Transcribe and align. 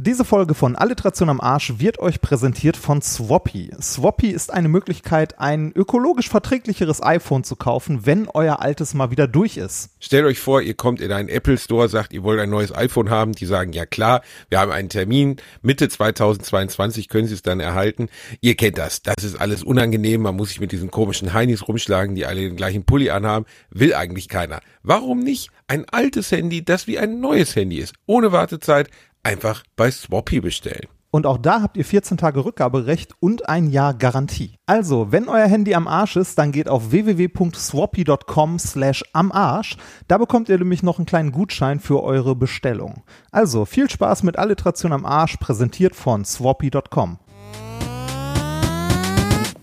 Diese 0.00 0.24
Folge 0.24 0.54
von 0.54 0.76
Alliteration 0.76 1.28
am 1.28 1.40
Arsch 1.40 1.80
wird 1.80 1.98
euch 1.98 2.20
präsentiert 2.20 2.76
von 2.76 3.02
Swappy. 3.02 3.72
Swappy 3.82 4.28
ist 4.28 4.52
eine 4.52 4.68
Möglichkeit, 4.68 5.40
ein 5.40 5.72
ökologisch 5.74 6.28
verträglicheres 6.28 7.02
iPhone 7.02 7.42
zu 7.42 7.56
kaufen, 7.56 8.06
wenn 8.06 8.28
euer 8.28 8.60
altes 8.60 8.94
mal 8.94 9.10
wieder 9.10 9.26
durch 9.26 9.56
ist. 9.56 9.90
Stellt 9.98 10.24
euch 10.24 10.38
vor, 10.38 10.62
ihr 10.62 10.74
kommt 10.74 11.00
in 11.00 11.10
einen 11.10 11.28
Apple 11.28 11.58
Store, 11.58 11.88
sagt, 11.88 12.12
ihr 12.12 12.22
wollt 12.22 12.38
ein 12.38 12.48
neues 12.48 12.72
iPhone 12.72 13.10
haben. 13.10 13.32
Die 13.32 13.44
sagen, 13.44 13.72
ja 13.72 13.86
klar, 13.86 14.22
wir 14.50 14.60
haben 14.60 14.70
einen 14.70 14.88
Termin. 14.88 15.38
Mitte 15.62 15.88
2022 15.88 17.08
können 17.08 17.26
Sie 17.26 17.34
es 17.34 17.42
dann 17.42 17.58
erhalten. 17.58 18.08
Ihr 18.40 18.54
kennt 18.54 18.78
das. 18.78 19.02
Das 19.02 19.24
ist 19.24 19.40
alles 19.40 19.64
unangenehm. 19.64 20.22
Man 20.22 20.36
muss 20.36 20.50
sich 20.50 20.60
mit 20.60 20.70
diesen 20.70 20.92
komischen 20.92 21.32
Heinis 21.32 21.66
rumschlagen, 21.66 22.14
die 22.14 22.24
alle 22.24 22.42
den 22.42 22.54
gleichen 22.54 22.84
Pulli 22.84 23.10
anhaben. 23.10 23.46
Will 23.70 23.94
eigentlich 23.94 24.28
keiner. 24.28 24.60
Warum 24.84 25.24
nicht 25.24 25.50
ein 25.66 25.86
altes 25.90 26.30
Handy, 26.30 26.64
das 26.64 26.86
wie 26.86 27.00
ein 27.00 27.18
neues 27.18 27.56
Handy 27.56 27.78
ist? 27.78 27.94
Ohne 28.06 28.30
Wartezeit 28.30 28.88
einfach 29.22 29.62
bei 29.76 29.90
Swappy 29.90 30.40
bestellen. 30.40 30.88
Und 31.10 31.24
auch 31.24 31.38
da 31.38 31.62
habt 31.62 31.78
ihr 31.78 31.86
14 31.86 32.18
Tage 32.18 32.44
Rückgaberecht 32.44 33.14
und 33.18 33.48
ein 33.48 33.70
Jahr 33.70 33.94
Garantie. 33.94 34.56
Also, 34.66 35.10
wenn 35.10 35.28
euer 35.28 35.46
Handy 35.46 35.74
am 35.74 35.88
Arsch 35.88 36.16
ist, 36.16 36.38
dann 36.38 36.52
geht 36.52 36.68
auf 36.68 36.90
www.swappy.com 36.90 38.58
slash 38.58 39.04
am 39.14 39.32
Arsch. 39.32 39.78
Da 40.06 40.18
bekommt 40.18 40.50
ihr 40.50 40.58
nämlich 40.58 40.82
noch 40.82 40.98
einen 40.98 41.06
kleinen 41.06 41.32
Gutschein 41.32 41.80
für 41.80 42.02
eure 42.02 42.36
Bestellung. 42.36 43.04
Also, 43.32 43.64
viel 43.64 43.88
Spaß 43.88 44.22
mit 44.22 44.38
Alliteration 44.38 44.92
am 44.92 45.06
Arsch, 45.06 45.38
präsentiert 45.38 45.96
von 45.96 46.26
swappy.com. 46.26 47.18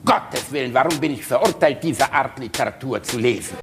Gottes 0.03 0.52
Willen, 0.52 0.73
warum 0.73 1.00
bin 1.00 1.14
ich 1.14 1.26
verurteilt, 1.26 1.84
diese 1.84 2.12
Art 2.12 2.40
Literatur 2.40 3.02
zu 3.03 3.20
lesen? 3.20 3.58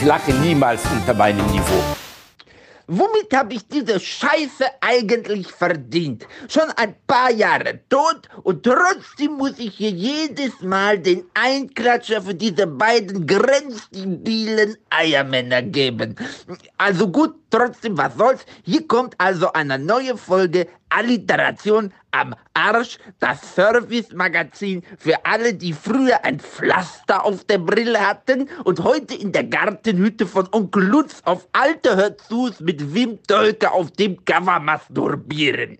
Ich 0.00 0.06
lache 0.06 0.32
niemals 0.32 0.80
unter 0.90 1.12
meinem 1.12 1.44
Niveau. 1.48 1.84
Womit 2.86 3.34
habe 3.34 3.52
ich 3.52 3.68
diese 3.68 4.00
Scheiße 4.00 4.64
eigentlich 4.80 5.48
verdient? 5.48 6.26
Schon 6.48 6.70
ein 6.76 6.94
paar 7.06 7.30
Jahre 7.30 7.80
tot 7.90 8.22
und 8.42 8.62
trotzdem 8.62 9.32
muss 9.32 9.58
ich 9.58 9.74
hier 9.74 9.90
jedes 9.90 10.62
Mal 10.62 10.98
den 10.98 11.24
Einklatscher 11.34 12.22
für 12.22 12.34
diese 12.34 12.66
beiden 12.66 13.26
grenzdebilen 13.26 14.78
Eiermänner 14.88 15.60
geben. 15.60 16.16
Also 16.78 17.06
gut, 17.08 17.34
trotzdem, 17.50 17.98
was 17.98 18.16
soll's? 18.16 18.46
Hier 18.64 18.88
kommt 18.88 19.14
also 19.18 19.52
eine 19.52 19.78
neue 19.78 20.16
Folge 20.16 20.66
Alliteration 20.90 21.92
am 22.10 22.34
Arsch, 22.54 22.98
das 23.18 23.54
Service-Magazin 23.54 24.82
für 24.98 25.24
alle, 25.24 25.54
die 25.54 25.72
früher 25.72 26.24
ein 26.24 26.40
Pflaster 26.40 27.24
auf 27.24 27.44
der 27.44 27.58
Brille 27.58 28.00
hatten 28.06 28.48
und 28.64 28.80
heute 28.80 29.14
in 29.14 29.32
der 29.32 29.44
Gartenhütte 29.44 30.26
von 30.26 30.48
Onkel 30.52 30.84
Lutz 30.84 31.22
auf 31.24 31.48
alte 31.52 31.96
Hörzus 31.96 32.60
mit 32.60 32.94
Wim 32.94 33.18
Tölke 33.26 33.70
auf 33.70 33.90
dem 33.92 34.24
Cover 34.24 34.60
masturbieren. 34.60 35.78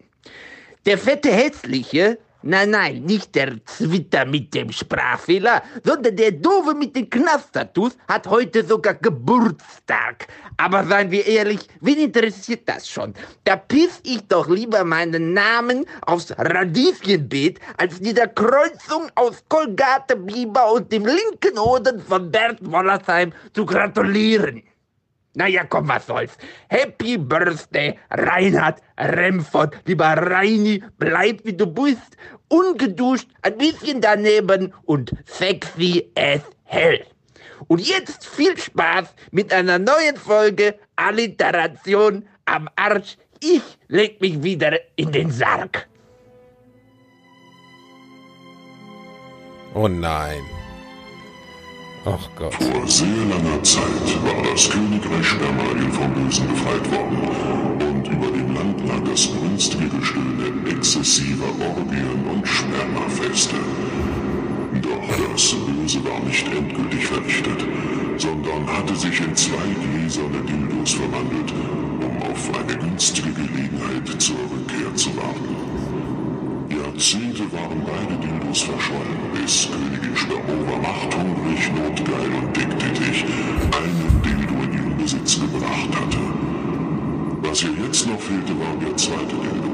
Der 0.86 0.96
fette 0.96 1.30
Hässliche, 1.30 2.18
nein, 2.42 2.70
nein, 2.70 3.02
nicht 3.02 3.34
der 3.34 3.64
Zwitter 3.64 4.24
mit 4.24 4.54
dem 4.54 4.70
Sprachfehler, 4.72 5.62
sondern 5.84 6.16
der 6.16 6.32
Doofe 6.32 6.74
mit 6.74 6.96
den 6.96 7.08
Knastertus 7.08 7.96
hat 8.08 8.26
heute 8.26 8.64
sogar 8.64 8.94
Geburtstag. 8.94 10.28
Aber 10.56 10.84
seien 10.84 11.10
wir 11.10 11.26
ehrlich, 11.26 11.60
wen 11.80 11.98
interessiert 11.98 12.68
das 12.68 12.88
schon? 12.88 13.14
Da 13.44 13.56
piss 13.56 14.00
ich 14.04 14.26
doch 14.28 14.48
lieber 14.48 14.84
meinen 14.84 15.32
Namen 15.32 15.86
aufs 16.02 16.32
Radieschenbeet, 16.36 17.58
als 17.76 18.00
dieser 18.00 18.28
Kreuzung 18.28 19.10
aus 19.14 19.42
Kolgate 19.48 20.16
Biber 20.16 20.72
und 20.72 20.92
dem 20.92 21.06
linken 21.06 21.58
Oden 21.58 22.00
von 22.00 22.30
Bert 22.30 22.58
Wollersheim 22.60 23.32
zu 23.54 23.64
gratulieren. 23.64 24.62
Naja, 25.34 25.64
komm, 25.64 25.88
was 25.88 26.06
soll's. 26.06 26.36
Happy 26.68 27.16
Birthday, 27.16 27.96
Reinhard 28.10 28.80
Remford. 28.98 29.76
Lieber 29.86 30.16
Reini, 30.16 30.82
bleib 30.98 31.44
wie 31.44 31.56
du 31.56 31.66
bist. 31.66 32.16
Ungeduscht, 32.48 33.28
ein 33.42 33.56
bisschen 33.56 34.00
daneben 34.00 34.74
und 34.86 35.12
sexy 35.26 36.10
as 36.16 36.40
hell. 36.64 37.06
Und 37.68 37.80
jetzt 37.80 38.26
viel 38.26 38.58
Spaß 38.58 39.14
mit 39.30 39.52
einer 39.52 39.78
neuen 39.78 40.16
Folge 40.16 40.76
Alliteration 40.96 42.26
am 42.46 42.68
Arsch. 42.74 43.16
Ich 43.40 43.62
leg 43.86 44.20
mich 44.20 44.42
wieder 44.42 44.78
in 44.96 45.12
den 45.12 45.30
Sarg. 45.30 45.88
Oh 49.74 49.86
nein. 49.86 50.42
Ach 52.06 52.28
Gott. 52.34 52.54
Vor 52.54 52.88
sehr 52.88 53.08
langer 53.28 53.62
Zeit 53.62 54.24
war 54.24 54.42
das 54.50 54.70
Königreich 54.70 55.26
Spermarien 55.26 55.92
vom 55.92 56.14
Bösen 56.14 56.48
befreit 56.48 56.90
worden 56.90 57.18
und 57.78 58.08
über 58.08 58.30
dem 58.30 58.54
Land 58.54 58.88
lag 58.88 59.04
das 59.04 59.26
brünstige 59.26 59.86
Gestöhne 59.86 60.50
exzessiver 60.70 61.44
Orgien 61.60 62.24
und 62.32 62.48
Spermafeste. 62.48 63.56
Doch 64.80 65.32
das 65.34 65.54
Böse 65.54 66.02
war 66.02 66.20
nicht 66.20 66.48
endgültig 66.48 67.06
vernichtet, 67.06 67.66
sondern 68.16 68.66
hatte 68.66 68.96
sich 68.96 69.20
in 69.20 69.36
zwei 69.36 69.68
gläserne 69.92 70.40
Dildos 70.48 70.92
verwandelt, 70.92 71.52
um 72.00 72.22
auf 72.22 72.50
eine 72.58 72.78
günstige 72.78 73.30
Gelegenheit 73.30 74.22
zur 74.22 74.36
Rückkehr 74.36 74.94
zu 74.94 75.14
warten. 75.18 75.59
Jahrzehnte 76.70 77.50
waren 77.52 77.82
beide 77.84 78.14
Dildos 78.20 78.62
verschollen, 78.62 79.18
bis 79.34 79.68
Königin 79.70 80.16
Spermova 80.16 80.78
machthungrig, 80.78 81.70
notgeil 81.74 82.30
und 82.38 82.56
dicktätig 82.56 83.24
einen 83.74 84.22
Dildo 84.22 84.54
in 84.64 84.72
ihren 84.72 84.96
Besitz 84.96 85.40
gebracht 85.40 85.90
hatte. 85.90 86.18
Was 87.42 87.62
ihr 87.64 87.74
jetzt 87.84 88.06
noch 88.06 88.20
fehlte, 88.20 88.52
war 88.58 88.76
der 88.80 88.96
zweite 88.96 89.34
Dildo. 89.34 89.72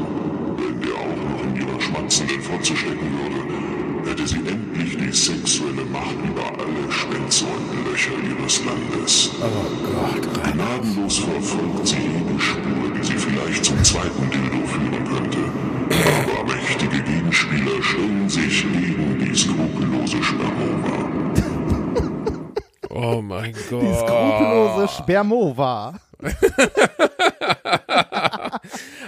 Wenn 0.56 0.80
der 0.80 0.94
auch 0.94 1.16
noch 1.28 1.42
in 1.44 1.56
ihrer 1.56 1.80
schmatzenden 1.80 2.40
Fotze 2.40 2.74
stecken 2.74 3.10
würde, 3.20 4.08
hätte 4.08 4.26
sie 4.26 4.38
endlich 4.38 4.96
die 4.96 5.12
sexuelle 5.12 5.84
Macht 5.92 6.16
über 6.24 6.46
alle 6.46 6.90
Schwänze 6.90 7.44
und 7.44 7.90
Löcher 7.90 8.16
ihres 8.24 8.64
Landes. 8.64 9.32
Oh 9.42 9.44
Gott. 9.84 10.54
Gnadenlos 10.54 11.18
verfolgt 11.18 11.88
sie 11.88 11.96
jede 11.96 12.40
Spur, 12.40 12.90
die 12.96 13.04
sie 13.04 13.18
vielleicht 13.18 13.64
zum 13.64 13.84
zweiten 13.84 14.30
Dildo 14.30 14.66
führen 14.66 15.04
könnte. 15.04 15.75
Mächtige 16.66 17.00
Gegenspieler 17.00 17.80
stellen 17.80 18.28
sich 18.28 18.62
gegen 18.62 19.18
die 19.20 19.36
skrupellose 19.36 20.22
Spermova. 20.22 21.12
Oh 22.90 23.20
mein 23.20 23.52
Gott. 23.70 23.82
Die 23.82 23.94
skrupellose 23.94 24.88
Spermova. 24.88 26.00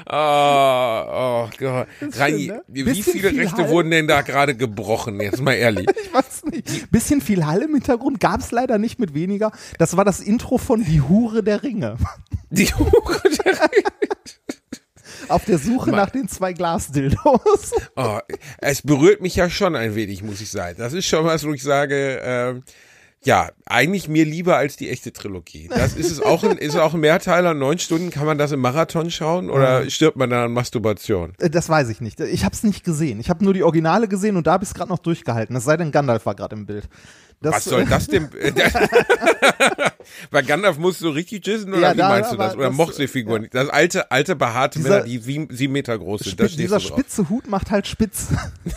Oh, 0.07 0.11
oh 0.11 1.49
Gott. 1.59 1.89
Reini, 2.17 2.47
schön, 2.47 2.55
ne? 2.55 2.63
wie 2.69 3.03
viele 3.03 3.31
viel 3.31 3.41
Rechte 3.41 3.63
Hall. 3.63 3.71
wurden 3.71 3.91
denn 3.91 4.07
da 4.07 4.21
gerade 4.21 4.55
gebrochen? 4.55 5.21
Jetzt 5.21 5.41
mal 5.41 5.55
ehrlich. 5.55 5.87
Ich 6.05 6.15
weiß 6.15 6.45
nicht. 6.45 6.91
Bisschen 6.93 7.21
viel 7.21 7.45
Hall 7.47 7.63
im 7.63 7.75
Hintergrund 7.75 8.21
gab 8.21 8.41
es 8.41 8.53
leider 8.53 8.79
nicht 8.79 9.01
mit 9.01 9.15
weniger. 9.15 9.51
Das 9.79 9.97
war 9.97 10.05
das 10.05 10.21
Intro 10.21 10.59
von 10.59 10.85
Die 10.85 11.01
Hure 11.01 11.43
der 11.43 11.63
Ringe. 11.63 11.97
Die 12.51 12.67
Hure 12.67 13.21
der 13.45 13.59
Auf 15.29 15.45
der 15.45 15.59
Suche 15.59 15.91
nach 15.91 16.11
den 16.11 16.29
zwei 16.29 16.53
Glasdildos. 16.53 17.73
Oh, 17.97 18.19
es 18.59 18.83
berührt 18.83 19.21
mich 19.21 19.35
ja 19.37 19.51
schon 19.51 19.75
ein 19.75 19.95
wenig, 19.95 20.23
muss 20.23 20.41
ich 20.41 20.51
sagen. 20.51 20.77
Das 20.79 20.93
ist 20.93 21.07
schon 21.07 21.25
was, 21.25 21.45
wo 21.45 21.53
ich 21.53 21.63
sage, 21.63 22.21
ähm, 22.23 22.63
ja, 23.25 23.49
eigentlich 23.67 24.09
mir 24.09 24.25
lieber 24.25 24.57
als 24.57 24.77
die 24.77 24.89
echte 24.89 25.13
Trilogie. 25.13 25.69
Das 25.69 25.95
ist 25.95 26.11
es 26.13 26.21
auch 26.21 26.45
ein, 26.45 26.57
ist 26.59 26.77
auch 26.77 26.95
ein 26.95 27.01
Mehrteiler, 27.01 27.55
neun 27.55 27.79
Stunden, 27.81 28.11
kann 28.11 28.27
man 28.27 28.39
das 28.39 28.53
im 28.53 28.61
Marathon 28.61 29.11
schauen 29.11 29.51
oder 29.51 29.91
stirbt 29.91 30.17
man 30.17 30.31
dann 30.31 30.45
an 30.45 30.53
Masturbation? 30.53 31.35
Äh, 31.41 31.51
Das 31.51 31.69
weiß 31.69 31.89
ich 31.89 32.01
nicht. 32.01 32.21
Ich 32.21 32.45
habe 32.45 32.55
es 32.55 32.63
nicht 32.63 32.85
gesehen. 32.85 33.19
Ich 33.19 33.29
habe 33.29 33.43
nur 33.45 33.55
die 33.55 33.65
Originale 33.65 34.07
gesehen 34.07 34.37
und 34.37 34.47
da 34.47 34.53
habe 34.53 34.63
ich 34.65 34.71
es 34.71 34.75
gerade 34.75 34.91
noch 34.91 35.01
durchgehalten. 35.01 35.57
Es 35.57 35.65
sei 35.65 35.77
denn, 35.77 35.91
Gandalf 35.91 36.27
war 36.27 36.37
gerade 36.37 36.55
im 36.55 36.67
Bild. 36.67 36.89
Das, 37.41 37.55
Was 37.55 37.65
soll 37.67 37.85
das 37.85 38.07
denn? 38.09 38.29
Weil 40.31 40.43
Gandalf 40.43 40.79
muss 40.79 40.99
so 40.99 41.11
richtig 41.11 41.47
jissen 41.47 41.73
oder 41.73 41.81
Ja, 41.89 41.93
wie 41.95 41.99
da 41.99 42.09
meinst 42.09 42.33
du 42.33 42.37
das? 42.37 42.55
Oder 42.57 42.67
das- 42.69 42.77
mochte 42.77 42.97
die 43.03 43.07
Figur 43.09 43.39
nicht? 43.39 43.55
Das 43.55 43.69
alte, 43.69 44.11
alte 44.11 44.35
behaarte 44.35 44.79
Dieser- 44.81 44.91
Männer, 44.91 45.05
die 45.05 45.19
sieben, 45.19 45.49
sieben 45.55 45.73
Meter 45.73 45.97
groß 45.99 46.23
sind. 46.23 46.41
Da 46.41 46.45
Spi- 46.45 46.55
stehst 46.55 46.59
dieser 46.65 46.81
spitze 46.81 47.29
Hut 47.29 47.47
macht 47.49 47.71
halt 47.71 47.87
spitz. 47.87 48.29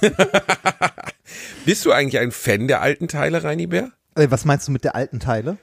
Bist 1.66 1.86
du 1.86 1.92
eigentlich 1.92 2.20
ein 2.22 2.32
Fan 2.32 2.68
der 2.68 2.82
alten 2.82 3.08
Teile, 3.08 3.44
Reini 3.44 3.68
Bär? 3.68 3.92
Äh, 4.16 4.28
Was 4.30 4.46
meinst 4.46 4.68
du 4.68 4.72
mit 4.72 4.84
der 4.84 4.96
alten 4.96 5.20
Teile? 5.20 5.58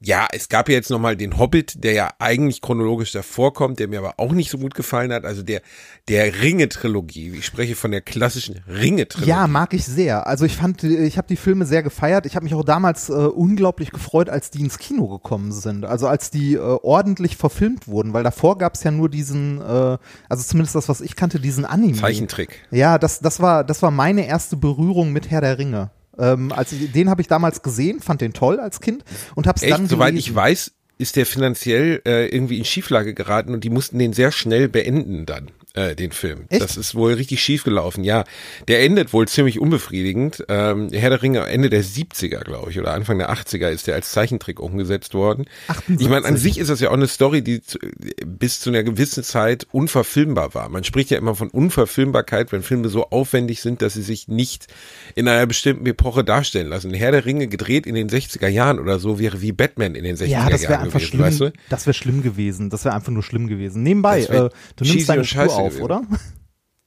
Ja, 0.00 0.28
es 0.32 0.48
gab 0.48 0.68
ja 0.68 0.76
jetzt 0.76 0.90
nochmal 0.90 1.16
den 1.16 1.38
Hobbit, 1.38 1.82
der 1.82 1.92
ja 1.92 2.10
eigentlich 2.20 2.60
chronologisch 2.60 3.10
davor 3.10 3.52
kommt, 3.52 3.80
der 3.80 3.88
mir 3.88 3.98
aber 3.98 4.14
auch 4.18 4.32
nicht 4.32 4.48
so 4.48 4.58
gut 4.58 4.74
gefallen 4.74 5.12
hat. 5.12 5.24
Also 5.24 5.42
der, 5.42 5.60
der 6.06 6.40
Ringe-Trilogie. 6.40 7.32
Ich 7.36 7.46
spreche 7.46 7.74
von 7.74 7.90
der 7.90 8.00
klassischen 8.00 8.60
Ringe-Trilogie. 8.68 9.28
Ja, 9.28 9.48
mag 9.48 9.74
ich 9.74 9.84
sehr. 9.84 10.28
Also 10.28 10.44
ich 10.44 10.56
fand, 10.56 10.84
ich 10.84 11.18
habe 11.18 11.26
die 11.26 11.36
Filme 11.36 11.66
sehr 11.66 11.82
gefeiert. 11.82 12.26
Ich 12.26 12.36
habe 12.36 12.44
mich 12.44 12.54
auch 12.54 12.64
damals 12.64 13.08
äh, 13.08 13.12
unglaublich 13.12 13.90
gefreut, 13.90 14.28
als 14.30 14.50
die 14.50 14.60
ins 14.60 14.78
Kino 14.78 15.08
gekommen 15.08 15.50
sind. 15.50 15.84
Also 15.84 16.06
als 16.06 16.30
die 16.30 16.54
äh, 16.54 16.58
ordentlich 16.58 17.36
verfilmt 17.36 17.88
wurden, 17.88 18.12
weil 18.12 18.22
davor 18.22 18.56
gab 18.56 18.74
es 18.74 18.84
ja 18.84 18.92
nur 18.92 19.08
diesen, 19.08 19.60
äh, 19.60 19.98
also 20.28 20.44
zumindest 20.44 20.76
das, 20.76 20.88
was 20.88 21.00
ich 21.00 21.16
kannte, 21.16 21.40
diesen 21.40 21.64
Anime. 21.64 21.94
Zeichentrick. 21.94 22.66
Ja, 22.70 22.98
das, 22.98 23.18
das 23.18 23.40
war, 23.40 23.64
das 23.64 23.82
war 23.82 23.90
meine 23.90 24.28
erste 24.28 24.56
Berührung 24.56 25.12
mit 25.12 25.28
Herr 25.28 25.40
der 25.40 25.58
Ringe. 25.58 25.90
Ähm, 26.18 26.52
als 26.52 26.72
ich, 26.72 26.92
den 26.92 27.10
habe 27.10 27.20
ich 27.20 27.28
damals 27.28 27.62
gesehen, 27.62 28.00
fand 28.00 28.20
den 28.20 28.32
toll 28.32 28.60
als 28.60 28.80
Kind 28.80 29.04
und 29.34 29.46
habe 29.46 29.58
es 29.60 29.68
dann 29.68 29.86
soweit 29.86 30.10
gelesen. 30.10 30.30
ich 30.30 30.34
weiß, 30.34 30.72
ist 30.98 31.16
der 31.16 31.26
finanziell 31.26 32.02
äh, 32.04 32.26
irgendwie 32.26 32.58
in 32.58 32.64
Schieflage 32.64 33.14
geraten 33.14 33.54
und 33.54 33.64
die 33.64 33.70
mussten 33.70 33.98
den 33.98 34.12
sehr 34.12 34.32
schnell 34.32 34.68
beenden 34.68 35.26
dann, 35.26 35.50
äh, 35.78 35.94
den 35.94 36.10
Film. 36.10 36.46
Echt? 36.48 36.62
Das 36.62 36.76
ist 36.76 36.94
wohl 36.94 37.12
richtig 37.14 37.40
schief 37.40 37.62
gelaufen, 37.62 38.02
ja. 38.02 38.24
Der 38.66 38.82
endet 38.82 39.12
wohl 39.12 39.28
ziemlich 39.28 39.60
unbefriedigend. 39.60 40.44
Ähm, 40.48 40.88
Herr 40.92 41.10
der 41.10 41.22
Ringe 41.22 41.46
Ende 41.46 41.70
der 41.70 41.84
70er, 41.84 42.42
glaube 42.42 42.70
ich, 42.70 42.80
oder 42.80 42.94
Anfang 42.94 43.18
der 43.18 43.32
80er 43.32 43.68
ist 43.68 43.86
der 43.86 43.94
als 43.94 44.10
Zeichentrick 44.10 44.58
umgesetzt 44.58 45.14
worden. 45.14 45.46
78. 45.68 46.04
Ich 46.04 46.10
meine, 46.10 46.26
an 46.26 46.36
sich 46.36 46.58
ist 46.58 46.68
das 46.68 46.80
ja 46.80 46.88
auch 46.88 46.94
eine 46.94 47.06
Story, 47.06 47.42
die 47.42 47.62
zu, 47.62 47.78
bis 48.26 48.60
zu 48.60 48.70
einer 48.70 48.82
gewissen 48.82 49.22
Zeit 49.22 49.66
unverfilmbar 49.70 50.54
war. 50.54 50.68
Man 50.68 50.82
spricht 50.82 51.10
ja 51.10 51.18
immer 51.18 51.36
von 51.36 51.48
Unverfilmbarkeit, 51.48 52.50
wenn 52.50 52.62
Filme 52.62 52.88
so 52.88 53.10
aufwendig 53.10 53.60
sind, 53.60 53.80
dass 53.80 53.94
sie 53.94 54.02
sich 54.02 54.26
nicht 54.26 54.66
in 55.14 55.28
einer 55.28 55.46
bestimmten 55.46 55.86
Epoche 55.86 56.24
darstellen 56.24 56.68
lassen. 56.68 56.92
Herr 56.92 57.12
der 57.12 57.24
Ringe 57.24 57.46
gedreht 57.46 57.86
in 57.86 57.94
den 57.94 58.08
60er 58.08 58.48
Jahren 58.48 58.80
oder 58.80 58.98
so 58.98 59.18
wäre 59.20 59.42
wie 59.42 59.52
Batman 59.52 59.94
in 59.94 60.02
den 60.02 60.16
60er 60.16 60.26
ja, 60.26 60.50
das 60.50 60.62
wäre 60.62 60.72
Jahren 60.72 60.84
einfach 60.86 60.98
gewesen, 60.98 61.10
schlimm. 61.10 61.22
weißt 61.22 61.40
du? 61.40 61.52
Das 61.68 61.86
wäre 61.86 61.94
schlimm 61.94 62.22
gewesen. 62.22 62.70
Das 62.70 62.84
wäre 62.84 62.94
einfach 62.96 63.12
nur 63.12 63.22
schlimm 63.22 63.46
gewesen. 63.46 63.84
Nebenbei, 63.84 64.22
äh, 64.22 64.50
du 64.76 64.84
nimmst 64.84 65.08
deine 65.08 65.20
und 65.20 65.26
Spur 65.26 65.67
scheiße 65.70 65.82
auf, 65.82 65.88
gewesen. 65.88 66.06
oder? 66.08 66.18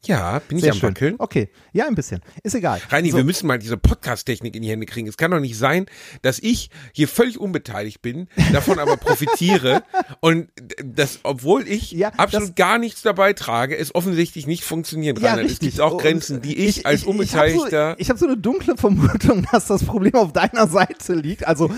Ja, 0.03 0.39
bin 0.47 0.57
ich 0.57 0.63
Sehr 0.63 0.73
am 0.73 0.79
schön. 0.79 0.89
Wackeln. 0.89 1.15
Okay, 1.19 1.49
ja, 1.73 1.85
ein 1.85 1.93
bisschen. 1.93 2.21
Ist 2.41 2.55
egal. 2.55 2.81
Reini, 2.89 3.11
So. 3.11 3.17
wir 3.17 3.23
müssen 3.23 3.45
mal 3.45 3.59
diese 3.59 3.77
Podcast-Technik 3.77 4.55
in 4.55 4.63
die 4.63 4.69
Hände 4.69 4.87
kriegen. 4.87 5.07
Es 5.07 5.15
kann 5.15 5.29
doch 5.29 5.39
nicht 5.39 5.55
sein, 5.55 5.85
dass 6.23 6.39
ich 6.39 6.71
hier 6.91 7.07
völlig 7.07 7.39
unbeteiligt 7.39 8.01
bin, 8.01 8.27
davon 8.51 8.79
aber 8.79 8.97
profitiere 8.97 9.83
und 10.19 10.49
das, 10.83 11.19
obwohl 11.21 11.67
ich 11.67 11.91
Ja, 11.91 12.09
absolut 12.17 12.55
gar 12.55 12.79
nichts 12.79 13.03
dabei 13.03 13.33
trage, 13.33 13.77
es 13.77 13.93
offensichtlich 13.93 14.47
nicht 14.47 14.63
funktioniert. 14.63 15.19
Ja, 15.19 15.35
Rainer. 15.35 15.47
Es 15.47 15.59
gibt 15.59 15.79
auch 15.79 15.99
Grenzen, 15.99 16.41
die 16.41 16.57
ich, 16.57 16.83
als 16.87 17.01
Ich 17.01 17.07
habe 17.07 17.11
Unbeteiligter 17.11 17.91
so, 17.91 17.95
ich 17.99 18.09
hab 18.09 18.17
so 18.17 18.25
eine 18.25 18.37
dunkle 18.37 18.77
Vermutung, 18.77 19.45
dass 19.51 19.67
das 19.67 19.83
Problem 19.83 20.15
auf 20.15 20.33
deiner 20.33 20.65
Seite 20.65 21.13
liegt. 21.13 21.45
Also, 21.45 21.69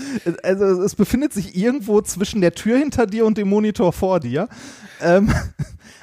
also 0.42 0.64
es 0.82 0.94
befindet 0.94 1.34
sich 1.34 1.54
irgendwo 1.54 2.00
zwischen 2.00 2.40
der 2.40 2.52
Tür 2.54 2.78
hinter 2.78 3.06
dir 3.06 3.26
und 3.26 3.36
dem 3.36 3.48
Monitor 3.50 3.92
vor 3.92 4.18
dir. 4.18 4.48
Ähm, 5.02 5.30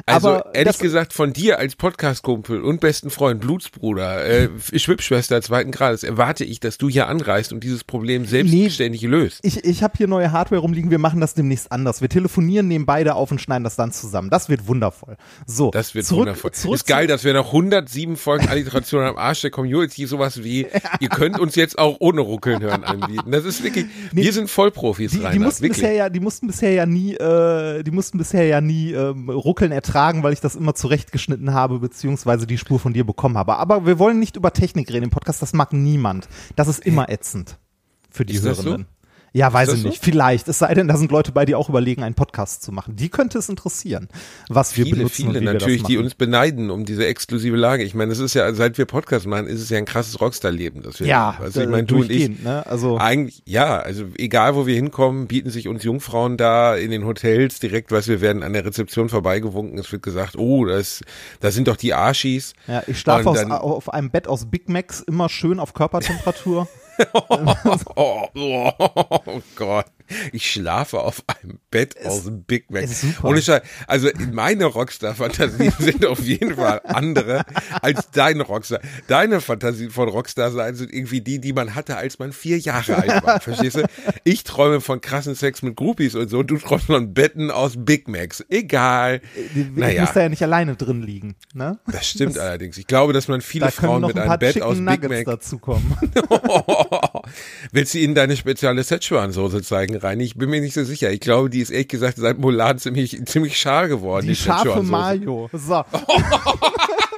Also 0.06 0.30
aber 0.30 0.56
ehrlich 0.56 0.80
gesagt, 0.80 1.14
von 1.14 1.34
dir 1.34 1.60
als 1.60 1.76
Podcast-Kumpel 1.76 2.62
und 2.62 2.80
besten 2.82 3.10
Freund, 3.10 3.42
Blutsbruder, 3.42 4.26
äh, 4.26 4.50
Schwippschwester 4.76 5.42
zweiten 5.42 5.72
Grades, 5.72 6.04
erwarte 6.04 6.44
ich, 6.44 6.60
dass 6.60 6.78
du 6.78 6.90
hier 6.90 7.08
anreist 7.08 7.54
und 7.54 7.64
dieses 7.64 7.84
Problem 7.84 8.26
selbstständig 8.26 9.02
löst. 9.04 9.40
ich, 9.44 9.64
ich 9.64 9.84
habe 9.84 9.94
hier 9.98 10.08
neue 10.08 10.32
Hardware 10.32 10.62
rumliegen, 10.62 10.92
wir 10.92 11.00
machen 11.00 11.20
das 11.20 11.34
demnächst 11.34 11.72
anders. 11.72 12.02
Wir 12.02 12.10
telefonieren, 12.10 12.68
nehmen 12.68 12.86
beide 12.86 13.16
auf 13.16 13.32
und 13.32 13.40
schneiden 13.40 13.64
das 13.64 13.76
dann 13.76 13.92
zusammen. 13.92 14.30
Das 14.30 14.50
wird 14.50 14.68
wundervoll. 14.68 15.18
So, 15.46 15.72
Das 15.72 15.96
wird 15.96 16.06
zurück, 16.06 16.22
wundervoll. 16.22 16.52
Zurück 16.52 16.76
ist 16.76 16.88
geil, 16.88 17.08
dass 17.08 17.24
wir 17.24 17.34
nach 17.34 17.48
107 17.48 18.16
Folgen 18.18 18.48
Alliteration 18.48 19.04
am 19.04 19.18
Arsch 19.18 19.42
der 19.42 19.52
Community 19.52 20.06
sowas 20.06 20.44
wie, 20.44 20.68
ihr 21.00 21.10
könnt 21.10 21.40
uns 21.40 21.56
jetzt 21.56 21.78
auch 21.78 21.98
ohne 22.00 22.22
Ruckeln 22.22 22.62
hören 22.62 22.84
anbieten. 22.84 23.32
Das 23.32 23.46
ist 23.46 23.64
wirklich, 23.64 23.86
wir 24.12 24.34
sind 24.34 24.50
Vollprofis, 24.50 25.12
die, 25.12 25.20
die 25.20 25.24
Rainer, 25.24 25.46
mussten 25.46 25.64
wirklich. 25.64 25.82
bisher 25.82 25.94
ja, 25.94 26.10
die 26.10 26.20
mussten 26.20 26.48
bisher 26.48 26.72
ja 26.72 26.86
nie, 26.86 27.14
äh, 27.16 27.84
die 27.84 27.92
mussten 27.92 28.18
bisher 28.18 28.46
ja 28.46 28.62
nie 28.62 28.92
ähm, 28.92 29.30
ruckeln 29.30 29.71
ertragen, 29.72 30.24
weil 30.24 30.34
ich 30.34 30.42
das 30.42 30.56
immer 30.56 30.76
zurechtgeschnitten 30.76 31.54
habe, 31.54 31.80
beziehungsweise 31.80 32.48
die 32.48 32.58
Spur 32.58 32.80
von 32.80 32.94
dir 32.94 33.06
bekommen 33.06 33.38
habe. 33.38 33.58
Aber 33.58 33.86
wir 33.86 34.00
wollen 34.00 34.20
nicht 34.20 34.36
über 34.36 34.54
Technik 34.54 34.92
reden 34.92 35.06
im 35.06 35.10
Podcast, 35.10 35.42
das 35.42 35.54
mag 35.54 35.74
niemand. 35.74 36.28
Das 36.56 36.68
ist 36.68 36.80
immer 36.80 37.10
ätzend 37.10 37.58
für 38.10 38.26
die 38.26 38.36
Ist? 38.36 38.44
Hörenden. 38.44 38.86
Ja, 39.34 39.54
weiß 39.54 39.74
ich 39.74 39.82
so? 39.82 39.88
nicht. 39.88 40.04
Vielleicht. 40.04 40.50
Es 40.50 40.60
sei 40.60 40.74
denn, 40.74 40.90
da 40.90 40.98
sind 40.98 41.10
Leute 41.10 41.32
bei, 41.32 41.46
die 41.46 41.56
auch 41.56 41.70
überlegen, 41.70 42.04
einen 42.04 42.16
Podcast 42.16 42.64
zu 42.64 42.74
machen. 42.74 42.98
Die 42.98 43.08
könnte 43.10 43.38
es 43.38 43.48
interessieren, 43.48 44.10
was 44.50 44.76
wir 44.76 44.84
Viele, 44.84 44.98
benutzen 44.98 45.28
und 45.28 45.34
viele 45.34 45.42
wie 45.42 45.46
wir 45.46 45.54
natürlich, 45.54 45.84
die 45.84 45.98
uns 45.98 46.16
beneiden 46.16 46.70
um 46.70 46.84
diese 46.84 47.06
exklusive 47.06 47.56
Lage. 47.56 47.84
Ich 47.84 47.96
meine, 47.96 48.12
es 48.12 48.20
ist 48.20 48.34
ja, 48.34 48.54
seit 48.54 48.78
wir 48.78 48.86
Podcast 48.86 49.28
machen, 49.28 49.48
ist 49.48 49.62
es 49.62 49.70
ja 49.70 49.78
ein 49.78 49.86
krasses 49.86 50.20
Rockstar-Leben, 50.20 50.82
das 50.82 51.00
wir 51.00 51.08
ja, 51.08 51.32
leben. 51.32 51.44
Also 51.44 51.62
ich 51.62 51.68
äh, 51.68 51.70
meine, 51.70 51.86
du 51.86 52.02
und 52.02 52.12
ich, 52.12 52.44
ne? 52.44 52.66
Also 52.68 52.98
Eigentlich, 52.98 53.42
ja, 53.46 53.80
also 53.80 54.06
egal 54.18 54.56
wo 54.56 54.68
wir 54.68 54.76
hinkommen, 54.76 55.28
bieten 55.28 55.50
sich 55.50 55.70
uns 55.70 55.84
Jungfrauen 55.84 56.36
da 56.36 56.76
in 56.76 56.92
den 56.92 57.06
Hotels 57.06 57.62
direkt, 57.62 57.92
was 57.92 58.10
wir 58.10 58.20
werden 58.20 58.44
an 58.44 58.52
der 58.52 58.66
Rezeption 58.66 59.08
vorbeigewunken. 59.08 59.80
Es 59.80 59.90
wird 59.94 60.04
gesagt, 60.04 60.38
oh, 60.38 60.66
das, 60.66 61.02
das 61.40 61.56
sind 61.56 61.70
doch 61.70 61.78
die 61.78 61.94
Arschis. 61.94 62.54
ja, 62.68 62.84
ich 62.86 63.00
schlafe 63.00 63.30
Und 63.30 63.52
auf 63.52 63.94
einem 63.94 64.10
Bett 64.10 64.28
aus 64.28 64.52
Big 64.52 64.68
Macs 64.68 65.00
immer 65.00 65.30
schön 65.30 65.60
auf 65.62 65.74
Körpertemperatur. 65.74 66.68
Oh, 67.14 68.30
oh, 68.36 68.72
oh 68.78 69.42
Gott. 69.56 69.90
Ich 70.32 70.52
schlafe 70.52 71.00
auf 71.00 71.24
einem 71.28 71.60
Bett 71.70 71.96
aus 72.06 72.24
dem 72.26 72.44
Big 72.44 72.70
Mac. 72.72 72.84
ist. 72.84 73.06
Ohne 73.24 73.42
Scheiß. 73.42 73.62
Also 73.88 74.10
meine 74.32 74.66
Rockstar-Fantasien 74.66 75.74
sind 75.80 76.06
auf 76.06 76.20
jeden 76.22 76.56
Fall 76.56 76.82
andere 76.86 77.44
als 77.82 78.10
deine 78.12 78.44
Rockstar. 78.44 78.80
Deine 79.08 79.42
Fantasien 79.42 79.90
von 79.92 80.10
Rockstar 80.10 80.52
sein 80.52 80.76
sind 80.76 80.94
irgendwie 80.94 81.22
die, 81.22 81.40
die 81.40 81.54
man 81.54 81.76
hatte, 81.76 81.98
als 81.98 82.20
man 82.20 82.34
vier 82.34 82.58
Jahre 82.60 82.96
alt 82.98 83.24
war. 83.26 83.40
Verstehst 83.42 83.78
du? 83.78 83.84
Ich 84.24 84.44
träume 84.44 84.82
von 84.82 85.02
krassen 85.02 85.36
Sex 85.36 85.62
mit 85.62 85.76
Groupies 85.76 86.16
und 86.16 86.30
so. 86.30 86.44
Du 86.44 86.58
träumst 86.58 86.86
von 86.88 87.14
Betten 87.14 87.52
aus 87.52 87.74
Big 87.78 88.08
Macs. 88.08 88.44
Egal. 88.50 89.22
Ich 89.56 89.66
Naja. 89.76 90.02
muss 90.02 90.14
da 90.14 90.22
ja 90.22 90.30
nicht 90.30 90.44
alleine 90.44 90.76
drin 90.76 91.02
liegen. 91.02 91.36
Ne? 91.54 91.80
Das 91.92 92.08
stimmt 92.08 92.38
allerdings. 92.38 92.78
Ich 92.78 92.88
glaube, 92.88 93.14
dass 93.14 93.28
man 93.28 93.42
viele 93.42 93.72
Frauen 93.72 94.02
mit 94.02 94.18
ein 94.18 94.30
einem 94.30 94.40
Bett 94.40 94.62
aus 94.62 94.78
Chicken 94.78 94.86
Big 94.86 95.02
Nuggets 95.04 95.26
Mac 95.26 95.26
dazukommen. 95.26 95.98
Willst 97.72 97.94
du 97.94 98.00
ihnen 98.00 98.16
deine 98.16 98.36
spezielle 98.36 98.84
Szechuan-Soße 98.84 99.62
zeigen, 99.64 100.01
Reini? 100.04 100.24
Ich 100.24 100.36
bin 100.36 100.50
mir 100.50 100.62
nicht 100.62 100.74
so 100.74 100.84
sicher. 100.84 101.12
Ich 101.12 101.20
glaube, 101.20 101.50
die 101.50 101.60
ist 101.60 101.70
ehrlich 101.70 101.88
gesagt 101.88 102.18
seit 102.18 102.38
Mulan 102.38 102.78
ziemlich, 102.80 103.26
ziemlich 103.26 103.60
schal 103.60 103.88
geworden. 103.88 104.28
Die 104.28 104.36
scharfe 104.36 104.70
Szechuan-Soße. 104.70 104.92
Mayo. 104.92 105.50
So. 105.54 105.84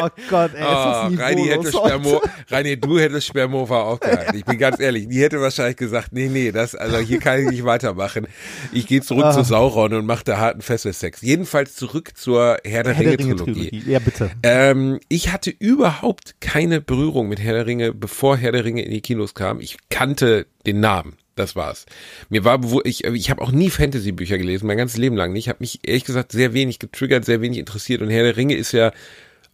oh 0.00 0.08
Gott, 0.30 0.52
ey, 0.54 0.62
Oh, 0.64 1.08
Reini 1.22 1.44
hätte. 1.46 1.68
Spermo, 1.70 2.22
Reini, 2.50 2.78
du 2.80 2.98
hättest 2.98 3.26
Spermova 3.26 3.82
auch 3.82 4.00
gehalten. 4.00 4.36
Ich 4.36 4.44
bin 4.44 4.58
ganz 4.58 4.80
ehrlich, 4.80 5.08
die 5.08 5.20
hätte 5.22 5.40
wahrscheinlich 5.40 5.76
gesagt, 5.76 6.08
nee, 6.12 6.28
nee, 6.28 6.52
das, 6.52 6.74
also 6.74 6.98
hier 6.98 7.18
kann 7.20 7.40
ich 7.40 7.48
nicht 7.50 7.64
weitermachen. 7.64 8.26
Ich 8.72 8.86
gehe 8.86 9.00
zurück 9.02 9.24
Ah. 9.26 9.32
zu 9.32 9.42
Sauron 9.44 9.94
und 9.94 10.06
mache 10.06 10.24
da 10.24 10.38
harten 10.38 10.62
Fesselsex. 10.62 11.22
Jedenfalls 11.22 11.74
zurück 11.74 12.12
zur 12.16 12.58
Herr 12.64 12.82
der, 12.82 12.94
Herr 12.94 13.04
der 13.04 13.18
Ringe-Trilogie. 13.18 13.52
Ringe-Trilogie. 13.68 13.90
Ja, 13.90 13.98
bitte. 13.98 14.30
Ähm, 14.42 15.00
ich 15.08 15.32
hatte 15.32 15.50
überhaupt 15.50 16.36
keine 16.40 16.80
Berührung 16.80 17.28
mit 17.28 17.40
Herr 17.40 17.54
der 17.54 17.66
Ringe, 17.66 17.92
bevor 17.92 18.36
Herr 18.36 18.52
der 18.52 18.64
Ringe 18.64 18.82
in 18.82 18.90
die 18.90 19.00
Kinos 19.00 19.34
kam. 19.34 19.60
Ich 19.60 19.76
kannte 19.90 20.46
den 20.66 20.80
Namen. 20.80 21.16
Das 21.36 21.56
war's. 21.56 21.84
Mir 22.28 22.44
war 22.44 22.58
bewusst, 22.58 22.86
ich, 22.86 23.02
ich 23.02 23.28
habe 23.28 23.42
auch 23.42 23.50
nie 23.50 23.68
Fantasy-Bücher 23.68 24.38
gelesen, 24.38 24.68
mein 24.68 24.76
ganzes 24.76 24.98
Leben 24.98 25.16
lang 25.16 25.32
nicht. 25.32 25.46
Ich 25.46 25.48
habe 25.48 25.58
mich 25.60 25.80
ehrlich 25.82 26.04
gesagt 26.04 26.30
sehr 26.30 26.52
wenig 26.54 26.78
getriggert, 26.78 27.24
sehr 27.24 27.40
wenig 27.40 27.58
interessiert. 27.58 28.02
Und 28.02 28.10
Herr 28.10 28.22
der 28.22 28.36
Ringe 28.36 28.54
ist 28.54 28.70
ja 28.70 28.92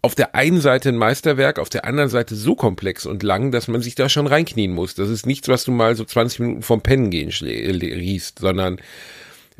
auf 0.02 0.14
der 0.14 0.35
einen 0.35 0.61
Seite 0.61 0.88
ein 0.88 0.97
Meisterwerk, 0.97 1.59
auf 1.59 1.69
der 1.69 1.85
anderen 1.85 2.09
Seite 2.09 2.35
so 2.35 2.54
komplex 2.54 3.04
und 3.04 3.23
lang, 3.23 3.50
dass 3.50 3.69
man 3.69 3.83
sich 3.83 3.95
da 3.95 4.09
schon 4.09 4.26
reinknien 4.26 4.73
muss. 4.73 4.95
Das 4.95 5.11
ist 5.11 5.26
nichts, 5.26 5.49
was 5.49 5.64
du 5.64 5.73
mal 5.73 5.95
so 5.95 6.04
20 6.04 6.40
Minuten 6.40 6.62
vom 6.62 6.80
Pennen 6.80 7.11
gehen 7.11 7.30
liest, 7.40 8.38
sondern 8.38 8.78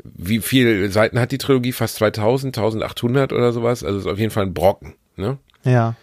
wie 0.03 0.39
viele 0.39 0.89
Seiten 0.89 1.19
hat 1.19 1.31
die 1.31 1.37
Trilogie? 1.37 1.71
Fast 1.71 1.97
2000, 1.97 2.57
1800 2.57 3.33
oder 3.33 3.51
sowas? 3.51 3.83
Also 3.83 3.99
ist 3.99 4.07
auf 4.07 4.17
jeden 4.17 4.31
Fall 4.31 4.45
ein 4.47 4.53
Brocken. 4.53 4.95
Ne? 5.15 5.37
Ja. 5.63 5.95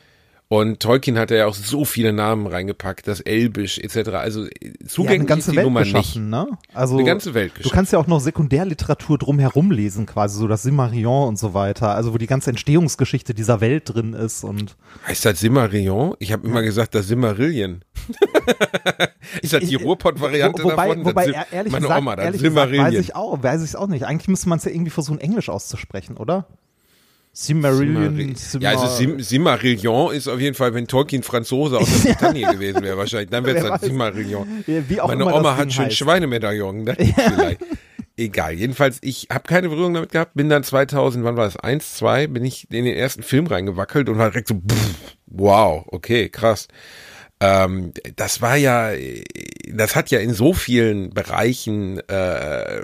Und 0.50 0.80
Tolkien 0.80 1.18
hat 1.18 1.30
ja 1.30 1.44
auch 1.44 1.52
so 1.54 1.84
viele 1.84 2.14
Namen 2.14 2.46
reingepackt, 2.46 3.06
das 3.06 3.20
Elbisch 3.20 3.78
etc. 3.78 4.08
Also 4.14 4.46
äh, 4.46 4.48
Die 4.48 4.68
hat 4.68 4.78
eine 4.80 4.88
zugänglich 4.88 5.28
ganze 5.28 5.50
ist 5.50 5.52
die 5.52 5.56
Welt 5.58 5.64
Nummer 5.66 5.80
nicht. 5.84 6.16
ne? 6.16 6.46
Also 6.72 6.94
Eine 6.96 7.04
ganze 7.04 7.34
Welt 7.34 7.52
Du 7.52 7.56
geschaffen. 7.58 7.74
kannst 7.74 7.92
ja 7.92 7.98
auch 7.98 8.06
noch 8.06 8.18
Sekundärliteratur 8.20 9.18
drumherum 9.18 9.70
lesen, 9.70 10.06
quasi 10.06 10.38
so 10.38 10.48
das 10.48 10.62
Simarion 10.62 11.28
und 11.28 11.38
so 11.38 11.52
weiter. 11.52 11.94
Also 11.94 12.14
wo 12.14 12.18
die 12.18 12.26
ganze 12.26 12.48
Entstehungsgeschichte 12.48 13.34
dieser 13.34 13.60
Welt 13.60 13.92
drin 13.92 14.14
ist 14.14 14.42
und 14.42 14.76
Heißt 15.06 15.26
das 15.26 15.38
Simmerillion? 15.40 16.14
Ich 16.18 16.32
habe 16.32 16.46
immer 16.46 16.62
gesagt, 16.62 16.94
das 16.94 17.08
Simmerillion. 17.08 17.84
ist 19.42 19.52
das 19.52 19.64
die 19.64 19.74
Ruhrpott-Variante 19.74 20.64
Wo- 20.64 20.70
davon? 20.70 21.04
wobei 21.04 21.26
das, 21.26 21.34
ehr- 21.36 21.46
ehrlich 21.52 21.72
meine 21.72 21.82
gesagt, 21.82 22.00
Oma, 22.00 22.16
das 22.16 22.24
ehrlich 22.24 22.42
gesagt 22.42 22.72
weiß 22.72 22.94
ich 22.94 23.14
auch, 23.14 23.42
weiß 23.42 23.62
ich 23.64 23.76
auch 23.76 23.86
nicht. 23.86 24.04
Eigentlich 24.06 24.28
müsste 24.28 24.48
man 24.48 24.56
es 24.58 24.64
ja 24.64 24.70
irgendwie 24.70 24.90
versuchen, 24.90 25.20
Englisch 25.20 25.50
auszusprechen, 25.50 26.16
oder? 26.16 26.46
Simmerillion. 27.40 28.34
Simmeri- 28.34 28.62
Ja, 28.62 28.70
also 28.70 28.86
Sim 28.88 29.20
Simmerillion 29.20 30.12
ist 30.12 30.26
auf 30.28 30.40
jeden 30.40 30.56
Fall, 30.56 30.74
wenn 30.74 30.88
Tolkien 30.88 31.22
Franzose 31.22 31.78
aus 31.78 31.88
der 32.02 32.14
Bretagne 32.14 32.52
gewesen 32.52 32.82
wäre 32.82 32.98
wahrscheinlich, 32.98 33.30
dann 33.30 33.44
wäre 33.46 33.58
es 33.58 33.64
weiß. 33.64 33.80
Simmerillion. 33.82 34.64
Ja, 34.66 35.06
Meine 35.06 35.22
immer 35.22 35.34
Oma 35.36 35.56
hat 35.56 35.72
schon 35.72 35.84
heißt. 35.86 35.96
Schweinemedaillon. 35.96 36.84
Vielleicht. 36.96 37.60
Egal. 38.16 38.54
Jedenfalls, 38.54 38.98
ich 39.02 39.28
habe 39.30 39.44
keine 39.46 39.68
Berührung 39.68 39.94
damit 39.94 40.10
gehabt. 40.10 40.34
Bin 40.34 40.48
dann 40.48 40.64
2000, 40.64 41.22
wann 41.24 41.36
war 41.36 41.44
das? 41.44 41.56
Eins, 41.56 41.94
zwei, 41.94 42.26
bin 42.26 42.44
ich 42.44 42.66
in 42.72 42.84
den 42.84 42.96
ersten 42.96 43.22
Film 43.22 43.46
reingewackelt 43.46 44.08
und 44.08 44.18
war 44.18 44.30
direkt 44.30 44.48
so, 44.48 44.54
pff, 44.56 44.94
wow, 45.26 45.84
okay, 45.86 46.28
krass. 46.28 46.66
Ähm, 47.40 47.92
das 48.16 48.42
war 48.42 48.56
ja, 48.56 48.90
das 49.72 49.94
hat 49.94 50.10
ja 50.10 50.18
in 50.18 50.34
so 50.34 50.52
vielen 50.52 51.10
Bereichen 51.10 52.00
äh, 52.08 52.80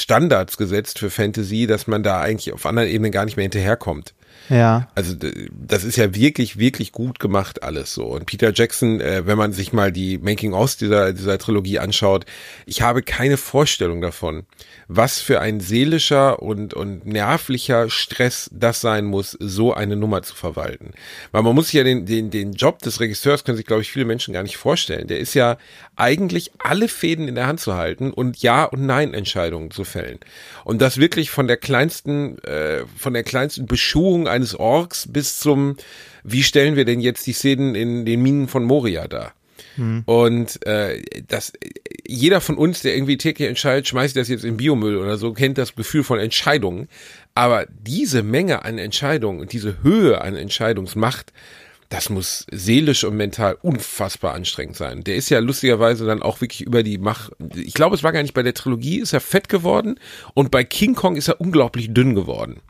Standards 0.00 0.56
gesetzt 0.56 0.98
für 0.98 1.10
Fantasy, 1.10 1.66
dass 1.66 1.86
man 1.86 2.02
da 2.02 2.20
eigentlich 2.20 2.52
auf 2.52 2.66
anderen 2.66 2.88
Ebenen 2.88 3.12
gar 3.12 3.24
nicht 3.24 3.36
mehr 3.36 3.44
hinterherkommt. 3.44 4.14
Ja. 4.48 4.88
Also 4.94 5.14
das 5.52 5.84
ist 5.84 5.96
ja 5.96 6.14
wirklich, 6.14 6.58
wirklich 6.58 6.92
gut 6.92 7.18
gemacht 7.18 7.62
alles 7.62 7.94
so. 7.94 8.04
Und 8.06 8.26
Peter 8.26 8.52
Jackson, 8.54 9.00
äh, 9.00 9.26
wenn 9.26 9.38
man 9.38 9.52
sich 9.52 9.72
mal 9.72 9.92
die 9.92 10.18
Making-ofs 10.18 10.76
dieser, 10.76 11.12
dieser 11.12 11.38
Trilogie 11.38 11.78
anschaut, 11.78 12.26
ich 12.66 12.82
habe 12.82 13.02
keine 13.02 13.36
Vorstellung 13.36 14.00
davon, 14.00 14.44
was 14.88 15.20
für 15.20 15.40
ein 15.40 15.60
seelischer 15.60 16.42
und, 16.42 16.74
und 16.74 17.06
nervlicher 17.06 17.88
Stress 17.88 18.50
das 18.52 18.80
sein 18.80 19.04
muss, 19.04 19.36
so 19.40 19.72
eine 19.72 19.96
Nummer 19.96 20.22
zu 20.22 20.34
verwalten. 20.34 20.92
Weil 21.32 21.42
man 21.42 21.54
muss 21.54 21.66
sich 21.66 21.74
ja 21.74 21.84
den, 21.84 22.06
den, 22.06 22.30
den 22.30 22.52
Job 22.52 22.80
des 22.80 23.00
Regisseurs, 23.00 23.44
können 23.44 23.56
sich, 23.56 23.66
glaube 23.66 23.82
ich, 23.82 23.90
viele 23.90 24.04
Menschen 24.04 24.34
gar 24.34 24.42
nicht 24.42 24.56
vorstellen. 24.56 25.06
Der 25.06 25.18
ist 25.18 25.34
ja 25.34 25.56
eigentlich 25.96 26.52
alle 26.58 26.88
Fäden 26.88 27.28
in 27.28 27.34
der 27.34 27.46
Hand 27.46 27.60
zu 27.60 27.74
halten 27.74 28.12
und 28.12 28.38
Ja- 28.42 28.64
und 28.64 28.84
Nein-Entscheidungen 28.84 29.70
zu 29.70 29.84
fällen. 29.84 30.18
Und 30.64 30.80
das 30.82 30.98
wirklich 30.98 31.30
von 31.30 31.46
der 31.46 31.56
kleinsten, 31.56 32.38
äh, 32.44 32.84
von 32.96 33.14
der 33.14 33.22
kleinsten 33.22 33.66
Beschuhung 33.66 34.28
eines 34.34 34.54
Orks 34.54 35.08
bis 35.10 35.38
zum, 35.38 35.76
wie 36.22 36.42
stellen 36.42 36.76
wir 36.76 36.84
denn 36.84 37.00
jetzt 37.00 37.26
die 37.26 37.32
Szenen 37.32 37.74
in 37.74 38.04
den 38.04 38.22
Minen 38.22 38.48
von 38.48 38.64
Moria 38.64 39.08
dar? 39.08 39.32
Hm. 39.76 40.02
Und 40.06 40.64
äh, 40.66 41.02
das, 41.26 41.52
jeder 42.06 42.40
von 42.40 42.56
uns, 42.56 42.82
der 42.82 42.94
irgendwie 42.94 43.16
täglich 43.16 43.48
entscheidet, 43.48 43.88
schmeißt 43.88 44.16
das 44.16 44.28
jetzt 44.28 44.44
in 44.44 44.56
Biomüll 44.56 44.96
oder 44.96 45.16
so, 45.16 45.32
kennt 45.32 45.58
das 45.58 45.74
Gefühl 45.74 46.04
von 46.04 46.18
Entscheidungen. 46.18 46.88
Aber 47.34 47.66
diese 47.68 48.22
Menge 48.22 48.64
an 48.64 48.78
Entscheidungen 48.78 49.40
und 49.40 49.52
diese 49.52 49.82
Höhe 49.82 50.20
an 50.20 50.36
Entscheidungsmacht, 50.36 51.32
das 51.88 52.10
muss 52.10 52.46
seelisch 52.50 53.04
und 53.04 53.16
mental 53.16 53.56
unfassbar 53.62 54.34
anstrengend 54.34 54.76
sein. 54.76 55.04
Der 55.04 55.16
ist 55.16 55.30
ja 55.30 55.38
lustigerweise 55.38 56.06
dann 56.06 56.22
auch 56.22 56.40
wirklich 56.40 56.62
über 56.62 56.82
die 56.82 56.98
Mach. 56.98 57.30
Ich 57.54 57.74
glaube, 57.74 57.94
es 57.94 58.02
war 58.02 58.12
gar 58.12 58.22
nicht 58.22 58.34
bei 58.34 58.42
der 58.42 58.54
Trilogie, 58.54 59.00
ist 59.00 59.12
er 59.12 59.20
fett 59.20 59.48
geworden 59.48 59.98
und 60.34 60.50
bei 60.50 60.64
King 60.64 60.94
Kong 60.94 61.16
ist 61.16 61.28
er 61.28 61.40
unglaublich 61.40 61.92
dünn 61.92 62.14
geworden. 62.14 62.60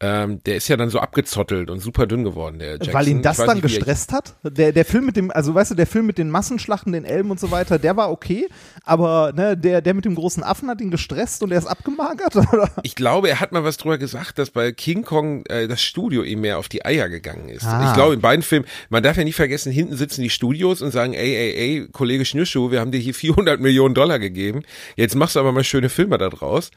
Ähm, 0.00 0.42
der 0.44 0.56
ist 0.56 0.66
ja 0.66 0.76
dann 0.76 0.90
so 0.90 0.98
abgezottelt 0.98 1.70
und 1.70 1.78
super 1.78 2.08
dünn 2.08 2.24
geworden, 2.24 2.58
der 2.58 2.72
Jackson. 2.72 2.94
Weil 2.94 3.08
ihn 3.08 3.22
das 3.22 3.36
dann 3.36 3.58
nicht, 3.58 3.62
gestresst 3.62 4.12
hat? 4.12 4.34
Der, 4.42 4.72
der 4.72 4.84
Film 4.84 5.06
mit 5.06 5.16
dem, 5.16 5.30
also 5.30 5.54
weißt 5.54 5.70
du, 5.70 5.74
der 5.76 5.86
Film 5.86 6.06
mit 6.06 6.18
den 6.18 6.30
Massenschlachten, 6.30 6.92
den 6.92 7.04
Elben 7.04 7.30
und 7.30 7.38
so 7.38 7.52
weiter, 7.52 7.78
der 7.78 7.96
war 7.96 8.10
okay, 8.10 8.48
aber 8.82 9.32
ne, 9.36 9.56
der, 9.56 9.82
der 9.82 9.94
mit 9.94 10.04
dem 10.04 10.16
großen 10.16 10.42
Affen 10.42 10.68
hat 10.68 10.80
ihn 10.80 10.90
gestresst 10.90 11.44
und 11.44 11.52
er 11.52 11.58
ist 11.58 11.66
abgemagert? 11.66 12.34
Oder? 12.52 12.70
Ich 12.82 12.96
glaube, 12.96 13.28
er 13.28 13.38
hat 13.38 13.52
mal 13.52 13.62
was 13.62 13.76
drüber 13.76 13.96
gesagt, 13.96 14.38
dass 14.38 14.50
bei 14.50 14.72
King 14.72 15.04
Kong 15.04 15.46
äh, 15.46 15.68
das 15.68 15.80
Studio 15.80 16.24
ihm 16.24 16.40
mehr 16.40 16.58
auf 16.58 16.68
die 16.68 16.84
Eier 16.84 17.08
gegangen 17.08 17.48
ist. 17.48 17.64
Ah. 17.64 17.88
Ich 17.88 17.94
glaube, 17.94 18.14
in 18.14 18.20
beiden 18.20 18.42
Filmen, 18.42 18.66
man 18.90 19.04
darf 19.04 19.16
ja 19.16 19.22
nicht 19.22 19.36
vergessen, 19.36 19.70
hinten 19.70 19.96
sitzen 19.96 20.22
die 20.22 20.30
Studios 20.30 20.82
und 20.82 20.90
sagen, 20.90 21.14
ey, 21.14 21.36
ey, 21.36 21.54
ey, 21.54 21.88
Kollege 21.92 22.24
Schnürschuh, 22.24 22.72
wir 22.72 22.80
haben 22.80 22.90
dir 22.90 22.98
hier 22.98 23.14
400 23.24 23.60
Millionen 23.60 23.94
Dollar 23.94 24.18
gegeben, 24.18 24.62
jetzt 24.96 25.14
machst 25.14 25.36
du 25.36 25.40
aber 25.40 25.52
mal 25.52 25.62
schöne 25.62 25.88
Filme 25.88 26.18
da 26.18 26.30
draus. 26.30 26.72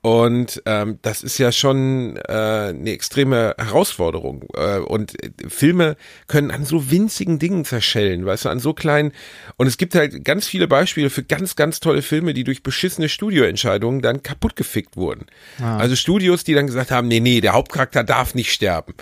Und 0.00 0.62
ähm, 0.66 0.98
das 1.02 1.22
ist 1.22 1.38
ja 1.38 1.52
schon 1.52 2.16
äh, 2.16 2.63
eine 2.68 2.90
extreme 2.90 3.54
Herausforderung. 3.58 4.44
Äh, 4.54 4.78
und 4.78 5.12
Filme 5.48 5.96
können 6.26 6.50
an 6.50 6.64
so 6.64 6.90
winzigen 6.90 7.38
Dingen 7.38 7.64
zerschellen, 7.64 8.26
weißt 8.26 8.46
du, 8.46 8.48
an 8.48 8.60
so 8.60 8.74
kleinen. 8.74 9.12
Und 9.56 9.66
es 9.66 9.76
gibt 9.76 9.94
halt 9.94 10.24
ganz 10.24 10.46
viele 10.46 10.68
Beispiele 10.68 11.10
für 11.10 11.22
ganz, 11.22 11.56
ganz 11.56 11.80
tolle 11.80 12.02
Filme, 12.02 12.34
die 12.34 12.44
durch 12.44 12.62
beschissene 12.62 13.08
Studioentscheidungen 13.08 14.02
dann 14.02 14.22
kaputt 14.22 14.56
gefickt 14.56 14.96
wurden. 14.96 15.26
Ah. 15.60 15.78
Also 15.78 15.96
Studios, 15.96 16.44
die 16.44 16.54
dann 16.54 16.66
gesagt 16.66 16.90
haben, 16.90 17.08
nee, 17.08 17.20
nee, 17.20 17.40
der 17.40 17.52
Hauptcharakter 17.52 18.04
darf 18.04 18.34
nicht 18.34 18.52
sterben. 18.52 18.94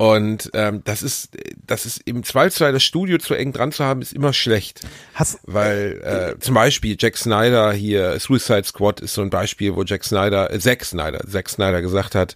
Und 0.00 0.50
ähm, 0.54 0.80
das 0.84 1.02
ist, 1.02 1.36
das 1.66 1.84
ist 1.84 2.00
im 2.06 2.24
Zweifelsfall 2.24 2.72
das 2.72 2.82
Studio 2.82 3.18
zu 3.18 3.34
eng 3.34 3.52
dran 3.52 3.70
zu 3.70 3.84
haben, 3.84 4.00
ist 4.00 4.14
immer 4.14 4.32
schlecht. 4.32 4.80
Hast, 5.12 5.40
Weil 5.42 6.00
äh, 6.02 6.38
zum 6.40 6.54
Beispiel 6.54 6.96
Jack 6.98 7.18
Snyder 7.18 7.70
hier, 7.72 8.18
Suicide 8.18 8.64
Squad 8.64 9.00
ist 9.00 9.12
so 9.12 9.20
ein 9.20 9.28
Beispiel, 9.28 9.76
wo 9.76 9.82
Jack 9.82 10.04
Snyder, 10.04 10.50
äh, 10.54 10.58
Zack 10.58 10.86
Snyder, 10.86 11.20
Zack 11.28 11.50
Snyder 11.50 11.82
gesagt 11.82 12.14
hat, 12.14 12.34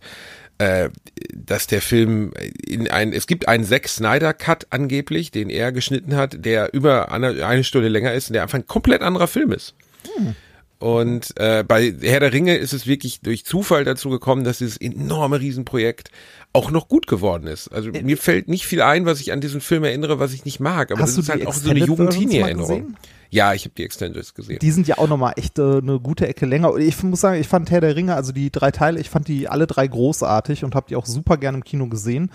äh, 0.59 0.91
dass 1.33 1.67
der 1.67 1.81
Film 1.81 2.33
in 2.67 2.91
ein, 2.91 3.13
es 3.13 3.27
gibt 3.27 3.49
einen 3.49 3.65
Zack 3.65 3.89
Snyder 3.89 4.33
Cut 4.33 4.67
angeblich, 4.71 5.31
den 5.31 5.51
er 5.51 5.73
geschnitten 5.73 6.17
hat, 6.17 6.45
der 6.45 6.73
über 6.73 7.13
eine, 7.13 7.47
eine 7.47 7.65
Stunde 7.65 7.89
länger 7.89 8.13
ist 8.13 8.29
und 8.29 8.35
der 8.35 8.43
einfach 8.43 8.59
ein 8.59 8.67
komplett 8.67 9.03
anderer 9.03 9.27
Film 9.27 9.53
ist. 9.53 9.75
Hm. 10.17 10.37
Und 10.85 11.33
äh, 11.39 11.65
bei 11.67 11.95
Herr 12.03 12.21
der 12.21 12.35
Ringe 12.35 12.57
ist 12.59 12.75
es 12.75 12.87
wirklich 12.87 13.23
durch 13.23 13.47
Zufall 13.47 13.85
dazu 13.85 14.11
gekommen, 14.11 14.45
dass 14.45 14.59
dieses 14.59 14.77
enorme 14.77 15.41
Riesenprojekt 15.41 16.11
auch 16.53 16.71
noch 16.71 16.89
gut 16.89 17.07
geworden 17.07 17.47
ist. 17.47 17.69
Also 17.69 17.89
äh, 17.89 18.03
mir 18.03 18.19
fällt 18.19 18.49
nicht 18.49 18.67
viel 18.67 18.83
ein, 18.83 19.07
was 19.07 19.19
ich 19.19 19.33
an 19.33 19.41
diesen 19.41 19.63
Film 19.63 19.85
erinnere, 19.85 20.19
was 20.19 20.35
ich 20.35 20.45
nicht 20.45 20.61
mag. 20.61 20.93
Aber 20.93 21.01
das 21.01 21.17
ist 21.17 21.31
halt 21.31 21.47
auch 21.47 21.55
so 21.55 21.71
eine 21.71 21.79
Jugend-Teenie-Erinnerung. 21.79 22.97
Ja, 23.31 23.55
ich 23.55 23.65
habe 23.65 23.75
die 23.79 23.83
Extendeds 23.83 24.35
gesehen. 24.35 24.59
Die 24.61 24.71
sind 24.71 24.87
ja 24.87 24.99
auch 24.99 25.09
nochmal 25.09 25.33
echt 25.37 25.59
äh, 25.59 25.79
eine 25.79 25.99
gute 26.01 26.29
Ecke 26.29 26.45
länger. 26.45 26.77
Ich 26.77 27.03
muss 27.03 27.23
sagen, 27.23 27.41
ich 27.41 27.49
fand 27.49 27.71
Herr 27.71 27.81
der 27.81 27.97
Ringe, 27.97 28.15
also 28.15 28.33
die 28.33 28.53
drei 28.53 28.71
Teile, 28.71 29.01
ich 29.01 29.09
fand 29.09 29.27
die 29.27 29.49
alle 29.49 29.67
drei 29.67 29.89
großartig 29.89 30.65
und 30.65 30.75
habe 30.75 30.87
die 30.91 30.97
auch 30.97 31.07
super 31.07 31.39
gerne 31.39 31.57
im 31.57 31.65
Kino 31.65 31.87
gesehen. 31.87 32.31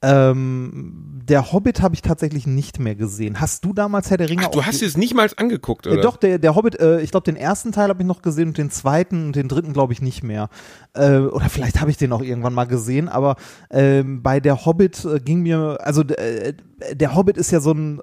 Ähm, 0.00 1.22
der 1.24 1.52
Hobbit 1.52 1.82
habe 1.82 1.94
ich 1.94 2.02
tatsächlich 2.02 2.46
nicht 2.46 2.78
mehr 2.78 2.94
gesehen. 2.94 3.40
Hast 3.40 3.64
du 3.64 3.72
damals 3.72 4.10
Herr 4.10 4.16
der 4.16 4.30
Ringe? 4.30 4.44
Ach, 4.46 4.50
du 4.50 4.64
hast 4.64 4.80
es 4.80 4.96
nicht 4.96 5.14
mal 5.14 5.28
angeguckt, 5.36 5.86
oder? 5.86 5.98
Äh, 5.98 6.00
doch, 6.00 6.16
der, 6.16 6.38
der 6.38 6.54
Hobbit, 6.54 6.78
äh, 6.78 7.00
ich 7.00 7.10
glaube, 7.10 7.24
den 7.24 7.36
ersten 7.36 7.72
Teil 7.72 7.88
habe 7.88 8.02
ich 8.02 8.06
noch 8.06 8.22
gesehen 8.22 8.48
und 8.48 8.58
den 8.58 8.70
zweiten 8.70 9.26
und 9.26 9.36
den 9.36 9.48
dritten 9.48 9.72
glaube 9.72 9.92
ich 9.92 10.00
nicht 10.00 10.22
mehr. 10.22 10.50
Äh, 10.94 11.18
oder 11.18 11.48
vielleicht 11.48 11.80
habe 11.80 11.90
ich 11.90 11.96
den 11.96 12.12
auch 12.12 12.22
irgendwann 12.22 12.54
mal 12.54 12.66
gesehen, 12.66 13.08
aber 13.08 13.36
ähm, 13.70 14.22
bei 14.22 14.38
der 14.38 14.64
Hobbit 14.64 15.04
äh, 15.04 15.18
ging 15.18 15.42
mir, 15.42 15.78
also 15.80 16.02
äh, 16.02 16.54
der 16.92 17.14
Hobbit 17.16 17.36
ist 17.36 17.50
ja 17.50 17.60
so 17.60 17.72
ein 17.72 18.00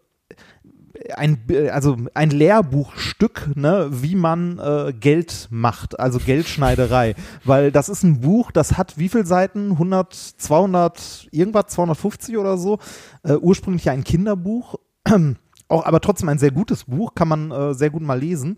ein, 1.16 1.44
also 1.72 1.98
ein 2.14 2.30
Lehrbuchstück, 2.30 3.52
ne, 3.56 3.90
wie 3.92 4.16
man 4.16 4.60
äh, 4.60 4.94
Geld 4.94 5.48
macht, 5.52 6.00
also 6.00 6.20
Geldschneiderei. 6.20 7.16
Weil 7.44 7.72
das 7.72 7.90
ist 7.90 8.04
ein 8.04 8.22
Buch, 8.22 8.52
das 8.52 8.78
hat 8.78 8.98
wie 8.98 9.10
viele 9.10 9.26
Seiten? 9.26 9.72
100, 9.72 10.14
200, 10.14 11.28
irgendwas, 11.32 11.68
250 11.68 12.38
oder 12.38 12.58
so. 12.58 12.80
Äh, 13.24 13.34
ursprünglich 13.34 13.86
ja 13.86 13.94
ein 13.94 14.04
Kinderbuch. 14.04 14.76
Auch, 15.68 15.86
aber 15.86 16.00
trotzdem 16.00 16.30
ein 16.30 16.38
sehr 16.38 16.52
gutes 16.52 16.84
Buch, 16.84 17.16
kann 17.16 17.28
man 17.28 17.52
äh, 17.52 17.74
sehr 17.74 17.90
gut 17.90 18.04
mal 18.04 18.20
lesen. 18.20 18.58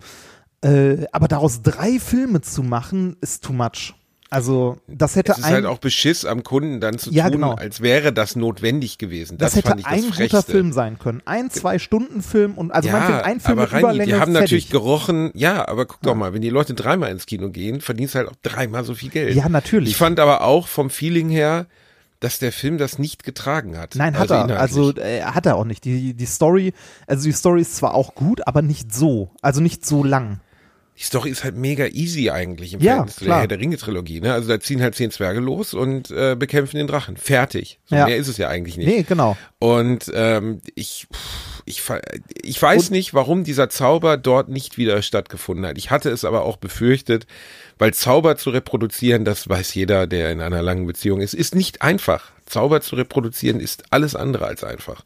Äh, 0.62 1.06
aber 1.12 1.28
daraus 1.28 1.62
drei 1.62 2.00
Filme 2.00 2.42
zu 2.42 2.64
machen, 2.64 3.16
ist 3.22 3.44
too 3.44 3.54
much. 3.54 3.94
Also 4.30 4.78
das 4.88 5.16
hätte 5.16 5.32
es 5.32 5.38
ist 5.38 5.46
ein, 5.46 5.54
halt 5.54 5.66
auch 5.66 5.78
Beschiss 5.78 6.26
am 6.26 6.44
Kunden 6.44 6.82
dann 6.82 6.98
zu 6.98 7.12
ja, 7.12 7.26
tun, 7.26 7.34
genau. 7.34 7.54
als 7.54 7.82
wäre 7.82 8.12
das 8.12 8.36
notwendig 8.36 8.98
gewesen. 8.98 9.38
Das, 9.38 9.54
das 9.54 9.64
hätte 9.64 9.86
ein 9.86 10.04
das 10.10 10.18
guter 10.18 10.44
Film 10.44 10.74
sein 10.74 11.00
können. 11.00 11.22
Ein, 11.26 11.50
zwei 11.50 11.80
Stunden 11.80 12.22
Film 12.22 12.56
und 12.56 12.72
also 12.72 12.90
ja, 12.90 12.94
meinetwegen 12.94 13.22
ein 13.22 13.40
Film 13.40 13.60
aber 13.60 13.72
mit 13.72 13.80
Überlänge. 13.80 14.06
Die 14.06 14.14
haben 14.14 14.34
fertig. 14.34 14.42
natürlich 14.42 14.70
gerochen, 14.70 15.32
ja, 15.34 15.66
aber 15.68 15.86
guck 15.86 16.02
doch 16.02 16.16
mal, 16.16 16.34
wenn 16.34 16.42
die 16.42 16.50
Leute 16.50 16.74
dreimal 16.74 17.10
ins 17.12 17.26
Kino 17.26 17.50
gehen, 17.50 17.80
verdienst 17.80 18.16
du 18.16 18.20
halt 18.20 18.30
auch 18.30 18.36
dreimal 18.44 18.84
so 18.84 18.96
viel 18.96 19.10
Geld. 19.10 19.36
Ja, 19.36 19.48
natürlich. 19.48 19.92
Ich 19.92 19.98
fand 19.98 20.20
aber 20.20 20.42
auch 20.42 20.68
vom 20.68 20.90
Feeling 20.90 21.30
her, 21.30 21.68
dass 22.20 22.40
der 22.40 22.52
Film 22.52 22.78
das 22.78 23.00
nicht 23.00 23.24
getragen 23.24 23.78
hat. 23.78 23.96
Nein, 23.96 24.18
hat 24.18 24.32
also 24.32 24.54
er. 24.54 24.60
Also 24.60 24.96
äh, 24.96 25.22
hat 25.22 25.46
er 25.46 25.56
auch 25.56 25.66
nicht. 25.66 25.86
Die, 25.86 26.14
die 26.14 26.26
Story, 26.26 26.74
also 27.06 27.24
die 27.24 27.32
Story 27.32 27.62
ist 27.62 27.78
zwar 27.78 27.94
auch 27.94 28.16
gut, 28.16 28.46
aber 28.46 28.62
nicht 28.62 28.94
so. 28.94 29.32
Also 29.42 29.62
nicht 29.62 29.86
so 29.86 30.04
lang 30.04 30.42
die 30.98 31.04
Story 31.04 31.30
ist 31.30 31.44
halt 31.44 31.56
mega 31.56 31.86
easy 31.86 32.32
eigentlich 32.32 32.74
im 32.74 32.80
ja, 32.80 32.94
Verhältnis 32.94 33.16
zu 33.18 33.26
der 33.26 33.40
Herr 33.40 33.48
der 33.48 33.60
Ringe-Trilogie. 33.60 34.20
Ne? 34.20 34.34
Also 34.34 34.48
da 34.48 34.60
ziehen 34.60 34.82
halt 34.82 34.96
zehn 34.96 35.12
Zwerge 35.12 35.40
los 35.40 35.76
und 35.76 36.10
äh, 36.10 36.36
bekämpfen 36.36 36.78
den 36.78 36.88
Drachen. 36.88 37.18
Fertig. 37.18 37.80
So 37.86 37.96
ja. 37.96 38.08
mehr 38.08 38.18
ist 38.18 38.28
es 38.28 38.38
ja 38.38 38.48
eigentlich 38.50 38.78
nicht. 38.78 38.88
Nee, 38.88 39.04
genau. 39.04 39.38
Und 39.60 40.12
ähm, 40.14 40.60
ich, 40.74 41.08
ich, 41.66 41.84
ich 42.42 42.60
weiß 42.60 42.86
und, 42.86 42.92
nicht, 42.92 43.14
warum 43.14 43.44
dieser 43.44 43.70
Zauber 43.70 44.18
dort 44.18 44.50
nicht 44.50 44.80
wieder 44.80 45.00
stattgefunden 45.04 45.68
hat. 45.68 45.78
Ich 45.78 45.92
hatte 45.92 46.10
es 46.10 46.26
aber 46.26 46.44
auch 46.44 46.58
befürchtet, 46.58 47.28
weil 47.78 47.94
Zauber 47.94 48.36
zu 48.36 48.50
reproduzieren, 48.50 49.24
das 49.24 49.48
weiß 49.48 49.76
jeder, 49.76 50.08
der 50.08 50.32
in 50.32 50.42
einer 50.42 50.64
langen 50.64 50.88
Beziehung 50.88 51.22
ist, 51.22 51.36
ist 51.36 51.54
nicht 51.54 51.84
einfach. 51.84 52.32
Zauber 52.48 52.82
zu 52.82 52.96
reproduzieren 52.96 53.60
ist 53.60 53.84
alles 53.92 54.16
andere 54.16 54.46
als 54.46 54.64
einfach. 54.64 55.04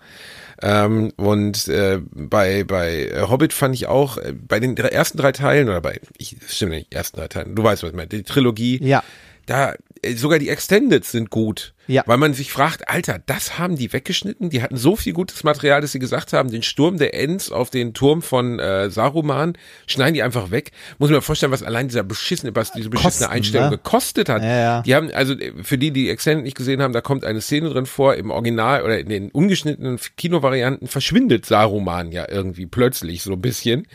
Ähm, 0.61 1.11
und 1.17 1.67
äh, 1.67 1.99
bei, 2.11 2.63
bei 2.63 3.09
Hobbit 3.27 3.53
fand 3.53 3.75
ich 3.75 3.87
auch, 3.87 4.17
äh, 4.17 4.33
bei 4.33 4.59
den 4.59 4.77
ersten 4.77 5.17
drei 5.17 5.31
Teilen, 5.31 5.69
oder 5.69 5.81
bei, 5.81 5.99
ich 6.17 6.35
stimmt 6.47 6.71
nicht, 6.71 6.93
ersten 6.93 7.17
drei 7.17 7.27
Teilen, 7.27 7.55
du 7.55 7.63
weißt, 7.63 7.83
was 7.83 7.89
ich 7.89 7.95
meine, 7.95 8.09
die 8.09 8.23
Trilogie, 8.23 8.79
ja. 8.83 9.03
da 9.47 9.71
äh, 9.71 9.77
sogar 10.15 10.39
die 10.39 10.49
Extended 10.49 11.05
sind 11.05 11.29
gut. 11.29 11.73
Ja. 11.87 12.03
Weil 12.05 12.17
man 12.17 12.33
sich 12.33 12.51
fragt, 12.51 12.87
Alter, 12.89 13.19
das 13.25 13.59
haben 13.59 13.75
die 13.75 13.91
weggeschnitten? 13.91 14.49
Die 14.49 14.61
hatten 14.63 14.77
so 14.77 14.95
viel 14.95 15.13
gutes 15.13 15.43
Material, 15.43 15.81
dass 15.81 15.91
sie 15.91 15.99
gesagt 15.99 16.31
haben, 16.31 16.49
den 16.49 16.63
Sturm 16.63 16.97
der 16.97 17.13
Ents 17.13 17.51
auf 17.51 17.69
den 17.69 17.93
Turm 17.93 18.21
von 18.21 18.59
äh, 18.59 18.89
Saruman 18.89 19.57
schneiden 19.87 20.13
die 20.13 20.23
einfach 20.23 20.51
weg. 20.51 20.71
Muss 20.99 21.09
man 21.09 21.17
mir 21.17 21.21
vorstellen, 21.21 21.51
was 21.51 21.63
allein 21.63 21.87
dieser 21.87 22.03
beschissene, 22.03 22.55
was 22.55 22.71
diese 22.71 22.89
beschissene 22.89 23.27
Kosten, 23.27 23.35
Einstellung 23.35 23.69
ne? 23.71 23.77
gekostet 23.77 24.29
hat. 24.29 24.41
Ja, 24.41 24.59
ja. 24.59 24.81
Die 24.83 24.95
haben, 24.95 25.11
also 25.11 25.35
für 25.63 25.77
die, 25.77 25.91
die 25.91 26.09
Extended 26.09 26.45
nicht 26.45 26.57
gesehen 26.57 26.81
haben, 26.81 26.93
da 26.93 27.01
kommt 27.01 27.25
eine 27.25 27.41
Szene 27.41 27.69
drin 27.69 27.85
vor, 27.85 28.15
im 28.15 28.31
Original 28.31 28.83
oder 28.83 28.99
in 28.99 29.09
den 29.09 29.29
ungeschnittenen 29.29 29.99
Kinovarianten 30.17 30.87
verschwindet 30.87 31.45
Saruman 31.45 32.11
ja 32.11 32.27
irgendwie 32.29 32.67
plötzlich 32.67 33.23
so 33.23 33.33
ein 33.33 33.41
bisschen 33.41 33.87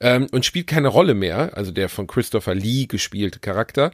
ähm, 0.00 0.26
und 0.32 0.44
spielt 0.44 0.66
keine 0.66 0.88
Rolle 0.88 1.14
mehr, 1.14 1.56
also 1.56 1.70
der 1.70 1.88
von 1.88 2.06
Christopher 2.06 2.54
Lee 2.54 2.86
gespielte 2.86 3.38
Charakter. 3.38 3.92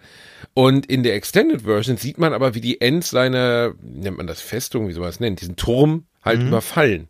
Und 0.55 0.87
in 0.87 1.03
der 1.03 1.15
Extended 1.15 1.63
Version 1.63 1.97
sieht 1.97 2.19
man 2.19 2.33
aber, 2.33 2.55
wie 2.55 2.61
die 2.61 2.81
Ents 2.81 3.11
seine, 3.11 3.75
nennt 3.83 4.17
man 4.17 4.27
das 4.27 4.41
Festung, 4.41 4.89
wie 4.89 4.93
soll 4.93 5.03
man 5.03 5.11
das 5.11 5.21
nennen, 5.21 5.37
diesen 5.37 5.57
Turm 5.57 6.05
halt 6.25 6.41
mhm. 6.41 6.49
überfallen. 6.49 7.09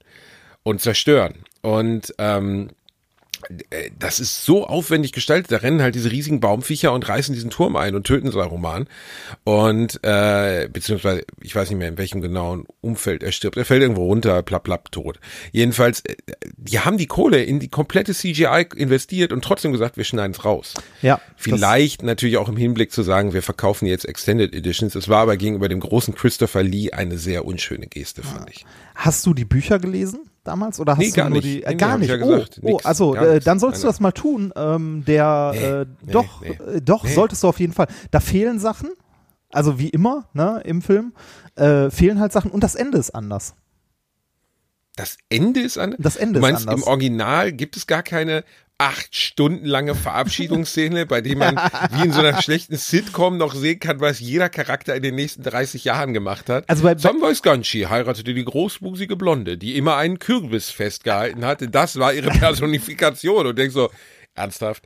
und 0.63 0.81
zerstören. 0.81 1.35
Und 1.63 2.15
ähm, 2.19 2.69
äh, 2.69 2.73
das 3.99 4.21
ist 4.21 4.45
so 4.45 4.67
aufwendig 4.67 5.13
gestaltet. 5.13 5.53
Da 5.53 5.57
rennen 5.57 5.83
halt 5.83 5.95
diese 5.95 6.11
riesigen 6.11 6.41
Baumviecher 6.41 6.93
und 6.93 7.09
reißen 7.09 7.35
diesen 7.35 7.51
Turm 7.51 7.77
ein 7.77 7.95
und 7.95 8.07
töten 8.07 8.31
Saruman. 8.31 8.87
Und 9.45 10.03
äh, 10.05 10.69
beziehungsweise, 10.73 11.25
ich 11.41 11.55
weiß 11.55 11.71
nicht 11.71 11.79
mehr, 11.79 11.89
in 11.89 11.99
welchem 11.99 12.21
genauen 12.21 12.67
Umfeld 12.81 13.23
er 13.23 13.33
stirbt. 13.33 13.57
Er 13.57 13.65
fällt 13.65 13.83
irgendwo 13.83 14.05
runter, 14.05 14.43
plapp, 14.43 14.65
plapp, 14.65 14.93
tot. 14.93 15.21
Jedenfalls, 15.53 16.01
äh, 16.01 16.17
die 16.57 16.81
haben 16.81 16.99
die 16.99 17.07
Kohle 17.07 17.43
in 17.43 17.61
die 17.61 17.69
komplette 17.69 18.15
CGI 18.15 18.67
investiert 18.77 19.33
und 19.33 19.43
trotzdem 19.43 19.73
gesagt, 19.73 19.97
wir 19.97 20.05
schneiden 20.05 20.33
es 20.33 20.45
raus. 20.45 20.75
Ja. 21.03 21.21
Vielleicht 21.37 22.03
natürlich 22.03 22.37
auch 22.37 22.49
im 22.49 22.57
Hinblick 22.57 22.93
zu 22.93 23.03
sagen, 23.03 23.33
wir 23.33 23.43
verkaufen 23.43 23.87
jetzt 23.87 24.05
Extended 24.05 24.55
Editions. 24.55 24.95
Es 24.95 25.09
war 25.09 25.23
aber 25.23 25.37
gegenüber 25.37 25.69
dem 25.69 25.81
großen 25.81 26.15
Christopher 26.15 26.63
Lee 26.63 26.93
eine 26.93 27.19
sehr 27.19 27.45
unschöne 27.45 27.87
Geste, 27.87 28.23
fand 28.23 28.51
ich. 28.51 28.65
Hast 28.95 29.27
du 29.27 29.35
die 29.35 29.45
Bücher 29.45 29.79
gelesen 29.79 30.30
damals 30.45 30.81
oder 30.81 30.93
hast 30.93 30.99
Nee, 30.99 31.11
du 31.11 31.17
gar 31.17 31.29
nur 31.29 31.39
nicht. 31.39 31.45
die 31.45 31.63
äh, 31.63 31.69
Nee, 31.69 31.75
nee, 31.75 31.79
gar 31.79 31.95
ich 31.95 32.01
nicht? 32.01 32.11
ja 32.11 32.17
gesagt. 32.17 32.61
oh, 32.63 32.67
oh, 32.67 32.71
Nix, 32.73 32.87
also 32.87 33.15
äh, 33.15 33.41
dann 33.41 33.59
solltest 33.59 33.83
du 33.83 33.87
Nein, 33.87 33.93
das 33.93 34.01
mal 34.01 34.13
tun. 34.13 34.53
Ähm, 34.57 35.05
der 35.07 35.53
Nee, 35.55 35.59
äh, 35.65 35.87
nee, 36.05 36.13
doch 36.13 36.41
nee. 36.43 36.49
äh, 36.77 36.81
doch 36.81 37.05
Nee. 37.05 37.13
solltest 37.15 37.43
du 37.43 37.49
auf 37.49 37.61
jeden 37.61 37.73
Fall. 37.73 37.87
Da 38.11 38.21
fehlen 38.21 38.59
Sachen, 38.59 38.91
also 39.53 39.79
wie 39.79 39.89
immer 39.89 40.29
ne 40.33 40.61
im 40.65 40.83
Film 40.83 41.13
äh, 41.57 41.91
fehlen 41.91 42.21
halt 42.21 42.33
Sachen 42.33 42.51
und 42.51 42.63
das 42.65 42.75
Ende 42.75 42.99
ist 42.99 43.11
anders. 43.15 43.55
Das 45.01 45.17
Ende 45.31 45.61
ist 45.61 45.79
an. 45.79 45.95
Das 45.99 46.17
Ende 46.17 46.41
du 46.41 46.47
ist 46.47 46.51
meinst, 46.53 46.69
anders. 46.69 46.83
im 46.83 46.89
Original 46.89 47.53
gibt 47.53 47.77
es 47.77 47.87
gar 47.87 48.03
keine 48.03 48.45
acht 48.77 49.15
Stunden 49.15 49.67
lange 49.67 49.95
Verabschiedungsszene, 49.95 51.05
bei 51.07 51.21
dem 51.21 51.39
man 51.39 51.57
wie 51.93 52.05
in 52.05 52.13
so 52.13 52.21
einer 52.21 52.41
schlechten 52.41 52.77
Sitcom 52.77 53.37
noch 53.37 53.55
sehen 53.55 53.79
kann, 53.79 54.01
was 54.01 54.21
jeder 54.21 54.49
Charakter 54.49 54.95
in 54.95 55.03
den 55.03 55.15
nächsten 55.15 55.43
30 55.43 55.85
Jahren 55.85 56.15
gemacht 56.15 56.49
hat. 56.49 56.69
Also 56.69 56.83
bei- 56.85 56.97
Samwise 56.97 57.43
Ganshi 57.43 57.83
heiratete 57.83 58.33
die 58.35 58.45
großbusige 58.45 59.17
Blonde, 59.17 59.59
die 59.59 59.77
immer 59.77 59.97
einen 59.97 60.19
Kürbis 60.19 60.71
festgehalten 60.71 61.45
hatte. 61.45 61.69
Das 61.69 61.99
war 61.99 62.13
ihre 62.15 62.31
Personifikation. 62.39 63.47
Und 63.47 63.59
denkst 63.59 63.75
so, 63.75 63.91
ernsthaft? 64.35 64.85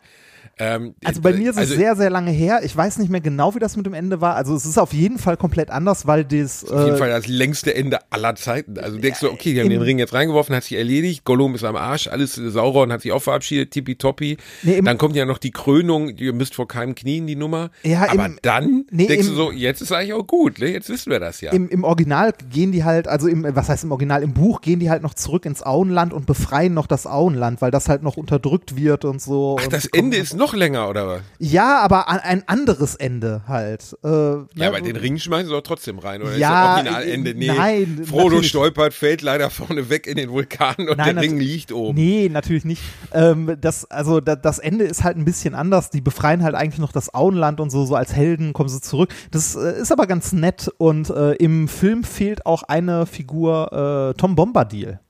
Ähm, 0.58 0.94
Also 1.04 1.20
bei 1.20 1.32
mir 1.32 1.50
ist 1.50 1.56
es 1.56 1.62
also 1.62 1.74
sehr, 1.74 1.96
sehr 1.96 2.10
lange 2.10 2.30
her. 2.30 2.60
Ich 2.64 2.76
weiß 2.76 2.98
nicht 2.98 3.10
mehr 3.10 3.20
genau, 3.20 3.54
wie 3.54 3.58
das 3.58 3.76
mit 3.76 3.86
dem 3.86 3.94
Ende 3.94 4.20
war. 4.20 4.36
Also 4.36 4.54
es 4.54 4.64
ist 4.64 4.78
auf 4.78 4.92
jeden 4.92 5.18
Fall 5.18 5.36
komplett 5.36 5.70
anders, 5.70 6.06
weil 6.06 6.24
das. 6.24 6.64
Auf 6.70 6.84
jeden 6.84 6.94
äh, 6.94 6.98
Fall 6.98 7.08
das 7.10 7.26
längste 7.26 7.74
Ende 7.74 7.98
aller 8.10 8.34
Zeiten. 8.36 8.78
Also 8.78 8.98
denkst 8.98 9.20
du, 9.20 9.30
okay, 9.30 9.52
die 9.54 9.60
haben 9.60 9.66
im- 9.66 9.72
den 9.72 9.82
Ring 9.82 9.98
jetzt 9.98 10.12
reingeworfen, 10.14 10.54
hat 10.54 10.64
sich 10.64 10.76
erledigt, 10.78 11.24
Gollum 11.24 11.54
ist 11.54 11.64
am 11.64 11.76
Arsch, 11.76 12.06
alles 12.08 12.34
Sauron 12.34 12.92
hat 12.92 13.02
sich 13.02 13.12
auch 13.12 13.22
verabschiedet, 13.22 13.72
tippitoppi. 13.72 14.36
Nee, 14.62 14.80
dann 14.82 14.98
kommt 14.98 15.16
ja 15.16 15.24
noch 15.24 15.38
die 15.38 15.50
Krönung, 15.50 16.10
ihr 16.16 16.32
müsst 16.32 16.54
vor 16.54 16.68
keinem 16.68 16.94
knien, 16.94 17.26
die 17.26 17.36
Nummer. 17.36 17.70
Ja, 17.82 18.06
Aber 18.10 18.26
im- 18.26 18.38
dann 18.42 18.84
nee, 18.90 19.06
denkst 19.06 19.26
im- 19.26 19.32
du 19.32 19.36
so, 19.36 19.50
jetzt 19.52 19.80
ist 19.82 19.90
eigentlich 19.92 20.12
auch 20.14 20.26
gut, 20.26 20.58
ne? 20.60 20.66
jetzt 20.68 20.88
wissen 20.88 21.10
wir 21.10 21.18
das 21.20 21.40
ja. 21.40 21.52
Im, 21.52 21.68
Im 21.68 21.82
Original 21.84 22.32
gehen 22.50 22.70
die 22.70 22.84
halt, 22.84 23.08
also 23.08 23.26
im, 23.28 23.44
was 23.56 23.68
heißt 23.68 23.84
im 23.84 23.90
Original, 23.90 24.22
im 24.22 24.34
Buch 24.34 24.60
gehen 24.60 24.78
die 24.78 24.90
halt 24.90 25.02
noch 25.02 25.14
zurück 25.14 25.46
ins 25.46 25.62
Auenland 25.64 26.12
und 26.12 26.26
befreien 26.26 26.74
noch 26.74 26.86
das 26.86 27.06
Auenland, 27.06 27.60
weil 27.60 27.70
das 27.70 27.88
halt 27.88 28.02
noch 28.02 28.16
unterdrückt 28.16 28.76
wird 28.76 29.04
und 29.04 29.20
so. 29.20 29.56
Ach, 29.58 29.64
und 29.64 29.72
das 29.72 29.86
Ende 29.86 30.16
ist 30.16 30.34
noch 30.34 30.43
länger, 30.52 30.88
oder 30.88 31.06
was? 31.08 31.20
Ja, 31.38 31.80
aber 31.80 32.08
an, 32.08 32.18
ein 32.18 32.42
anderes 32.46 32.94
Ende 32.96 33.42
halt. 33.48 33.96
Äh, 34.04 34.08
Ja, 34.08 34.44
ne, 34.54 34.66
aber 34.66 34.80
den 34.82 34.96
Ring 34.96 35.18
schmeißen 35.18 35.46
sie 35.46 35.52
doch 35.54 35.62
trotzdem 35.62 35.98
rein, 35.98 36.20
oder 36.20 36.36
Ja, 36.36 36.76
ist 36.76 36.84
das 36.84 36.94
Originalende? 36.94 37.34
Nee, 37.34 37.46
nein, 37.46 38.02
Frodo 38.04 38.24
natürlich. 38.24 38.48
stolpert, 38.48 38.92
fällt 38.94 39.22
leider 39.22 39.48
vorne 39.50 39.88
weg 39.88 40.06
in 40.06 40.16
den 40.16 40.30
Vulkan 40.30 40.74
und 40.88 40.98
Nein, 40.98 41.14
der 41.14 41.24
Ring 41.24 41.38
liegt 41.38 41.72
oben. 41.72 41.94
Nee, 41.96 42.28
natürlich 42.30 42.64
nicht. 42.64 42.82
Ähm, 43.12 43.56
das, 43.60 43.90
also 43.90 44.20
da, 44.20 44.36
das 44.36 44.58
Ende 44.58 44.84
ist 44.84 45.04
halt 45.04 45.16
ein 45.16 45.24
bisschen 45.24 45.54
anders. 45.54 45.90
Die 45.90 46.00
befreien 46.00 46.42
halt 46.42 46.54
eigentlich 46.54 46.78
noch 46.80 46.92
das 46.92 47.14
Auenland 47.14 47.60
und 47.60 47.70
so, 47.70 47.86
so 47.86 47.94
als 47.94 48.12
Helden 48.14 48.52
kommen 48.52 48.68
sie 48.68 48.80
zurück. 48.80 49.10
Das 49.30 49.54
äh, 49.56 49.80
ist 49.80 49.92
aber 49.92 50.06
ganz 50.06 50.32
nett 50.32 50.70
und 50.78 51.08
äh, 51.10 51.32
im 51.34 51.68
Film 51.68 52.04
fehlt 52.04 52.44
auch 52.46 52.64
eine 52.64 53.06
Figur, 53.06 54.12
äh, 54.12 54.18
Tom 54.18 54.34
Bombadil. 54.34 55.00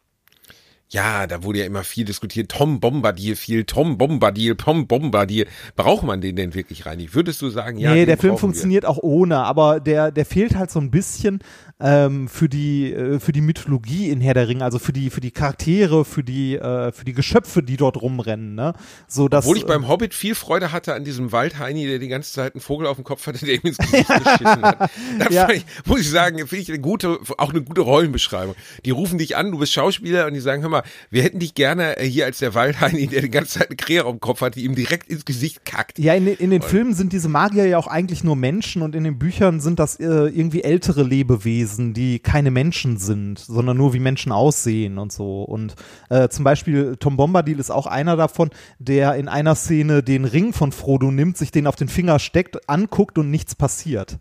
Ja, 0.95 1.27
da 1.27 1.43
wurde 1.43 1.59
ja 1.59 1.65
immer 1.65 1.83
viel 1.83 2.05
diskutiert. 2.05 2.53
Tom 2.53 2.79
Bombadil 2.79 3.35
viel, 3.35 3.65
Tom 3.65 3.99
Bombadil, 3.99 4.55
Tom 4.55 4.87
Bombadil. 4.87 5.49
Braucht 5.75 6.05
man 6.05 6.21
den 6.21 6.37
denn 6.37 6.55
wirklich 6.55 6.87
rein? 6.87 7.05
Würdest 7.11 7.43
du 7.43 7.51
sagen, 7.51 7.79
ja, 7.79 7.93
nee, 7.93 8.07
der 8.07 8.17
Film 8.17 8.35
brauchen 8.35 8.37
wir? 8.37 8.41
funktioniert 8.41 8.87
auch 8.87 8.99
ohne, 8.99 9.39
aber 9.39 9.81
der, 9.81 10.13
der 10.13 10.25
fehlt 10.25 10.55
halt 10.55 10.71
so 10.71 10.79
ein 10.79 10.93
bisschen 10.93 11.41
ähm, 11.81 12.29
für 12.29 12.49
die 12.49 12.93
äh, 12.93 13.19
für 13.19 13.33
die 13.33 13.41
Mythologie 13.41 14.09
in 14.09 14.21
Herr 14.21 14.35
der 14.35 14.47
Ringe, 14.47 14.63
also 14.63 14.79
für 14.79 14.93
die 14.93 15.11
für 15.11 15.21
die 15.21 15.33
Charaktere, 15.33 16.05
für 16.05 16.23
die 16.23 16.55
äh, 16.55 16.93
für 16.93 17.05
die 17.05 17.13
Geschöpfe, 17.13 17.65
die 17.65 17.77
dort 17.77 18.01
rumrennen, 18.01 18.55
ne? 18.55 18.75
So 19.09 19.27
dass 19.27 19.47
Obwohl 19.47 19.57
ich 19.57 19.67
beim 19.67 19.89
Hobbit 19.89 20.15
viel 20.15 20.37
Freude 20.37 20.71
hatte 20.71 20.95
an 20.95 21.03
diesem 21.03 21.33
Waldheini, 21.33 21.89
der 21.89 21.99
die 21.99 22.09
ganze 22.09 22.33
Zeit 22.33 22.55
einen 22.55 22.61
Vogel 22.61 22.87
auf 22.87 22.97
dem 22.97 23.05
Kopf 23.05 23.27
hatte, 23.27 23.45
der 23.45 23.55
ihm 23.57 23.63
ins 23.65 23.79
Gesicht 23.79 24.09
geschissen 24.25 24.63
hat. 24.63 24.91
Da 25.19 25.27
Ja. 25.31 25.51
ich, 25.51 25.67
muss 25.87 26.03
ich 26.03 26.11
sagen, 26.11 26.39
finde 26.47 26.63
ich 26.63 26.69
eine 26.69 26.81
gute, 26.81 27.19
auch 27.39 27.51
eine 27.51 27.63
gute 27.63 27.81
Rollenbeschreibung. 27.81 28.55
Die 28.85 28.91
rufen 28.91 29.19
dich 29.19 29.37
an, 29.37 29.51
du 29.51 29.59
bist 29.59 29.73
Schauspieler 29.73 30.27
und 30.27 30.35
die 30.35 30.41
sagen, 30.41 30.63
hör 30.63 30.69
mal, 30.69 30.84
wir 31.11 31.23
hätten 31.23 31.39
dich 31.39 31.55
gerne 31.55 31.97
äh, 31.99 32.07
hier 32.07 32.25
als 32.27 32.39
der 32.39 32.55
Waldheini, 32.55 33.07
der 33.07 33.23
die 33.23 33.31
ganze 33.31 33.59
Zeit 33.59 33.69
eine 33.69 33.77
Krähe 33.77 34.05
auf 34.05 34.11
dem 34.13 34.21
Kopf 34.21 34.41
hat, 34.41 34.55
die 34.57 34.65
ihm 34.65 34.75
direkt 34.75 35.09
ins 35.09 35.25
Gesicht 35.25 35.65
kackt. 35.65 35.99
Ja, 35.99 36.15
in, 36.15 36.25
den- 36.27 36.37
in 36.37 36.51
den 36.51 36.63
Filmen 36.63 36.95
sind 36.95 37.13
diese 37.13 37.29
Magier 37.29 37.67
ja 37.67 37.79
auch 37.79 37.87
eigentlich 37.87 38.25
nur 38.25 38.37
Menschen 38.37 38.83
und 38.83 38.95
in 38.95 39.05
den 39.05 39.19
Büchern 39.19 39.61
sind 39.61 39.79
das 39.79 39.99
äh, 40.01 40.05
irgendwie 40.05 40.63
ältere 40.63 41.03
Lebewesen, 41.03 41.95
die 41.95 42.19
keine 42.19 42.51
Menschen 42.51 42.97
sind, 42.99 43.39
sondern 43.39 43.77
nur 43.77 43.95
wie 43.95 44.01
Menschen 44.01 44.33
aussehen 44.33 44.99
und 44.99 45.13
so. 45.13 45.43
Und 45.43 45.75
äh, 46.11 46.29
zum 46.29 46.45
Beispiel 46.45 46.97
Tom 46.99 47.17
Bombadil 47.17 47.59
ist 47.59 47.71
auch 47.71 47.87
einer 47.87 48.17
davon, 48.17 48.51
der 48.79 49.15
in 49.17 49.29
einer 49.29 49.55
Szene 49.55 50.03
den 50.03 50.25
Ring 50.25 50.53
von 50.53 50.73
Frodo 50.73 51.11
nimmt, 51.11 51.37
sich 51.37 51.51
den 51.51 51.67
auf 51.67 51.77
den 51.77 51.89
Finger 51.89 52.19
steckt, 52.19 52.69
anguckt 52.69 53.19
und 53.19 53.31
nichts 53.31 53.55
passiert. 53.55 54.19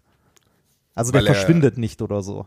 Also 0.95 1.11
der 1.11 1.21
Weil 1.21 1.27
er- 1.27 1.33
verschwindet 1.35 1.77
nicht 1.77 2.01
oder 2.01 2.21
so. 2.21 2.45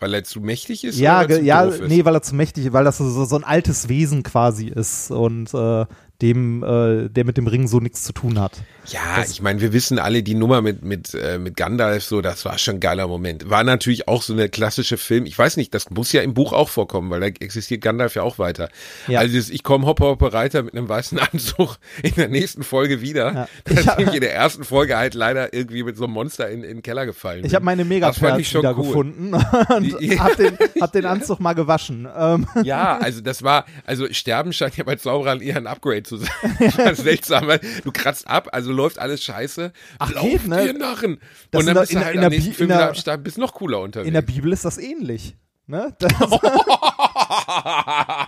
Weil 0.00 0.14
er 0.14 0.24
zu 0.24 0.40
mächtig 0.40 0.84
ist? 0.84 0.98
Ja, 0.98 1.24
oder 1.24 1.40
ja, 1.40 1.62
ist? 1.62 1.82
nee, 1.82 2.04
weil 2.04 2.14
er 2.14 2.22
zu 2.22 2.34
mächtig, 2.34 2.72
weil 2.72 2.84
das 2.84 2.98
so, 2.98 3.24
so 3.24 3.36
ein 3.36 3.44
altes 3.44 3.88
Wesen 3.88 4.22
quasi 4.22 4.68
ist 4.68 5.10
und 5.10 5.54
äh, 5.54 5.86
dem, 6.22 6.62
äh, 6.62 7.08
der 7.08 7.24
mit 7.24 7.36
dem 7.36 7.46
Ring 7.46 7.66
so 7.66 7.80
nichts 7.80 8.04
zu 8.04 8.12
tun 8.12 8.38
hat. 8.40 8.52
Ja, 8.86 9.24
ich 9.28 9.42
meine, 9.42 9.60
wir 9.60 9.72
wissen 9.72 9.98
alle, 9.98 10.22
die 10.22 10.34
Nummer 10.34 10.60
mit, 10.62 10.84
mit, 10.84 11.14
äh, 11.14 11.38
mit 11.38 11.56
Gandalf, 11.56 12.04
so, 12.04 12.20
das 12.20 12.44
war 12.44 12.58
schon 12.58 12.76
ein 12.76 12.80
geiler 12.80 13.08
Moment. 13.08 13.48
War 13.50 13.64
natürlich 13.64 14.08
auch 14.08 14.22
so 14.22 14.32
eine 14.32 14.48
klassische 14.48 14.96
Film. 14.96 15.26
Ich 15.26 15.38
weiß 15.38 15.56
nicht, 15.56 15.74
das 15.74 15.90
muss 15.90 16.12
ja 16.12 16.22
im 16.22 16.34
Buch 16.34 16.52
auch 16.52 16.68
vorkommen, 16.68 17.10
weil 17.10 17.20
da 17.20 17.26
existiert 17.26 17.80
Gandalf 17.82 18.14
ja 18.14 18.22
auch 18.22 18.38
weiter. 18.38 18.68
Ja. 19.08 19.20
Also 19.20 19.36
das, 19.36 19.50
ich 19.50 19.62
komme 19.62 19.86
Hopper 19.86 20.06
Hopper 20.06 20.32
Reiter 20.32 20.62
mit 20.62 20.74
einem 20.76 20.88
weißen 20.88 21.18
Anzug 21.32 21.78
in 22.02 22.14
der 22.14 22.28
nächsten 22.28 22.62
Folge 22.62 23.00
wieder. 23.00 23.32
Ja. 23.34 23.48
Ich 23.68 23.86
hab- 23.88 23.98
in 23.98 24.20
der 24.20 24.34
ersten 24.34 24.64
Folge 24.64 24.96
halt 24.96 25.14
leider 25.14 25.52
irgendwie 25.52 25.82
mit 25.82 25.96
so 25.96 26.04
einem 26.04 26.12
Monster 26.12 26.48
in, 26.48 26.62
in 26.62 26.76
den 26.76 26.82
Keller 26.82 27.06
gefallen. 27.06 27.44
Ich 27.44 27.54
habe 27.54 27.64
meine 27.64 27.84
Das 27.84 28.16
schon 28.18 28.60
wieder 28.60 28.76
cool. 28.78 28.86
gefunden 28.86 29.34
und 29.68 30.00
Die- 30.00 30.20
hab 30.20 30.36
den, 30.36 30.56
hab 30.80 30.92
den 30.92 31.06
Anzug 31.06 31.40
mal 31.40 31.54
gewaschen. 31.54 32.06
Ähm, 32.16 32.46
Ja, 32.62 32.98
also 32.98 33.20
das 33.20 33.42
war, 33.42 33.64
also 33.84 34.06
Sterben 34.12 34.52
scheint 34.52 34.76
ja 34.76 34.84
bei 34.84 34.96
Zauberern 34.96 35.40
eher 35.40 35.56
ein 35.56 35.66
Upgrade 35.66 36.03
zu 36.04 36.18
sein. 36.18 36.28
Seltsam, 36.94 37.48
weil 37.48 37.60
du 37.84 37.90
kratzt 37.92 38.28
ab, 38.28 38.48
also 38.52 38.72
läuft 38.72 38.98
alles 38.98 39.22
scheiße. 39.24 39.72
Ach, 39.98 40.12
Lauf 40.12 40.24
geht, 40.24 40.46
ne? 40.46 40.72
dir 40.72 40.78
Narren. 40.78 41.18
Das 41.50 41.60
Und 41.60 41.66
dann 41.66 41.78
bist 41.80 41.92
in 41.92 41.98
du 41.98 42.04
halt 42.04 42.16
in 42.16 42.24
am 42.24 42.30
nächsten 42.30 42.52
Film 42.52 42.68
der- 42.68 42.94
Start, 42.94 43.24
bist 43.24 43.38
noch 43.38 43.54
cooler 43.54 43.80
unterwegs. 43.80 44.06
in 44.08 44.14
der 44.14 44.22
Bibel 44.22 44.52
ist 44.52 44.64
das 44.64 44.78
ähnlich. 44.78 45.36
Ne? 45.66 45.96
Das, 45.98 46.12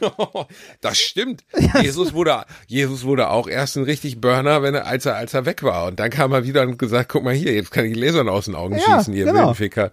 das 0.80 0.98
stimmt. 0.98 1.44
Jesus 1.82 2.12
wurde, 2.12 2.44
Jesus 2.66 3.04
wurde 3.04 3.30
auch 3.30 3.48
erst 3.48 3.76
ein 3.76 3.84
richtig 3.84 4.20
Burner, 4.20 4.62
wenn 4.62 4.74
er, 4.74 4.86
als 4.86 5.06
er, 5.06 5.16
als 5.16 5.34
er 5.34 5.46
weg 5.46 5.62
war. 5.62 5.86
Und 5.86 6.00
dann 6.00 6.10
kam 6.10 6.32
er 6.32 6.44
wieder 6.44 6.62
und 6.62 6.78
gesagt, 6.78 7.08
guck 7.08 7.24
mal 7.24 7.34
hier, 7.34 7.52
jetzt 7.54 7.70
kann 7.70 7.84
ich 7.84 7.96
Lasern 7.96 8.28
aus 8.28 8.46
den 8.46 8.54
Augen 8.54 8.76
Ja, 8.76 8.98
schießen, 8.98 9.14
ihr 9.14 9.24
genau. 9.26 9.54
Ficker. 9.54 9.92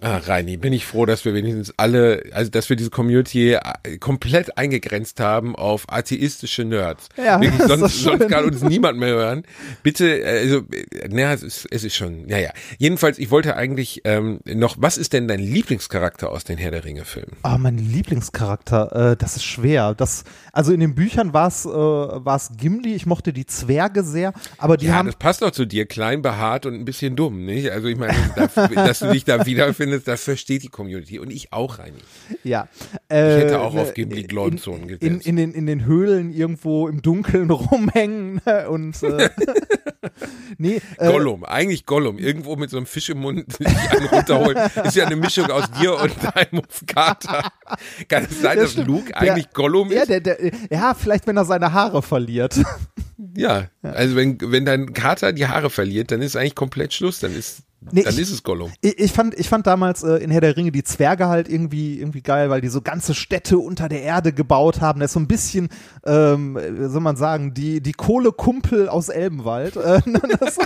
Ah, 0.00 0.18
Reini, 0.18 0.56
bin 0.56 0.72
ich 0.72 0.86
froh, 0.86 1.06
dass 1.06 1.24
wir 1.24 1.34
wenigstens 1.34 1.74
alle, 1.76 2.22
also 2.32 2.50
dass 2.50 2.68
wir 2.68 2.76
diese 2.76 2.90
Community 2.90 3.54
äh, 3.54 3.98
komplett 3.98 4.56
eingegrenzt 4.56 5.20
haben 5.20 5.56
auf 5.56 5.90
atheistische 5.92 6.64
Nerds. 6.64 7.08
Ja, 7.16 7.40
Wirklich, 7.40 7.66
sonst, 7.66 8.02
sonst 8.02 8.28
kann 8.28 8.44
uns 8.44 8.62
niemand 8.62 8.98
mehr 8.98 9.10
hören. 9.10 9.44
Bitte, 9.82 10.20
äh, 10.22 10.40
also, 10.40 10.58
äh, 10.58 11.08
naja, 11.08 11.32
es 11.32 11.42
ist, 11.42 11.66
es 11.70 11.84
ist 11.84 11.96
schon, 11.96 12.26
naja. 12.26 12.50
Jedenfalls, 12.78 13.18
ich 13.18 13.30
wollte 13.30 13.56
eigentlich 13.56 14.02
ähm, 14.04 14.40
noch, 14.46 14.76
was 14.78 14.98
ist 14.98 15.12
denn 15.12 15.28
dein 15.28 15.40
Lieblingscharakter 15.40 16.30
aus 16.30 16.44
den 16.44 16.58
Herr 16.58 16.70
der 16.70 16.84
Ringe-Filmen? 16.84 17.36
oh, 17.42 17.56
mein 17.58 17.78
Lieblingscharakter, 17.78 18.59
äh, 18.70 19.16
das 19.16 19.36
ist 19.36 19.44
schwer. 19.44 19.94
Das, 19.94 20.24
also 20.52 20.72
in 20.72 20.80
den 20.80 20.94
Büchern 20.94 21.32
war 21.32 21.48
es 21.48 21.64
äh, 21.64 21.68
war's 21.70 22.50
Gimli, 22.56 22.94
ich 22.94 23.06
mochte 23.06 23.32
die 23.32 23.46
Zwerge 23.46 24.02
sehr, 24.04 24.32
aber 24.58 24.76
die 24.76 24.86
Ja, 24.86 24.94
haben 24.94 25.06
das 25.06 25.16
passt 25.16 25.42
doch 25.42 25.50
zu 25.50 25.64
dir, 25.66 25.86
klein, 25.86 26.22
behaart 26.22 26.66
und 26.66 26.74
ein 26.74 26.84
bisschen 26.84 27.16
dumm, 27.16 27.44
nicht? 27.44 27.70
Also 27.70 27.88
ich 27.88 27.96
meine, 27.96 28.14
da, 28.36 28.46
dass 28.68 29.00
du 29.00 29.10
dich 29.12 29.24
da 29.24 29.46
wiederfindest, 29.46 30.06
das 30.06 30.22
versteht 30.24 30.62
die 30.62 30.68
Community 30.68 31.18
und 31.18 31.30
ich 31.30 31.52
auch, 31.52 31.78
Reini. 31.78 31.98
Ja. 32.44 32.68
Ich 33.08 33.16
hätte 33.16 33.54
Äh, 33.54 33.56
auch 33.56 33.74
auf 33.74 33.88
ne, 33.88 33.92
Gimli 33.94 34.22
Glornzonen 34.24 34.88
gesetzt. 34.88 35.02
In, 35.04 35.20
in, 35.20 35.36
den, 35.36 35.52
in 35.52 35.66
den 35.66 35.84
Höhlen 35.84 36.32
irgendwo 36.32 36.88
im 36.88 37.02
Dunkeln 37.02 37.50
rumhängen 37.50 38.40
ne, 38.44 38.68
und 38.68 39.02
äh, 39.02 39.30
nee, 40.58 40.80
äh, 40.98 41.06
Gollum, 41.06 41.44
eigentlich 41.44 41.86
Gollum, 41.86 42.18
irgendwo 42.18 42.56
mit 42.56 42.70
so 42.70 42.76
einem 42.76 42.86
Fisch 42.86 43.08
im 43.10 43.18
Mund 43.18 43.52
sich 43.52 43.66
einen 43.66 44.06
runterholen. 44.06 44.58
Ist 44.84 44.96
ja 44.96 45.06
eine 45.06 45.16
Mischung 45.16 45.50
aus 45.50 45.70
dir 45.80 45.94
und 45.94 46.12
deinem 46.34 46.62
Kater. 46.86 47.50
Kann 48.08 48.26
es 48.30 48.40
sein, 48.40 48.49
Ja, 48.56 48.62
dass 48.62 48.72
stimmt. 48.72 48.88
Luke 48.88 49.06
Der- 49.12 49.20
eigentlich 49.20 49.50
Gollum 49.52 49.90
ja, 49.90 50.02
ist? 50.02 50.08
der, 50.10 50.20
der, 50.20 50.38
ja, 50.70 50.94
vielleicht 50.94 51.26
wenn 51.26 51.36
er 51.36 51.44
seine 51.44 51.72
Haare 51.72 52.02
verliert. 52.02 52.60
Ja, 53.36 53.66
also 53.82 54.16
wenn, 54.16 54.38
wenn 54.40 54.64
dein 54.64 54.92
Kater 54.94 55.32
die 55.34 55.46
Haare 55.46 55.68
verliert, 55.70 56.10
dann 56.10 56.20
ist 56.22 56.36
eigentlich 56.36 56.54
komplett 56.54 56.94
Schluss. 56.94 57.20
Dann 57.20 57.32
ist 57.36 57.58
Nee, 57.92 58.02
Dann 58.02 58.12
ich- 58.14 58.20
ist 58.20 58.30
es 58.32 58.42
Gollum. 58.42 58.72
Ich, 58.80 58.98
ich, 58.98 59.12
fand, 59.12 59.38
ich 59.38 59.48
fand 59.48 59.66
damals 59.66 60.02
äh, 60.02 60.16
in 60.16 60.30
Herr 60.30 60.40
der 60.40 60.56
Ringe 60.56 60.72
die 60.72 60.82
Zwerge 60.84 61.28
halt 61.28 61.48
irgendwie, 61.48 61.98
irgendwie 61.98 62.22
geil, 62.22 62.50
weil 62.50 62.60
die 62.60 62.68
so 62.68 62.80
ganze 62.82 63.14
Städte 63.14 63.58
unter 63.58 63.88
der 63.88 64.02
Erde 64.02 64.32
gebaut 64.32 64.80
haben. 64.80 65.00
Das 65.00 65.10
ist 65.10 65.14
so 65.14 65.20
ein 65.20 65.28
bisschen, 65.28 65.68
ähm, 66.04 66.56
wie 66.58 66.88
soll 66.90 67.00
man 67.02 67.16
sagen, 67.16 67.54
die, 67.54 67.80
die 67.82 67.92
Kohlekumpel 67.92 68.88
aus 68.88 69.08
Elbenwald. 69.10 69.76
Äh, 69.80 70.00
das, 70.40 70.58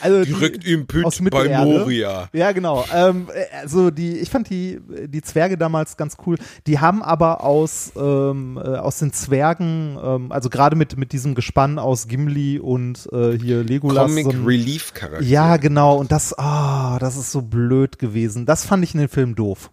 also 0.00 0.24
Direkt 0.24 0.64
im 0.64 0.86
Püt 0.86 1.04
bei. 1.30 1.48
Moria. 1.64 2.28
Ja, 2.32 2.52
genau. 2.52 2.84
Ähm, 2.94 3.28
äh, 3.32 3.56
also 3.62 3.90
die, 3.90 4.18
ich 4.18 4.30
fand 4.30 4.50
die, 4.50 4.80
die 5.06 5.22
Zwerge 5.22 5.56
damals 5.58 5.96
ganz 5.96 6.16
cool. 6.26 6.36
Die 6.66 6.78
haben 6.78 7.02
aber 7.02 7.42
aus, 7.44 7.92
ähm, 7.96 8.56
äh, 8.62 8.68
aus 8.76 8.98
den 8.98 9.12
Zwergen, 9.12 9.98
ähm, 10.02 10.32
also 10.32 10.50
gerade 10.50 10.76
mit, 10.76 10.96
mit 10.96 11.12
diesem 11.12 11.34
Gespann 11.34 11.78
aus 11.78 12.08
Gimli 12.08 12.58
und 12.58 13.08
äh, 13.12 13.38
hier 13.38 13.62
Legolas. 13.62 14.06
Comic 14.08 14.24
so 14.24 14.30
ein- 14.30 14.44
Relief 14.44 14.94
Charakter. 14.94 15.24
ja, 15.24 15.56
genau. 15.56 15.96
Und 15.96 16.12
das, 16.12 16.36
ah, 16.38 16.98
das 16.98 17.16
ist 17.16 17.32
so 17.32 17.42
blöd 17.42 17.98
gewesen. 17.98 18.46
Das 18.46 18.64
fand 18.64 18.84
ich 18.84 18.94
in 18.94 19.00
den 19.00 19.08
Film 19.08 19.34
doof. 19.34 19.70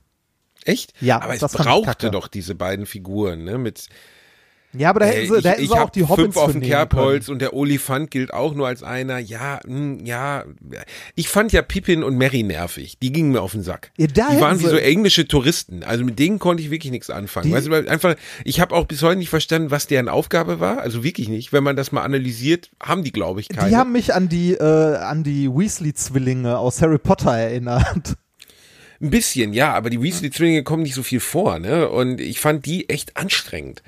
Echt? 0.64 0.94
Ja, 1.00 1.22
aber 1.22 1.36
es 1.36 1.42
brauchte 1.42 2.10
doch 2.10 2.28
diese 2.28 2.56
beiden 2.56 2.86
Figuren, 2.88 3.44
ne? 3.44 3.58
Mit 3.60 3.88
Ja, 4.78 4.90
aber 4.90 5.02
da 5.02 5.06
äh, 5.08 5.10
hätten 5.10 5.28
sie, 5.32 5.38
ich 5.38 5.44
da 5.44 5.50
hätten 5.52 5.62
ich 5.64 5.68
sie 5.70 5.74
auch 5.74 5.80
hab 5.80 5.94
die 5.94 6.04
Hobbits 6.04 6.22
fünf 6.24 6.38
auf 6.38 6.52
dem 6.52 6.62
Kerbholz 6.62 7.30
und 7.30 7.40
der 7.40 7.54
Olifant 7.54 8.12
gilt 8.12 8.34
auch 8.34 8.54
nur 8.56 8.68
als 8.68 8.84
einer. 8.84 9.18
Ja, 9.20 9.60
hm, 9.66 10.06
ja. 10.06 10.44
Ich 11.16 11.30
fand 11.30 11.52
ja 11.54 11.62
Pippin 11.62 12.04
und 12.04 12.18
Mary 12.18 12.44
nervig. 12.44 12.98
Die 13.02 13.12
gingen 13.12 13.32
mir 13.32 13.42
auf 13.42 13.52
den 13.54 13.64
Sack. 13.64 13.92
Ja, 13.98 14.08
da 14.08 14.30
die 14.32 14.42
waren 14.42 14.60
wie 14.60 14.66
so 14.66 14.78
englische 14.78 15.28
Touristen. 15.28 15.84
Also 15.84 16.04
mit 16.04 16.20
denen 16.20 16.40
konnte 16.40 16.64
ich 16.64 16.72
wirklich 16.72 16.92
nichts 16.92 17.10
anfangen. 17.10 17.48
Die- 17.48 17.54
weißt 17.54 17.68
du, 17.68 17.74
einfach, 17.90 18.16
ich 18.44 18.60
habe 18.60 18.76
auch 18.76 18.86
bis 18.86 19.02
heute 19.04 19.18
nicht 19.18 19.30
verstanden, 19.30 19.72
was 19.72 19.88
deren 19.88 20.10
Aufgabe 20.10 20.60
war. 20.60 20.80
Also 20.80 21.04
wirklich 21.04 21.30
nicht. 21.30 21.54
Wenn 21.54 21.64
man 21.64 21.76
das 21.76 21.92
mal 21.92 22.04
analysiert, 22.04 22.70
haben 22.82 23.04
die, 23.04 23.12
glaube 23.12 23.40
ich, 23.42 23.50
keine. 23.50 23.70
Die 23.70 23.76
haben 23.76 23.92
mich 23.92 24.14
an 24.14 24.30
die, 24.30 24.54
äh, 24.54 24.96
an 24.98 25.24
die 25.24 25.50
Weasley-Zwillinge 25.50 26.58
aus 26.58 26.82
Harry 26.82 26.98
Potter 26.98 27.32
erinnert. 27.38 28.16
Ein 29.02 29.10
bisschen, 29.10 29.52
ja, 29.54 29.74
aber 29.74 29.90
die 29.90 30.02
Weasley-Zwillinge 30.02 30.64
kommen 30.64 30.84
nicht 30.84 30.96
so 30.96 31.04
viel 31.04 31.20
vor, 31.20 31.60
ne? 31.60 31.90
Und 31.90 32.22
ich 32.22 32.40
fand 32.40 32.66
die 32.66 32.88
echt 32.90 33.18
anstrengend. 33.18 33.84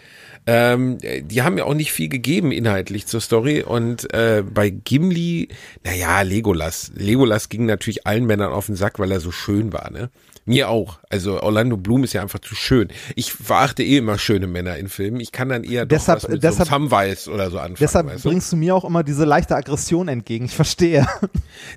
Ähm, 0.48 0.98
die 1.00 1.42
haben 1.44 1.56
mir 1.56 1.66
auch 1.66 1.74
nicht 1.74 1.92
viel 1.92 2.08
gegeben 2.08 2.52
inhaltlich 2.54 3.06
zur 3.06 3.20
Story. 3.22 3.62
Und 3.62 4.12
äh, 4.14 4.44
bei 4.50 4.70
Gimli, 4.70 5.50
naja, 5.84 6.22
Legolas. 6.22 6.92
Legolas 6.96 7.50
ging 7.50 7.66
natürlich 7.66 8.08
allen 8.08 8.26
Männern 8.26 8.54
auf 8.54 8.68
den 8.68 8.76
Sack, 8.76 8.98
weil 8.98 9.12
er 9.12 9.20
so 9.20 9.32
schön 9.32 9.74
war, 9.74 9.92
ne? 9.92 10.10
Mir 10.50 10.70
auch. 10.70 11.00
Also 11.10 11.44
Orlando 11.44 11.76
Bloom 11.76 12.06
ist 12.06 12.14
ja 12.14 12.22
einfach 12.22 12.40
zu 12.40 12.56
schön. 12.56 12.88
Ich 13.18 13.34
verachte 13.34 13.84
eh 13.84 13.98
immer 13.98 14.18
schöne 14.18 14.48
Männer 14.48 14.78
in 14.78 14.88
Filmen. 14.88 15.20
Ich 15.20 15.34
kann 15.34 15.50
dann 15.50 15.66
eher 15.66 15.86
doch 15.86 15.98
Deshalb- 15.98 16.24
was 16.24 16.30
mit 16.30 16.42
deshalb- 16.42 16.70
so 16.70 16.74
Samwise 16.74 17.30
oder 17.30 17.52
so 17.52 17.58
anfangen. 17.58 17.76
Deshalb 17.82 18.08
weißt 18.08 18.24
du? 18.24 18.30
bringst 18.30 18.54
du 18.54 18.56
mir 18.56 18.74
auch 18.74 18.86
immer 18.86 19.04
diese 19.04 19.26
leichte 19.26 19.58
Aggression 19.58 20.08
entgegen. 20.08 20.46
Ich 20.46 20.56
verstehe. 20.56 21.06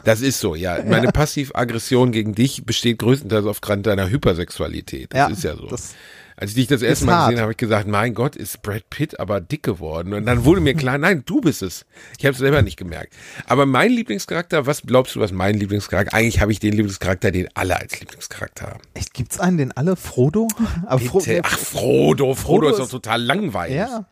Das 0.05 0.21
ist 0.21 0.39
so, 0.39 0.55
ja. 0.55 0.79
Meine 0.87 1.09
Passivaggression 1.11 2.13
gegen 2.13 2.37
dich 2.37 2.65
besteht 2.65 3.01
größtenteils 3.01 3.47
aufgrund 3.47 3.87
deiner 3.89 4.09
Hypersexualität. 4.09 5.13
Das 5.13 5.19
Ja, 5.19 5.27
ist 5.31 5.43
ja 5.43 5.57
so. 5.57 5.67
das 5.67 5.95
Als 6.41 6.51
ich 6.51 6.57
dich 6.57 6.67
das 6.69 6.81
erste 6.83 7.05
Mal 7.05 7.13
hart. 7.15 7.27
gesehen 7.29 7.37
habe, 7.39 7.43
habe 7.43 7.53
ich 7.53 7.57
gesagt, 7.59 7.87
mein 7.87 8.15
Gott, 8.15 8.35
ist 8.35 8.63
Brad 8.63 8.89
Pitt 8.91 9.21
aber 9.21 9.41
dick 9.41 9.63
geworden. 9.63 10.15
Und 10.15 10.25
dann 10.27 10.45
wurde 10.45 10.61
mir 10.63 10.75
klar, 10.75 10.97
nein, 10.99 11.23
du 11.27 11.41
bist 11.43 11.63
es. 11.63 11.85
Ich 12.19 12.25
habe 12.25 12.33
es 12.33 12.39
selber 12.39 12.63
nicht 12.63 12.79
gemerkt. 12.79 13.13
Aber 13.47 13.67
mein 13.67 13.93
Lieblingscharakter, 13.93 14.67
was 14.67 14.83
glaubst 14.83 15.15
du, 15.15 15.21
was 15.21 15.33
mein 15.33 15.55
Lieblingscharakter? 15.59 16.17
Eigentlich 16.17 16.41
habe 16.41 16.51
ich 16.53 16.59
den 16.59 16.73
Lieblingscharakter, 16.73 17.31
den 17.31 17.49
alle 17.55 17.79
als 17.79 18.01
Lieblingscharakter 18.01 18.67
haben. 18.69 18.81
Echt, 18.95 19.13
gibt's 19.15 19.39
einen, 19.39 19.59
den 19.59 19.73
alle? 19.73 19.97
Frodo? 19.97 20.49
Fro. 20.57 20.67
Ach, 20.87 20.99
Frodo. 20.99 21.43
Frodo, 21.59 22.35
Frodo 22.35 22.69
ist 22.71 22.79
doch 22.79 22.85
ist- 22.87 22.91
total 22.91 23.23
langweilig. 23.23 23.77
ja. 23.77 24.07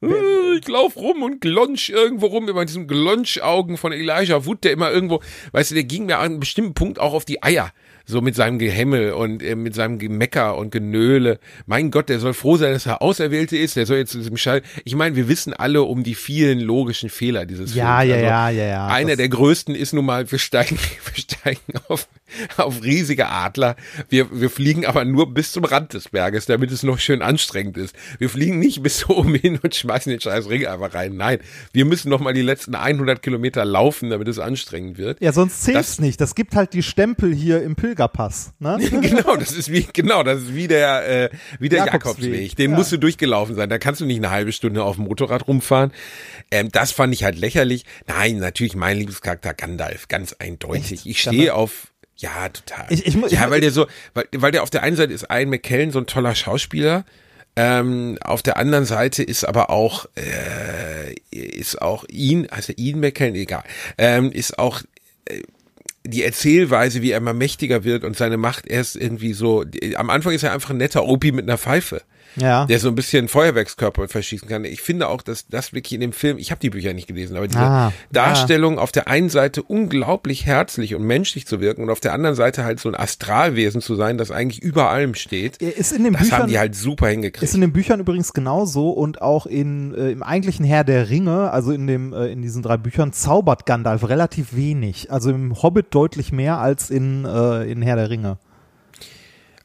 Äh, 0.00 0.58
Ich 0.60 0.68
lauf 0.68 0.96
rum 0.96 1.22
und 1.22 1.40
glonsch 1.40 1.90
irgendwo 1.90 2.26
rum, 2.26 2.48
immer 2.48 2.64
diesen 2.64 2.86
Glonschaugen 2.86 3.76
von 3.76 3.92
Elijah 3.92 4.44
Wood, 4.46 4.62
der 4.64 4.72
immer 4.72 4.90
irgendwo, 4.92 5.20
weißt 5.52 5.70
du, 5.72 5.74
der 5.74 5.84
ging 5.84 6.06
mir 6.06 6.18
an 6.18 6.24
einem 6.26 6.40
bestimmten 6.40 6.74
Punkt 6.74 6.98
auch 7.00 7.12
auf 7.14 7.24
die 7.24 7.42
Eier. 7.42 7.72
So 8.10 8.22
mit 8.22 8.34
seinem 8.34 8.58
Gehämmel 8.58 9.12
und 9.12 9.42
äh, 9.42 9.54
mit 9.54 9.74
seinem 9.74 9.98
Gemecker 9.98 10.56
und 10.56 10.72
Genöle. 10.72 11.38
Mein 11.66 11.90
Gott, 11.90 12.08
der 12.08 12.20
soll 12.20 12.32
froh 12.32 12.56
sein, 12.56 12.72
dass 12.72 12.86
er 12.86 13.02
Auserwählte 13.02 13.56
ist. 13.58 13.76
Der 13.76 13.84
soll 13.84 13.98
jetzt 13.98 14.12
zu 14.12 14.18
diesem 14.18 14.38
Schall. 14.38 14.62
Ich 14.84 14.94
meine, 14.96 15.14
wir 15.14 15.28
wissen 15.28 15.52
alle 15.52 15.82
um 15.82 16.02
die 16.04 16.14
vielen 16.14 16.58
logischen 16.58 17.10
Fehler 17.10 17.44
dieses 17.44 17.74
Ja, 17.74 17.98
Films. 18.00 18.10
ja, 18.10 18.16
Also 18.46 18.58
ja, 18.58 18.64
ja, 18.64 18.70
ja. 18.70 18.86
Einer 18.86 19.16
der 19.16 19.28
größten 19.28 19.74
ist 19.74 19.92
nun 19.92 20.06
mal, 20.06 20.32
wir 20.32 20.38
steigen, 20.38 20.78
wir 21.14 21.22
steigen 21.22 21.60
auf, 21.88 22.08
auf 22.56 22.82
riesige 22.82 23.28
Adler. 23.28 23.76
Wir, 24.08 24.40
wir 24.40 24.48
fliegen 24.48 24.86
aber 24.86 25.04
nur 25.04 25.34
bis 25.34 25.52
zum 25.52 25.64
Rand 25.64 25.92
des 25.92 26.08
Berges, 26.08 26.46
damit 26.46 26.70
es 26.72 26.82
noch 26.82 26.98
schön 26.98 27.20
anstrengend 27.20 27.76
ist. 27.76 27.94
Wir 28.18 28.30
fliegen 28.30 28.58
nicht 28.58 28.82
bis 28.82 29.04
oben 29.10 29.34
hin 29.34 29.58
und 29.62 29.74
schmeißen 29.74 30.08
den 30.10 30.20
scheiß 30.22 30.48
Ring 30.48 30.66
einfach 30.66 30.94
rein. 30.94 31.14
Nein, 31.16 31.40
wir 31.74 31.84
müssen 31.84 32.08
noch 32.08 32.20
mal 32.20 32.32
die 32.32 32.40
letzten 32.40 32.74
100 32.74 33.22
Kilometer 33.22 33.66
laufen, 33.66 34.08
damit 34.08 34.28
es 34.28 34.38
anstrengend 34.38 34.96
wird. 34.96 35.20
Ja, 35.20 35.32
sonst 35.32 35.62
zählt's 35.62 35.96
Das- 35.96 36.00
nicht. 36.00 36.20
Das 36.22 36.34
gibt 36.34 36.54
halt 36.56 36.72
die 36.72 36.82
Stempel 36.82 37.34
hier 37.34 37.62
im 37.62 37.76
Pilgerpass. 37.98 38.52
Ne? 38.60 38.78
genau, 39.02 39.36
das 39.36 39.52
ist 39.52 39.70
wie 39.72 39.86
genau, 39.92 40.22
das 40.22 40.42
ist 40.42 40.54
wie 40.54 40.68
der 40.68 41.24
äh, 41.24 41.30
wie 41.58 41.68
der 41.68 41.80
Jakobsweg. 41.86 42.24
Jakobsweg. 42.24 42.56
Den 42.56 42.70
Ja. 42.70 42.76
musst 42.76 42.92
du 42.92 42.96
durchgelaufen 42.98 43.54
sein. 43.56 43.68
Da 43.68 43.78
kannst 43.78 44.00
du 44.00 44.06
nicht 44.06 44.18
eine 44.18 44.30
halbe 44.30 44.52
Stunde 44.52 44.84
auf 44.84 44.96
dem 44.96 45.04
Motorrad 45.06 45.46
rumfahren. 45.48 45.92
Ähm, 46.50 46.70
das 46.70 46.92
fand 46.92 47.12
ich 47.12 47.24
halt 47.24 47.36
lächerlich. 47.38 47.84
Nein, 48.06 48.38
natürlich 48.38 48.76
mein 48.76 48.96
Lieblingscharakter 48.98 49.54
Gandalf, 49.54 50.08
ganz 50.08 50.34
eindeutig. 50.38 51.06
Ich 51.06 51.20
stehe 51.20 51.54
auf 51.54 51.88
ja, 52.16 52.48
total. 52.48 52.86
Ich- 52.90 53.06
ich 53.06 53.16
ich 53.16 53.30
ja, 53.32 53.48
weil 53.50 53.60
der 53.60 53.70
so, 53.70 53.86
weil, 54.14 54.24
weil 54.36 54.50
der 54.52 54.62
auf 54.62 54.70
der 54.70 54.82
einen 54.82 54.96
Seite 54.96 55.12
ist 55.12 55.26
Ian 55.30 55.50
McKellen 55.50 55.90
so 55.92 55.98
ein 56.00 56.06
toller 56.06 56.34
Schauspieler. 56.34 57.04
Ähm, 57.56 58.18
auf 58.22 58.42
der 58.42 58.56
anderen 58.56 58.84
Seite 58.84 59.22
ist 59.24 59.44
aber 59.44 59.70
auch 59.70 60.06
äh, 60.16 61.14
ist 61.30 61.82
auch 61.82 62.04
ihn, 62.08 62.46
also 62.50 62.72
Ian 62.76 63.00
McKellen, 63.00 63.34
egal, 63.34 63.64
ähm, 63.98 64.30
ist 64.30 64.58
auch 64.58 64.82
die 66.08 66.22
Erzählweise, 66.22 67.02
wie 67.02 67.10
er 67.10 67.18
immer 67.18 67.34
mächtiger 67.34 67.84
wird 67.84 68.04
und 68.04 68.16
seine 68.16 68.36
Macht 68.36 68.66
erst 68.66 68.96
irgendwie 68.96 69.34
so, 69.34 69.64
am 69.96 70.10
Anfang 70.10 70.32
ist 70.32 70.42
er 70.42 70.52
einfach 70.52 70.70
ein 70.70 70.78
netter 70.78 71.04
Opi 71.04 71.32
mit 71.32 71.44
einer 71.44 71.58
Pfeife, 71.58 72.02
Ja. 72.36 72.66
der 72.66 72.78
so 72.78 72.88
ein 72.88 72.94
bisschen 72.94 73.26
Feuerwerkskörper 73.28 74.06
verschießen 74.08 74.48
kann. 74.48 74.64
Ich 74.64 74.80
finde 74.80 75.08
auch, 75.08 75.22
dass 75.22 75.48
das 75.48 75.72
wirklich 75.72 75.92
in 75.94 76.00
dem 76.00 76.12
Film, 76.12 76.38
ich 76.38 76.50
habe 76.50 76.60
die 76.60 76.70
Bücher 76.70 76.92
nicht 76.92 77.08
gelesen, 77.08 77.36
aber 77.36 77.48
diese 77.48 77.58
Ah, 77.60 77.92
Darstellung 78.12 78.78
auf 78.78 78.92
der 78.92 79.08
einen 79.08 79.28
Seite 79.28 79.62
unglaublich 79.62 80.46
herzlich 80.46 80.94
und 80.94 81.02
menschlich 81.02 81.46
zu 81.46 81.60
wirken 81.60 81.82
und 81.82 81.90
auf 81.90 82.00
der 82.00 82.12
anderen 82.12 82.36
Seite 82.36 82.64
halt 82.64 82.78
so 82.80 82.88
ein 82.88 82.94
Astralwesen 82.94 83.80
zu 83.80 83.96
sein, 83.96 84.18
das 84.18 84.30
eigentlich 84.30 84.62
über 84.62 84.90
allem 84.90 85.14
steht. 85.14 85.56
Ist 85.56 85.92
in 85.92 86.04
den 86.04 86.12
Das 86.12 86.22
Büchern, 86.22 86.38
haben 86.42 86.48
die 86.48 86.58
halt 86.58 86.74
super 86.76 87.06
Ist 87.06 87.12
hingekriegt. 87.12 87.54
in 87.54 87.60
den 87.60 87.72
Büchern 87.72 88.00
übrigens 88.00 88.32
genauso 88.32 88.90
und 88.90 89.20
auch 89.22 89.46
in, 89.46 89.94
äh, 89.94 90.10
im 90.10 90.22
eigentlichen 90.22 90.64
Herr 90.64 90.84
der 90.84 91.10
Ringe, 91.10 91.50
also 91.50 91.72
in 91.72 91.86
dem 91.86 92.12
äh, 92.12 92.26
in 92.28 92.42
diesen 92.42 92.62
drei 92.62 92.76
Büchern, 92.76 93.12
zaubert 93.12 93.66
Gandalf 93.66 94.08
relativ 94.08 94.54
wenig. 94.54 95.10
Also 95.10 95.30
im 95.30 95.60
Hobbit 95.62 95.86
deutlich 95.90 96.30
mehr 96.32 96.58
als 96.58 96.90
in, 96.90 97.24
äh, 97.24 97.64
in 97.70 97.82
Herr 97.82 97.96
der 97.96 98.10
Ringe. 98.10 98.38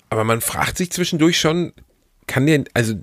Aber 0.09 0.23
man 0.23 0.41
fragt 0.41 0.77
sich 0.77 0.91
zwischendurch 0.91 1.39
schon, 1.39 1.73
kann 2.27 2.45
der, 2.45 2.63
also 2.73 2.93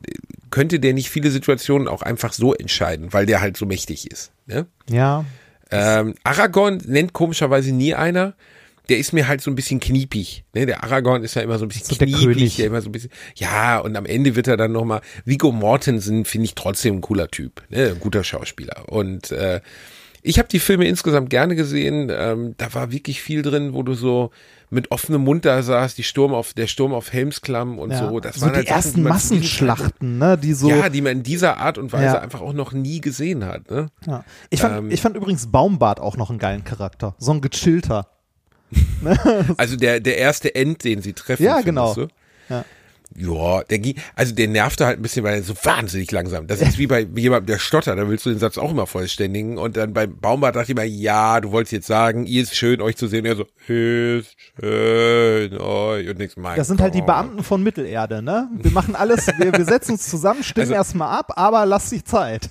könnte 0.51 0.81
der 0.81 0.95
nicht 0.95 1.11
viele 1.11 1.31
Situationen 1.31 1.89
auch 1.89 2.03
einfach 2.03 2.33
so 2.33 2.55
entscheiden, 2.55 3.13
weil 3.13 3.27
der 3.27 3.41
halt 3.41 3.57
so 3.57 3.67
mächtig 3.67 4.11
ist. 4.11 4.33
Ne? 4.47 4.67
Ja. 4.91 5.25
Ähm, 5.71 6.15
Aragorn 6.25 6.83
nennt 6.87 7.13
komischerweise 7.13 7.73
nie 7.73 7.95
einer. 7.95 8.35
Der 8.89 8.99
ist 8.99 9.13
mir 9.13 9.29
halt 9.29 9.41
so 9.41 9.53
ein 9.53 9.55
bisschen 9.55 9.79
kniepig. 9.79 10.43
Ne? 10.53 10.67
Der 10.67 10.83
Aragorn 10.83 11.23
ist 11.23 11.37
ja 11.37 11.43
immer 11.43 11.59
so 11.59 11.65
ein 11.65 11.69
bisschen 11.69 11.87
So 11.87 11.95
der 11.95 12.09
kniepig, 12.09 12.25
König. 12.25 12.57
der 12.57 12.67
immer 12.67 12.83
so 12.83 12.89
ein 12.89 12.93
bisschen. 12.93 13.11
Ja, 13.37 13.79
und 13.79 13.95
am 13.97 14.05
Ende 14.05 14.35
wird 14.35 14.49
er 14.49 14.57
dann 14.57 14.73
nochmal. 14.73 15.01
Vigo 15.25 15.53
Mortensen 15.53 16.25
finde 16.25 16.47
ich 16.47 16.57
trotzdem 16.57 16.97
ein 16.97 17.01
cooler 17.01 17.29
Typ, 17.29 17.63
ne? 17.69 17.91
Ein 17.91 18.01
guter 18.01 18.25
Schauspieler. 18.25 18.89
Und 18.89 19.31
äh, 19.31 19.61
ich 20.23 20.39
habe 20.39 20.49
die 20.49 20.59
Filme 20.59 20.87
insgesamt 20.87 21.31
gerne 21.31 21.57
gesehen. 21.57 22.11
Ähm, 22.15 22.55
da 22.59 22.73
war 22.75 22.93
wirklich 22.93 23.23
viel 23.23 23.43
drin, 23.43 23.75
wo 23.75 23.83
du 23.83 23.95
so 23.95 24.31
mit 24.69 24.91
offenem 24.93 25.23
Mund 25.23 25.45
da 25.45 25.63
saß, 25.63 25.95
die 25.95 26.03
Sturm 26.03 26.33
auf, 26.33 26.53
der 26.55 26.67
Sturm 26.67 26.93
auf 26.93 27.13
Helmsklamm 27.13 27.79
und 27.79 27.91
ja. 27.91 28.09
so. 28.09 28.21
Das 28.21 28.37
so 28.37 28.43
waren 28.43 28.53
die 28.53 28.57
halt 28.59 28.69
Sachen, 28.69 28.77
ersten 28.77 28.91
zu 28.91 28.97
diesem 28.99 29.09
Massenschlachten, 29.09 30.19
ne, 30.19 30.39
die 30.39 30.53
so. 30.53 30.69
Ja, 30.69 30.89
die 30.89 31.01
man 31.01 31.13
in 31.13 31.23
dieser 31.23 31.57
Art 31.59 31.79
und 31.79 31.93
Weise 31.93 32.05
Ja. 32.05 32.21
einfach 32.21 32.41
auch 32.41 32.53
noch 32.53 32.73
nie 32.73 33.01
gesehen 33.01 33.45
hat. 33.45 33.71
Ne? 33.71 33.89
Ja. 34.07 34.25
Ich, 34.51 34.61
fand, 34.61 34.77
Ähm, 34.79 34.91
ich 34.91 35.01
fand 35.01 35.17
übrigens 35.17 35.49
Baumbart 35.49 36.01
auch 36.01 36.17
noch 36.17 36.31
einen 36.31 36.39
geilen 36.39 36.65
Charakter. 36.65 37.15
So 37.19 37.33
ein 37.33 37.41
gechillter. 37.41 38.07
Also 39.57 39.77
der, 39.77 39.99
der 39.99 40.19
erste 40.19 40.55
End, 40.55 40.85
den 40.85 41.03
sie 41.03 41.13
treffen. 41.13 41.43
Ja, 41.43 41.61
genau. 41.61 41.93
du? 41.95 42.07
Ja. 42.49 42.65
Ja, 43.17 43.63
der 43.65 43.81
ging, 43.81 43.97
also 44.15 44.35
der 44.35 44.47
nervte 44.49 44.87
halt 44.87 44.99
ein 45.01 45.03
bisschen, 45.03 45.25
weil 45.25 45.35
er 45.35 45.43
so 45.43 45.55
wahnsinnig 45.65 46.11
langsam. 46.13 46.47
Das 46.47 46.61
ist 46.63 46.79
wie 46.79 46.87
bei 46.87 47.01
jemandem, 47.17 47.47
der 47.47 47.59
stottert, 47.59 47.99
da 47.99 48.09
willst 48.09 48.25
du 48.25 48.31
den 48.31 48.39
Satz 48.39 48.57
auch 48.57 48.71
immer 48.71 48.87
vollständigen. 48.87 49.59
Und 49.59 49.77
dann 49.77 49.93
beim 49.93 50.17
Baumbart 50.17 50.55
dachte 50.55 50.71
ich 50.73 50.77
mir, 50.79 50.85
ja, 50.87 51.41
du 51.41 51.51
wolltest 51.51 51.73
jetzt 51.73 51.87
sagen, 51.89 52.25
ihr 52.27 52.43
ist 52.43 52.55
schön, 52.55 52.81
euch 52.81 52.97
zu 52.97 53.09
sehen. 53.09 53.21
Und 53.21 53.27
er 53.27 53.37
so, 53.37 53.47
ist 53.67 54.37
schön, 54.61 55.59
euch. 55.59 56.09
Und 56.09 56.19
nichts 56.19 56.37
mein 56.37 56.57
Das 56.57 56.69
sind 56.69 56.81
halt 56.81 56.95
die 56.95 56.99
Gott. 57.01 57.07
Beamten 57.09 57.43
von 57.43 57.63
Mittelerde, 57.63 58.23
ne? 58.23 58.49
Wir 58.53 58.71
machen 58.71 58.95
alles, 58.95 59.27
wir, 59.39 59.53
wir 59.53 59.65
setzen 59.65 59.93
uns 59.93 60.09
zusammen, 60.09 60.43
stimmen 60.45 60.67
Also- 60.69 60.75
erstmal 60.75 61.19
ab, 61.19 61.33
aber 61.37 61.67
lass 61.67 61.91
dich 61.91 62.05
Zeit. 62.05 62.49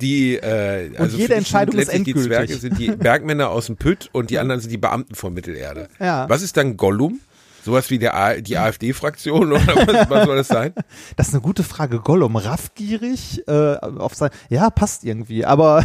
Die, 0.00 0.34
äh, 0.34 0.90
also 0.98 1.16
jede 1.16 1.28
für 1.28 1.28
dich 1.28 1.36
Entscheidung 1.38 1.78
ist 1.78 1.86
letztlich 1.92 2.04
Die 2.04 2.14
Zwerge 2.22 2.52
endgültig. 2.52 2.60
sind 2.60 2.78
die 2.78 2.90
Bergmänner 2.96 3.50
aus 3.50 3.66
dem 3.66 3.76
Pütt 3.76 4.10
und 4.12 4.30
die 4.30 4.38
anderen 4.38 4.60
sind 4.60 4.70
die 4.70 4.78
Beamten 4.78 5.14
von 5.14 5.32
Mittelerde. 5.32 5.88
Ja. 6.00 6.28
Was 6.28 6.42
ist 6.42 6.56
dann 6.56 6.76
Gollum? 6.76 7.20
Sowas 7.64 7.90
wie 7.90 7.98
der 7.98 8.40
die 8.40 8.58
AfD-Fraktion 8.58 9.52
oder 9.52 9.66
was, 9.66 10.10
was 10.10 10.24
soll 10.24 10.36
das 10.36 10.48
sein? 10.48 10.72
Das 11.16 11.28
ist 11.28 11.34
eine 11.34 11.42
gute 11.42 11.62
Frage. 11.62 12.00
Gollum, 12.00 12.36
raffgierig, 12.36 13.46
äh, 13.46 13.76
auf 13.76 14.14
sein, 14.14 14.30
ja, 14.48 14.70
passt 14.70 15.04
irgendwie, 15.04 15.44
aber 15.44 15.84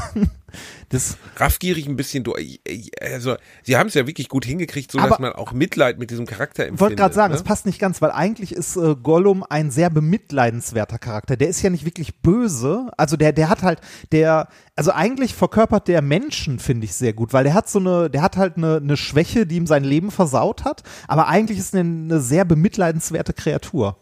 Das, 0.90 1.18
raffgierig 1.36 1.88
ein 1.88 1.98
bisschen 1.98 2.24
durch. 2.24 2.62
Also, 3.02 3.36
sie 3.64 3.78
haben 3.78 3.88
es 3.88 3.94
ja 3.94 4.08
wirklich 4.08 4.30
gut 4.30 4.46
hingekriegt, 4.46 4.92
so 4.92 5.00
dass 5.00 5.20
man 5.20 5.34
auch 5.34 5.52
Mitleid 5.52 6.00
mit 6.00 6.10
diesem 6.10 6.26
Charakter 6.26 6.64
ich 6.64 6.70
empfindet. 6.70 6.82
wollte 6.82 6.96
gerade 6.96 7.14
sagen, 7.14 7.34
ne? 7.34 7.38
es 7.38 7.44
passt 7.44 7.66
nicht 7.66 7.80
ganz, 7.80 8.02
weil 8.02 8.12
eigentlich 8.12 8.54
ist 8.54 8.78
äh, 8.78 8.96
Gollum 8.96 9.44
ein 9.48 9.72
sehr 9.72 9.90
bemitleidenswerter 9.90 10.98
Charakter. 10.98 11.36
Der 11.36 11.50
ist 11.50 11.62
ja 11.62 11.70
nicht 11.70 11.86
wirklich 11.86 12.22
böse. 12.22 12.90
Also 12.98 13.18
der, 13.18 13.34
der 13.34 13.50
hat 13.50 13.64
halt, 13.64 13.82
der, 14.12 14.48
also 14.76 14.92
eigentlich 14.92 15.36
verkörpert 15.36 15.88
der 15.88 16.02
Menschen, 16.02 16.60
finde 16.60 16.86
ich, 16.86 16.96
sehr 16.96 17.14
gut, 17.14 17.34
weil 17.34 17.44
der 17.44 17.54
hat 17.54 17.70
so 17.70 17.80
eine, 17.80 18.10
der 18.10 18.22
hat 18.22 18.38
halt 18.38 18.58
eine, 18.58 18.78
eine 18.78 18.98
Schwäche, 18.98 19.46
die 19.46 19.58
ihm 19.58 19.68
sein 19.68 19.84
Leben 19.84 20.12
versaut 20.12 20.64
hat, 20.64 20.84
aber 21.08 21.28
eigentlich 21.28 21.60
ist 21.60 21.74
er 21.74 21.82
eine 21.82 22.22
sehr 22.22 22.46
bemitleidenswerte 22.46 23.34
Kreatur. 23.34 23.98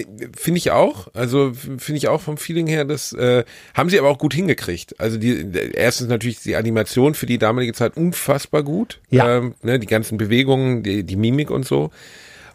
Äh, 0.00 0.28
Finde 0.36 0.58
ich 0.58 0.70
auch. 0.70 1.08
Also 1.14 1.52
finde 1.54 1.96
ich 1.96 2.08
auch 2.08 2.20
vom 2.20 2.36
Feeling 2.36 2.66
her, 2.66 2.84
das 2.84 3.12
äh, 3.12 3.44
haben 3.74 3.90
sie 3.90 3.98
aber 3.98 4.08
auch 4.08 4.18
gut 4.18 4.34
hingekriegt. 4.34 4.98
Also 5.00 5.18
die 5.18 5.30
äh, 5.30 5.72
erstens 5.74 6.08
natürlich 6.08 6.40
die 6.40 6.56
Animation 6.56 7.14
für 7.14 7.26
die 7.26 7.38
damalige 7.38 7.72
Zeit 7.72 7.96
unfassbar 7.96 8.62
gut. 8.62 9.00
Ja. 9.10 9.38
Ähm, 9.38 9.54
ne, 9.62 9.78
die 9.78 9.86
ganzen 9.86 10.18
Bewegungen, 10.18 10.82
die, 10.82 11.04
die 11.04 11.16
Mimik 11.16 11.50
und 11.50 11.66
so. 11.66 11.90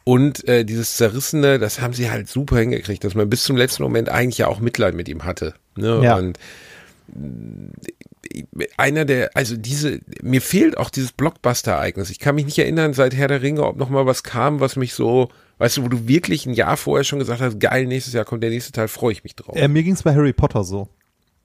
Und 0.03 0.47
äh, 0.47 0.65
dieses 0.65 0.97
Zerrissene, 0.97 1.59
das 1.59 1.79
haben 1.79 1.93
sie 1.93 2.09
halt 2.09 2.27
super 2.27 2.57
hingekriegt, 2.57 3.03
dass 3.03 3.13
man 3.13 3.29
bis 3.29 3.43
zum 3.43 3.55
letzten 3.55 3.83
Moment 3.83 4.09
eigentlich 4.09 4.39
ja 4.39 4.47
auch 4.47 4.59
Mitleid 4.59 4.95
mit 4.95 5.07
ihm 5.07 5.25
hatte. 5.25 5.53
Ne? 5.75 6.01
Ja. 6.03 6.17
Und 6.17 6.39
einer 8.77 9.05
der, 9.05 9.31
also 9.33 9.57
diese, 9.57 9.99
mir 10.21 10.41
fehlt 10.41 10.77
auch 10.77 10.89
dieses 10.89 11.11
Blockbuster-Ereignis. 11.11 12.09
Ich 12.09 12.19
kann 12.19 12.35
mich 12.35 12.45
nicht 12.45 12.59
erinnern, 12.59 12.93
seit 12.93 13.15
Herr 13.15 13.27
der 13.27 13.41
Ringe, 13.41 13.63
ob 13.63 13.77
noch 13.77 13.89
mal 13.89 14.05
was 14.05 14.23
kam, 14.23 14.59
was 14.59 14.75
mich 14.75 14.93
so, 14.93 15.29
weißt 15.57 15.77
du, 15.77 15.83
wo 15.83 15.87
du 15.87 16.07
wirklich 16.07 16.45
ein 16.45 16.53
Jahr 16.53 16.77
vorher 16.77 17.03
schon 17.03 17.19
gesagt 17.19 17.41
hast, 17.41 17.59
geil, 17.59 17.85
nächstes 17.87 18.13
Jahr 18.13 18.25
kommt 18.25 18.43
der 18.43 18.49
nächste 18.49 18.71
Teil, 18.71 18.87
freue 18.87 19.11
ich 19.11 19.23
mich 19.23 19.35
drauf. 19.35 19.55
Äh, 19.55 19.67
mir 19.67 19.83
ging 19.83 19.93
es 19.93 20.03
bei 20.03 20.13
Harry 20.13 20.33
Potter 20.33 20.63
so. 20.63 20.87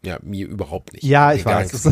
Ja, 0.03 0.19
mir 0.23 0.47
überhaupt 0.47 0.93
nicht. 0.93 1.05
Ja, 1.05 1.33
ich 1.33 1.45
gar 1.45 1.63
weiß. 1.65 1.91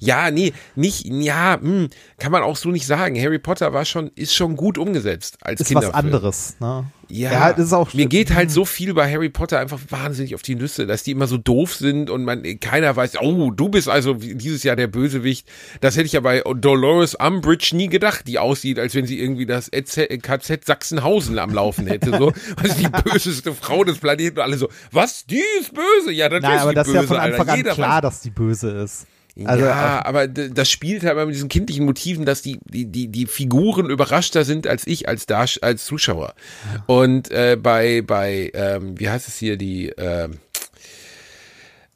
Ja, 0.00 0.30
nee, 0.30 0.52
nicht, 0.74 1.04
ja, 1.04 1.58
hm, 1.60 1.88
kann 2.18 2.32
man 2.32 2.42
auch 2.42 2.56
so 2.56 2.70
nicht 2.70 2.86
sagen. 2.86 3.20
Harry 3.20 3.38
Potter 3.38 3.72
war 3.72 3.84
schon, 3.84 4.10
ist 4.16 4.34
schon 4.34 4.56
gut 4.56 4.78
umgesetzt 4.78 5.38
als 5.42 5.60
ist 5.60 5.66
was 5.74 5.82
Kinderfilm. 5.82 5.94
anderes. 5.94 6.56
Ne? 6.58 6.90
Ja, 7.10 7.52
das 7.52 7.66
ist 7.66 7.72
auch 7.72 7.92
mir 7.92 8.06
geht 8.06 8.34
halt 8.34 8.50
so 8.50 8.64
viel 8.64 8.94
bei 8.94 9.10
Harry 9.10 9.28
Potter 9.28 9.58
einfach 9.58 9.78
wahnsinnig 9.88 10.34
auf 10.34 10.42
die 10.42 10.54
Nüsse, 10.54 10.86
dass 10.86 11.02
die 11.02 11.10
immer 11.10 11.26
so 11.26 11.36
doof 11.36 11.74
sind 11.74 12.08
und 12.10 12.24
man 12.24 12.42
keiner 12.60 12.94
weiß, 12.94 13.20
oh, 13.20 13.50
du 13.50 13.68
bist 13.68 13.88
also 13.88 14.14
dieses 14.14 14.62
Jahr 14.62 14.76
der 14.76 14.86
Bösewicht. 14.86 15.48
Das 15.80 15.96
hätte 15.96 16.06
ich 16.06 16.12
ja 16.12 16.20
bei 16.20 16.42
Dolores 16.56 17.14
Umbridge 17.14 17.70
nie 17.74 17.88
gedacht, 17.88 18.26
die 18.26 18.38
aussieht, 18.38 18.78
als 18.78 18.94
wenn 18.94 19.06
sie 19.06 19.18
irgendwie 19.20 19.46
das 19.46 19.70
KZ 19.70 20.64
Sachsenhausen 20.64 21.38
am 21.38 21.52
Laufen 21.52 21.86
hätte. 21.86 22.10
So, 22.16 22.32
also 22.56 22.74
die 22.78 22.88
böseste 22.88 23.52
Frau 23.54 23.84
des 23.84 23.98
Planeten 23.98 24.38
und 24.38 24.44
alle 24.44 24.56
so, 24.56 24.68
was, 24.92 25.26
die 25.26 25.42
ist 25.60 25.72
böse? 25.74 26.12
Ja, 26.12 26.28
natürlich 26.28 26.42
Nein, 26.48 26.56
ist 26.56 26.62
aber 26.62 26.70
die 26.70 26.74
das 26.76 26.88
ist 26.88 26.94
ja 26.94 27.02
von 27.02 27.16
Anfang 27.16 27.40
Alter. 27.40 27.52
an 27.52 27.56
Jeder 27.58 27.74
klar, 27.74 27.98
weiß- 27.98 28.02
dass 28.02 28.20
die 28.20 28.30
böse 28.30 28.70
ist. 28.70 29.06
Also, 29.44 29.64
ja, 29.64 30.04
aber 30.04 30.28
das 30.28 30.70
spielt 30.70 31.02
halt 31.02 31.16
mit 31.26 31.34
diesen 31.34 31.48
kindlichen 31.48 31.84
Motiven, 31.84 32.24
dass 32.24 32.42
die, 32.42 32.58
die, 32.64 32.86
die, 32.86 33.08
die 33.08 33.26
Figuren 33.26 33.88
überraschter 33.88 34.44
sind 34.44 34.66
als 34.66 34.86
ich 34.86 35.08
als 35.08 35.26
Darsch 35.26 35.58
als 35.62 35.84
Zuschauer. 35.84 36.34
Und 36.86 37.30
äh, 37.30 37.56
bei, 37.60 38.02
bei 38.02 38.50
ähm, 38.54 38.98
wie 38.98 39.08
heißt 39.08 39.28
es 39.28 39.36
hier, 39.36 39.56
die 39.56 39.88
ähm, 39.96 40.38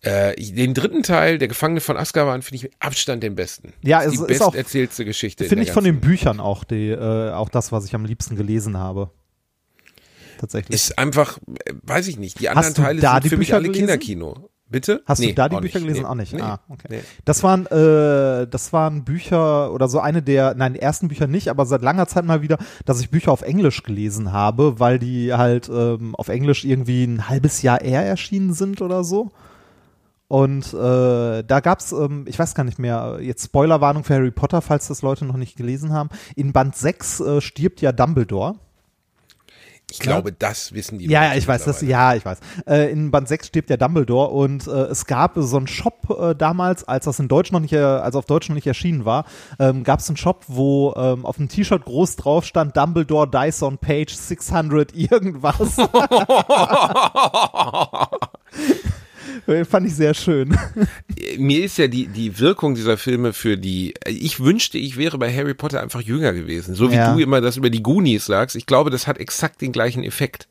äh, 0.03 0.35
den 0.37 0.75
dritten 0.75 1.03
Teil, 1.03 1.39
der 1.39 1.49
Gefangene 1.49 1.81
von 1.81 1.97
Azkaban, 1.97 2.43
finde 2.43 2.57
ich 2.57 2.63
mit 2.65 2.73
Abstand 2.79 3.23
den 3.23 3.35
besten. 3.35 3.73
Ja, 3.83 4.03
es 4.03 4.15
ist 4.15 4.27
die 4.29 4.33
ist 4.35 4.43
auch- 4.43 4.53
Geschichte. 5.05 5.45
in 5.45 5.49
Finde 5.49 5.65
ich 5.65 5.73
von 5.73 5.85
den 5.85 6.01
Büchern 6.01 6.41
auch, 6.41 6.65
die, 6.65 6.91
äh, 6.91 7.31
auch 7.33 7.49
das, 7.49 7.73
was 7.73 7.87
ich 7.87 7.95
am 7.95 8.05
liebsten 8.05 8.37
gelesen 8.37 8.77
habe. 8.77 9.11
Tatsächlich. 10.39 10.75
Ist 10.75 10.99
einfach, 10.99 11.39
äh, 11.65 11.73
weiß 11.83 12.07
ich 12.09 12.19
nicht, 12.19 12.39
die 12.41 12.49
anderen 12.51 12.75
Teile 12.75 13.01
sind 13.01 13.29
für 13.31 13.37
mich 13.39 13.49
Bücher 13.49 13.55
alle 13.57 13.65
gelesen? 13.69 13.87
Kinderkino. 13.87 14.51
Bitte? 14.75 15.03
Hast 15.07 15.21
Nee, 15.21 15.29
du 15.29 15.35
da 15.35 15.49
die 15.49 15.57
Bücher 15.61 15.79
nicht. 15.79 15.87
gelesen? 15.87 16.03
Nee. 16.03 16.09
Auch 16.09 16.15
nicht. 16.17 16.33
Nee. 16.33 16.43
Ah, 16.43 16.59
okay. 16.69 17.01
Das 17.25 17.45
waren, 17.45 17.67
äh, 17.67 18.49
das 18.49 18.73
waren 18.73 19.05
Bücher 19.05 19.73
oder 19.73 19.87
so 19.87 20.01
eine 20.01 20.21
der, 20.21 20.55
nein, 20.57 20.75
die 20.75 20.81
ersten 20.81 21.07
Bücher 21.07 21.29
nicht, 21.29 21.49
aber 21.49 21.65
seit 21.65 21.83
langer 21.83 22.09
Zeit 22.09 22.25
mal 22.25 22.43
wieder, 22.43 22.59
dass 22.85 23.01
ich 23.01 23.09
Bücher 23.11 23.31
auf 23.31 23.43
Englisch 23.43 23.85
gelesen 23.85 24.33
habe, 24.33 24.81
weil 24.81 24.99
die 24.99 25.33
halt 25.33 25.69
ähm, 25.73 26.17
auf 26.17 26.29
Englisch 26.29 26.65
irgendwie 26.65 27.05
ein 27.05 27.29
halbes 27.29 27.63
Jahr 27.63 27.83
eher 27.83 28.05
erschienen 28.05 28.53
sind 28.53 28.83
oder 28.83 29.05
so. 29.05 29.31
Und 30.27 30.75
äh, 30.75 31.45
da 31.45 31.61
gab's, 31.61 31.93
ähm, 31.93 32.25
ich 32.27 32.37
weiß 32.37 32.57
gar 32.57 32.65
nicht 32.65 32.81
mehr, 32.81 33.19
jetzt 33.21 33.45
Spoilerwarnung 33.45 34.03
für 34.03 34.15
Harry 34.15 34.33
Potter, 34.33 34.61
falls 34.61 34.89
das 34.89 35.03
Leute 35.03 35.25
noch 35.25 35.37
nicht 35.37 35.57
gelesen 35.57 35.93
haben. 35.93 36.09
In 36.35 36.53
Band 36.53 36.75
6 36.75 37.21
äh, 37.21 37.41
stirbt 37.41 37.81
ja 37.81 37.93
Dumbledore. 37.93 38.57
Ich 39.95 40.01
glaube, 40.01 40.33
das 40.33 40.73
wissen 40.73 40.99
die 40.99 41.07
Ja, 41.07 41.21
Leute 41.21 41.33
ja, 41.35 41.39
ich 41.39 41.47
weiß, 41.47 41.65
das, 41.65 41.81
ja, 41.83 42.15
ich 42.15 42.25
weiß. 42.25 42.39
Äh, 42.67 42.91
in 42.91 43.13
Band 43.13 43.29
6 43.29 43.47
stirbt 43.47 43.71
ja 43.71 43.77
Dumbledore 43.77 44.31
und 44.31 44.67
äh, 44.67 44.71
es 44.71 45.07
gab 45.07 45.35
so 45.37 45.57
einen 45.57 45.69
Shop 45.69 46.09
äh, 46.11 46.35
damals, 46.35 46.83
als 46.83 47.05
das 47.05 47.21
in 47.21 47.29
Deutsch 47.29 47.53
noch 47.53 47.61
nicht, 47.61 47.73
äh, 47.73 47.79
also 47.79 48.19
auf 48.19 48.27
Deutsch 48.27 48.49
noch 48.49 48.57
nicht 48.57 48.67
erschienen 48.67 49.05
war, 49.05 49.25
ähm, 49.61 49.85
gab 49.85 50.01
es 50.01 50.09
einen 50.09 50.17
Shop, 50.17 50.45
wo 50.49 50.93
ähm, 50.97 51.25
auf 51.25 51.37
dem 51.37 51.49
T-Shirt 51.49 51.85
groß 51.85 52.17
drauf 52.17 52.45
stand 52.45 52.77
Dumbledore 52.77 53.31
dies 53.31 53.63
on 53.63 53.79
page 53.79 54.15
600 54.15 54.95
irgendwas. 54.97 55.77
Fand 59.69 59.87
ich 59.87 59.95
sehr 59.95 60.15
schön. 60.15 60.57
mir 61.39 61.65
ist 61.65 61.79
ja 61.79 61.87
die, 61.87 62.07
die 62.09 62.39
Wirkung 62.39 62.75
dieser 62.75 62.97
Filme 62.97 63.33
für 63.33 63.57
die, 63.57 63.95
ich 64.07 64.41
wünschte, 64.41 64.79
ich 64.79 64.97
wäre 64.97 65.19
bei 65.19 65.35
Harry 65.35 65.55
Potter 65.55 65.81
einfach 65.83 66.01
jünger 66.01 66.33
gewesen. 66.33 66.75
So 66.75 66.91
wie 66.91 66.97
Ja. 66.97 67.13
du 67.15 67.21
immer 67.21 67.41
das 67.41 67.57
über 67.57 67.71
die 67.71 67.83
Goonies 67.83 68.27
sagst. 68.27 68.57
Ich 68.57 68.67
glaube, 68.67 68.91
das 68.91 69.07
hat 69.07 69.19
exakt 69.19 69.61
den 69.61 69.73
gleichen 69.73 70.03
Effekt. 70.05 70.49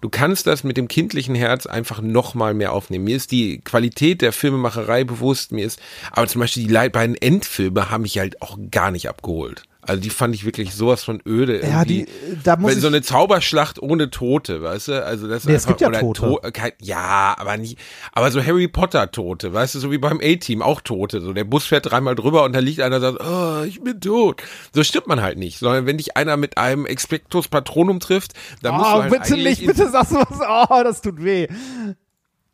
Du 0.00 0.08
kannst 0.08 0.46
das 0.46 0.62
mit 0.62 0.76
dem 0.76 0.86
kindlichen 0.86 1.34
Herz 1.34 1.66
einfach 1.66 2.00
noch 2.00 2.34
mal 2.34 2.54
mehr 2.54 2.72
aufnehmen. 2.72 3.04
Mir 3.04 3.16
ist 3.16 3.32
die 3.32 3.58
Qualität 3.58 4.22
der 4.22 4.32
Filmemacherei 4.32 5.02
bewusst. 5.02 5.50
Mir 5.50 5.66
ist, 5.66 5.80
aber 6.12 6.28
zum 6.28 6.40
Beispiel 6.40 6.66
die 6.68 6.88
beiden 6.90 7.16
Endfilme 7.16 7.90
haben 7.90 8.02
mich 8.02 8.18
halt 8.18 8.40
auch 8.40 8.58
gar 8.70 8.92
nicht 8.92 9.08
abgeholt. 9.08 9.64
Also 9.88 10.00
die 10.00 10.10
fand 10.10 10.34
ich 10.34 10.44
wirklich 10.44 10.74
sowas 10.74 11.04
von 11.04 11.20
öde. 11.26 11.60
Ja, 11.60 11.82
irgendwie. 11.82 12.06
die, 12.06 12.38
da 12.44 12.56
muss 12.56 12.72
Weil 12.72 12.80
so 12.80 12.86
eine 12.88 13.02
Zauberschlacht 13.02 13.80
ohne 13.80 14.10
Tote, 14.10 14.62
weißt 14.62 14.88
du? 14.88 15.04
Also 15.04 15.28
das 15.28 15.38
ist 15.38 15.44
Nee, 15.46 15.54
es 15.54 15.66
einfach 15.66 15.78
gibt 15.78 15.94
ja 15.94 16.00
Tote. 16.00 16.20
To- 16.20 16.40
kein, 16.52 16.72
ja, 16.80 17.34
aber 17.38 17.56
nicht, 17.56 17.78
aber 18.12 18.30
so 18.30 18.42
Harry 18.42 18.68
Potter 18.68 19.10
Tote, 19.10 19.52
weißt 19.52 19.74
du, 19.74 19.78
so 19.78 19.90
wie 19.90 19.98
beim 19.98 20.20
A-Team 20.22 20.62
auch 20.62 20.80
Tote. 20.80 21.20
So 21.20 21.32
der 21.32 21.44
Bus 21.44 21.64
fährt 21.64 21.90
dreimal 21.90 22.14
drüber 22.14 22.44
und 22.44 22.52
da 22.52 22.60
liegt 22.60 22.80
einer 22.80 22.96
und 22.96 23.02
sagt, 23.02 23.18
oh, 23.20 23.62
ich 23.64 23.82
bin 23.82 24.00
tot. 24.00 24.42
So 24.74 24.82
stimmt 24.84 25.06
man 25.06 25.22
halt 25.22 25.38
nicht, 25.38 25.58
sondern 25.58 25.86
wenn 25.86 25.98
dich 25.98 26.16
einer 26.16 26.36
mit 26.36 26.58
einem 26.58 26.86
Expectus 26.86 27.48
Patronum 27.48 28.00
trifft, 28.00 28.34
dann 28.62 28.74
musst 28.74 28.90
du 28.90 28.94
oh, 28.94 29.02
halt 29.02 29.12
bitte 29.12 29.34
nicht, 29.34 29.66
bitte 29.66 29.90
sagst 29.90 30.12
du 30.12 30.16
was, 30.16 30.40
oh, 30.40 30.82
das 30.82 31.02
tut 31.02 31.22
weh. 31.22 31.48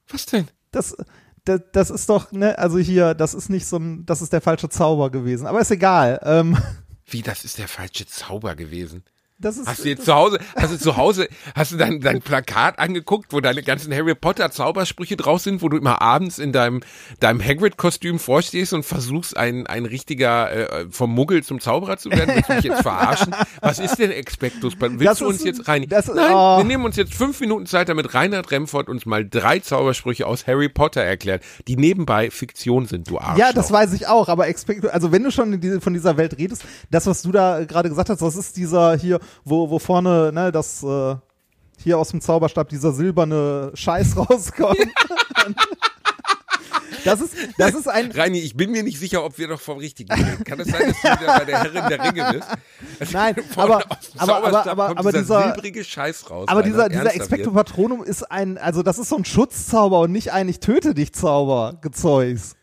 Was 0.08 0.26
denn? 0.26 0.48
das, 0.74 0.96
das, 1.44 1.60
das 1.72 1.90
ist 1.90 2.08
doch, 2.08 2.32
ne, 2.32 2.58
also 2.58 2.78
hier, 2.78 3.14
das 3.14 3.34
ist 3.34 3.48
nicht 3.48 3.66
so 3.66 3.76
ein, 3.76 4.06
das 4.06 4.22
ist 4.22 4.32
der 4.32 4.40
falsche 4.40 4.68
Zauber 4.68 5.10
gewesen. 5.10 5.46
Aber 5.46 5.60
ist 5.60 5.70
egal. 5.70 6.20
Ähm, 6.24 6.56
Wie, 7.06 7.22
das 7.22 7.44
ist 7.44 7.58
der 7.58 7.68
falsche 7.68 8.06
Zauber 8.06 8.56
gewesen. 8.56 9.04
Das 9.38 9.56
ist, 9.56 9.66
Hast 9.66 9.84
du 9.84 9.88
jetzt 9.88 10.04
zu 10.04 10.14
Hause, 10.14 10.38
hast 10.56 10.72
du 10.72 10.78
zu 10.78 10.96
Hause, 10.96 11.28
hast 11.54 11.72
du 11.72 11.76
dein, 11.76 12.00
dein 12.00 12.22
Plakat 12.22 12.78
angeguckt, 12.78 13.32
wo 13.32 13.40
deine 13.40 13.62
ganzen 13.62 13.92
Harry 13.92 14.14
Potter 14.14 14.50
Zaubersprüche 14.50 15.16
drauf 15.16 15.40
sind, 15.42 15.60
wo 15.60 15.68
du 15.68 15.76
immer 15.76 16.00
abends 16.00 16.38
in 16.38 16.52
deinem, 16.52 16.80
deinem 17.20 17.42
Hagrid-Kostüm 17.42 18.18
vorstehst 18.18 18.72
und 18.72 18.84
versuchst, 18.84 19.36
ein, 19.36 19.66
ein 19.66 19.86
richtiger, 19.86 20.52
äh, 20.82 20.86
vom 20.90 21.12
Muggel 21.12 21.42
zum 21.42 21.60
Zauberer 21.60 21.96
zu 21.96 22.10
werden? 22.10 22.32
Willst 22.36 22.48
du 22.48 22.54
mich 22.54 22.64
jetzt 22.64 22.82
verarschen? 22.82 23.34
Was 23.60 23.78
ist 23.80 23.96
denn 23.98 24.10
Expectus? 24.12 24.74
Willst 24.78 25.04
Das 25.04 25.18
du 25.18 25.26
uns 25.26 25.38
ist- 25.38 25.44
jetzt 25.44 25.68
rein? 25.68 25.84
das- 25.88 26.06
Nein, 26.06 26.32
oh. 26.32 26.58
wir 26.58 26.64
nehmen 26.64 26.84
uns 26.84 26.96
jetzt 26.96 27.12
fünf 27.14 27.40
Minuten 27.40 27.66
Zeit, 27.66 27.88
damit 27.88 28.14
Reinhard 28.14 28.50
Remford 28.50 28.88
uns 28.88 29.04
mal 29.04 29.28
drei 29.28 29.58
Zaubersprüche 29.58 30.26
aus 30.26 30.46
Harry 30.46 30.68
Potter 30.68 31.02
erklärt, 31.02 31.42
die 31.66 31.76
nebenbei 31.76 32.30
Fiktion 32.30 32.86
sind, 32.86 33.10
du 33.10 33.18
Arsch. 33.18 33.38
ja, 33.38 33.52
das 33.52 33.70
weiß 33.72 33.92
ich 33.94 34.06
auch, 34.06 34.28
aber 34.28 34.46
Expect 34.48 34.84
also 34.86 35.10
wenn 35.12 35.22
du 35.24 35.30
schon 35.30 35.60
diese, 35.60 35.80
von 35.80 35.92
dieser 35.92 36.16
Welt 36.16 36.38
redest, 36.38 36.64
das, 36.90 37.06
was 37.06 37.22
du 37.22 37.32
da 37.32 37.60
äh, 37.60 37.66
gerade 37.66 37.88
gesagt 37.88 38.08
hast, 38.10 38.22
das 38.22 38.36
ist 38.36 38.56
dieser 38.56 38.96
hier, 38.96 39.18
wo, 39.44 39.70
wo 39.70 39.78
vorne, 39.78 40.32
ne, 40.32 40.52
das, 40.52 40.82
äh, 40.82 41.16
hier 41.82 41.98
aus 41.98 42.08
dem 42.10 42.20
Zauberstab 42.20 42.68
dieser 42.68 42.92
silberne 42.92 43.70
Scheiß 43.74 44.16
rauskommt. 44.30 44.78
das 47.04 47.20
ist, 47.20 47.34
das 47.58 47.74
ist 47.74 47.88
ein, 47.88 48.10
Reini, 48.12 48.38
ich 48.38 48.56
bin 48.56 48.70
mir 48.70 48.82
nicht 48.82 48.98
sicher, 48.98 49.24
ob 49.24 49.36
wir 49.36 49.48
noch 49.48 49.60
vom 49.60 49.78
Richtigen 49.78 50.10
reden. 50.12 50.44
Kann 50.44 50.60
es 50.60 50.68
sein, 50.68 50.88
dass 50.88 51.00
du 51.02 51.20
wieder 51.22 51.38
bei 51.38 51.44
der 51.44 51.58
Herrin 51.62 51.88
der 51.88 52.02
Ringe 52.04 52.32
bist? 52.98 53.12
Nein, 53.12 53.34
aber- 53.56 53.82
aber- 54.16 54.44
aber- 54.44 54.66
aber- 54.70 54.98
aber 54.98 55.12
dieser, 55.12 55.42
silbrige 55.52 55.84
Scheiß 55.84 56.30
raus. 56.30 56.48
aber 56.48 56.58
Alter. 56.58 56.70
dieser, 56.70 56.88
dieser 56.88 57.14
Expecto? 57.14 57.50
Patronum 57.50 58.02
ist 58.04 58.22
ein, 58.30 58.56
also 58.56 58.82
das 58.82 58.98
ist 58.98 59.08
so 59.10 59.16
ein 59.16 59.24
Schutzzauber 59.24 60.00
und 60.00 60.12
nicht 60.12 60.32
ein 60.32 60.48
Ich 60.48 60.60
töte 60.60 60.94
dich 60.94 61.12
Zauber, 61.12 61.76
Gezeugs. 61.82 62.56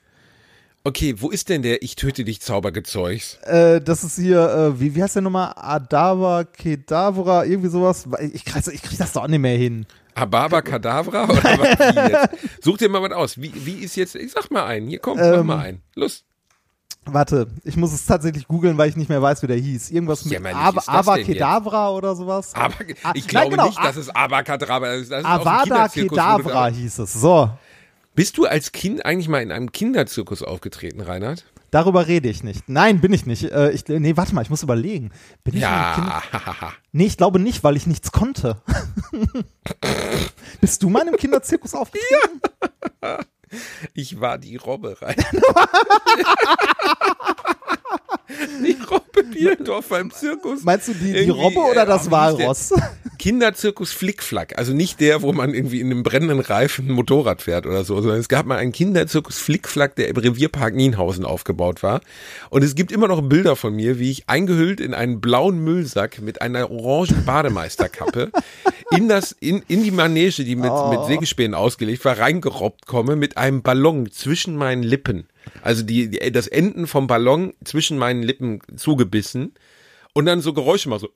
Okay, 0.83 1.13
wo 1.19 1.29
ist 1.29 1.49
denn 1.49 1.61
der 1.61 1.83
Ich 1.83 1.95
töte 1.95 2.23
dich 2.23 2.41
Zaubergezeugs? 2.41 3.35
Äh, 3.43 3.81
das 3.81 4.03
ist 4.03 4.15
hier, 4.15 4.49
äh, 4.49 4.79
wie, 4.79 4.95
wie 4.95 5.03
heißt 5.03 5.15
der 5.15 5.21
nochmal? 5.21 5.53
Adava 5.55 6.43
Kedavra, 6.43 7.45
irgendwie 7.45 7.69
sowas. 7.69 8.07
Ich 8.33 8.45
krieg, 8.45 8.63
ich 8.73 8.81
krieg 8.81 8.97
das 8.97 9.13
doch 9.13 9.23
auch 9.23 9.27
nicht 9.27 9.39
mehr 9.39 9.57
hin. 9.57 9.85
Ababa 10.15 10.61
Kadavra? 10.61 11.23
Oder 11.29 11.43
was? 11.43 12.29
Such 12.61 12.77
dir 12.77 12.89
mal 12.89 13.01
was 13.03 13.11
aus. 13.11 13.37
Wie, 13.39 13.51
wie 13.63 13.75
ist 13.83 13.95
jetzt, 13.95 14.15
ich 14.15 14.31
sag 14.31 14.49
mal 14.49 14.65
einen. 14.65 14.87
Hier, 14.89 14.99
komm, 14.99 15.17
mach 15.17 15.23
Ähm, 15.25 15.45
mal 15.45 15.59
einen. 15.59 15.81
Los. 15.95 16.23
Warte, 17.05 17.47
ich 17.63 17.77
muss 17.77 17.93
es 17.93 18.05
tatsächlich 18.05 18.47
googeln, 18.47 18.77
weil 18.77 18.89
ich 18.89 18.95
nicht 18.95 19.09
mehr 19.09 19.21
weiß, 19.21 19.41
wie 19.43 19.47
der 19.47 19.57
hieß. 19.57 19.89
Irgendwas 19.91 20.25
mit 20.25 20.33
jetzt? 20.33 21.25
Kedavra 21.25 21.91
oder 21.91 22.15
sowas. 22.15 22.53
Aber 22.53 22.73
Ah, 23.03 23.11
ich 23.15 23.23
nein, 23.23 23.27
glaube 23.27 23.49
genau, 23.51 23.65
nicht, 23.67 23.83
dass 23.83 23.95
es 23.95 24.09
Abakadabra 24.09 24.93
ist. 24.93 25.11
Das 25.11 25.21
ist 25.21 25.25
Avada 25.25 25.87
Kedavra 25.87 26.69
da- 26.69 26.75
hieß 26.75 26.99
es. 26.99 27.13
So. 27.13 27.49
Bist 28.13 28.37
du 28.37 28.45
als 28.45 28.71
Kind 28.73 29.05
eigentlich 29.05 29.29
mal 29.29 29.41
in 29.41 29.51
einem 29.51 29.71
Kinderzirkus 29.71 30.43
aufgetreten, 30.43 30.99
Reinhard? 31.01 31.45
Darüber 31.71 32.07
rede 32.07 32.27
ich 32.27 32.43
nicht. 32.43 32.67
Nein, 32.67 32.99
bin 32.99 33.13
ich 33.13 33.25
nicht. 33.25 33.45
Äh, 33.45 33.71
ich, 33.71 33.87
nee, 33.87 34.17
warte 34.17 34.35
mal, 34.35 34.41
ich 34.41 34.49
muss 34.49 34.63
überlegen. 34.63 35.11
Bin 35.45 35.55
ich 35.55 35.61
in 35.61 35.67
einem 35.67 35.95
Kinder 35.95 36.21
Ja. 36.33 36.73
Nee, 36.91 37.05
ich 37.05 37.15
glaube 37.15 37.39
nicht, 37.39 37.63
weil 37.63 37.77
ich 37.77 37.87
nichts 37.87 38.11
konnte. 38.11 38.61
Bist 40.59 40.83
du 40.83 40.89
mal 40.89 41.03
in 41.03 41.07
einem 41.07 41.17
Kinderzirkus 41.17 41.73
aufgetreten? 41.73 42.41
Ich 43.93 44.19
war 44.19 44.37
die 44.37 44.57
Robbe 44.57 44.97
rein. 45.01 45.15
die 48.63 48.77
Robbe 48.89 49.23
Bierdorfer 49.31 49.99
im 49.99 50.11
Zirkus. 50.11 50.63
Meinst 50.63 50.87
du 50.87 50.93
die, 50.93 51.13
die 51.13 51.29
Robbe 51.29 51.59
oder 51.59 51.83
äh, 51.83 51.85
das 51.85 52.03
der? 52.03 52.11
Walross? 52.11 52.73
Kinderzirkus 53.19 53.91
Flickflack. 53.91 54.57
Also 54.57 54.73
nicht 54.73 54.99
der, 54.99 55.21
wo 55.21 55.31
man 55.31 55.53
irgendwie 55.53 55.79
in 55.79 55.91
einem 55.91 56.01
brennenden 56.01 56.39
Reifen 56.39 56.87
ein 56.87 56.93
Motorrad 56.93 57.43
fährt 57.43 57.67
oder 57.67 57.83
so, 57.83 58.01
sondern 58.01 58.19
es 58.19 58.29
gab 58.29 58.47
mal 58.47 58.57
einen 58.57 58.71
Kinderzirkus 58.71 59.37
Flickflack, 59.37 59.95
der 59.95 60.07
im 60.07 60.17
Revierpark 60.17 60.73
Nienhausen 60.73 61.23
aufgebaut 61.23 61.83
war. 61.83 62.01
Und 62.49 62.63
es 62.63 62.73
gibt 62.73 62.91
immer 62.91 63.07
noch 63.07 63.21
Bilder 63.21 63.55
von 63.55 63.75
mir, 63.75 63.99
wie 63.99 64.09
ich 64.09 64.27
eingehüllt 64.27 64.79
in 64.81 64.95
einen 64.95 65.21
blauen 65.21 65.63
Müllsack 65.63 66.19
mit 66.19 66.41
einer 66.41 66.71
orangen 66.71 67.23
Bademeisterkappe 67.23 68.31
in 68.91 69.07
das, 69.07 69.33
in, 69.39 69.61
in 69.67 69.83
die 69.83 69.91
Manege, 69.91 70.43
die 70.43 70.55
mit, 70.55 70.71
mit 70.89 71.05
Sägespänen 71.05 71.53
ausgelegt 71.53 72.03
war, 72.05 72.17
reingerobbt 72.17 72.87
komme 72.87 73.15
mit 73.15 73.37
einem 73.37 73.61
Ballon 73.61 74.11
zwischen 74.11 74.55
meinen 74.55 74.81
Lippen. 74.81 75.27
Also 75.61 75.83
die, 75.83 76.09
die, 76.09 76.31
das 76.31 76.47
Enden 76.47 76.87
vom 76.87 77.07
Ballon 77.07 77.53
zwischen 77.63 77.97
meinen 77.97 78.23
Lippen 78.23 78.59
zugebissen 78.75 79.53
und 80.13 80.25
dann 80.25 80.41
so 80.41 80.53
Geräusche 80.53 80.89
mal 80.89 80.99
so. 80.99 81.09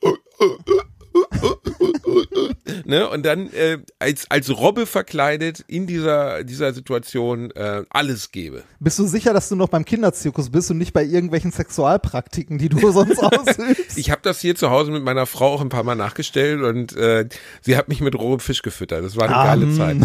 Ne? 2.85 3.09
Und 3.09 3.25
dann 3.25 3.51
äh, 3.51 3.79
als, 3.99 4.29
als 4.29 4.55
Robbe 4.55 4.85
verkleidet 4.85 5.63
in 5.67 5.87
dieser, 5.87 6.43
dieser 6.43 6.73
Situation 6.73 7.51
äh, 7.51 7.83
alles 7.89 8.31
gebe. 8.31 8.63
Bist 8.79 8.99
du 8.99 9.07
sicher, 9.07 9.33
dass 9.33 9.49
du 9.49 9.55
noch 9.55 9.69
beim 9.69 9.85
Kinderzirkus 9.85 10.49
bist 10.49 10.71
und 10.71 10.77
nicht 10.77 10.93
bei 10.93 11.03
irgendwelchen 11.03 11.51
Sexualpraktiken, 11.51 12.57
die 12.57 12.69
du 12.69 12.91
sonst 12.91 13.19
ausübst? 13.19 13.97
Ich 13.97 14.11
habe 14.11 14.21
das 14.23 14.39
hier 14.39 14.55
zu 14.55 14.69
Hause 14.69 14.91
mit 14.91 15.03
meiner 15.03 15.25
Frau 15.25 15.53
auch 15.53 15.61
ein 15.61 15.69
paar 15.69 15.83
Mal 15.83 15.95
nachgestellt 15.95 16.61
und 16.61 16.95
äh, 16.95 17.27
sie 17.61 17.77
hat 17.77 17.87
mich 17.87 18.01
mit 18.01 18.15
rohem 18.15 18.39
Fisch 18.39 18.61
gefüttert. 18.61 19.03
Das 19.03 19.15
war 19.15 19.25
eine 19.25 19.65
geile 19.65 19.73
Zeit. 19.73 19.97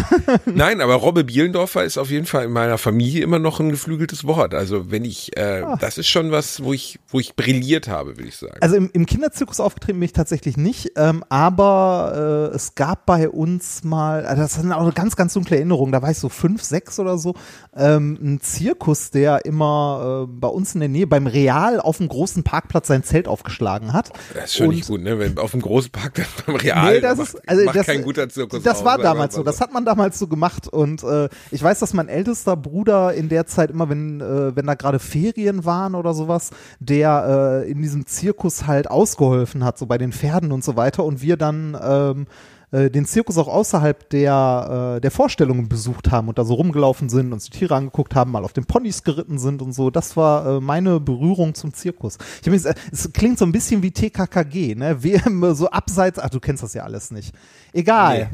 Nein, 0.45 0.81
aber 0.81 0.95
Robbe 0.95 1.23
Bielendorfer 1.23 1.83
ist 1.83 1.97
auf 1.97 2.09
jeden 2.09 2.25
Fall 2.25 2.45
in 2.45 2.51
meiner 2.51 2.77
Familie 2.77 3.23
immer 3.23 3.39
noch 3.39 3.59
ein 3.59 3.69
geflügeltes 3.69 4.25
Wort. 4.25 4.53
Also 4.53 4.91
wenn 4.91 5.05
ich, 5.05 5.37
äh, 5.37 5.63
das 5.79 5.97
ist 5.97 6.07
schon 6.07 6.31
was, 6.31 6.63
wo 6.63 6.73
ich, 6.73 6.99
wo 7.09 7.19
ich 7.19 7.35
brilliert 7.35 7.87
habe, 7.87 8.17
würde 8.17 8.27
ich 8.27 8.37
sagen. 8.37 8.57
Also 8.61 8.75
im, 8.75 8.89
im 8.93 9.05
Kinderzirkus 9.05 9.59
aufgetreten 9.59 9.99
bin 9.99 10.05
ich 10.05 10.13
tatsächlich 10.13 10.57
nicht, 10.57 10.91
ähm, 10.95 11.23
aber 11.29 12.49
äh, 12.51 12.55
es 12.55 12.70
gab 12.75 13.05
bei 13.05 13.29
uns 13.29 13.83
mal, 13.83 14.25
also 14.25 14.41
das 14.41 14.53
sind 14.55 14.71
auch 14.71 14.81
eine 14.81 14.91
ganz, 14.91 15.15
ganz 15.15 15.33
dunkle 15.33 15.57
Erinnerungen, 15.57 15.91
da 15.91 16.01
war 16.01 16.11
ich 16.11 16.17
so 16.17 16.29
fünf, 16.29 16.63
sechs 16.63 16.99
oder 16.99 17.17
so, 17.17 17.33
ähm, 17.75 18.17
ein 18.21 18.41
Zirkus, 18.41 19.11
der 19.11 19.45
immer 19.45 20.27
äh, 20.27 20.31
bei 20.31 20.47
uns 20.47 20.73
in 20.73 20.79
der 20.79 20.89
Nähe 20.89 21.07
beim 21.07 21.27
Real 21.27 21.79
auf 21.79 21.97
dem 21.97 22.07
großen 22.07 22.43
Parkplatz 22.43 22.87
sein 22.87 23.03
Zelt 23.03 23.27
aufgeschlagen 23.27 23.93
hat. 23.93 24.11
das 24.33 24.45
ist 24.45 24.55
schon 24.55 24.67
Und- 24.67 24.75
nicht 24.75 24.87
gut, 24.87 25.01
ne? 25.01 25.19
Wenn 25.19 25.37
auf 25.37 25.51
dem 25.51 25.61
großen 25.61 25.91
Parkplatz 25.91 26.27
beim 26.45 26.55
Real 26.55 26.93
Nee, 26.93 27.01
das 27.01 27.17
macht, 27.17 27.33
ist, 27.35 27.49
also 27.49 27.65
macht 27.65 27.75
das, 27.75 27.85
kein 27.85 28.01
guter 28.03 28.29
Zirkus. 28.29 28.63
Das 28.63 28.79
aus, 28.79 28.85
war 28.85 28.97
damals 28.97 29.33
mal 29.33 29.37
so. 29.39 29.43
Das 29.43 29.61
hat 29.61 29.73
man 29.73 29.85
damals 29.85 30.17
so 30.19 30.27
gemacht. 30.27 30.67
Und 30.67 31.03
äh, 31.03 31.29
ich 31.51 31.61
weiß, 31.61 31.79
dass 31.79 31.93
mein 31.93 32.07
ältester 32.07 32.55
Bruder 32.57 33.13
in 33.13 33.29
der 33.29 33.45
Zeit 33.47 33.69
immer, 33.71 33.89
wenn, 33.89 34.21
äh, 34.21 34.55
wenn 34.55 34.65
da 34.65 34.75
gerade 34.75 34.99
Ferien 34.99 35.65
waren 35.65 35.95
oder 35.95 36.13
sowas, 36.13 36.51
der 36.79 37.63
äh, 37.65 37.71
in 37.71 37.81
diesem 37.81 38.05
Zirkus 38.05 38.67
halt 38.67 38.89
ausgeholfen 38.89 39.63
hat, 39.63 39.77
so 39.77 39.85
bei 39.85 39.97
den 39.97 40.11
Pferden 40.11 40.51
und 40.51 40.63
so 40.63 40.75
weiter. 40.75 41.03
Und 41.03 41.21
wir 41.21 41.37
dann 41.37 41.77
ähm, 41.81 42.27
äh, 42.71 42.89
den 42.89 43.05
Zirkus 43.05 43.37
auch 43.37 43.47
außerhalb 43.47 44.09
der, 44.09 44.95
äh, 44.97 45.01
der 45.01 45.11
Vorstellungen 45.11 45.67
besucht 45.69 46.11
haben 46.11 46.27
und 46.29 46.37
da 46.37 46.45
so 46.45 46.53
rumgelaufen 46.53 47.09
sind, 47.09 47.33
uns 47.33 47.45
die 47.49 47.57
Tiere 47.57 47.75
angeguckt 47.75 48.15
haben, 48.15 48.31
mal 48.31 48.43
auf 48.43 48.53
den 48.53 48.65
Ponys 48.65 49.03
geritten 49.03 49.37
sind 49.39 49.61
und 49.61 49.73
so. 49.73 49.89
Das 49.89 50.15
war 50.17 50.57
äh, 50.57 50.61
meine 50.61 50.99
Berührung 50.99 51.53
zum 51.53 51.73
Zirkus. 51.73 52.17
Ich 52.41 52.47
hab 52.47 52.53
jetzt, 52.53 52.65
äh, 52.65 52.73
es 52.91 53.11
klingt 53.13 53.37
so 53.39 53.45
ein 53.45 53.51
bisschen 53.51 53.83
wie 53.83 53.91
TKKG, 53.91 54.75
ne? 54.75 54.97
Wie, 55.03 55.19
so 55.53 55.69
abseits, 55.69 56.19
ach, 56.19 56.29
du 56.29 56.39
kennst 56.39 56.63
das 56.63 56.73
ja 56.73 56.83
alles 56.83 57.11
nicht. 57.11 57.33
Egal. 57.73 58.29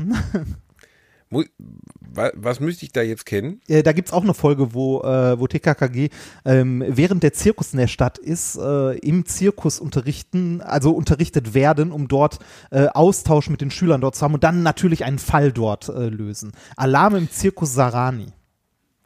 Mu- 1.30 1.44
wa- 2.14 2.32
Was 2.36 2.60
müsste 2.60 2.86
ich 2.86 2.92
da 2.92 3.02
jetzt 3.02 3.26
kennen? 3.26 3.62
Äh, 3.68 3.84
da 3.84 3.92
gibt's 3.94 4.14
auch 4.14 4.24
eine 4.24 4.34
Folge, 4.34 4.74
wo, 4.74 5.02
äh, 5.02 5.40
wo 5.40 5.48
TKKG 5.48 6.10
ähm, 6.46 6.84
während 6.88 7.24
der 7.24 7.34
Zirkus 7.34 7.74
in 7.74 7.80
der 7.80 7.88
Stadt 7.88 8.18
ist, 8.18 8.56
äh, 8.58 8.98
im 9.00 9.26
Zirkus 9.26 9.80
unterrichten, 9.80 10.62
also 10.62 10.92
unterrichtet 10.92 11.54
werden, 11.54 11.92
um 11.92 12.08
dort 12.08 12.40
äh, 12.72 12.88
Austausch 12.88 13.50
mit 13.50 13.62
den 13.62 13.72
Schülern 13.72 14.02
dort 14.02 14.16
zu 14.16 14.24
haben 14.24 14.34
und 14.34 14.44
dann 14.44 14.64
natürlich 14.64 15.04
einen 15.06 15.20
Fall 15.20 15.52
dort 15.52 15.90
äh, 15.90 16.10
lösen. 16.10 16.52
Alarm 16.76 17.16
im 17.16 17.30
Zirkus 17.32 17.74
Sarani 17.74 18.28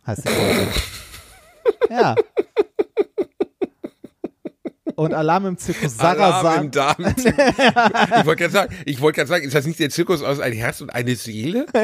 heißt 0.07 0.25
die 0.25 0.29
Folge. 0.29 0.67
ja. 1.89 2.15
Und 5.01 5.13
Alarm 5.13 5.45
im 5.47 5.57
Zirkus 5.57 5.99
Alarm 5.99 6.17
Sarasa. 6.43 6.61
im 6.61 6.71
Darm. 6.71 6.95
ich 7.17 8.25
wollte 8.25 8.35
gerade 8.35 8.49
sagen, 8.51 8.75
ich 8.85 9.01
wollte 9.01 9.15
gerade 9.17 9.29
sagen, 9.29 9.45
ist 9.45 9.55
das 9.55 9.65
nicht 9.65 9.79
der 9.79 9.89
Zirkus 9.89 10.21
aus 10.21 10.39
ein 10.39 10.53
Herz 10.53 10.81
und 10.81 10.89
eine 10.91 11.15
Seele? 11.15 11.65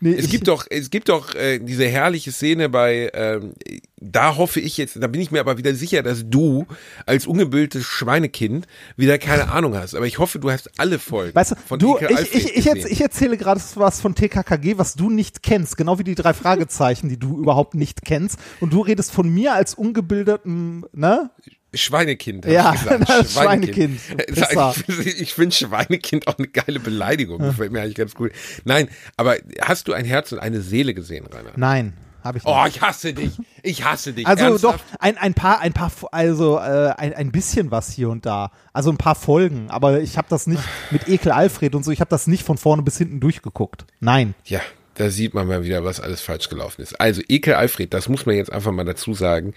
Nee, 0.00 0.14
Es 0.14 0.30
gibt 0.30 0.48
doch, 0.48 0.64
es 0.70 0.88
gibt 0.88 1.10
doch 1.10 1.34
äh, 1.34 1.58
diese 1.58 1.86
herrliche 1.86 2.32
Szene 2.32 2.70
bei, 2.70 3.10
ähm, 3.12 3.52
da 4.00 4.36
hoffe 4.36 4.58
ich 4.58 4.78
jetzt, 4.78 4.96
da 5.02 5.06
bin 5.06 5.20
ich 5.20 5.30
mir 5.30 5.40
aber 5.40 5.58
wieder 5.58 5.74
sicher, 5.74 6.02
dass 6.02 6.22
du 6.24 6.66
als 7.04 7.26
ungebildetes 7.26 7.84
Schweinekind 7.84 8.66
wieder 8.96 9.18
keine 9.18 9.52
Ahnung 9.52 9.76
hast. 9.76 9.94
Aber 9.94 10.06
ich 10.06 10.18
hoffe, 10.18 10.38
du 10.38 10.50
hast 10.50 10.70
alle 10.80 10.98
Folgen. 10.98 11.34
Weißt 11.34 11.50
du, 11.52 11.56
von 11.66 11.78
du 11.78 11.98
ich, 11.98 12.34
ich, 12.34 12.56
ich, 12.56 12.66
erz- 12.66 12.74
gesehen. 12.76 12.92
ich 12.92 13.00
erzähle 13.02 13.36
gerade 13.36 13.60
was 13.74 14.00
von 14.00 14.14
TKKG, 14.14 14.78
was 14.78 14.94
du 14.94 15.10
nicht 15.10 15.42
kennst, 15.42 15.76
genau 15.76 15.98
wie 15.98 16.04
die 16.04 16.14
drei 16.14 16.32
Fragezeichen, 16.32 17.10
die 17.10 17.18
du 17.18 17.38
überhaupt 17.38 17.74
nicht 17.74 18.02
kennst. 18.02 18.38
Und 18.60 18.72
du 18.72 18.80
redest 18.80 19.12
von 19.12 19.28
mir 19.28 19.52
als 19.52 19.74
ungebildeten, 19.74 20.86
ne? 20.94 21.30
Schweinekind. 21.74 22.46
hab 22.46 22.52
Ja, 22.52 22.74
das 23.06 23.32
Schweinekind. 23.32 24.00
Pisser. 24.26 24.74
Ich, 24.88 25.06
ich 25.20 25.34
finde 25.34 25.54
Schweinekind 25.54 26.26
auch 26.26 26.38
eine 26.38 26.48
geile 26.48 26.80
Beleidigung. 26.80 27.38
Gefällt 27.38 27.72
mir 27.72 27.82
eigentlich 27.82 27.94
ganz 27.94 28.14
gut. 28.14 28.32
Nein, 28.64 28.88
aber 29.16 29.36
hast 29.60 29.88
du 29.88 29.92
ein 29.92 30.04
Herz 30.04 30.32
und 30.32 30.38
eine 30.38 30.60
Seele 30.60 30.94
gesehen, 30.94 31.26
Rainer? 31.26 31.52
Nein, 31.56 31.94
habe 32.22 32.38
ich 32.38 32.44
nicht. 32.44 32.52
Oh, 32.52 32.64
ich 32.66 32.80
hasse 32.80 33.14
dich. 33.14 33.32
Ich 33.62 33.84
hasse 33.84 34.12
dich. 34.12 34.26
also 34.26 34.44
Ernsthaft? 34.44 34.84
doch, 34.92 35.00
ein, 35.00 35.16
ein 35.16 35.34
paar, 35.34 35.60
ein 35.60 35.72
paar, 35.72 35.92
also 36.12 36.58
äh, 36.58 36.92
ein, 36.96 37.14
ein 37.14 37.32
bisschen 37.32 37.70
was 37.70 37.90
hier 37.92 38.10
und 38.10 38.26
da. 38.26 38.50
Also 38.72 38.90
ein 38.90 38.98
paar 38.98 39.14
Folgen, 39.14 39.70
aber 39.70 40.00
ich 40.00 40.18
habe 40.18 40.28
das 40.28 40.46
nicht 40.46 40.62
mit 40.90 41.08
Ekel 41.08 41.32
Alfred 41.32 41.74
und 41.74 41.84
so, 41.84 41.90
ich 41.90 42.00
habe 42.00 42.10
das 42.10 42.26
nicht 42.26 42.44
von 42.44 42.58
vorne 42.58 42.82
bis 42.82 42.98
hinten 42.98 43.20
durchgeguckt. 43.20 43.84
Nein. 44.00 44.34
Ja, 44.44 44.60
da 44.94 45.10
sieht 45.10 45.34
man 45.34 45.46
mal 45.46 45.64
wieder, 45.64 45.84
was 45.84 46.00
alles 46.00 46.20
falsch 46.20 46.48
gelaufen 46.48 46.82
ist. 46.82 47.00
Also 47.00 47.22
Ekel 47.28 47.54
Alfred, 47.54 47.94
das 47.94 48.08
muss 48.08 48.26
man 48.26 48.34
jetzt 48.34 48.52
einfach 48.52 48.72
mal 48.72 48.84
dazu 48.84 49.14
sagen, 49.14 49.54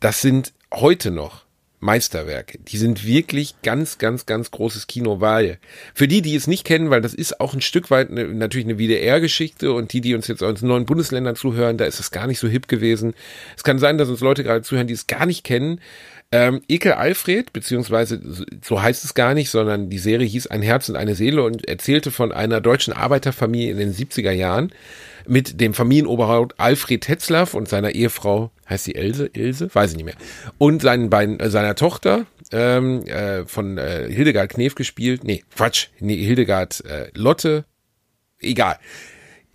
das 0.00 0.20
sind 0.20 0.52
heute 0.72 1.10
noch 1.10 1.43
Meisterwerke. 1.84 2.58
Die 2.58 2.78
sind 2.78 3.06
wirklich 3.06 3.56
ganz, 3.62 3.98
ganz, 3.98 4.24
ganz 4.24 4.50
großes 4.50 4.86
Kino, 4.86 5.20
weil 5.20 5.58
für 5.94 6.08
die, 6.08 6.22
die 6.22 6.34
es 6.34 6.46
nicht 6.46 6.64
kennen, 6.64 6.88
weil 6.88 7.02
das 7.02 7.12
ist 7.12 7.40
auch 7.40 7.52
ein 7.52 7.60
Stück 7.60 7.90
weit 7.90 8.10
eine, 8.10 8.24
natürlich 8.26 8.66
eine 8.66 8.78
WDR-Geschichte 8.78 9.72
und 9.72 9.92
die, 9.92 10.00
die 10.00 10.14
uns 10.14 10.26
jetzt 10.26 10.42
aus 10.42 10.62
neuen 10.62 10.86
Bundesländern 10.86 11.36
zuhören, 11.36 11.76
da 11.76 11.84
ist 11.84 12.00
es 12.00 12.10
gar 12.10 12.26
nicht 12.26 12.38
so 12.38 12.48
hip 12.48 12.68
gewesen. 12.68 13.12
Es 13.56 13.64
kann 13.64 13.78
sein, 13.78 13.98
dass 13.98 14.08
uns 14.08 14.20
Leute 14.20 14.42
gerade 14.42 14.62
zuhören, 14.62 14.86
die 14.86 14.94
es 14.94 15.06
gar 15.06 15.26
nicht 15.26 15.44
kennen. 15.44 15.78
Ähm, 16.32 16.62
Ekel 16.68 16.92
Alfred, 16.92 17.52
beziehungsweise 17.52 18.18
so- 18.64 18.82
heißt 18.82 19.04
es 19.04 19.12
gar 19.12 19.34
nicht, 19.34 19.50
sondern 19.50 19.90
die 19.90 19.98
Serie 19.98 20.26
hieß 20.26 20.46
Ein 20.46 20.62
Herz 20.62 20.88
und 20.88 20.96
eine 20.96 21.14
Seele 21.14 21.42
und 21.42 21.68
erzählte 21.68 22.10
von 22.10 22.32
einer 22.32 22.62
deutschen 22.62 22.94
Arbeiterfamilie 22.94 23.70
in 23.70 23.76
den 23.76 23.92
70er 23.92 24.32
Jahren 24.32 24.72
mit 25.26 25.60
dem 25.60 25.74
Familienoberhaupt 25.74 26.58
Alfred 26.58 27.02
Tetzlaff 27.02 27.54
und 27.54 27.68
seiner 27.68 27.94
Ehefrau, 27.94 28.50
heißt 28.68 28.84
sie 28.84 28.94
Else? 28.94 29.30
Ilse? 29.32 29.68
Weiß 29.72 29.90
ich 29.90 29.96
nicht 29.96 30.06
mehr. 30.06 30.16
Und 30.58 30.82
seinen 30.82 31.10
beiden, 31.10 31.40
äh, 31.40 31.50
seiner 31.50 31.74
Tochter, 31.74 32.26
ähm, 32.52 33.06
äh, 33.06 33.44
von 33.46 33.78
äh, 33.78 34.08
Hildegard 34.10 34.50
Knef 34.50 34.74
gespielt. 34.74 35.24
Nee, 35.24 35.44
Quatsch. 35.54 35.88
Nee, 36.00 36.16
Hildegard 36.16 36.84
äh, 36.84 37.10
Lotte. 37.14 37.64
Egal. 38.40 38.78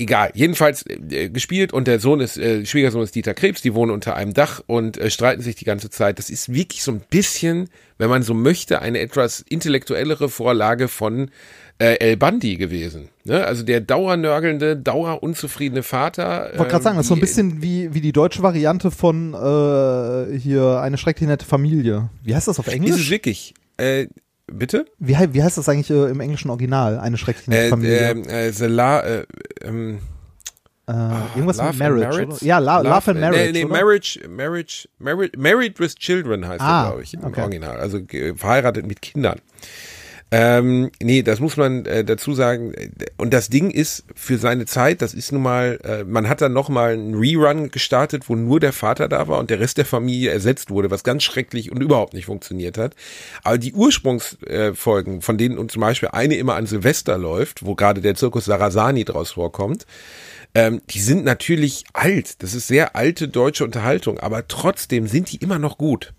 Egal, 0.01 0.31
jedenfalls 0.33 0.85
äh, 0.87 1.29
gespielt 1.29 1.73
und 1.73 1.85
der 1.85 1.99
Sohn 1.99 2.21
ist, 2.21 2.37
äh, 2.37 2.65
Schwiegersohn 2.65 3.03
ist 3.03 3.15
Dieter 3.15 3.33
Krebs, 3.33 3.61
die 3.61 3.73
wohnen 3.73 3.91
unter 3.91 4.15
einem 4.15 4.33
Dach 4.33 4.63
und 4.65 4.97
äh, 4.97 5.11
streiten 5.11 5.41
sich 5.41 5.55
die 5.57 5.65
ganze 5.65 5.89
Zeit. 5.89 6.19
Das 6.19 6.29
ist 6.29 6.53
wirklich 6.53 6.83
so 6.83 6.93
ein 6.93 7.01
bisschen, 7.09 7.69
wenn 7.97 8.09
man 8.09 8.23
so 8.23 8.33
möchte, 8.33 8.81
eine 8.81 8.99
etwas 8.99 9.41
intellektuellere 9.41 10.29
Vorlage 10.29 10.87
von 10.87 11.31
äh, 11.79 11.95
El 11.99 12.17
Bandi 12.17 12.57
gewesen. 12.57 13.09
Ne? 13.23 13.43
Also 13.45 13.63
der 13.63 13.79
dauernörgelnde, 13.81 14.75
dauerunzufriedene 14.77 15.81
Vater. 15.81 16.51
Ich 16.53 16.59
wollte 16.59 16.71
gerade 16.71 16.83
sagen, 16.83 16.97
das 16.97 17.05
ist 17.05 17.07
so 17.09 17.13
ein 17.13 17.17
die- 17.17 17.21
bisschen 17.21 17.61
wie, 17.61 17.93
wie 17.93 18.01
die 18.01 18.11
deutsche 18.11 18.43
Variante 18.43 18.91
von 18.91 19.33
äh, 19.33 20.37
hier 20.37 20.79
eine 20.81 20.97
schrecklich 20.97 21.27
nette 21.29 21.45
Familie. 21.45 22.09
Wie 22.23 22.35
heißt 22.35 22.47
das 22.47 22.59
auf 22.59 22.67
Ist 22.67 22.73
Englisch? 22.73 23.09
wirklich? 23.09 23.53
Äh, 23.77 24.07
bitte? 24.51 24.85
Wie, 24.99 25.15
wie 25.31 25.41
heißt 25.43 25.57
das 25.57 25.69
eigentlich 25.69 25.89
äh, 25.89 26.09
im 26.09 26.19
englischen 26.19 26.49
Original? 26.49 26.99
Eine 26.99 27.17
schrecklich 27.17 27.47
nette 27.47 27.67
Äh, 27.67 27.69
Familie. 27.69 27.97
äh, 28.27 28.47
äh, 28.47 28.51
the 28.51 28.65
La, 28.65 28.99
äh, 29.01 29.25
ähm, 29.63 29.99
äh, 30.87 30.91
irgendwas 31.35 31.57
Love 31.57 31.67
mit 31.69 31.69
and 31.69 31.79
Marriage. 31.79 32.07
Marriage? 32.09 32.31
Oder? 32.33 32.43
Ja, 32.45 32.57
La 32.57 32.81
Love, 32.81 33.11
and 33.11 33.19
Marriage. 33.21 33.51
Nee, 33.53 33.63
nee? 33.63 33.65
Marriage, 33.69 34.19
Marriage, 34.27 34.89
Marriage, 34.97 35.31
Married 35.37 35.79
with 35.79 35.95
Children 35.95 36.47
heißt 36.47 36.61
Ah, 36.61 36.81
er, 36.81 36.87
glaube 36.89 37.03
ich, 37.03 37.13
im 37.13 37.23
okay. 37.23 37.41
Original. 37.41 37.77
Also 37.77 37.99
verheiratet 38.35 38.85
mit 38.87 39.01
Kindern. 39.01 39.39
Ähm, 40.31 40.91
nee, 41.01 41.23
das 41.23 41.39
muss 41.39 41.57
man 41.57 41.85
äh, 41.85 42.03
dazu 42.03 42.33
sagen. 42.33 42.73
Und 43.17 43.33
das 43.33 43.49
Ding 43.49 43.71
ist 43.71 44.03
für 44.15 44.37
seine 44.37 44.65
Zeit, 44.65 45.01
das 45.01 45.15
ist 45.15 45.31
nun 45.31 45.41
mal, 45.41 45.79
äh, 45.83 46.03
man 46.03 46.29
hat 46.29 46.41
dann 46.41 46.53
noch 46.53 46.69
mal 46.69 46.93
einen 46.93 47.15
Rerun 47.15 47.71
gestartet, 47.71 48.29
wo 48.29 48.35
nur 48.35 48.59
der 48.59 48.73
Vater 48.73 49.07
da 49.09 49.27
war 49.27 49.39
und 49.39 49.49
der 49.49 49.59
Rest 49.59 49.79
der 49.79 49.85
Familie 49.85 50.29
ersetzt 50.29 50.69
wurde, 50.69 50.91
was 50.91 51.03
ganz 51.03 51.23
schrecklich 51.23 51.71
und 51.71 51.81
überhaupt 51.81 52.13
nicht 52.13 52.25
funktioniert 52.25 52.77
hat. 52.77 52.95
Aber 53.43 53.57
die 53.57 53.73
Ursprungsfolgen, 53.73 55.17
äh, 55.17 55.21
von 55.21 55.37
denen 55.39 55.57
uns 55.57 55.73
zum 55.73 55.81
Beispiel 55.81 56.09
eine 56.09 56.35
immer 56.35 56.55
an 56.55 56.67
Silvester 56.67 57.17
läuft, 57.17 57.65
wo 57.65 57.73
gerade 57.73 58.01
der 58.01 58.13
Zirkus 58.13 58.45
Sarasani 58.45 59.05
draus 59.05 59.31
vorkommt, 59.31 59.87
ähm, 60.53 60.81
die 60.91 60.99
sind 60.99 61.25
natürlich 61.25 61.85
alt. 61.93 62.43
Das 62.43 62.53
ist 62.53 62.67
sehr 62.67 62.95
alte 62.95 63.27
deutsche 63.27 63.63
Unterhaltung, 63.63 64.19
aber 64.19 64.47
trotzdem 64.47 65.07
sind 65.07 65.31
die 65.31 65.37
immer 65.37 65.59
noch 65.59 65.77
gut. 65.77 66.13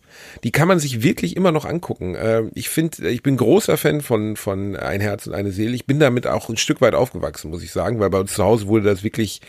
Die 0.44 0.52
kann 0.52 0.68
man 0.68 0.78
sich 0.78 1.02
wirklich 1.02 1.36
immer 1.36 1.52
noch 1.52 1.64
angucken. 1.64 2.16
Ähm, 2.18 2.50
ich 2.54 2.68
finde, 2.68 3.08
ich 3.08 3.22
bin 3.22 3.36
großer 3.36 3.76
Fan 3.76 4.00
von, 4.00 4.36
von 4.36 4.76
Ein 4.76 5.00
Herz 5.00 5.26
und 5.26 5.34
eine 5.34 5.52
Seele. 5.52 5.74
Ich 5.74 5.86
bin 5.86 5.98
damit 5.98 6.26
auch 6.26 6.48
ein 6.48 6.56
Stück 6.56 6.80
weit 6.80 6.94
aufgewachsen, 6.94 7.50
muss 7.50 7.62
ich 7.62 7.72
sagen, 7.72 8.00
weil 8.00 8.10
bei 8.10 8.20
uns 8.20 8.34
zu 8.34 8.44
Hause 8.44 8.66
wurde 8.66 8.84
das 8.84 9.02
wirklich 9.02 9.40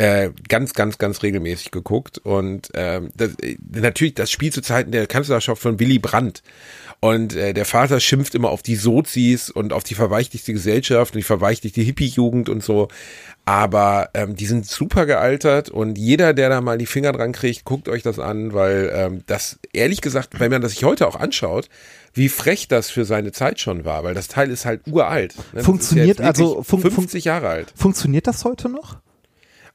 äh, 0.00 0.30
ganz, 0.48 0.72
ganz, 0.72 0.96
ganz 0.96 1.22
regelmäßig 1.22 1.72
geguckt. 1.72 2.18
Und 2.18 2.70
ähm, 2.74 3.10
das, 3.16 3.34
äh, 3.42 3.56
natürlich, 3.70 4.14
das 4.14 4.30
Spiel 4.30 4.52
zu 4.52 4.62
Zeiten 4.62 4.92
der 4.92 5.06
Kanzlerschaft 5.06 5.60
von 5.60 5.78
Willy 5.78 5.98
Brandt. 5.98 6.42
Und 7.00 7.34
äh, 7.34 7.54
der 7.54 7.64
Vater 7.64 7.98
schimpft 7.98 8.34
immer 8.34 8.50
auf 8.50 8.62
die 8.62 8.76
Sozis 8.76 9.48
und 9.48 9.72
auf 9.72 9.84
die 9.84 9.94
verweichlichte 9.94 10.52
Gesellschaft 10.52 11.14
und 11.14 11.18
die 11.18 11.24
verweichlichte 11.24 11.80
Hippie-Jugend 11.80 12.50
und 12.50 12.62
so. 12.62 12.88
Aber 13.46 14.10
ähm, 14.12 14.36
die 14.36 14.44
sind 14.44 14.66
super 14.66 15.06
gealtert 15.06 15.70
und 15.70 15.96
jeder, 15.96 16.34
der 16.34 16.50
da 16.50 16.60
mal 16.60 16.76
die 16.76 16.86
Finger 16.86 17.12
dran 17.12 17.32
kriegt, 17.32 17.64
guckt 17.64 17.88
euch 17.88 18.02
das 18.02 18.18
an, 18.18 18.52
weil 18.52 18.92
ähm, 18.94 19.22
das, 19.26 19.58
ehrlich 19.72 20.02
gesagt, 20.02 20.38
wenn 20.40 20.50
man 20.50 20.60
das 20.60 20.72
sich 20.72 20.84
heute 20.84 21.08
auch 21.08 21.16
anschaut, 21.16 21.70
wie 22.12 22.28
frech 22.28 22.68
das 22.68 22.90
für 22.90 23.06
seine 23.06 23.32
Zeit 23.32 23.60
schon 23.60 23.86
war, 23.86 24.04
weil 24.04 24.14
das 24.14 24.28
Teil 24.28 24.50
ist 24.50 24.66
halt 24.66 24.82
uralt. 24.86 25.34
Ne? 25.54 25.64
Funktioniert 25.64 26.20
also 26.20 26.62
fun 26.62 26.82
50 26.82 27.24
Jahre 27.24 27.48
alt. 27.48 27.72
Funktioniert 27.74 28.26
das 28.26 28.44
heute 28.44 28.68
noch? 28.68 28.98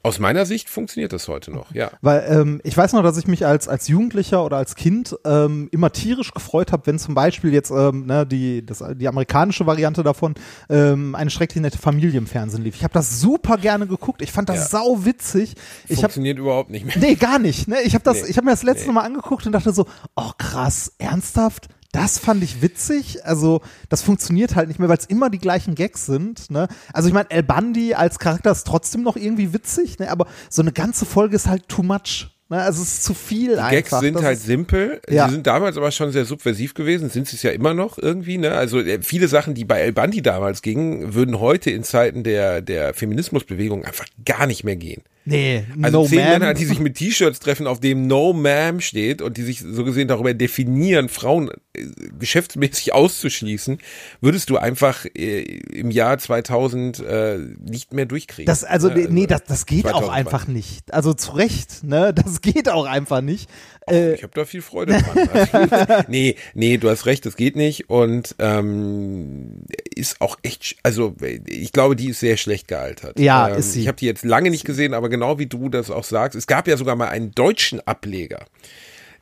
Aus 0.06 0.20
meiner 0.20 0.46
Sicht 0.46 0.70
funktioniert 0.70 1.14
das 1.14 1.28
heute 1.28 1.50
noch, 1.50 1.74
ja. 1.74 1.90
Weil 2.02 2.28
ähm, 2.30 2.62
ich 2.64 2.78
weiß 2.78 2.94
noch, 2.94 3.02
dass 3.02 3.18
ich 3.18 3.26
mich 3.26 3.44
als, 3.44 3.68
als 3.68 3.88
Jugendlicher 3.88 4.46
oder 4.46 4.58
als 4.58 4.76
Kind 4.76 5.18
ähm, 5.26 5.68
immer 5.72 5.92
tierisch 5.92 6.32
gefreut 6.32 6.72
habe, 6.72 6.86
wenn 6.86 7.00
zum 7.00 7.16
Beispiel 7.16 7.52
jetzt 7.52 7.72
ähm, 7.72 8.06
ne, 8.06 8.24
die, 8.24 8.64
das, 8.64 8.84
die 8.94 9.08
amerikanische 9.08 9.66
Variante 9.66 10.04
davon 10.04 10.36
ähm, 10.70 11.16
eine 11.16 11.32
schrecklich 11.32 11.60
nette 11.60 11.80
Familie 11.80 12.20
im 12.20 12.28
Fernsehen 12.28 12.64
lief. 12.64 12.76
Ich 12.76 12.84
habe 12.84 12.94
das 12.94 13.20
super 13.20 13.58
gerne 13.58 13.88
geguckt. 13.88 14.22
Ich 14.22 14.32
fand 14.32 14.48
das 14.48 14.72
ja. 14.72 14.80
sau 14.80 15.06
witzig. 15.06 15.56
Ich 15.88 16.00
Funktioniert 16.00 16.38
hab, 16.38 16.44
überhaupt 16.44 16.70
nicht 16.70 16.86
mehr. 16.86 17.00
Nee, 17.00 17.16
gar 17.16 17.40
nicht. 17.40 17.68
Ne? 17.68 17.78
Ich 17.84 17.96
habe 17.96 18.04
das, 18.04 18.22
nee. 18.22 18.30
ich 18.30 18.38
habe 18.38 18.46
mir 18.46 18.52
das 18.52 18.62
letzte 18.62 18.90
nee. 18.90 18.94
Mal 18.94 19.06
angeguckt 19.06 19.48
und 19.48 19.54
dachte 19.54 19.74
so, 19.74 19.88
oh 20.16 20.32
krass, 20.38 20.94
ernsthaft? 21.00 21.68
Das 21.96 22.20
fand 22.20 22.44
ich 22.44 22.62
witzig. 22.62 23.26
Also, 23.26 23.62
das 23.88 24.02
funktioniert 24.02 24.56
halt 24.56 24.68
nicht 24.68 24.80
mehr, 24.80 24.90
weil 24.90 24.98
es 24.98 25.06
immer 25.06 25.30
die 25.30 25.40
gleichen 25.40 25.76
Gags 25.76 26.06
sind. 26.06 26.52
Ne? 26.52 26.68
Also, 26.92 27.08
ich 27.08 27.14
meine, 27.14 27.32
El 27.32 27.44
Bandi 27.44 27.94
als 27.94 28.20
Charakter 28.20 28.52
ist 28.52 28.68
trotzdem 28.68 29.02
noch 29.02 29.16
irgendwie 29.16 29.54
witzig, 29.54 29.98
ne? 30.00 30.12
aber 30.12 30.28
so 30.50 30.62
eine 30.62 30.74
ganze 30.74 31.06
Folge 31.06 31.38
ist 31.38 31.48
halt 31.48 31.70
too 31.70 31.84
much. 31.84 32.28
Ne? 32.50 32.62
Also, 32.62 32.84
es 32.84 32.96
ist 32.96 33.04
zu 33.06 33.14
viel 33.14 33.54
die 33.54 33.60
einfach. 33.60 33.72
Gags 33.72 34.00
sind 34.02 34.16
das 34.16 34.24
halt 34.24 34.40
simpel. 34.40 35.02
Ja. 35.10 35.28
Die 35.28 35.36
sind 35.36 35.48
damals 35.48 35.78
aber 35.78 35.90
schon 35.92 36.12
sehr 36.12 36.26
subversiv 36.26 36.74
gewesen, 36.74 37.10
sind 37.10 37.28
sie 37.28 37.38
es 37.38 37.44
ja 37.44 37.52
immer 37.52 37.74
noch 37.74 37.98
irgendwie. 37.98 38.38
Ne? 38.38 38.52
Also, 38.52 38.82
äh, 38.82 39.02
viele 39.02 39.30
Sachen, 39.30 39.54
die 39.54 39.64
bei 39.64 39.80
El 39.80 39.94
Bandi 39.94 40.22
damals 40.22 40.62
gingen, 40.62 41.14
würden 41.14 41.40
heute 41.40 41.72
in 41.72 41.84
Zeiten 41.84 42.24
der, 42.24 42.62
der 42.62 42.94
Feminismusbewegung 42.94 43.86
einfach 43.86 44.06
gar 44.26 44.48
nicht 44.48 44.66
mehr 44.66 44.76
gehen. 44.76 45.02
Nee, 45.26 45.66
also 45.82 46.02
no 46.02 46.08
zehn 46.08 46.20
ma'am. 46.20 46.30
Männer, 46.30 46.54
die 46.54 46.66
sich 46.66 46.80
mit 46.80 46.96
T-Shirts 46.96 47.40
treffen, 47.40 47.66
auf 47.66 47.80
dem 47.80 48.06
No 48.06 48.32
Ma'am 48.32 48.80
steht 48.80 49.24
und 49.24 49.38
die 49.38 49.42
sich 49.42 49.60
so 49.60 49.84
gesehen 49.84 50.08
darüber 50.08 50.36
definieren, 50.36 51.10
Frauen 51.10 51.50
äh, 51.74 51.86
geschäftsmäßig 52.20 52.94
auszuschließen, 52.94 53.80
würdest 54.22 54.52
du 54.52 54.58
einfach 54.58 55.06
äh, 55.16 55.42
im 55.42 55.90
Jahr 55.90 56.20
2000 56.20 57.00
äh, 57.00 57.40
nicht 57.60 57.94
mehr 57.94 58.06
durchkriegen. 58.06 58.46
Das 58.46 58.64
also, 58.64 58.90
also 58.90 59.10
nee, 59.12 59.26
das 59.26 59.44
das 59.46 59.66
geht 59.66 59.82
2020. 59.82 60.10
auch 60.10 60.14
einfach 60.14 60.48
nicht. 60.48 60.94
Also 60.94 61.14
zu 61.16 61.32
Recht, 61.32 61.84
ne, 61.84 62.14
das 62.14 62.42
geht 62.42 62.70
auch 62.70 62.86
einfach 62.86 63.22
nicht. 63.22 63.50
Äh, 63.90 64.16
ich 64.16 64.24
habe 64.24 64.34
da 64.34 64.46
viel 64.46 64.62
Freude 64.62 64.94
dran. 64.94 65.30
Also, 65.34 66.04
nee, 66.08 66.36
nee, 66.54 66.78
du 66.78 66.90
hast 66.90 67.06
recht, 67.06 67.26
das 67.26 67.36
geht 67.36 67.56
nicht 67.56 67.90
und 67.90 68.36
ähm, 68.40 69.64
ist 69.96 70.22
auch 70.22 70.38
echt, 70.42 70.78
also 70.84 71.16
ich 71.46 71.72
glaube, 71.72 71.96
die 71.96 72.10
ist 72.10 72.20
sehr 72.20 72.38
schlecht 72.38 72.68
gealtert. 72.68 73.20
Ja, 73.20 73.50
ähm, 73.50 73.58
ist 73.58 73.74
sie. 73.74 73.82
Ich 73.82 73.88
habe 73.88 73.98
die 73.98 74.06
jetzt 74.06 74.24
lange 74.24 74.50
nicht 74.50 74.66
gesehen, 74.66 74.94
aber 74.94 75.10
genau 75.10 75.40
wie 75.40 75.46
du 75.46 75.70
das 75.70 75.92
auch 75.92 76.04
sagst, 76.04 76.36
es 76.36 76.48
gab 76.48 76.68
ja 76.68 76.78
sogar 76.78 76.96
mal 76.96 77.10
einen 77.10 77.32
deutschen 77.32 77.80
Ableger 77.86 78.46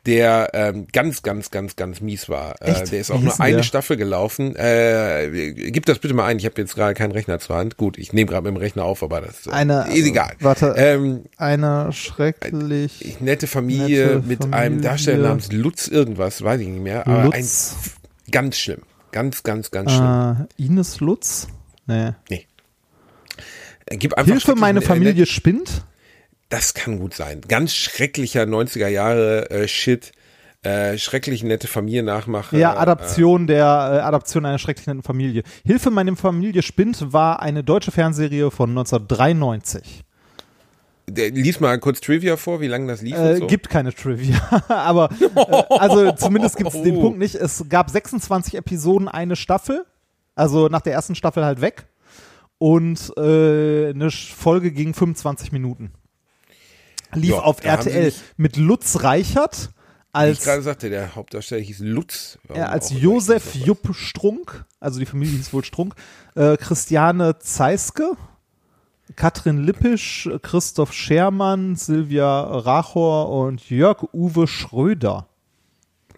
der 0.06 0.50
ähm, 0.52 0.86
ganz, 0.92 1.22
ganz, 1.22 1.50
ganz, 1.50 1.76
ganz 1.76 2.00
mies 2.00 2.28
war. 2.28 2.60
Äh, 2.60 2.84
der 2.88 3.00
ist 3.00 3.10
auch 3.10 3.20
nur 3.20 3.40
eine 3.40 3.58
der? 3.58 3.62
Staffel 3.62 3.96
gelaufen. 3.96 4.54
Äh, 4.56 5.52
gib 5.70 5.86
das 5.86 5.98
bitte 5.98 6.14
mal 6.14 6.26
ein. 6.26 6.38
Ich 6.38 6.44
habe 6.44 6.60
jetzt 6.60 6.74
gerade 6.74 6.94
keinen 6.94 7.12
Rechner 7.12 7.38
zur 7.38 7.56
Hand. 7.56 7.76
Gut, 7.76 7.96
ich 7.98 8.12
nehme 8.12 8.30
gerade 8.30 8.44
mit 8.44 8.56
dem 8.56 8.60
Rechner 8.60 8.84
auf, 8.84 9.02
aber 9.02 9.20
das 9.22 9.46
äh, 9.46 9.50
eine, 9.50 9.86
ist 9.88 10.06
egal. 10.06 10.32
Warte, 10.40 10.74
ähm, 10.76 11.24
eine 11.36 11.92
schrecklich 11.92 13.20
nette 13.20 13.46
Familie 13.46 14.06
nette 14.06 14.26
mit 14.26 14.42
Familie. 14.42 14.60
einem 14.60 14.82
Darsteller 14.82 15.28
namens 15.28 15.52
Lutz 15.52 15.88
irgendwas, 15.88 16.42
weiß 16.42 16.60
ich 16.60 16.68
nicht 16.68 16.82
mehr. 16.82 17.06
Aber 17.06 17.24
Lutz. 17.24 17.74
ein 18.26 18.30
ganz 18.30 18.58
schlimm. 18.58 18.82
Ganz, 19.12 19.42
ganz, 19.42 19.70
ganz 19.70 19.92
schlimm. 19.92 20.48
Äh, 20.58 20.64
Ines 20.64 21.00
Lutz? 21.00 21.46
Nee. 21.86 22.12
Nee. 22.28 22.46
Gib 23.86 24.14
einfach 24.14 24.32
Hilfe, 24.32 24.54
meine 24.54 24.80
Familie 24.80 25.26
spinnt. 25.26 25.84
Das 26.48 26.74
kann 26.74 26.98
gut 26.98 27.14
sein. 27.14 27.40
Ganz 27.46 27.74
schrecklicher 27.74 28.42
90er 28.42 28.88
Jahre 28.88 29.50
äh, 29.50 29.68
Shit. 29.68 30.12
Äh, 30.62 30.96
schrecklich 30.96 31.42
nette 31.42 31.68
Familie 31.68 32.02
nachmachen. 32.02 32.58
Ja, 32.58 32.78
Adaption 32.78 33.44
äh, 33.44 33.48
der 33.48 33.64
äh, 33.64 33.98
Adaption 34.00 34.46
einer 34.46 34.58
schrecklich 34.58 34.86
netten 34.86 35.02
Familie. 35.02 35.42
Hilfe, 35.62 35.90
meine 35.90 36.16
Familie 36.16 36.62
spinnt 36.62 37.12
war 37.12 37.42
eine 37.42 37.62
deutsche 37.62 37.90
Fernsehserie 37.90 38.50
von 38.50 38.70
1993. 38.70 40.04
Der, 41.06 41.30
lies 41.30 41.60
mal 41.60 41.78
kurz 41.80 42.00
Trivia 42.00 42.38
vor, 42.38 42.62
wie 42.62 42.66
lange 42.66 42.86
das 42.86 43.02
lief. 43.02 43.14
Äh, 43.14 43.36
so. 43.36 43.46
Gibt 43.46 43.68
keine 43.68 43.92
Trivia, 43.92 44.40
aber 44.68 45.10
äh, 45.20 45.62
also 45.68 46.12
zumindest 46.12 46.56
gibt 46.56 46.72
es 46.72 46.82
den 46.82 46.98
Punkt 46.98 47.18
nicht. 47.18 47.34
Es 47.34 47.66
gab 47.68 47.90
26 47.90 48.54
Episoden, 48.54 49.08
eine 49.08 49.36
Staffel, 49.36 49.84
also 50.34 50.68
nach 50.68 50.80
der 50.80 50.94
ersten 50.94 51.14
Staffel 51.14 51.44
halt 51.44 51.60
weg 51.60 51.84
und 52.56 53.12
äh, 53.18 53.90
eine 53.90 54.10
Folge 54.10 54.72
ging 54.72 54.94
25 54.94 55.52
Minuten 55.52 55.92
lief 57.14 57.30
ja, 57.30 57.40
auf 57.40 57.64
RTL 57.64 58.12
mit 58.36 58.56
Lutz 58.56 59.02
Reichert 59.02 59.70
als. 60.12 60.28
Wie 60.28 60.32
ich 60.40 60.44
gerade 60.44 60.62
sagte, 60.62 60.90
der 60.90 61.14
Hauptdarsteller 61.14 61.62
hieß 61.62 61.80
Lutz. 61.80 62.38
Ja, 62.54 62.66
als 62.66 62.90
Josef 62.90 63.54
Jupp 63.54 63.94
Strunk, 63.94 64.64
also 64.80 64.98
die 65.00 65.06
Familie 65.06 65.36
hieß 65.36 65.52
wohl 65.52 65.64
Strunk, 65.64 65.94
äh, 66.34 66.56
Christiane 66.56 67.38
Zeiske, 67.38 68.12
Katrin 69.16 69.64
Lippisch, 69.64 70.30
Christoph 70.42 70.92
Schermann, 70.92 71.76
Silvia 71.76 72.40
Rachor 72.42 73.28
und 73.30 73.68
Jörg 73.68 74.04
Uwe 74.12 74.46
Schröder. 74.46 75.28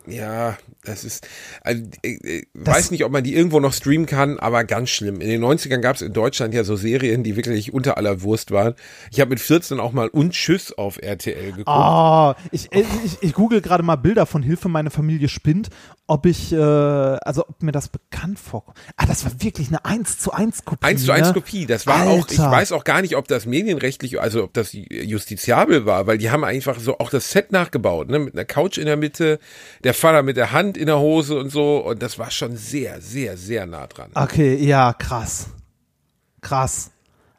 Ja, 0.07 0.57
das 0.85 1.05
ist, 1.05 1.27
also, 1.63 1.83
ich, 2.03 2.25
äh, 2.25 2.39
äh, 2.39 2.47
das 2.55 2.77
weiß 2.77 2.91
nicht, 2.91 3.05
ob 3.05 3.13
man 3.13 3.25
die 3.25 3.35
irgendwo 3.35 3.61
noch 3.61 3.73
streamen 3.73 4.07
kann, 4.07 4.39
aber 4.39 4.65
ganz 4.65 4.91
schlimm. 4.91 5.21
In 5.21 5.29
den 5.29 5.43
90ern 5.43 5.79
gab 5.79 5.97
es 5.97 6.03
in 6.03 6.13
Deutschland 6.13 6.55
ja 6.55 6.65
so 6.65 6.77
Serien, 6.77 7.25
die 7.25 7.37
wirklich 7.37 7.75
unter 7.75 7.97
aller 7.97 8.23
Wurst 8.23 8.51
waren. 8.53 8.75
Ich 9.11 9.21
habe 9.21 9.31
mit 9.31 9.41
14 9.41 9.81
auch 9.81 9.93
mal 9.93 10.09
und 10.09 10.33
Tschüss 10.33 10.73
auf 10.73 11.03
RTL 11.03 11.53
geguckt. 11.53 11.69
Oh, 11.69 12.35
ich, 12.53 12.71
ich, 12.73 12.87
ich, 13.05 13.19
ich 13.21 13.33
google 13.33 13.61
gerade 13.61 13.83
mal 13.83 13.97
Bilder 13.97 14.27
von 14.27 14.43
Hilfe, 14.43 14.69
meine 14.69 14.91
Familie 14.91 15.29
spinnt, 15.29 15.71
ob 16.07 16.27
ich, 16.27 16.53
äh, 16.53 16.57
also 16.57 17.49
ob 17.49 17.63
mir 17.63 17.73
das 17.73 17.89
bekannt 17.89 18.39
vorkommt. 18.39 18.79
Ah, 18.97 19.07
das 19.07 19.25
war 19.25 19.33
wirklich 19.43 19.69
eine 19.69 19.85
1 19.85 20.19
zu 20.19 20.33
1 20.33 20.65
Kopie. 20.65 20.87
1 20.87 21.05
zu 21.05 21.13
1 21.13 21.29
ne? 21.29 21.35
Kopie, 21.35 21.67
das 21.67 21.87
war 21.87 21.97
Alter. 21.97 22.11
auch, 22.11 22.29
ich 22.31 22.39
weiß 22.39 22.73
auch 22.73 22.85
gar 22.85 23.03
nicht, 23.03 23.17
ob 23.17 23.27
das 23.27 23.47
medienrechtlich, 23.47 24.21
also 24.21 24.45
ob 24.45 24.53
das 24.53 24.71
justiziabel 24.73 25.85
war, 25.85 26.07
weil 26.07 26.19
die 26.19 26.31
haben 26.31 26.45
einfach 26.45 26.79
so 26.79 26.99
auch 26.99 27.11
das 27.11 27.33
Set 27.33 27.51
nachgebaut, 27.51 28.09
ne, 28.09 28.21
mit 28.21 28.35
einer 28.35 28.45
Couch 28.45 28.79
in 28.79 28.87
der 28.87 28.97
Mitte, 28.97 29.41
der 29.83 29.95
Vater 29.97 30.23
mit 30.23 30.37
der 30.37 30.53
Hand 30.53 30.77
in 30.77 30.87
der 30.87 30.99
Hose 30.99 31.39
und 31.39 31.51
so. 31.51 31.79
Und 31.79 32.03
das 32.03 32.19
war 32.19 32.31
schon 32.31 32.57
sehr, 32.57 33.01
sehr, 33.01 33.37
sehr 33.37 33.67
nah 33.67 33.87
dran. 33.87 34.11
Okay, 34.15 34.57
ja, 34.57 34.93
krass. 34.93 35.49
Krass. 36.41 36.91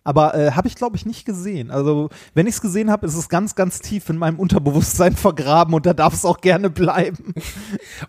Aber 0.08 0.36
äh, 0.36 0.52
habe 0.52 0.70
ich, 0.70 0.76
glaube 0.76 0.96
ich, 0.96 1.06
nicht 1.06 1.26
gesehen. 1.26 1.70
Also, 1.70 2.10
wenn 2.34 2.48
ich 2.48 2.56
es 2.56 2.62
gesehen 2.62 2.90
habe, 2.90 3.06
ist 3.06 3.16
es 3.16 3.28
ganz, 3.28 3.56
ganz 3.56 3.80
tief 3.80 4.08
in 4.08 4.16
meinem 4.16 4.40
Unterbewusstsein 4.40 5.14
vergraben 5.18 5.74
und 5.74 5.86
da 5.86 5.94
darf 5.94 6.14
es 6.14 6.24
auch 6.24 6.40
gerne 6.40 6.70
bleiben. 6.70 7.34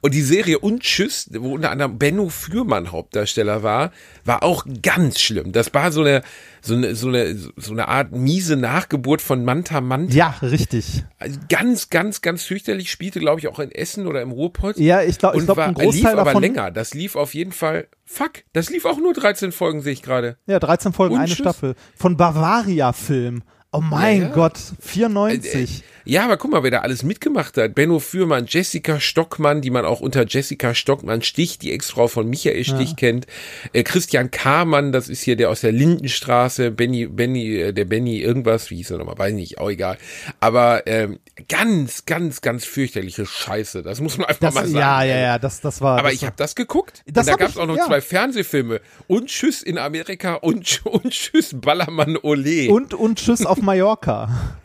Und 0.01 0.15
die 0.15 0.23
Serie 0.23 0.61
Und 0.61 0.85
Tschüss, 0.85 1.29
wo 1.33 1.55
unter 1.55 1.73
anderem 1.73 1.99
Benno 1.99 2.29
Fürmann 2.29 2.93
Hauptdarsteller 2.93 3.65
war, 3.65 3.91
war 4.25 4.45
auch 4.45 4.65
ganz 4.81 5.19
schlimm. 5.19 5.51
Das 5.51 5.75
war 5.75 5.91
so 5.91 6.03
eine, 6.03 6.23
so 6.61 6.75
eine, 6.75 6.95
so 6.95 7.09
eine, 7.09 7.37
so 7.57 7.73
eine 7.73 7.89
Art 7.89 8.13
miese 8.13 8.57
Nachgeburt 8.57 9.21
von 9.23 9.45
Manta 9.45 9.81
Manta. 9.81 10.15
Ja, 10.15 10.35
richtig. 10.43 11.05
Also 11.19 11.39
ganz, 11.49 11.91
ganz, 11.91 12.21
ganz 12.21 12.43
fürchterlich. 12.45 12.91
Spielte, 12.91 13.21
glaube 13.21 13.41
ich, 13.41 13.49
auch 13.49 13.59
in 13.59 13.71
Essen 13.71 14.07
oder 14.07 14.23
im 14.23 14.31
Ruhrpott. 14.31 14.79
Ja, 14.79 15.03
ich 15.03 15.19
glaube, 15.19 15.39
ich 15.39 15.45
glaube, 15.45 15.65
ein 15.65 15.75
Großteil 15.75 15.93
lief 15.95 16.07
aber 16.07 16.25
davon 16.25 16.43
länger. 16.43 16.71
Das 16.71 16.95
lief 16.95 17.17
auf 17.17 17.35
jeden 17.35 17.53
Fall. 17.53 17.89
Fuck, 18.05 18.45
das 18.53 18.71
lief 18.71 18.85
auch 18.85 18.99
nur 18.99 19.13
13 19.13 19.53
Folgen, 19.53 19.81
sehe 19.83 19.93
ich 19.93 20.03
gerade. 20.03 20.37
Ja, 20.47 20.59
13 20.59 20.93
Folgen, 20.93 21.15
Und 21.15 21.21
eine. 21.21 21.35
Staffel. 21.35 21.75
Von 21.97 22.17
Bavaria 22.17 22.93
Film. 22.93 23.43
Oh 23.71 23.81
mein 23.83 24.23
Ja, 24.23 24.29
ja. 24.29 24.35
Gott, 24.35 24.59
94. 24.81 25.85
Ja, 26.09 26.25
aber 26.25 26.39
guck 26.39 26.53
mal, 26.53 26.63
wer 26.63 26.71
da 26.71 26.79
alles 26.79 27.03
mitgemacht 27.03 27.59
hat. 27.59 27.75
Benno 27.75 27.99
Fürmann, 27.99 28.47
Jessica 28.49 28.99
Stockmann, 28.99 29.61
die 29.61 29.69
man 29.69 29.85
auch 29.85 30.01
unter 30.01 30.25
Jessica 30.27 30.75
Stockmann 30.75 31.21
Stich, 31.21 31.59
die 31.59 31.71
Ex-Frau 31.71 32.09
von 32.09 32.31
Michael 32.31 32.65
Stich 32.65 32.97
kennt. 32.97 33.27
Äh, 33.75 33.83
Christian 33.83 34.31
Kamann, 34.31 34.91
das 34.91 35.11
ist 35.11 35.21
hier 35.21 35.37
der 35.37 35.51
aus 35.51 35.61
der 35.61 35.73
Lindenstraße. 35.73 36.71
Benny, 36.71 37.09
Benny, 37.09 37.57
äh, 37.57 37.73
der 37.75 37.85
Benny 37.85 38.21
irgendwas, 38.21 38.71
wie 38.71 38.77
hieß 38.77 38.93
er 38.93 38.99
nochmal, 38.99 39.19
weiß 39.19 39.35
nicht, 39.35 39.59
auch 39.59 39.69
egal. 39.69 39.99
Aber 40.41 40.87
ähm, 40.87 41.19
ganz, 41.47 42.07
ganz, 42.07 42.41
ganz 42.41 42.65
fürchterliche 42.65 43.27
Scheiße. 43.27 43.83
Das 43.83 44.01
muss 44.01 44.17
man 44.17 44.29
einfach 44.29 44.41
Das, 44.41 44.55
mal 44.55 44.67
sagen. 44.67 44.79
ja, 44.79 45.03
ja, 45.03 45.19
ja, 45.19 45.39
das, 45.39 45.61
das 45.61 45.83
war. 45.83 45.99
Aber 45.99 46.09
das 46.09 46.15
ich 46.15 46.25
habe 46.25 46.37
das 46.39 46.55
geguckt. 46.55 47.03
Das 47.07 47.27
und 47.27 47.33
da 47.35 47.37
gab 47.37 47.51
es 47.51 47.59
auch 47.59 47.67
noch 47.67 47.77
ja. 47.77 47.85
zwei 47.85 48.01
Fernsehfilme. 48.01 48.81
Und 49.09 49.27
Tschüss 49.27 49.63
in 49.63 49.77
Amerika 49.77 50.37
und, 50.37 50.81
und 50.87 51.11
Tschüss 51.11 51.51
Ballermann 51.53 52.17
Ole. 52.17 52.71
Und, 52.71 52.95
und 52.95 53.19
Tschüss 53.19 53.45
auf 53.45 53.61
Mallorca. 53.61 54.57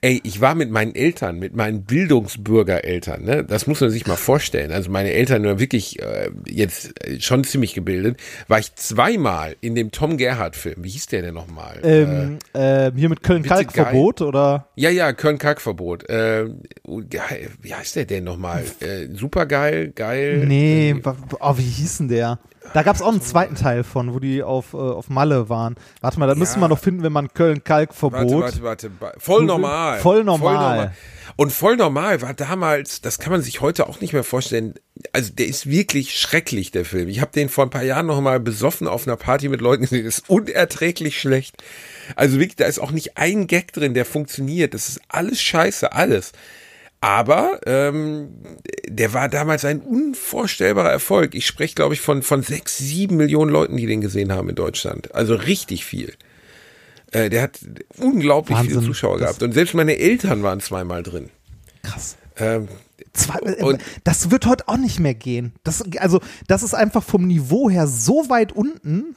Ey, 0.00 0.20
ich 0.24 0.40
war 0.40 0.54
mit 0.54 0.70
meinen 0.70 0.94
Eltern, 0.94 1.38
mit 1.38 1.54
meinen 1.54 1.84
Bildungsbürgereltern, 1.84 3.24
ne? 3.24 3.44
Das 3.44 3.66
muss 3.66 3.80
man 3.80 3.90
sich 3.90 4.06
mal 4.06 4.16
vorstellen. 4.16 4.72
Also 4.72 4.90
meine 4.90 5.12
Eltern 5.12 5.44
waren 5.44 5.58
wirklich 5.58 6.00
äh, 6.00 6.30
jetzt 6.46 6.92
äh, 7.06 7.20
schon 7.20 7.44
ziemlich 7.44 7.74
gebildet. 7.74 8.18
War 8.48 8.58
ich 8.58 8.74
zweimal 8.74 9.56
in 9.60 9.74
dem 9.74 9.90
Tom 9.90 10.16
Gerhardt-Film. 10.16 10.76
Wie 10.84 10.90
hieß 10.90 11.06
der 11.06 11.22
denn 11.22 11.34
nochmal? 11.34 11.80
Ähm, 11.82 12.38
äh, 12.52 12.90
hier 12.96 13.08
mit 13.08 13.22
Köln-Kalk-Verbot 13.22 14.22
oder? 14.22 14.68
ja, 14.76 14.90
ja, 14.90 15.12
Köln-Kalk-Verbot. 15.12 16.08
Äh, 16.08 16.46
wie 17.62 17.74
heißt 17.74 17.96
der 17.96 18.04
denn 18.04 18.24
nochmal? 18.24 18.64
Äh, 18.80 19.08
supergeil, 19.14 19.92
geil. 19.94 20.44
Nee, 20.46 20.90
Äh, 20.90 21.12
oh, 21.40 21.58
wie 21.58 21.62
hieß 21.62 21.98
denn 21.98 22.08
der? 22.08 22.38
Da 22.74 22.82
gab 22.82 22.96
es 22.96 23.02
auch 23.02 23.08
einen 23.08 23.22
zweiten 23.22 23.54
Teil 23.54 23.84
von, 23.84 24.14
wo 24.14 24.18
die 24.18 24.42
auf, 24.42 24.74
äh, 24.74 24.76
auf 24.76 25.08
Malle 25.08 25.48
waren. 25.48 25.76
Warte 26.00 26.18
mal, 26.18 26.26
da 26.26 26.34
müsste 26.34 26.58
man 26.58 26.70
noch 26.70 26.78
finden, 26.78 27.02
wenn 27.02 27.12
man 27.12 27.32
Köln-Kalk-Verbot. 27.32 28.42
Warte, 28.42 28.62
warte, 28.62 28.90
warte. 29.00 29.20
Voll 29.20 29.44
normal. 29.44 29.98
Voll 30.00 30.24
normal. 30.24 30.92
Und 31.36 31.52
voll 31.52 31.76
normal 31.76 32.22
war 32.22 32.34
damals, 32.34 33.00
das 33.00 33.18
kann 33.18 33.32
man 33.32 33.42
sich 33.42 33.60
heute 33.60 33.88
auch 33.88 34.00
nicht 34.00 34.12
mehr 34.12 34.24
vorstellen. 34.24 34.74
Also 35.12 35.32
der 35.32 35.46
ist 35.46 35.68
wirklich 35.68 36.16
schrecklich, 36.18 36.70
der 36.70 36.84
Film. 36.84 37.08
Ich 37.08 37.20
habe 37.20 37.32
den 37.32 37.48
vor 37.48 37.64
ein 37.64 37.70
paar 37.70 37.82
Jahren 37.82 38.06
noch 38.06 38.20
mal 38.20 38.40
besoffen 38.40 38.88
auf 38.88 39.06
einer 39.06 39.16
Party 39.16 39.48
mit 39.48 39.60
Leuten 39.60 39.82
gesehen. 39.82 40.04
Das 40.04 40.18
ist 40.18 40.30
unerträglich 40.30 41.20
schlecht. 41.20 41.62
Also 42.14 42.38
wirklich, 42.38 42.56
da 42.56 42.66
ist 42.66 42.78
auch 42.78 42.90
nicht 42.90 43.18
ein 43.18 43.46
Gag 43.46 43.72
drin, 43.72 43.94
der 43.94 44.06
funktioniert. 44.06 44.72
Das 44.72 44.88
ist 44.88 45.00
alles 45.08 45.42
scheiße, 45.42 45.92
alles. 45.92 46.32
Aber 47.00 47.60
ähm, 47.66 48.30
der 48.88 49.12
war 49.12 49.28
damals 49.28 49.64
ein 49.64 49.80
unvorstellbarer 49.80 50.90
Erfolg. 50.90 51.34
Ich 51.34 51.46
spreche, 51.46 51.74
glaube 51.74 51.94
ich, 51.94 52.00
von, 52.00 52.22
von 52.22 52.42
sechs, 52.42 52.78
sieben 52.78 53.16
Millionen 53.16 53.50
Leuten, 53.50 53.76
die 53.76 53.86
den 53.86 54.00
gesehen 54.00 54.32
haben 54.32 54.48
in 54.48 54.54
Deutschland. 54.54 55.14
Also 55.14 55.34
richtig 55.34 55.84
viel. 55.84 56.14
Äh, 57.12 57.28
der 57.30 57.42
hat 57.42 57.60
unglaublich 57.98 58.58
viele 58.58 58.76
Wahnsinn. 58.76 58.88
Zuschauer 58.88 59.18
Das- 59.18 59.20
gehabt. 59.28 59.42
Und 59.42 59.52
selbst 59.52 59.74
meine 59.74 59.96
Eltern 59.98 60.42
waren 60.42 60.60
zweimal 60.60 61.02
drin. 61.02 61.30
Krass. 61.82 62.16
Ähm, 62.38 62.68
Zwei, 63.12 63.38
äh, 63.40 63.62
Und- 63.62 63.80
das 64.04 64.30
wird 64.30 64.46
heute 64.46 64.68
auch 64.68 64.76
nicht 64.76 64.98
mehr 65.00 65.14
gehen. 65.14 65.52
Das, 65.64 65.82
also, 65.98 66.20
das 66.48 66.62
ist 66.62 66.74
einfach 66.74 67.02
vom 67.02 67.26
Niveau 67.26 67.70
her 67.70 67.86
so 67.86 68.28
weit 68.28 68.52
unten. 68.52 69.16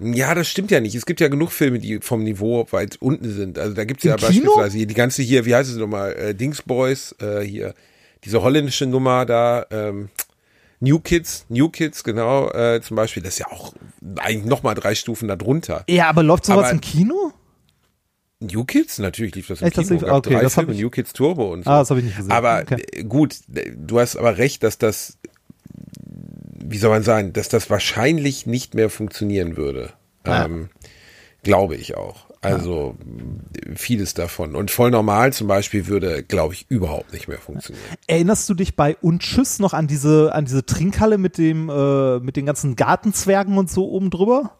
Ja, 0.00 0.34
das 0.34 0.48
stimmt 0.48 0.70
ja 0.70 0.80
nicht. 0.80 0.94
Es 0.94 1.06
gibt 1.06 1.20
ja 1.20 1.28
genug 1.28 1.52
Filme, 1.52 1.78
die 1.78 2.00
vom 2.00 2.22
Niveau 2.24 2.66
weit 2.70 2.96
unten 3.00 3.32
sind. 3.32 3.58
Also 3.58 3.74
da 3.74 3.84
gibt's 3.84 4.04
ja 4.04 4.14
Im 4.14 4.18
Kino? 4.20 4.30
beispielsweise 4.56 4.86
die 4.86 4.94
ganze 4.94 5.22
hier, 5.22 5.44
wie 5.46 5.54
heißt 5.54 5.70
es 5.70 5.76
nochmal, 5.76 6.12
äh, 6.14 6.34
Dingsboys, 6.34 7.14
äh, 7.20 7.40
hier, 7.42 7.74
diese 8.24 8.42
holländische 8.42 8.86
Nummer 8.86 9.24
da, 9.26 9.66
ähm, 9.70 10.08
New 10.80 10.98
Kids, 10.98 11.46
New 11.48 11.68
Kids, 11.70 12.04
genau, 12.04 12.50
äh, 12.50 12.80
zum 12.82 12.96
Beispiel, 12.96 13.22
das 13.22 13.34
ist 13.34 13.38
ja 13.38 13.46
auch 13.46 13.72
eigentlich 14.16 14.44
nochmal 14.44 14.74
drei 14.74 14.94
Stufen 14.94 15.28
darunter. 15.28 15.84
Ja, 15.88 16.08
aber 16.08 16.22
läuft 16.22 16.44
sowas 16.46 16.64
Aber- 16.64 16.70
im 16.72 16.80
Kino? 16.80 17.32
New 18.40 18.64
Kids, 18.64 18.98
natürlich 18.98 19.34
lief 19.34 19.46
das 19.46 19.60
im 19.62 19.68
Echt, 19.68 19.78
das 19.78 19.86
Kino. 19.88 20.00
lief- 20.00 20.08
Gab 20.08 20.16
okay, 20.18 20.34
drei 20.34 20.42
das 20.42 20.54
Filme, 20.54 20.72
ich- 20.74 20.80
New 20.80 20.90
Kids 20.90 21.12
Turbo 21.14 21.52
und 21.52 21.64
so. 21.64 21.70
Ah, 21.70 21.78
das 21.78 21.88
habe 21.90 22.00
ich 22.00 22.06
nicht 22.06 22.16
gesehen. 22.16 22.32
Aber 22.32 22.60
Okay. 22.62 22.82
äh, 22.92 23.04
gut, 23.04 23.36
du 23.48 24.00
hast 24.00 24.16
aber 24.16 24.36
recht, 24.36 24.62
dass 24.62 24.76
das, 24.76 25.16
wie 26.66 26.78
soll 26.78 26.90
man 26.90 27.02
sagen, 27.02 27.32
dass 27.32 27.48
das 27.48 27.70
wahrscheinlich 27.70 28.46
nicht 28.46 28.74
mehr 28.74 28.90
funktionieren 28.90 29.56
würde. 29.56 29.92
Ja. 30.26 30.46
Ähm, 30.46 30.70
glaube 31.42 31.76
ich 31.76 31.96
auch. 31.96 32.26
Also 32.40 32.96
mh, 32.98 33.76
vieles 33.76 34.14
davon. 34.14 34.54
Und 34.54 34.70
voll 34.70 34.90
normal 34.90 35.32
zum 35.32 35.46
Beispiel 35.46 35.86
würde, 35.86 36.22
glaube 36.22 36.54
ich, 36.54 36.66
überhaupt 36.68 37.12
nicht 37.12 37.28
mehr 37.28 37.38
funktionieren. 37.38 37.84
Erinnerst 38.06 38.48
du 38.48 38.54
dich 38.54 38.76
bei 38.76 38.96
Und 39.00 39.22
Tschüss 39.22 39.58
noch 39.58 39.72
an 39.72 39.86
diese, 39.86 40.34
an 40.34 40.44
diese 40.44 40.66
Trinkhalle 40.66 41.18
mit 41.18 41.38
dem, 41.38 41.68
äh, 41.70 42.18
mit 42.20 42.36
den 42.36 42.46
ganzen 42.46 42.76
Gartenzwergen 42.76 43.56
und 43.56 43.70
so 43.70 43.88
oben 43.88 44.10
drüber? 44.10 44.52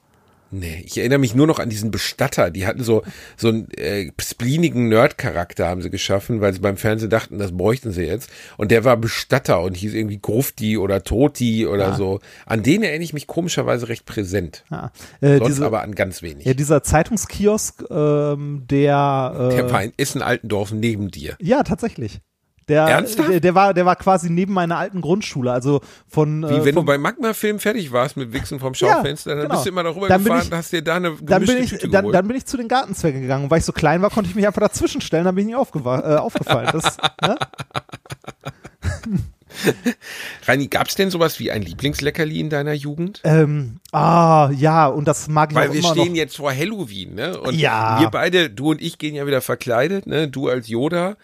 Nee, 0.57 0.85
ich 0.87 0.97
erinnere 0.99 1.19
mich 1.19 1.35
nur 1.35 1.49
noch 1.49 1.59
an 1.59 1.69
diesen 1.69 1.91
Bestatter. 1.91 2.51
Die 2.51 2.65
hatten 2.65 2.85
so, 2.85 3.03
so 3.37 3.49
einen 3.49 3.69
äh, 3.73 4.13
spleenigen 4.21 4.89
Nerd-Charakter 4.89 5.67
haben 5.67 5.83
sie 5.83 5.91
geschaffen, 5.91 6.41
weil 6.41 6.53
sie 6.53 6.61
beim 6.61 6.77
Fernsehen 6.77 7.11
dachten, 7.11 7.39
das 7.41 7.57
bräuchten 7.57 7.91
sie 7.91 8.05
jetzt. 8.05 8.31
Und 8.57 8.71
der 8.71 8.85
war 8.85 8.97
Bestatter 8.97 9.63
und 9.63 9.77
hieß 9.77 9.95
irgendwie 9.95 10.21
Grufti 10.21 10.79
oder 10.79 11.03
Toti 11.03 11.67
oder 11.67 11.95
so. 11.95 12.21
An 12.47 12.63
den 12.63 12.85
erinnere 12.85 13.03
ich 13.03 13.13
mich 13.13 13.27
komischerweise 13.27 13.89
recht 13.89 14.07
präsent. 14.07 14.65
Ja, 14.71 14.93
äh, 15.21 15.39
Sonst 15.39 15.49
diese, 15.49 15.67
aber 15.67 15.83
an 15.83 15.97
ganz 15.97 16.23
wenig. 16.23 16.47
ja 16.47 16.55
dieser 16.55 16.85
Zeitungskiosk, 16.85 17.85
ähm, 17.91 18.65
der, 18.71 19.51
äh, 19.51 19.57
der 19.57 19.73
war 19.73 19.83
in 19.83 19.93
Essen-Altendorf 19.97 20.71
neben 20.71 21.11
dir. 21.11 21.37
ja, 21.41 21.65
tatsächlich. 21.65 22.21
Der, 22.69 22.83
Ernsthaft? 22.85 23.29
Der, 23.29 23.41
der 23.41 23.55
war, 23.55 23.75
der 23.75 23.85
war 23.85 23.95
quasi 23.97 24.31
neben 24.31 24.55
meiner 24.55 24.79
alten 24.79 25.01
Grundschule, 25.03 25.53
also 25.53 25.83
von, 26.09 26.43
Wie 26.43 26.47
äh, 26.55 26.65
wenn 26.65 26.75
du 26.75 26.81
vom, 26.81 26.87
bei 26.87 26.97
Magma-Film 26.97 27.59
fertig 27.59 27.93
warst 27.93 28.17
mit 28.17 28.33
Wichsen 28.33 28.59
vom 28.59 28.73
Schaufenster, 28.75 29.31
dann 29.37 29.41
genau. 29.43 29.55
bist 29.55 29.67
du 29.67 29.69
immer 29.71 29.83
darüber 29.83 30.09
Dann 30.09 30.25
bin 30.25 30.33
gefahren 30.33 30.49
ich- 30.51 30.57
hast 30.57 30.73
dir 30.73 30.83
da 30.83 30.95
eine 30.97 31.11
gemischte 31.15 31.27
dann 31.27 31.45
bin 31.45 31.59
ich, 31.63 31.71
Tüte 31.71 31.89
dann, 31.91 32.11
dann 32.13 32.27
bin 32.29 32.37
ich 32.39 32.47
zu 32.47 32.57
den 32.57 32.69
Gartenzwergen 32.69 33.21
gegangen. 33.21 33.45
Und 33.45 33.51
weil 33.51 33.59
ich 33.59 33.65
so 33.67 33.73
klein 33.73 34.01
war, 34.01 34.09
konnte 34.11 34.31
ich 34.31 34.37
mich 34.37 34.47
einfach 34.47 34.63
dazwischen 34.63 35.01
stellen, 35.03 35.25
dann 35.25 35.35
bin 35.35 35.47
ich 35.49 35.55
nicht 35.55 35.61
aufgewa- 35.63 36.15
äh, 36.15 36.17
aufgefallen. 36.17 36.71
Das, 36.73 36.97
ne? 37.21 37.37
Reini, 40.47 40.67
gab's 40.67 40.95
denn 40.97 41.11
sowas 41.11 41.39
wie 41.39 41.51
ein 41.51 41.63
Lieblingsleckerli 41.63 42.41
in 42.41 42.51
deiner 42.51 42.73
Jugend? 42.73 43.21
ähm, 43.25 43.79
ah, 43.93 44.51
ja, 44.57 44.87
und 44.89 45.07
das 45.07 45.29
mag 45.29 45.51
ich 45.53 45.57
Weil 45.57 45.69
auch 45.69 45.73
wir 45.73 45.81
immer 45.81 45.91
stehen 45.93 46.09
noch. 46.09 46.17
jetzt 46.17 46.37
vor 46.37 46.53
Halloween, 46.53 47.15
ne? 47.15 47.39
Und 47.41 47.55
Ja. 47.55 48.01
wir 48.01 48.09
beide, 48.09 48.51
du 48.51 48.71
und 48.73 48.83
ich 48.83 48.99
gehen 48.99 49.15
ja 49.15 49.27
wieder 49.27 49.41
verkleidet, 49.41 50.07
ne? 50.07 50.29
Du 50.29 50.49
als 50.49 50.67
Yoda. 50.69 51.17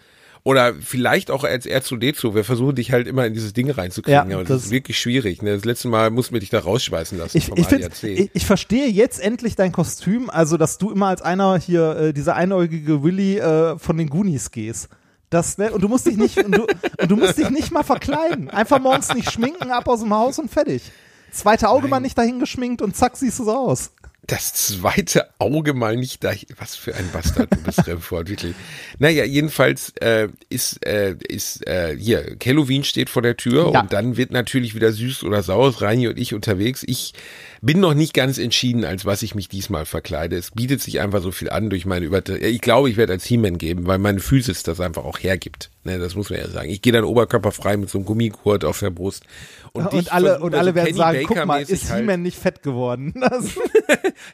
Oder 0.43 0.73
vielleicht 0.73 1.29
auch 1.29 1.43
als 1.43 1.67
R2D2. 1.67 2.33
Wir 2.33 2.43
versuchen 2.43 2.75
dich 2.75 2.91
halt 2.91 3.07
immer 3.07 3.27
in 3.27 3.33
dieses 3.33 3.53
Ding 3.53 3.69
reinzukriegen. 3.69 4.29
Ja, 4.29 4.35
aber 4.35 4.43
das, 4.43 4.47
das- 4.57 4.63
ist 4.65 4.71
wirklich 4.71 4.97
schwierig. 4.99 5.41
Ne? 5.43 5.53
Das 5.55 5.65
letzte 5.65 5.87
Mal 5.87 6.09
mussten 6.09 6.33
wir 6.33 6.39
dich 6.39 6.49
da 6.49 6.59
rausschmeißen 6.59 7.17
lassen 7.17 7.37
Ich, 7.37 7.47
vom 7.47 7.57
ich, 7.59 7.67
find, 7.67 8.03
ich, 8.03 8.31
ich 8.33 8.45
verstehe 8.45 8.87
jetzt 8.87 9.19
endlich 9.19 9.55
dein 9.55 9.71
Kostüm, 9.71 10.29
also 10.31 10.57
dass 10.57 10.79
du 10.79 10.89
immer 10.91 11.07
als 11.07 11.21
einer 11.21 11.59
hier, 11.59 11.95
äh, 11.95 12.13
dieser 12.13 12.35
einäugige 12.35 13.03
Willy 13.03 13.37
äh, 13.37 13.77
von 13.77 13.97
den 13.97 14.09
Goonies 14.09 14.49
gehst. 14.49 14.89
Das, 15.29 15.57
ne? 15.57 15.71
Und 15.71 15.81
du 15.81 15.87
musst 15.87 16.07
dich 16.07 16.17
nicht, 16.17 16.37
und 16.43 16.57
du, 16.57 16.63
und 16.63 17.09
du 17.11 17.15
musst 17.15 17.37
dich 17.37 17.49
nicht 17.51 17.71
mal 17.71 17.83
verkleiden. 17.83 18.49
Einfach 18.49 18.79
morgens 18.81 19.13
nicht 19.13 19.31
schminken, 19.31 19.71
ab 19.71 19.87
aus 19.87 20.01
dem 20.01 20.13
Haus 20.13 20.39
und 20.39 20.51
fertig. 20.51 20.81
Zweite 21.31 21.69
Auge 21.69 21.87
mal 21.87 22.01
nicht 22.01 22.17
dahin 22.17 22.39
geschminkt 22.39 22.81
und 22.81 22.97
zack, 22.97 23.15
siehst 23.15 23.39
du 23.39 23.45
so 23.45 23.55
aus. 23.55 23.91
Das 24.27 24.53
zweite 24.53 25.27
Auge 25.39 25.73
mal 25.73 25.97
nicht 25.97 26.23
da. 26.23 26.31
Was 26.57 26.75
für 26.75 26.95
ein 26.95 27.09
Bastard 27.11 27.51
du 27.53 27.57
bist, 27.63 27.85
Remford, 27.87 28.29
wirklich. 28.29 28.55
Naja, 28.99 29.25
jedenfalls 29.25 29.93
äh, 29.99 30.29
ist, 30.49 30.85
äh, 30.85 31.15
ist 31.27 31.67
äh, 31.67 31.97
hier, 31.97 32.37
Halloween 32.45 32.83
steht 32.83 33.09
vor 33.09 33.21
der 33.23 33.35
Tür 33.35 33.71
Ja. 33.73 33.81
und 33.81 33.93
dann 33.93 34.17
wird 34.17 34.31
natürlich 34.31 34.75
wieder 34.75 34.91
süß 34.91 35.23
oder 35.23 35.41
sauer, 35.43 35.81
Reini 35.81 36.07
und 36.07 36.19
ich 36.19 36.33
unterwegs. 36.33 36.83
Ich 36.87 37.13
bin 37.61 37.79
noch 37.79 37.93
nicht 37.93 38.13
ganz 38.13 38.37
entschieden, 38.39 38.83
als 38.85 39.05
was 39.05 39.21
ich 39.21 39.35
mich 39.35 39.47
diesmal 39.47 39.85
verkleide. 39.85 40.35
Es 40.35 40.51
bietet 40.51 40.81
sich 40.81 40.99
einfach 40.99 41.21
so 41.21 41.31
viel 41.31 41.49
an 41.49 41.69
durch 41.69 41.85
meine 41.85 42.05
Über... 42.05 42.27
Ich 42.27 42.61
glaube, 42.61 42.89
ich 42.89 42.97
werde 42.97 43.13
als 43.13 43.25
He-Man 43.25 43.57
geben, 43.59 43.85
weil 43.85 43.99
meine 43.99 44.19
Physis 44.19 44.63
das 44.63 44.79
einfach 44.79 45.03
auch 45.05 45.19
hergibt. 45.19 45.69
Ne, 45.83 45.99
das 45.99 46.15
muss 46.15 46.29
man 46.29 46.39
ja 46.39 46.47
sagen. 46.47 46.69
Ich 46.69 46.81
gehe 46.81 46.91
dann 46.93 47.03
oberkörperfrei 47.03 47.77
mit 47.77 47.89
so 47.89 47.99
einem 47.99 48.05
Gummigurt 48.05 48.65
auf 48.65 48.79
der 48.79 48.89
Brust. 48.89 49.23
Und, 49.73 49.85
Und, 49.85 49.93
dich 49.93 50.11
alle, 50.11 50.39
und 50.39 50.55
alle 50.55 50.71
so 50.71 50.75
werden 50.75 50.85
Kenny 50.87 50.97
sagen, 50.97 51.23
guck 51.27 51.45
mal, 51.45 51.61
ist 51.61 51.89
halt- 51.89 52.01
He-Man 52.01 52.21
nicht 52.23 52.37
fett 52.37 52.63
geworden? 52.63 53.13
Das, 53.21 53.45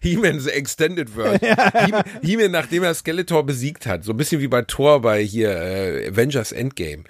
He-Man 0.01 0.39
the 0.39 0.49
Extended 0.49 1.15
World. 1.15 1.41
He-Man, 1.41 2.03
He-Man, 2.21 2.51
nachdem 2.51 2.83
er 2.83 2.93
Skeletor 2.93 3.45
besiegt 3.45 3.85
hat, 3.85 4.03
so 4.03 4.11
ein 4.11 4.17
bisschen 4.17 4.41
wie 4.41 4.47
bei 4.47 4.61
Thor 4.63 5.01
bei 5.01 5.21
hier 5.23 5.49
äh, 5.51 6.07
Avengers 6.09 6.51
Endgame. 6.51 7.03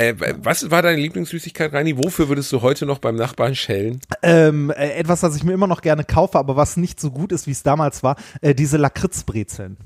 Äh, 0.00 0.14
was 0.42 0.70
war 0.70 0.80
deine 0.80 0.98
Lieblingssüßigkeit, 1.00 1.72
Reini? 1.74 1.96
Wofür 1.98 2.28
würdest 2.30 2.50
du 2.52 2.62
heute 2.62 2.86
noch 2.86 2.98
beim 3.00 3.16
Nachbarn 3.16 3.54
schellen? 3.54 4.00
ähm, 4.22 4.70
äh, 4.70 4.92
etwas, 4.92 5.22
was 5.22 5.36
ich 5.36 5.44
mir 5.44 5.52
immer 5.52 5.66
noch 5.66 5.82
gerne 5.82 6.04
kaufe, 6.04 6.38
aber 6.38 6.56
was 6.56 6.76
nicht 6.78 6.98
so 7.00 7.10
gut 7.10 7.32
ist, 7.32 7.46
wie 7.46 7.50
es 7.50 7.62
damals 7.62 8.02
war, 8.02 8.16
äh, 8.40 8.54
diese 8.54 8.78
Lakritzbrezeln. 8.78 9.76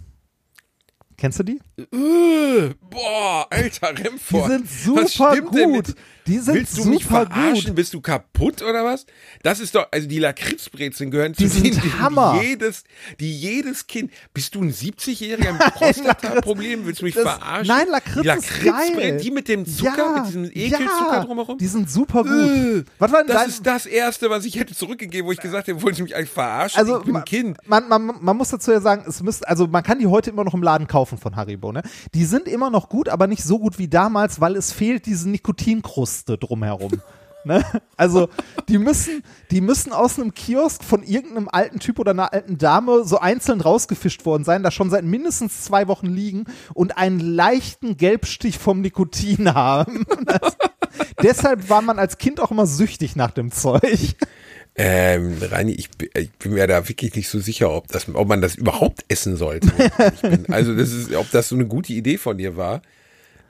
Kennst 1.16 1.38
du 1.38 1.42
die? 1.44 1.60
Äh, 1.78 2.74
boah, 2.90 3.46
alter 3.50 3.92
Die 3.94 4.02
Remford. 4.02 4.50
sind 4.50 4.96
Was 4.96 5.12
super 5.14 5.34
denn 5.52 5.72
gut. 5.72 5.88
Mit, 5.88 5.96
Die 6.26 6.38
sind 6.38 6.54
Willst 6.54 6.78
du 6.78 6.84
mich 6.86 7.04
verarschen? 7.04 7.66
gut. 7.66 7.74
Bist 7.74 7.92
du 7.92 8.00
kaputt 8.00 8.62
oder 8.62 8.84
was? 8.84 9.04
Das 9.42 9.60
ist 9.60 9.74
doch, 9.74 9.86
also 9.90 10.08
die 10.08 10.18
Lakritzbrezeln 10.18 11.10
gehören 11.10 11.32
Die 11.34 11.48
zu 11.48 11.60
denen, 11.60 11.74
sind 11.74 11.84
die 11.84 11.92
Hammer. 11.98 12.40
jedes, 12.42 12.84
die 13.20 13.30
jedes 13.38 13.86
Kind. 13.86 14.10
Bist 14.32 14.54
du 14.54 14.62
ein 14.62 14.72
70-Jähriger 14.72 15.52
mit 15.52 15.60
Prostata-Problem? 15.74 16.86
Willst 16.86 17.00
du 17.02 17.04
mich 17.04 17.14
Das- 17.14 17.24
verarschen? 17.24 17.66
Nein, 17.66 17.88
Lakritz 17.90 18.22
die 18.22 18.26
Lakritzbrezeln, 18.28 19.18
die 19.18 19.30
mit 19.30 19.48
dem 19.48 19.66
Zucker, 19.66 19.96
ja, 19.98 20.12
mit 20.20 20.26
diesem 20.28 20.44
Ekelzucker 20.44 21.12
ja, 21.12 21.24
drumherum? 21.24 21.58
Die 21.58 21.66
sind 21.66 21.90
super 21.90 22.22
gut. 22.22 22.30
Äh, 22.32 22.84
Was 22.98 23.12
war 23.12 23.18
denn 23.18 23.26
das 23.28 23.36
dein, 23.36 23.48
ist 23.50 23.66
das 23.66 23.86
Erste, 23.86 24.30
was 24.30 24.44
ich 24.44 24.58
hätte 24.58 24.74
zurückgegeben, 24.74 25.26
wo 25.26 25.32
ich 25.32 25.40
gesagt 25.40 25.66
hätte, 25.68 25.82
wollte 25.82 25.96
ich 25.98 26.02
mich 26.04 26.16
eigentlich 26.16 26.30
verarschen? 26.30 26.78
also 26.78 27.00
ich 27.00 27.04
bin 27.04 27.16
ein 27.16 27.24
Kind. 27.24 27.58
Man, 27.66 27.86
man, 27.88 28.12
man 28.20 28.36
muss 28.36 28.48
dazu 28.48 28.72
ja 28.72 28.80
sagen, 28.80 29.04
es 29.06 29.22
müsste, 29.22 29.46
also 29.48 29.66
man 29.66 29.82
kann 29.82 29.98
die 29.98 30.06
heute 30.06 30.30
immer 30.30 30.44
noch 30.44 30.54
im 30.54 30.62
Laden 30.62 30.86
kaufen 30.86 31.18
von 31.18 31.36
Haribo, 31.36 31.72
ne? 31.72 31.82
Die 32.14 32.24
sind 32.24 32.48
immer 32.48 32.70
noch 32.70 32.88
gut, 32.88 33.08
aber 33.08 33.26
nicht 33.26 33.42
so 33.44 33.58
gut 33.58 33.78
wie 33.78 33.88
damals, 33.88 34.40
weil 34.40 34.56
es 34.56 34.72
fehlt 34.72 35.04
diese 35.06 35.28
Nikotinkruste 35.28 36.13
drumherum. 36.22 37.00
Ne? 37.46 37.62
Also 37.98 38.30
die 38.68 38.78
müssen, 38.78 39.22
die 39.50 39.60
müssen 39.60 39.92
aus 39.92 40.18
einem 40.18 40.32
Kiosk 40.32 40.82
von 40.82 41.02
irgendeinem 41.02 41.48
alten 41.52 41.78
Typ 41.78 41.98
oder 41.98 42.12
einer 42.12 42.32
alten 42.32 42.56
Dame 42.56 43.04
so 43.04 43.18
einzeln 43.18 43.60
rausgefischt 43.60 44.24
worden 44.24 44.44
sein, 44.44 44.62
da 44.62 44.70
schon 44.70 44.88
seit 44.88 45.04
mindestens 45.04 45.62
zwei 45.62 45.86
Wochen 45.86 46.06
liegen 46.06 46.46
und 46.72 46.96
einen 46.96 47.20
leichten 47.20 47.98
Gelbstich 47.98 48.56
vom 48.58 48.80
Nikotin 48.80 49.52
haben. 49.52 50.06
Deshalb 51.22 51.68
war 51.68 51.82
man 51.82 51.98
als 51.98 52.16
Kind 52.18 52.40
auch 52.40 52.50
immer 52.50 52.66
süchtig 52.66 53.14
nach 53.16 53.30
dem 53.32 53.52
Zeug. 53.52 54.14
Ähm, 54.76 55.36
Reini, 55.40 55.72
ich, 55.72 55.90
bin- 55.90 56.08
ich 56.14 56.32
bin 56.32 56.54
mir 56.54 56.66
da 56.66 56.88
wirklich 56.88 57.14
nicht 57.14 57.28
so 57.28 57.38
sicher, 57.40 57.70
ob, 57.70 57.88
das, 57.88 58.06
ob 58.12 58.26
man 58.26 58.40
das 58.40 58.54
überhaupt 58.56 59.04
essen 59.08 59.36
sollte. 59.36 59.68
Bin, 60.22 60.46
also 60.52 60.74
das 60.74 60.92
ist, 60.92 61.14
ob 61.14 61.30
das 61.30 61.48
so 61.50 61.54
eine 61.56 61.66
gute 61.66 61.92
Idee 61.92 62.16
von 62.18 62.38
dir 62.38 62.56
war. 62.56 62.82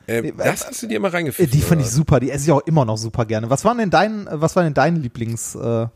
Ähm, 0.06 0.34
das 0.36 0.66
hast 0.66 0.82
du 0.82 0.86
dir 0.86 1.00
mal 1.00 1.10
reingepfiffen. 1.10 1.50
Die 1.50 1.60
fand 1.60 1.80
oder 1.80 1.88
ich 1.88 1.90
super, 1.94 2.20
die 2.20 2.30
esse 2.30 2.44
ich 2.44 2.52
auch 2.52 2.62
immer 2.66 2.84
noch 2.84 2.98
super 2.98 3.24
gerne. 3.24 3.48
Was 3.50 3.64
waren 3.64 3.78
denn 3.78 3.90
dein, 3.90 4.26
was 4.30 4.54
war 4.56 4.62
denn 4.62 4.74
dein 4.74 4.96
Lieblings? 4.96 5.54
Äh, 5.54 5.58
was? 5.58 5.90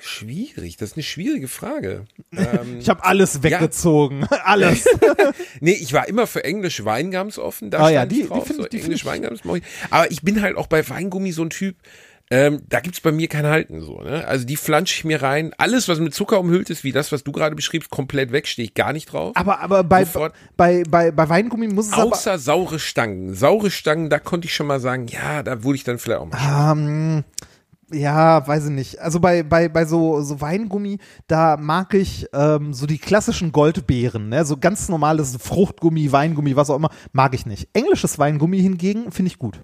Schwierig, 0.00 0.76
das 0.76 0.90
ist 0.90 0.96
eine 0.96 1.02
schwierige 1.02 1.48
Frage. 1.48 2.04
Ähm, 2.36 2.78
ich 2.80 2.88
habe 2.90 3.04
alles 3.04 3.44
weggezogen, 3.44 4.24
alles. 4.44 4.84
nee, 5.60 5.70
ich 5.72 5.92
war 5.92 6.08
immer 6.08 6.26
für 6.26 6.42
Englisch 6.42 6.84
Weingums 6.84 7.38
offen. 7.38 7.70
Da 7.70 7.78
Ah 7.78 7.90
ja, 7.90 8.06
die- 8.06 8.22
ich 8.22 8.26
drauf, 8.28 8.48
die 8.48 8.54
so 8.54 8.66
ich- 8.66 8.82
Englisch 8.82 9.04
Weingums 9.04 9.42
ich. 9.44 9.62
Aber 9.90 10.10
ich 10.10 10.22
bin 10.22 10.42
halt 10.42 10.56
auch 10.56 10.66
bei 10.66 10.86
Weingummi 10.88 11.30
so 11.30 11.42
ein 11.42 11.50
Typ. 11.50 11.76
Ähm, 12.34 12.62
da 12.68 12.80
gibt's 12.80 13.00
bei 13.00 13.12
mir 13.12 13.28
kein 13.28 13.46
Halten 13.46 13.80
so. 13.80 14.00
Ne? 14.00 14.26
Also 14.26 14.44
die 14.44 14.56
flansche 14.56 14.96
ich 14.96 15.04
mir 15.04 15.22
rein. 15.22 15.52
Alles, 15.56 15.86
was 15.86 16.00
mit 16.00 16.14
Zucker 16.14 16.40
umhüllt 16.40 16.68
ist, 16.68 16.82
wie 16.82 16.90
das, 16.90 17.12
was 17.12 17.22
du 17.22 17.30
gerade 17.30 17.54
beschriebst, 17.54 17.90
komplett 17.90 18.32
weg, 18.32 18.48
stehe 18.48 18.66
ich 18.66 18.74
gar 18.74 18.92
nicht 18.92 19.12
drauf. 19.12 19.36
aber 19.36 19.60
aber 19.60 19.84
bei, 19.84 20.04
Sofort. 20.04 20.34
bei, 20.56 20.82
bei, 20.90 21.12
bei 21.12 21.28
Weingummi 21.28 21.68
muss 21.68 21.86
es 21.86 21.92
aber. 21.92 22.10
Außer 22.10 22.38
saure 22.40 22.80
Stangen. 22.80 23.34
Saure 23.34 23.70
Stangen, 23.70 24.10
da 24.10 24.18
konnte 24.18 24.48
ich 24.48 24.54
schon 24.54 24.66
mal 24.66 24.80
sagen, 24.80 25.06
ja, 25.06 25.44
da 25.44 25.62
wurde 25.62 25.76
ich 25.76 25.84
dann 25.84 25.98
vielleicht 26.00 26.22
auch 26.22 26.26
mal. 26.26 26.72
Ähm, 26.72 27.24
ja, 27.92 28.44
weiß 28.44 28.64
ich 28.64 28.72
nicht. 28.72 28.98
Also 29.00 29.20
bei, 29.20 29.44
bei, 29.44 29.68
bei 29.68 29.84
so, 29.84 30.20
so 30.22 30.40
Weingummi, 30.40 30.98
da 31.28 31.56
mag 31.56 31.94
ich 31.94 32.26
ähm, 32.32 32.74
so 32.74 32.86
die 32.86 32.98
klassischen 32.98 33.52
Goldbeeren, 33.52 34.28
ne? 34.28 34.44
so 34.44 34.56
ganz 34.56 34.88
normales 34.88 35.36
Fruchtgummi, 35.40 36.10
Weingummi, 36.10 36.56
was 36.56 36.68
auch 36.68 36.76
immer, 36.76 36.90
mag 37.12 37.32
ich 37.34 37.46
nicht. 37.46 37.68
Englisches 37.74 38.18
Weingummi 38.18 38.60
hingegen 38.60 39.12
finde 39.12 39.28
ich 39.28 39.38
gut. 39.38 39.60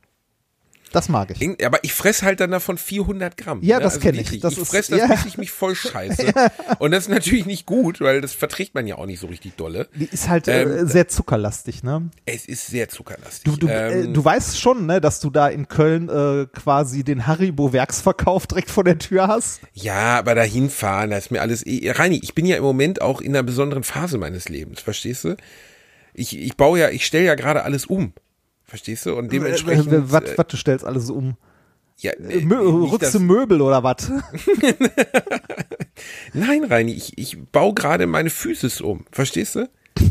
Das 0.93 1.09
mag 1.09 1.30
ich. 1.30 1.64
Aber 1.64 1.78
ich 1.82 1.93
fress 1.93 2.22
halt 2.22 2.41
dann 2.41 2.51
davon 2.51 2.78
400 2.78 3.36
Gramm. 3.36 3.61
Ja, 3.62 3.78
ne? 3.78 3.84
das 3.84 4.01
kenn 4.01 4.14
ich. 4.14 4.22
wirklich. 4.22 4.41
Das 4.41 4.59
ich 4.59 4.68
fress 4.68 4.88
das, 4.88 4.99
ja. 4.99 5.07
bis 5.07 5.24
ich 5.24 5.38
mich 5.38 5.51
voll 5.51 5.74
scheiße. 5.74 6.32
Und 6.78 6.91
das 6.91 7.05
ist 7.05 7.09
natürlich 7.09 7.47
nicht 7.47 7.66
gut, 7.66 8.01
weil 8.01 8.20
das 8.20 8.32
verträgt 8.32 8.74
man 8.74 8.86
ja 8.86 8.97
auch 8.97 9.07
nicht 9.07 9.20
so 9.20 9.28
richtig 9.28 9.57
dolle. 9.57 9.88
Die 9.95 10.07
ist 10.07 10.28
halt 10.28 10.49
äh, 10.49 10.62
Ähm, 10.62 10.86
sehr 10.88 11.09
zuckerlastig, 11.09 11.82
ne? 11.82 12.11
Es 12.26 12.47
ist 12.47 12.66
sehr 12.66 12.88
zuckerlastig. 12.88 13.45
Du, 13.45 13.57
du, 13.57 13.68
äh, 13.68 14.05
Ähm, 14.05 14.14
du 14.14 14.24
weißt 14.24 14.59
schon, 14.59 14.86
ne, 14.86 15.01
dass 15.01 15.20
du 15.20 15.30
da 15.30 15.49
in 15.49 15.68
Köln 15.68 16.09
äh, 16.09 16.47
quasi 16.47 17.05
den 17.05 17.26
Haribo-Werksverkauf 17.26 18.47
direkt 18.47 18.70
vor 18.70 18.84
der 18.84 18.99
Tür 18.99 19.28
hast. 19.28 19.61
ja, 19.72 20.18
aber 20.18 20.34
dahin 20.34 20.70
fahren, 20.70 21.11
das 21.11 21.26
ist 21.26 21.30
mir 21.30 21.41
alles 21.41 21.64
eh. 21.66 21.91
Reini, 21.91 22.20
ich 22.22 22.34
bin 22.34 22.47
ja 22.47 22.57
im 22.57 22.62
Moment 22.62 23.01
auch 23.01 23.20
in 23.20 23.34
einer 23.34 23.43
besonderen 23.43 23.84
Phase 23.84 24.18
meines 24.18 24.49
Lebens, 24.49 24.80
verstehst 24.80 25.24
du? 25.24 25.36
Ich, 26.14 26.36
ich 26.36 26.57
baue 26.57 26.80
ja, 26.80 26.91
ich 26.91 27.07
stelle 27.07 27.26
ja 27.26 27.34
gerade 27.34 27.62
alles 27.62 27.86
um. 27.86 28.12
Verstehst 28.70 29.04
du? 29.04 29.16
Und 29.16 29.32
dementsprechend. 29.32 29.92
Äh, 29.92 30.12
was, 30.12 30.22
äh, 30.22 30.38
was 30.38 30.46
du 30.46 30.56
stellst 30.56 30.84
alles 30.84 31.10
um? 31.10 31.36
ja, 31.98 32.12
Äh, 32.12 32.38
äh, 32.38 32.44
Mö 32.44 32.56
rückst 32.92 33.14
du 33.14 33.18
Möbel 33.20 33.60
oder 33.60 33.82
was? 33.82 33.96
Nein, 36.32 36.64
Reini, 36.64 36.92
ich, 36.92 37.18
ich 37.18 37.36
baue 37.50 37.74
gerade 37.74 38.06
meine 38.06 38.30
Physis 38.30 38.80
um. 38.80 39.04
Verstehst 39.10 39.56
du? 39.56 39.68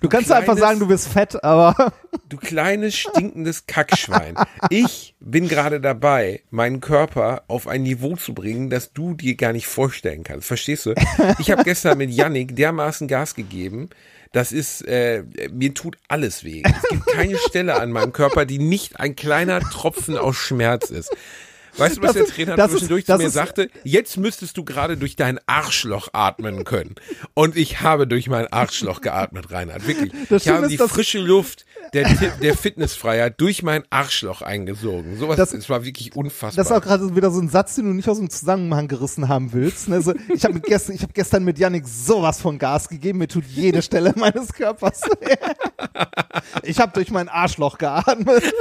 Du 0.00 0.08
kannst 0.08 0.32
einfach 0.32 0.54
kleines- 0.54 0.60
sagen, 0.60 0.80
du 0.80 0.86
bist 0.88 1.08
fett, 1.08 1.44
aber 1.44 1.92
Du 2.30 2.38
kleines 2.38 2.96
stinkendes 2.96 3.66
Kackschwein. 3.66 4.34
Ich 4.70 5.14
bin 5.20 5.46
gerade 5.46 5.78
dabei, 5.78 6.40
meinen 6.50 6.80
Körper 6.80 7.42
auf 7.48 7.68
ein 7.68 7.82
Niveau 7.82 8.16
zu 8.16 8.32
bringen, 8.32 8.70
das 8.70 8.94
du 8.94 9.12
dir 9.12 9.34
gar 9.34 9.52
nicht 9.52 9.66
vorstellen 9.66 10.24
kannst. 10.24 10.46
Verstehst 10.48 10.86
du? 10.86 10.94
Ich 11.38 11.50
habe 11.50 11.64
gestern 11.64 11.98
mit 11.98 12.10
Yannick 12.10 12.56
dermaßen 12.56 13.08
Gas 13.08 13.34
gegeben. 13.34 13.90
Das 14.34 14.50
ist, 14.50 14.82
äh, 14.88 15.22
mir 15.52 15.74
tut 15.74 15.96
alles 16.08 16.42
weh. 16.42 16.64
Es 16.64 16.88
gibt 16.90 17.06
keine 17.06 17.38
Stelle 17.38 17.80
an 17.80 17.92
meinem 17.92 18.12
Körper, 18.12 18.44
die 18.44 18.58
nicht 18.58 18.98
ein 18.98 19.14
kleiner 19.14 19.60
Tropfen 19.60 20.18
aus 20.18 20.34
Schmerz 20.34 20.90
ist. 20.90 21.16
Weißt 21.76 21.96
du, 21.98 22.02
was 22.02 22.12
der 22.14 22.26
Trainer 22.26 22.58
ist- 22.58 22.70
zwischendurch 22.70 23.06
zu 23.06 23.16
mir 23.16 23.26
ist- 23.26 23.32
sagte? 23.34 23.68
Jetzt 23.84 24.16
müsstest 24.16 24.56
du 24.56 24.64
gerade 24.64 24.96
durch 24.96 25.16
dein 25.16 25.38
Arschloch 25.46 26.08
atmen 26.12 26.64
können. 26.64 26.94
Und 27.34 27.56
ich 27.56 27.80
habe 27.80 28.06
durch 28.06 28.28
mein 28.28 28.46
Arschloch 28.52 29.00
geatmet, 29.00 29.50
Reinhard. 29.50 29.86
Wirklich. 29.86 30.12
Das 30.28 30.46
ich 30.46 30.48
habe 30.52 30.68
die 30.68 30.78
frische 30.78 31.18
Luft 31.18 31.64
der, 31.92 32.08
der 32.42 32.56
Fitnessfreiheit 32.56 33.40
durch 33.40 33.62
mein 33.62 33.82
Arschloch 33.90 34.42
eingesogen. 34.42 35.18
Sowas, 35.18 35.36
Das- 35.36 35.50
das, 35.50 35.68
war 35.68 35.84
wirklich 35.84 36.14
unfassbar. 36.16 36.52
das 36.64 36.66
ist 36.70 36.72
auch 36.72 36.82
gerade 36.82 37.14
wieder 37.14 37.30
so 37.30 37.40
ein 37.40 37.48
Satz, 37.48 37.74
den 37.76 37.84
du 37.86 37.92
nicht 37.92 38.08
aus 38.08 38.18
dem 38.18 38.30
Zusammenhang 38.30 38.88
gerissen 38.88 39.28
haben 39.28 39.52
willst. 39.52 39.90
Also, 39.90 40.14
ich 40.34 40.44
habe 40.44 40.60
gestern, 40.60 40.94
ich 40.96 41.02
hab 41.02 41.12
gestern 41.14 41.44
mit 41.44 41.58
Yannick 41.58 41.86
sowas 41.86 42.40
von 42.40 42.58
Gas 42.58 42.88
gegeben, 42.88 43.18
mir 43.18 43.28
tut 43.28 43.44
jede 43.46 43.82
Stelle 43.82 44.12
meines 44.16 44.52
Körpers 44.52 45.02
weh. 45.20 45.34
Ich 46.62 46.78
habe 46.80 46.92
durch 46.92 47.10
mein 47.10 47.28
Arschloch 47.28 47.78
geatmet. 47.78 48.42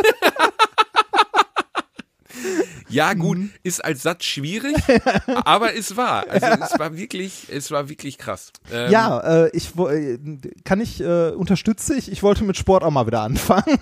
ja, 2.90 3.14
gut, 3.14 3.38
Mhm. 3.38 3.52
ist 3.64 3.84
als 3.84 4.04
Satz 4.04 4.24
schwierig, 4.26 4.76
aber 5.46 5.76
es 5.76 5.96
war. 5.98 6.30
Also 6.30 6.48
es 6.48 6.78
war 6.80 6.96
wirklich, 6.98 7.48
es 7.50 7.72
war 7.72 7.90
wirklich 7.90 8.18
krass. 8.18 8.52
Ähm, 8.72 8.92
Ja, 8.92 9.20
äh, 9.46 9.50
ich 9.54 9.72
äh, 9.78 10.18
kann 10.64 10.82
ich 10.82 11.02
äh, 11.02 11.30
unterstütze 11.32 11.96
ich. 11.96 12.12
Ich 12.12 12.24
wollte 12.24 12.44
mit 12.44 12.58
Sport 12.58 12.84
auch 12.84 12.92
mal 12.92 13.08
wieder 13.08 13.22
anfangen. 13.22 13.80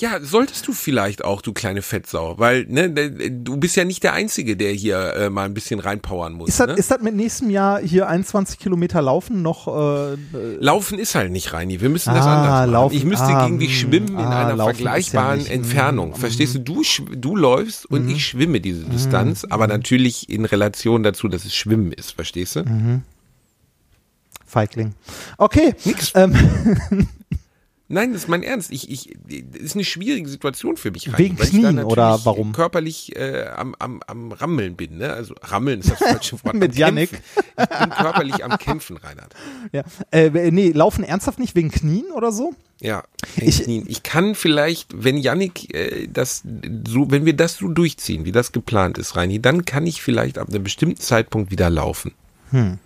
Ja, 0.00 0.18
solltest 0.20 0.66
du 0.66 0.72
vielleicht 0.72 1.22
auch, 1.22 1.42
du 1.42 1.52
kleine 1.52 1.80
Fettsau, 1.80 2.36
weil 2.38 2.64
ne, 2.68 2.90
du 3.30 3.56
bist 3.58 3.76
ja 3.76 3.84
nicht 3.84 4.02
der 4.02 4.14
Einzige, 4.14 4.56
der 4.56 4.72
hier 4.72 5.14
äh, 5.14 5.30
mal 5.30 5.44
ein 5.44 5.54
bisschen 5.54 5.78
reinpowern 5.78 6.32
muss. 6.32 6.48
Ist 6.48 6.58
das, 6.60 6.66
ne? 6.66 6.72
ist 6.74 6.90
das 6.90 7.02
mit 7.02 7.14
nächstem 7.14 7.50
Jahr 7.50 7.78
hier 7.80 8.08
21 8.08 8.58
Kilometer 8.58 9.00
Laufen 9.00 9.42
noch? 9.42 9.68
Äh, 9.68 10.14
äh, 10.14 10.16
Laufen 10.58 10.98
ist 10.98 11.14
halt 11.14 11.30
nicht, 11.30 11.52
Reini. 11.52 11.80
Wir 11.80 11.88
müssen 11.88 12.12
das 12.14 12.26
Ah, 12.26 12.34
anders 12.36 12.50
machen. 12.52 12.70
Laufen- 12.72 12.96
ich 12.96 13.04
müsste 13.04 13.26
ah, 13.26 13.44
gegen 13.46 13.58
dich 13.60 13.70
mm, 13.70 13.74
schwimmen 13.74 14.08
in 14.08 14.16
ah, 14.16 14.40
einer 14.46 14.56
Laufen 14.56 14.70
ist 14.72 14.78
ja 14.80 14.84
vergleichbaren 14.90 15.38
nicht, 15.38 15.50
mm, 15.50 15.54
Entfernung. 15.54 16.14
Verstehst 16.16 16.54
du? 16.56 16.58
Du, 16.60 16.82
du 17.14 17.36
läufst 17.36 17.86
und 17.86 18.08
ich 18.08 18.26
schwimme 18.26 18.60
diese 18.60 18.84
Distanz, 18.86 19.44
aber 19.48 19.68
natürlich 19.68 20.28
in 20.28 20.46
Relation 20.46 21.02
dazu, 21.04 21.28
dass 21.28 21.44
es 21.44 21.54
Schwimmen 21.54 21.92
ist. 21.92 22.12
Verstehst 22.12 22.56
du? 22.56 23.02
Feigling. 24.46 24.94
Okay. 25.38 25.74
Nix. 25.84 26.12
Ähm, 26.16 26.34
Nein, 27.92 28.12
das 28.12 28.22
ist 28.22 28.28
mein 28.28 28.42
Ernst. 28.42 28.72
Ich, 28.72 28.90
ich, 28.90 29.14
das 29.52 29.60
ist 29.62 29.74
eine 29.76 29.84
schwierige 29.84 30.28
Situation 30.28 30.76
für 30.76 30.90
mich. 30.90 31.08
Reini, 31.08 31.18
Wegen 31.18 31.38
weil 31.38 31.44
ich 31.46 31.52
da 31.62 31.70
Knien 31.70 31.84
oder 31.84 32.20
warum? 32.24 32.52
Körperlich 32.52 33.14
äh, 33.16 33.46
am, 33.54 33.74
am, 33.78 34.00
am 34.06 34.32
Rammeln 34.32 34.76
bin. 34.76 34.98
Ne? 34.98 35.12
Also 35.12 35.34
Rammeln 35.42 35.80
ist 35.80 35.90
das 35.90 35.98
falsche 35.98 36.42
Wort. 36.44 36.54
Mit 36.62 36.74
Yannick. 36.76 37.10
Kämpfen. 37.10 37.24
Ich 37.70 37.78
bin 37.78 37.90
körperlich 37.90 38.44
am 38.44 38.58
Kämpfen, 38.58 38.96
Reinhard. 38.96 39.34
ja. 39.72 39.84
äh, 40.10 40.50
nee, 40.50 40.70
laufen 40.72 41.04
ernsthaft 41.04 41.38
nicht 41.38 41.54
wegen 41.54 41.70
Knien 41.70 42.06
oder 42.14 42.32
so? 42.32 42.54
Ja, 42.80 43.04
Ich- 43.36 43.68
ich, 43.68 43.88
ich 43.88 44.02
kann 44.02 44.34
vielleicht, 44.34 45.04
wenn 45.04 45.16
Yannick 45.18 45.72
äh, 45.74 46.08
das 46.12 46.42
so, 46.88 47.10
wenn 47.10 47.24
wir 47.26 47.34
das 47.36 47.56
so 47.58 47.68
durchziehen, 47.68 48.24
wie 48.24 48.32
das 48.32 48.52
geplant 48.52 48.98
ist, 48.98 49.14
Reini, 49.16 49.40
dann 49.40 49.64
kann 49.66 49.86
ich 49.86 50.02
vielleicht 50.02 50.38
ab 50.38 50.48
einem 50.48 50.64
bestimmten 50.64 50.96
Zeitpunkt 51.00 51.50
wieder 51.50 51.70
laufen. 51.70 52.12
Hm. 52.50 52.78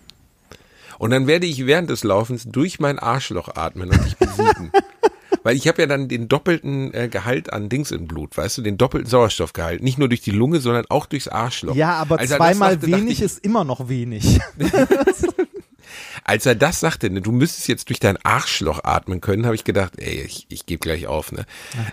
Und 0.99 1.11
dann 1.11 1.27
werde 1.27 1.45
ich 1.45 1.65
während 1.65 1.89
des 1.89 2.03
Laufens 2.03 2.45
durch 2.45 2.79
mein 2.79 2.99
Arschloch 2.99 3.49
atmen 3.55 3.89
und 3.89 4.03
dich 4.03 4.17
besiegen. 4.17 4.71
Weil 5.43 5.55
ich 5.55 5.67
habe 5.67 5.81
ja 5.81 5.87
dann 5.87 6.07
den 6.09 6.27
doppelten 6.27 6.93
äh, 6.93 7.07
Gehalt 7.07 7.53
an 7.53 7.69
Dings 7.69 7.91
im 7.91 8.07
Blut, 8.07 8.35
weißt 8.35 8.57
du, 8.57 8.61
den 8.61 8.77
doppelten 8.77 9.09
Sauerstoffgehalt. 9.09 9.81
Nicht 9.81 9.97
nur 9.97 10.09
durch 10.09 10.21
die 10.21 10.31
Lunge, 10.31 10.59
sondern 10.59 10.85
auch 10.89 11.05
durchs 11.05 11.27
Arschloch. 11.27 11.75
Ja, 11.75 11.93
aber 11.93 12.19
Als 12.19 12.31
zweimal 12.31 12.75
dachte 12.77 12.87
wenig 12.87 13.19
ich, 13.19 13.21
ist 13.21 13.45
immer 13.45 13.63
noch 13.63 13.87
wenig. 13.87 14.39
Als 16.25 16.45
er 16.45 16.55
das 16.55 16.81
sagte, 16.81 17.09
ne, 17.09 17.21
du 17.21 17.31
müsstest 17.31 17.69
jetzt 17.69 17.87
durch 17.87 17.99
dein 17.99 18.17
Arschloch 18.25 18.83
atmen 18.83 19.21
können, 19.21 19.45
habe 19.45 19.55
ich 19.55 19.63
gedacht, 19.63 19.93
ey, 19.97 20.21
ich, 20.21 20.45
ich 20.49 20.65
gebe 20.65 20.79
gleich 20.79 21.07
auf. 21.07 21.31
Ne? 21.31 21.45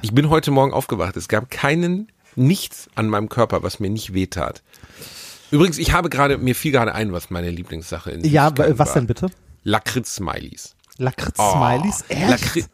Ich 0.02 0.12
bin 0.12 0.30
heute 0.30 0.50
Morgen 0.50 0.72
aufgewacht. 0.72 1.16
Es 1.16 1.28
gab 1.28 1.50
keinen, 1.50 2.09
nichts 2.34 2.88
an 2.96 3.09
meinem 3.09 3.28
Körper, 3.28 3.62
was 3.62 3.78
mir 3.78 3.90
nicht 3.90 4.14
wehtat. 4.14 4.64
Übrigens, 5.55 5.78
ich 5.78 5.92
habe 5.92 6.09
gerade, 6.11 6.36
mir 6.38 6.55
fiel 6.55 6.72
gerade 6.72 6.94
ein, 6.94 7.12
was 7.12 7.30
meine 7.30 7.50
Lieblingssache 7.50 8.11
in 8.11 8.24
ja, 8.24 8.44
Süßigkeiten 8.48 8.78
was 8.78 8.88
war. 8.88 8.94
denn 8.94 9.07
bitte? 9.07 9.26
Lakritz-Smileys. 9.62 10.74
Lakritz-Smileys? 10.98 12.05
Oh, 12.09 12.12
Echt? 12.12 12.30
Lakri- 12.30 12.64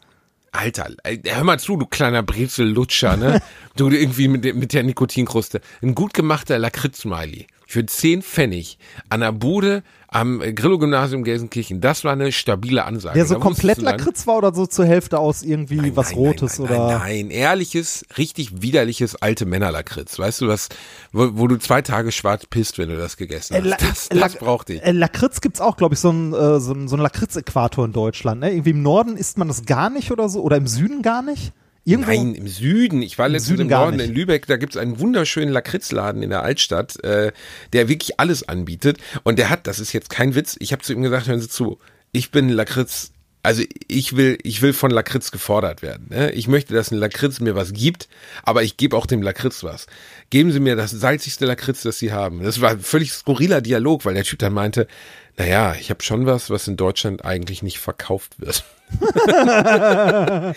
Alter, 0.53 0.87
hör 1.27 1.43
mal 1.45 1.59
zu, 1.59 1.77
du 1.77 1.85
kleiner 1.85 2.23
Brezel-Lutscher, 2.23 3.15
ne? 3.17 3.41
du 3.77 3.89
irgendwie 3.89 4.27
mit, 4.27 4.43
der- 4.43 4.53
mit 4.53 4.73
der 4.73 4.83
Nikotinkruste. 4.83 5.61
Ein 5.81 5.95
gut 5.95 6.13
gemachter 6.13 6.59
Lakritz-Smiley 6.59 7.47
für 7.67 7.85
10 7.85 8.21
Pfennig 8.21 8.77
an 9.09 9.21
der 9.21 9.31
Bude 9.31 9.83
am 10.13 10.39
Grillo-Gymnasium 10.39 11.23
Gelsenkirchen. 11.23 11.79
Das 11.79 12.03
war 12.03 12.11
eine 12.11 12.33
stabile 12.33 12.83
Ansage. 12.83 13.15
Der 13.15 13.25
so 13.25 13.35
Da 13.35 13.39
komplett 13.39 13.77
Lakritz 13.77 14.27
war 14.27 14.37
oder 14.37 14.53
so 14.53 14.65
zur 14.65 14.85
Hälfte 14.85 15.17
aus 15.17 15.41
irgendwie 15.41 15.77
Nein, 15.77 15.95
was 15.95 16.09
nein, 16.09 16.17
Rotes 16.17 16.59
nein, 16.59 16.69
oder. 16.69 16.99
Nein, 16.99 17.29
ehrliches, 17.29 18.05
richtig 18.17 18.61
widerliches 18.61 19.15
alte 19.15 19.45
Männerlakritz. 19.45 20.19
Weißt 20.19 20.41
du 20.41 20.49
was, 20.49 20.67
wo, 21.13 21.29
wo 21.33 21.47
du 21.47 21.57
zwei 21.57 21.81
Tage 21.81 22.11
schwarz 22.11 22.45
pisst, 22.45 22.77
wenn 22.77 22.89
du 22.89 22.97
das 22.97 23.15
gegessen 23.15 23.55
hast. 23.55 23.65
Äh, 23.65 23.87
das 23.87 24.09
das 24.09 24.35
brauchte 24.35 24.73
ich. 24.73 24.83
Äh, 24.83 24.91
Lakritz 24.91 25.39
gibt's 25.39 25.61
auch, 25.61 25.77
glaube 25.77 25.93
ich, 25.95 26.01
so 26.01 26.11
ein, 26.11 26.33
äh, 26.33 26.59
so 26.59 26.73
ein, 26.73 26.89
so 26.89 26.97
ein 26.97 27.01
Lakritz-Äquator 27.01 27.85
in 27.85 27.93
Deutschland. 27.93 28.41
Ne? 28.41 28.51
Irgendwie 28.51 28.71
im 28.71 28.81
Norden 28.81 29.15
isst 29.15 29.37
man 29.37 29.47
das 29.47 29.65
gar 29.65 29.89
nicht 29.89 30.11
oder 30.11 30.27
so. 30.27 30.41
Oder 30.41 30.57
im 30.57 30.67
Süden 30.67 31.01
gar 31.03 31.21
nicht. 31.21 31.53
Irgendwo. 31.83 32.11
Nein, 32.11 32.35
im 32.35 32.47
Süden. 32.47 33.01
Ich 33.01 33.17
war 33.17 33.25
Im 33.25 33.33
letztens 33.33 33.49
Süden 33.49 33.61
im 33.63 33.67
gar 33.69 33.81
Norden 33.85 33.97
nicht. 33.97 34.09
in 34.09 34.15
Lübeck, 34.15 34.45
da 34.45 34.57
gibt's 34.57 34.77
einen 34.77 34.99
wunderschönen 34.99 35.51
Lakritzladen 35.51 36.21
in 36.21 36.29
der 36.29 36.43
Altstadt, 36.43 37.03
äh, 37.03 37.31
der 37.73 37.87
wirklich 37.87 38.19
alles 38.19 38.47
anbietet. 38.47 38.97
Und 39.23 39.39
der 39.39 39.49
hat, 39.49 39.65
das 39.65 39.79
ist 39.79 39.93
jetzt 39.93 40.09
kein 40.09 40.35
Witz, 40.35 40.55
ich 40.59 40.73
habe 40.73 40.83
zu 40.83 40.93
ihm 40.93 41.01
gesagt, 41.01 41.27
hören 41.27 41.41
Sie 41.41 41.49
zu, 41.49 41.79
ich 42.11 42.29
bin 42.29 42.49
Lakritz, 42.49 43.11
also 43.43 43.63
ich 43.87 44.15
will, 44.15 44.37
ich 44.43 44.61
will 44.61 44.73
von 44.73 44.91
Lakritz 44.91 45.31
gefordert 45.31 45.81
werden. 45.81 46.07
Ne? 46.09 46.31
Ich 46.33 46.47
möchte, 46.47 46.75
dass 46.75 46.91
ein 46.91 46.97
Lakritz 46.97 47.39
mir 47.39 47.55
was 47.55 47.73
gibt, 47.73 48.07
aber 48.43 48.61
ich 48.61 48.77
gebe 48.77 48.95
auch 48.95 49.07
dem 49.07 49.23
Lakritz 49.23 49.63
was. 49.63 49.87
Geben 50.29 50.51
Sie 50.51 50.59
mir 50.59 50.75
das 50.75 50.91
salzigste 50.91 51.47
Lakritz, 51.47 51.81
das 51.81 51.97
Sie 51.97 52.11
haben. 52.11 52.43
Das 52.43 52.61
war 52.61 52.71
ein 52.71 52.79
völlig 52.81 53.11
skurriler 53.11 53.61
Dialog, 53.61 54.05
weil 54.05 54.13
der 54.13 54.23
Typ 54.23 54.37
dann 54.37 54.53
meinte, 54.53 54.85
naja, 55.37 55.75
ich 55.79 55.89
habe 55.89 56.03
schon 56.03 56.27
was, 56.27 56.51
was 56.51 56.67
in 56.67 56.77
Deutschland 56.77 57.25
eigentlich 57.25 57.63
nicht 57.63 57.79
verkauft 57.79 58.39
wird. 58.39 58.63
Und 58.99 59.15
dann 60.31 60.53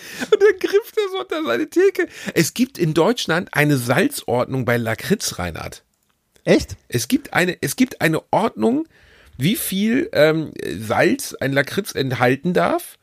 griff 0.59 0.91
der 0.95 1.09
so 1.11 1.19
unter 1.21 1.43
seine 1.43 1.69
Theke. 1.69 2.07
Es 2.33 2.53
gibt 2.53 2.77
in 2.77 2.93
Deutschland 2.93 3.49
eine 3.53 3.77
Salzordnung 3.77 4.65
bei 4.65 4.77
Lakritz, 4.77 5.39
Reinhard. 5.39 5.83
Echt? 6.43 6.77
Es 6.87 7.07
gibt 7.07 7.33
eine, 7.33 7.57
es 7.61 7.75
gibt 7.75 8.01
eine 8.01 8.21
Ordnung, 8.31 8.87
wie 9.37 9.55
viel 9.55 10.09
ähm, 10.13 10.51
Salz 10.79 11.33
ein 11.39 11.53
Lakritz 11.53 11.93
enthalten 11.93 12.53
darf. 12.53 12.97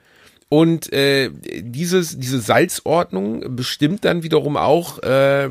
Und 0.53 0.93
äh, 0.93 1.31
dieses, 1.63 2.19
diese 2.19 2.39
Salzordnung 2.39 3.57
bestimmt 3.57 4.05
dann 4.05 4.23
wiederum 4.23 4.59
auch, 4.59 4.99
äh, 5.03 5.49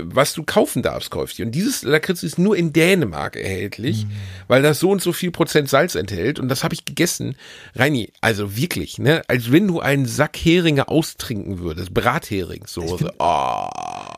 was 0.00 0.32
du 0.32 0.44
kaufen 0.44 0.80
darfst, 0.82 1.10
käufst. 1.10 1.38
Und 1.40 1.50
dieses 1.50 1.82
Lakritz 1.82 2.22
ist 2.22 2.38
nur 2.38 2.56
in 2.56 2.72
Dänemark 2.72 3.36
erhältlich, 3.36 4.06
weil 4.48 4.62
das 4.62 4.80
so 4.80 4.90
und 4.90 5.02
so 5.02 5.12
viel 5.12 5.30
Prozent 5.30 5.68
Salz 5.68 5.94
enthält. 5.94 6.38
Und 6.38 6.48
das 6.48 6.64
habe 6.64 6.72
ich 6.72 6.86
gegessen. 6.86 7.36
Reini, 7.74 8.14
also 8.22 8.56
wirklich, 8.56 8.96
ne? 8.98 9.20
Als 9.28 9.52
wenn 9.52 9.68
du 9.68 9.80
einen 9.80 10.06
Sack 10.06 10.38
Heringe 10.38 10.88
austrinken 10.88 11.58
würdest. 11.58 11.92
Bratheringssoße. 11.92 13.12
Oh, 13.18 13.66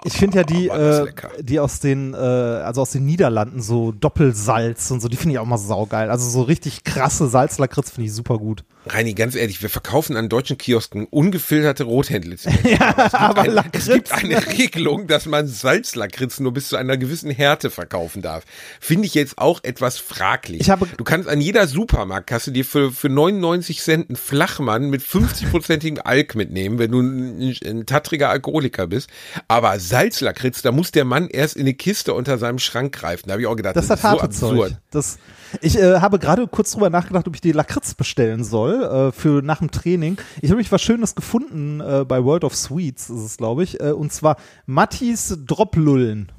Ich 0.04 0.12
finde 0.12 0.36
ja 0.36 0.44
die, 0.44 0.68
war 0.68 0.78
das 0.78 0.98
äh, 1.00 1.02
lecker. 1.02 1.30
die 1.40 1.58
aus 1.58 1.80
den, 1.80 2.14
äh, 2.14 2.16
also 2.18 2.82
aus 2.82 2.92
den 2.92 3.06
Niederlanden, 3.06 3.60
so 3.60 3.90
Doppelsalz 3.90 4.88
und 4.92 5.00
so, 5.00 5.08
die 5.08 5.16
finde 5.16 5.32
ich 5.34 5.40
auch 5.40 5.46
mal 5.46 5.58
saugeil. 5.58 6.10
Also 6.10 6.30
so 6.30 6.42
richtig 6.42 6.84
krasse 6.84 7.26
Salzlakritz 7.26 7.90
finde 7.90 8.06
ich 8.06 8.14
super 8.14 8.38
gut. 8.38 8.62
Reini, 8.88 9.14
ganz 9.14 9.34
ehrlich, 9.34 9.62
wir 9.62 9.68
verkaufen 9.68 9.95
an 10.16 10.28
deutschen 10.28 10.58
Kiosken 10.58 11.06
ungefilterte 11.10 11.84
Rothändlizenz. 11.84 12.56
Ja, 12.64 12.94
aber 13.12 13.42
ein, 13.42 13.50
Lakritz. 13.52 13.86
Es 13.88 13.94
gibt 13.94 14.12
eine 14.12 14.44
Regelung, 14.46 15.06
dass 15.06 15.26
man 15.26 15.46
Salzlakritz 15.46 16.40
nur 16.40 16.52
bis 16.52 16.68
zu 16.68 16.76
einer 16.76 16.96
gewissen 16.96 17.30
Härte 17.30 17.70
verkaufen 17.70 18.22
darf. 18.22 18.44
Finde 18.80 19.06
ich 19.06 19.14
jetzt 19.14 19.38
auch 19.38 19.60
etwas 19.62 19.98
fraglich. 19.98 20.60
Ich 20.60 20.70
habe- 20.70 20.86
du 20.96 21.04
kannst 21.04 21.28
an 21.28 21.40
jeder 21.40 21.66
Supermarktkasse 21.66 22.52
dir 22.52 22.64
für, 22.64 22.90
für 22.92 23.08
99 23.08 23.80
Cent 23.80 24.10
einen 24.10 24.16
Flachmann 24.16 24.90
mit 24.90 25.02
50-prozentigem 25.02 26.00
Alk 26.00 26.34
mitnehmen, 26.34 26.78
wenn 26.78 26.90
du 26.90 27.00
ein, 27.00 27.54
ein 27.64 27.86
tattriger 27.86 28.28
Alkoholiker 28.30 28.86
bist. 28.86 29.08
Aber 29.48 29.78
Salzlakritz, 29.78 30.62
da 30.62 30.72
muss 30.72 30.90
der 30.92 31.04
Mann 31.04 31.28
erst 31.28 31.56
in 31.56 31.62
eine 31.62 31.74
Kiste 31.74 32.12
unter 32.14 32.38
seinem 32.38 32.58
Schrank 32.58 32.92
greifen. 32.94 33.24
Da 33.28 33.32
habe 33.32 33.42
ich 33.42 33.46
auch 33.48 33.56
gedacht, 33.56 33.76
Das 33.76 33.84
ist 33.84 33.90
das, 33.90 33.98
ist 34.00 34.02
so 34.02 34.08
harte 34.08 34.30
Zeug. 34.30 34.50
absurd. 34.50 34.78
Das, 34.90 35.18
ich 35.62 35.78
äh, 35.78 36.00
habe 36.00 36.18
gerade 36.18 36.46
kurz 36.48 36.72
drüber 36.72 36.90
nachgedacht, 36.90 37.26
ob 37.28 37.34
ich 37.34 37.40
die 37.40 37.52
Lakritz 37.52 37.94
bestellen 37.94 38.44
soll 38.44 38.82
äh, 38.82 39.12
für 39.12 39.42
nach 39.42 39.58
dem 39.58 39.70
Training. 39.70 39.85
Ich 39.86 40.50
habe 40.50 40.56
mich 40.56 40.72
was 40.72 40.82
Schönes 40.82 41.14
gefunden 41.14 41.80
äh, 41.80 42.04
bei 42.04 42.24
World 42.24 42.44
of 42.44 42.56
Sweets, 42.56 43.08
ist 43.08 43.22
es 43.22 43.36
glaube 43.36 43.62
ich, 43.62 43.80
äh, 43.80 43.92
und 43.92 44.12
zwar 44.12 44.36
Mattis 44.66 45.38
Droplullen. 45.46 46.32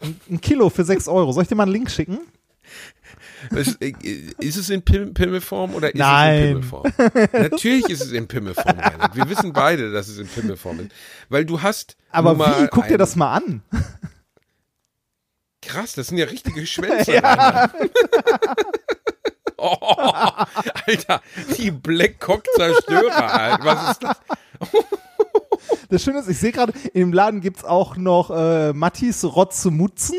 Ein, 0.00 0.20
ein 0.30 0.40
Kilo 0.40 0.70
für 0.70 0.84
6 0.84 1.08
Euro. 1.08 1.32
Soll 1.32 1.42
ich 1.42 1.48
dir 1.48 1.54
mal 1.56 1.64
einen 1.64 1.72
Link 1.72 1.90
schicken? 1.90 2.18
Ist, 3.50 3.80
äh, 3.80 3.92
ist 4.38 4.56
es 4.56 4.70
in 4.70 4.82
Pim 4.82 5.14
Pimmelform 5.14 5.74
oder 5.74 5.88
ist 5.88 5.98
Nein. 5.98 6.34
es 6.34 6.42
in 6.42 6.48
Pimmelform? 6.52 6.92
Natürlich 7.32 7.88
ist 7.88 8.04
es 8.04 8.12
in 8.12 8.26
Pimmelform, 8.28 8.78
Reinhard. 8.78 9.16
Wir 9.16 9.28
wissen 9.28 9.52
beide, 9.52 9.92
dass 9.92 10.08
es 10.08 10.18
in 10.18 10.26
Pimmelform 10.26 10.80
ist. 10.80 10.90
Weil 11.28 11.44
du 11.44 11.62
hast. 11.62 11.96
Aber 12.10 12.38
wie? 12.38 12.68
Guck 12.68 12.88
dir 12.88 12.98
das 12.98 13.16
mal 13.16 13.34
an. 13.34 13.62
Krass, 15.62 15.94
das 15.94 16.08
sind 16.08 16.18
ja 16.18 16.26
richtige 16.26 16.66
Schwänze. 16.66 17.22
Reinhard. 17.22 17.72
Alter, 20.86 21.20
die 21.56 21.70
Blackcock-Zerstörer, 21.70 23.32
Alter. 23.32 23.64
Was 23.64 23.90
ist 23.92 24.02
das? 24.02 24.16
Das 25.88 26.02
Schöne 26.02 26.18
ist, 26.18 26.28
ich 26.28 26.38
sehe 26.38 26.52
gerade, 26.52 26.72
im 26.94 27.12
Laden 27.12 27.40
gibt's 27.40 27.64
auch 27.64 27.96
noch 27.96 28.30
äh, 28.30 28.72
Mattis 28.72 29.24
Rotzemutzen. 29.24 30.16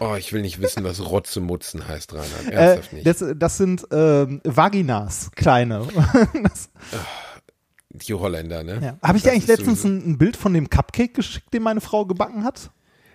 Oh, 0.00 0.14
ich 0.16 0.32
will 0.32 0.42
nicht 0.42 0.60
wissen, 0.60 0.84
was 0.84 1.04
Rotzemutzen 1.04 1.86
heißt, 1.86 2.12
Reinhard. 2.14 2.46
Äh, 2.46 2.50
Ernsthaft 2.52 2.92
nicht. 2.92 3.06
das, 3.06 3.24
das 3.36 3.56
sind 3.56 3.86
ähm, 3.90 4.40
Vaginas, 4.44 5.30
kleine. 5.34 5.86
das, 6.42 6.70
Die 7.90 8.14
Holländer, 8.14 8.62
ne? 8.62 8.80
ja. 8.82 8.98
Habe 9.06 9.18
ich 9.18 9.24
dir 9.24 9.32
eigentlich 9.32 9.48
letztens 9.48 9.84
ein, 9.84 10.12
ein 10.12 10.18
Bild 10.18 10.36
von 10.36 10.54
dem 10.54 10.70
Cupcake 10.70 11.14
geschickt, 11.14 11.52
den 11.52 11.62
meine 11.62 11.80
Frau 11.80 12.06
gebacken 12.06 12.44
hat? 12.44 12.70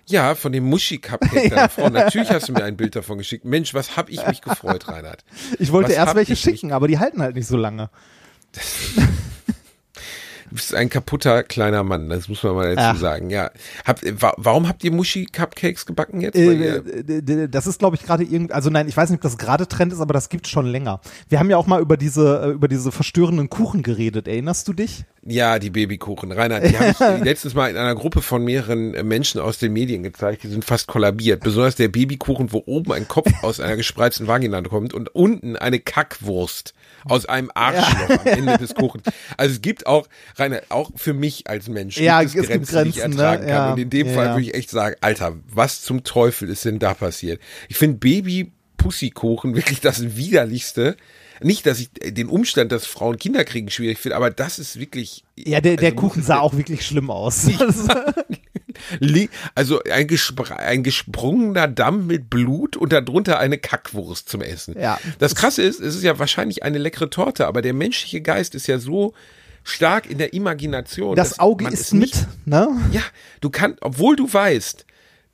Ja, 0.10 0.36
von 0.36 0.52
dem 0.52 0.70
Muschi-Cupcake 0.70 1.50
deiner 1.50 1.70
Frau. 1.70 1.90
Natürlich 1.90 2.30
hast 2.30 2.48
du 2.48 2.54
mir 2.54 2.64
ein 2.64 2.78
Bild 2.78 2.96
davon 2.96 3.18
geschickt. 3.18 3.44
Mensch, 3.46 3.74
was 3.74 3.98
hab 3.98 4.10
ich 4.10 4.26
mich 4.26 4.42
gefreut, 4.42 4.88
Reinhard. 4.88 5.24
Ich 5.60 5.72
wollte 5.72 5.90
Was 5.90 5.98
erst 5.98 6.16
welche 6.16 6.36
schicken, 6.36 6.72
aber 6.72 6.88
die 6.88 7.00
halten 7.00 7.22
halt 7.22 7.36
nicht 7.36 7.48
so 7.48 7.58
lange. 7.58 7.90
Du 8.54 8.60
bist 10.52 10.74
ein 10.74 10.90
kaputter 10.90 11.44
kleiner 11.44 11.84
Mann, 11.84 12.10
das 12.10 12.28
muss 12.28 12.44
man 12.44 12.56
mal 12.56 12.76
dazu 12.76 12.96
Ach. 12.96 12.98
sagen. 12.98 13.30
Ja, 13.30 13.52
Hab, 13.86 14.00
wa 14.22 14.34
warum 14.38 14.68
habt 14.68 14.84
ihr 14.84 14.92
Muschi-Cupcakes 14.92 15.86
gebacken 15.86 16.22
jetzt? 16.22 16.36
Äh, 16.36 17.48
das 17.50 17.68
ist, 17.68 17.80
glaube 17.80 17.96
ich, 17.96 18.04
gerade 18.04 18.24
irgend, 18.24 18.52
also 18.52 18.70
nein, 18.70 18.88
ich 18.88 18.98
weiß 18.98 19.10
nicht, 19.10 19.18
ob 19.18 19.24
das 19.24 19.38
gerade 19.38 19.68
Trend 19.68 19.94
ist, 19.94 20.00
aber 20.00 20.14
das 20.14 20.30
gibt's 20.30 20.50
schon 20.50 20.66
länger. 20.66 21.02
Wir 21.30 21.40
haben 21.40 21.50
ja 21.50 21.58
auch 21.58 21.68
mal 21.68 21.82
über 21.82 21.98
diese, 21.98 22.42
äh, 22.44 22.50
über 22.52 22.68
diese 22.68 22.92
verstörenden 22.92 23.50
Kuchen 23.50 23.84
geredet. 23.84 24.28
Erinnerst 24.28 24.68
du 24.68 24.74
dich? 24.74 25.06
ja, 25.28 25.60
die 25.60 25.70
Babykuchen. 25.70 26.32
Reinhard, 26.32 26.64
die 26.70 26.78
habe 26.78 26.92
ich 26.92 27.00
letztens 27.24 27.54
mal 27.54 27.70
in 27.70 27.78
einer 27.78 27.96
Gruppe 27.96 28.22
von 28.22 28.44
mehreren 28.44 28.94
äh, 28.94 29.04
Menschen 29.04 29.42
aus 29.42 29.58
den 29.58 29.74
Medien 29.74 30.04
gezeigt, 30.04 30.44
die 30.44 30.48
sind 30.48 30.64
fast 30.64 30.88
kollabiert. 30.88 31.44
Besonders 31.44 31.76
der 31.76 31.90
Babykuchen, 31.90 32.52
wo 32.54 32.64
oben 32.66 32.94
ein 32.94 33.08
Kopf 33.08 33.32
aus 33.44 33.60
einer 33.60 33.76
gespreizten 33.76 34.28
Vagina 34.28 34.62
kommt 34.62 34.94
und 34.94 35.14
unten 35.14 35.56
eine 35.56 35.80
Kackwurst 35.80 36.74
aus 37.10 37.26
einem 37.26 37.52
Arschloch 37.54 38.10
am 38.20 38.26
Ende 38.26 38.58
des 38.58 38.76
Kuchens. 38.76 39.04
Also 39.38 39.54
es 39.56 39.62
gibt 39.62 39.86
auch, 39.88 40.08
Reinhard, 40.36 40.66
auch 40.70 40.92
für 40.96 41.14
mich 41.14 41.50
als 41.50 41.68
Mensch, 41.68 41.98
Ja, 41.98 42.22
gibt 42.22 42.36
es 42.36 42.42
es 42.42 42.48
gibt 42.50 42.68
Grenzen, 42.70 42.84
die 42.84 42.90
ich 42.90 42.96
Grenzen, 42.98 43.18
ne? 43.18 43.24
ertragen 43.24 43.42
kann. 43.48 43.50
Ja, 43.50 43.72
Und 43.74 43.80
in 43.80 43.90
dem 43.90 44.08
ja, 44.08 44.14
Fall 44.14 44.26
ja. 44.26 44.32
würde 44.34 44.44
ich 44.44 44.54
echt 44.54 44.70
sagen, 44.70 44.96
Alter, 45.02 45.36
was 45.52 45.82
zum 45.82 46.04
Teufel 46.04 46.50
ist 46.50 46.66
denn 46.66 46.80
da 46.80 46.94
passiert? 46.94 47.42
Ich 47.70 47.78
finde 47.78 47.98
Baby 47.98 48.52
Pussikuchen 48.78 49.56
wirklich 49.56 49.82
das 49.82 50.16
widerlichste. 50.16 50.96
Nicht, 51.42 51.66
dass 51.66 51.80
ich 51.80 51.90
den 51.94 52.30
Umstand, 52.30 52.72
dass 52.72 52.86
Frauen 52.86 53.18
Kinder 53.18 53.44
kriegen, 53.44 53.70
schwierig 53.70 54.00
finde, 54.00 54.16
aber 54.16 54.32
das 54.32 54.60
ist 54.60 54.80
wirklich. 54.80 55.24
Ja, 55.36 55.62
der, 55.62 55.78
der 55.78 55.92
also, 55.92 56.02
Kuchen 56.02 56.24
sah 56.24 56.40
auch 56.40 56.56
wirklich 56.56 56.86
schlimm 56.86 57.10
aus. 57.10 57.48
Also 59.56 59.82
ein, 59.84 60.08
gespr 60.08 60.56
ein 60.58 60.84
gesprungener 60.84 61.68
Damm 61.68 62.06
mit 62.08 62.30
Blut 62.30 62.78
und 62.78 62.94
darunter 62.94 63.40
eine 63.40 63.58
Kackwurst 63.58 64.30
zum 64.30 64.42
Essen. 64.42 64.80
Ja. 64.80 65.00
Das 65.20 65.36
Krasse 65.36 65.64
ist, 65.64 65.80
es 65.80 65.96
ist 65.96 66.04
ja 66.04 66.20
wahrscheinlich 66.20 66.64
eine 66.64 66.78
leckere 66.78 67.10
Torte, 67.10 67.48
aber 67.48 67.62
der 67.62 67.74
menschliche 67.74 68.22
Geist 68.22 68.56
ist 68.56 68.68
ja 68.68 68.78
so 68.78 69.14
stark 69.64 70.10
in 70.10 70.18
der 70.18 70.34
Imagination. 70.34 71.16
das 71.16 71.40
Auge 71.40 71.68
ist 71.68 71.94
mit, 71.94 72.28
ne? 72.46 72.70
Ja, 72.92 73.02
du 73.42 73.50
kannst, 73.50 73.82
obwohl 73.82 74.16
du 74.16 74.32
weißt, 74.32 74.86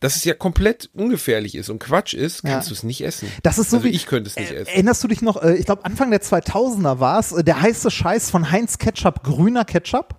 dass 0.03 0.15
es 0.17 0.23
ja 0.25 0.33
komplett 0.33 0.89
ungefährlich 0.93 1.55
ist 1.55 1.69
und 1.69 1.79
Quatsch 1.79 2.13
ist, 2.13 2.43
kannst 2.43 2.67
Ja. 2.67 2.69
du 2.69 2.75
es 2.75 2.83
nicht 2.83 3.01
essen. 3.03 3.31
Das 3.41 3.57
ist 3.57 3.69
so 3.71 3.77
also 3.77 3.87
wie. 3.87 3.91
ich 3.93 4.05
könnte 4.05 4.29
es 4.29 4.35
nicht 4.35 4.51
äh, 4.51 4.55
essen. 4.55 4.69
Erinnerst 4.71 5.03
du 5.03 5.07
dich 5.07 5.21
noch, 5.21 5.41
äh, 5.41 5.55
ich 5.55 5.65
glaube 5.65 5.85
Anfang 5.85 6.11
der 6.11 6.21
2000er 6.21 6.99
war 6.99 7.19
es, 7.19 7.31
äh, 7.31 7.43
der 7.43 7.61
heiße 7.61 7.89
Scheiß 7.89 8.29
von 8.29 8.51
Heinz 8.51 8.77
Ketchup, 8.77 9.23
grüner 9.23 9.65
Ketchup? 9.65 10.15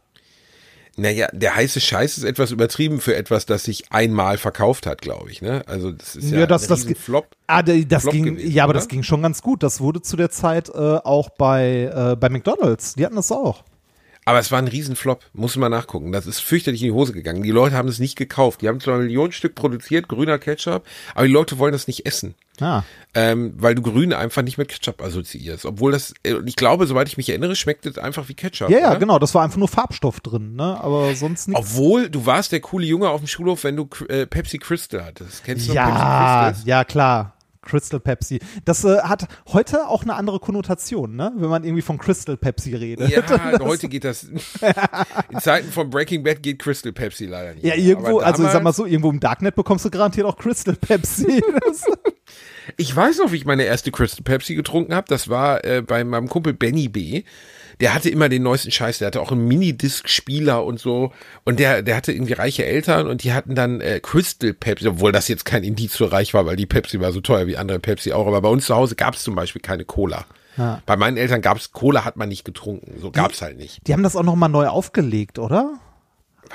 Naja, 0.96 1.26
der 1.32 1.56
heiße 1.56 1.80
Scheiß 1.80 2.18
ist 2.18 2.24
etwas 2.24 2.52
übertrieben 2.52 3.00
für 3.00 3.16
etwas, 3.16 3.46
das 3.46 3.64
sich 3.64 3.90
einmal 3.90 4.38
verkauft 4.38 4.86
hat, 4.86 5.00
glaube 5.02 5.28
ich. 5.32 5.42
Ne? 5.42 5.62
Also 5.66 5.90
das 5.90 6.14
ist 6.14 6.30
ja, 6.30 6.40
Ja, 6.40 6.46
das- 6.46 6.62
ein 6.64 6.68
das- 6.68 6.80
Riesenflop. 6.82 7.26
Ah, 7.48 7.62
das 7.62 8.02
Flop 8.02 8.12
ging, 8.14 8.24
gewesen, 8.36 8.50
ja, 8.52 8.62
aber 8.62 8.70
oder? 8.70 8.78
das 8.78 8.88
ging 8.88 9.02
schon 9.02 9.20
ganz 9.20 9.42
gut. 9.42 9.62
Das 9.64 9.80
wurde 9.80 10.02
zu 10.02 10.16
der 10.16 10.30
Zeit 10.30 10.68
äh, 10.68 10.72
auch 10.72 11.30
bei, 11.30 11.90
äh, 12.12 12.16
bei 12.16 12.28
McDonalds. 12.28 12.94
Die 12.94 13.04
hatten 13.04 13.16
das 13.16 13.32
auch. 13.32 13.64
Aber 14.24 14.38
es 14.38 14.50
war 14.50 14.58
ein 14.58 14.68
Riesenflop, 14.68 15.22
muss 15.32 15.56
man 15.56 15.70
nachgucken. 15.70 16.12
Das 16.12 16.26
ist 16.26 16.40
fürchterlich 16.40 16.82
in 16.82 16.88
die 16.88 16.92
Hose 16.92 17.12
gegangen. 17.12 17.42
Die 17.42 17.50
Leute 17.50 17.76
haben 17.76 17.88
es 17.88 17.98
nicht 17.98 18.16
gekauft. 18.16 18.62
Die 18.62 18.68
haben 18.68 18.80
zwar 18.80 18.98
Millionen 18.98 19.32
Stück 19.32 19.54
produziert, 19.54 20.08
grüner 20.08 20.38
Ketchup, 20.38 20.84
aber 21.14 21.26
die 21.26 21.32
Leute 21.32 21.58
wollen 21.58 21.72
das 21.72 21.86
nicht 21.86 22.06
essen. 22.06 22.34
Ah. 22.60 22.82
Ähm, 23.14 23.52
weil 23.56 23.74
du 23.74 23.82
Grün 23.82 24.12
einfach 24.12 24.42
nicht 24.42 24.58
mit 24.58 24.68
Ketchup 24.68 25.02
assoziierst. 25.02 25.66
Obwohl 25.66 25.90
das, 25.92 26.14
äh, 26.22 26.36
ich 26.46 26.54
glaube, 26.56 26.86
soweit 26.86 27.08
ich 27.08 27.16
mich 27.16 27.28
erinnere, 27.28 27.56
schmeckt 27.56 27.84
es 27.84 27.98
einfach 27.98 28.28
wie 28.28 28.34
Ketchup. 28.34 28.70
Ja, 28.70 28.78
ja, 28.78 28.90
oder? 28.90 28.98
genau. 29.00 29.18
Das 29.18 29.34
war 29.34 29.42
einfach 29.42 29.58
nur 29.58 29.68
Farbstoff 29.68 30.20
drin, 30.20 30.54
ne? 30.54 30.80
Aber 30.80 31.14
sonst 31.16 31.48
nichts. 31.48 31.60
Obwohl, 31.60 32.08
du 32.08 32.26
warst 32.26 32.52
der 32.52 32.60
coole 32.60 32.86
Junge 32.86 33.10
auf 33.10 33.20
dem 33.20 33.26
Schulhof, 33.26 33.64
wenn 33.64 33.76
du 33.76 33.88
äh, 34.08 34.26
Pepsi 34.26 34.58
Crystal 34.58 35.04
hattest. 35.04 35.42
Kennst 35.44 35.68
du 35.68 35.72
Ja, 35.72 35.86
Pepsi 35.86 36.00
Crystals? 36.00 36.66
ja, 36.66 36.84
klar. 36.84 37.33
Crystal 37.64 38.00
Pepsi. 38.00 38.40
Das 38.64 38.84
äh, 38.84 38.98
hat 39.00 39.26
heute 39.52 39.88
auch 39.88 40.02
eine 40.02 40.14
andere 40.14 40.40
Konnotation, 40.40 41.16
ne? 41.16 41.32
Wenn 41.36 41.48
man 41.48 41.64
irgendwie 41.64 41.82
von 41.82 41.98
Crystal 41.98 42.36
Pepsi 42.36 42.74
redet. 42.74 43.10
Ja, 43.10 43.22
heute 43.60 43.88
geht 43.88 44.04
das. 44.04 44.24
In 45.30 45.40
Zeiten 45.40 45.70
von 45.70 45.90
Breaking 45.90 46.22
Bad 46.22 46.42
geht 46.42 46.58
Crystal 46.60 46.92
Pepsi 46.92 47.26
leider 47.26 47.54
nicht. 47.54 47.64
Ja, 47.64 47.74
irgendwo, 47.74 48.20
Aber 48.20 48.26
also 48.26 48.42
ich 48.42 48.48
sag 48.48 48.54
mal 48.54 48.58
damals- 48.60 48.76
so, 48.76 48.86
irgendwo 48.86 49.10
im 49.10 49.20
Darknet 49.20 49.54
bekommst 49.54 49.84
du 49.84 49.90
garantiert 49.90 50.26
auch 50.26 50.36
Crystal 50.36 50.74
Pepsi. 50.74 51.42
Ich 52.78 52.94
weiß 52.94 53.18
noch, 53.18 53.30
wie 53.32 53.36
ich 53.36 53.44
meine 53.44 53.64
erste 53.64 53.90
Crystal 53.90 54.22
Pepsi 54.24 54.54
getrunken 54.54 54.94
habe. 54.94 55.06
Das 55.08 55.28
war 55.28 55.64
äh, 55.64 55.82
bei 55.82 56.02
meinem 56.02 56.28
Kumpel 56.28 56.54
Benny 56.54 56.88
B. 56.88 57.24
Der 57.80 57.94
hatte 57.94 58.10
immer 58.10 58.28
den 58.28 58.42
neuesten 58.42 58.70
Scheiß. 58.70 58.98
Der 58.98 59.06
hatte 59.06 59.20
auch 59.20 59.32
einen 59.32 59.46
Minidisc-Spieler 59.46 60.64
und 60.64 60.80
so. 60.80 61.12
Und 61.44 61.58
der, 61.58 61.82
der 61.82 61.96
hatte 61.96 62.12
irgendwie 62.12 62.34
reiche 62.34 62.64
Eltern 62.64 63.06
und 63.06 63.24
die 63.24 63.32
hatten 63.32 63.54
dann 63.54 63.80
äh, 63.80 64.00
Crystal 64.00 64.52
Pepsi, 64.52 64.88
obwohl 64.88 65.12
das 65.12 65.28
jetzt 65.28 65.44
kein 65.44 65.64
Indiz 65.64 65.96
für 65.96 66.12
reich 66.12 66.34
war, 66.34 66.46
weil 66.46 66.56
die 66.56 66.66
Pepsi 66.66 67.00
war 67.00 67.12
so 67.12 67.20
teuer 67.20 67.46
wie 67.46 67.56
andere 67.56 67.78
Pepsi 67.78 68.12
auch. 68.12 68.26
Aber 68.26 68.40
bei 68.40 68.48
uns 68.48 68.66
zu 68.66 68.74
Hause 68.74 68.94
gab 68.94 69.14
es 69.14 69.22
zum 69.22 69.34
Beispiel 69.34 69.62
keine 69.62 69.84
Cola. 69.84 70.24
Ja. 70.56 70.82
Bei 70.86 70.96
meinen 70.96 71.16
Eltern 71.16 71.42
gab 71.42 71.56
es 71.56 71.72
Cola, 71.72 72.04
hat 72.04 72.16
man 72.16 72.28
nicht 72.28 72.44
getrunken. 72.44 73.00
So 73.00 73.10
gab's 73.10 73.42
halt 73.42 73.56
nicht. 73.58 73.86
die 73.86 73.92
haben 73.92 74.02
das 74.02 74.16
auch 74.16 74.22
nochmal 74.22 74.48
neu 74.48 74.68
aufgelegt, 74.68 75.38
oder? 75.38 75.80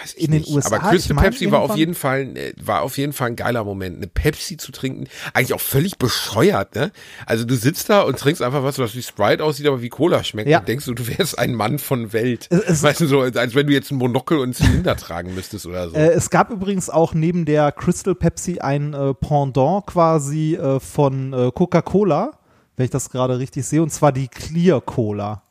Weiß 0.02 0.14
ich 0.16 0.26
In 0.26 0.32
den 0.32 0.42
nicht. 0.42 0.54
USA, 0.54 0.68
Aber 0.76 0.90
Crystal 0.90 1.12
ich 1.12 1.16
mein, 1.16 1.24
Pepsi 1.26 1.52
war 1.52 1.60
auf 1.62 1.76
jeden 1.76 1.94
Fall, 1.94 2.38
äh, 2.38 2.54
war 2.64 2.82
auf 2.84 2.98
jeden 2.98 3.12
Fall 3.14 3.30
ein 3.30 3.36
geiler 3.36 3.64
Moment. 3.64 3.98
Eine 3.98 4.08
Pepsi 4.08 4.58
zu 4.58 4.72
trinken, 4.72 5.08
eigentlich 5.34 5.54
auch 5.54 5.60
völlig 5.62 5.98
bescheuert, 5.98 6.76
ne? 6.76 6.92
Also 7.26 7.44
du 7.46 7.56
sitzt 7.56 7.90
da 7.90 8.02
und 8.02 8.18
trinkst 8.18 8.42
einfach 8.42 8.64
was, 8.64 8.80
was 8.80 8.96
wie 8.96 9.02
Sprite 9.02 9.44
aussieht, 9.44 9.68
aber 9.68 9.82
wie 9.82 9.90
Cola 9.90 10.24
schmeckt. 10.24 10.50
Ja. 10.50 10.60
Und 10.60 10.68
denkst 10.68 10.86
du, 10.86 10.94
du 10.94 11.08
wärst 11.08 11.38
ein 11.38 11.54
Mann 11.56 11.80
von 11.80 12.14
Welt. 12.14 12.48
Es- 12.50 12.60
es- 12.62 12.84
weißt 12.84 13.02
du, 13.02 13.08
so, 13.08 13.22
als 13.22 13.56
wenn 13.56 13.68
du 13.68 13.74
jetzt 13.74 13.92
ein 13.92 13.98
Monokel 13.98 14.38
und 14.38 14.44
einen 14.46 14.54
Zylinder 14.54 14.96
tragen 14.98 15.36
müsstest 15.36 15.66
oder 15.66 15.90
so. 15.90 15.96
Äh, 15.96 16.10
es 16.12 16.30
gab 16.30 16.50
übrigens 16.52 16.90
auch 16.90 17.14
neben 17.14 17.46
der 17.46 17.72
Crystal 17.72 18.16
Pepsi 18.16 18.60
ein 18.60 18.94
äh, 18.94 19.14
Pendant 19.14 19.86
quasi 19.88 20.56
äh, 20.56 20.80
von 20.80 21.34
äh, 21.34 21.52
Coca-Cola, 21.54 22.32
wenn 22.78 22.86
ich 22.86 22.92
das 22.92 23.10
gerade 23.10 23.38
richtig 23.40 23.66
sehe, 23.66 23.84
und 23.84 23.90
zwar 23.92 24.12
die 24.12 24.28
Clear 24.30 24.80
Cola. 24.82 25.44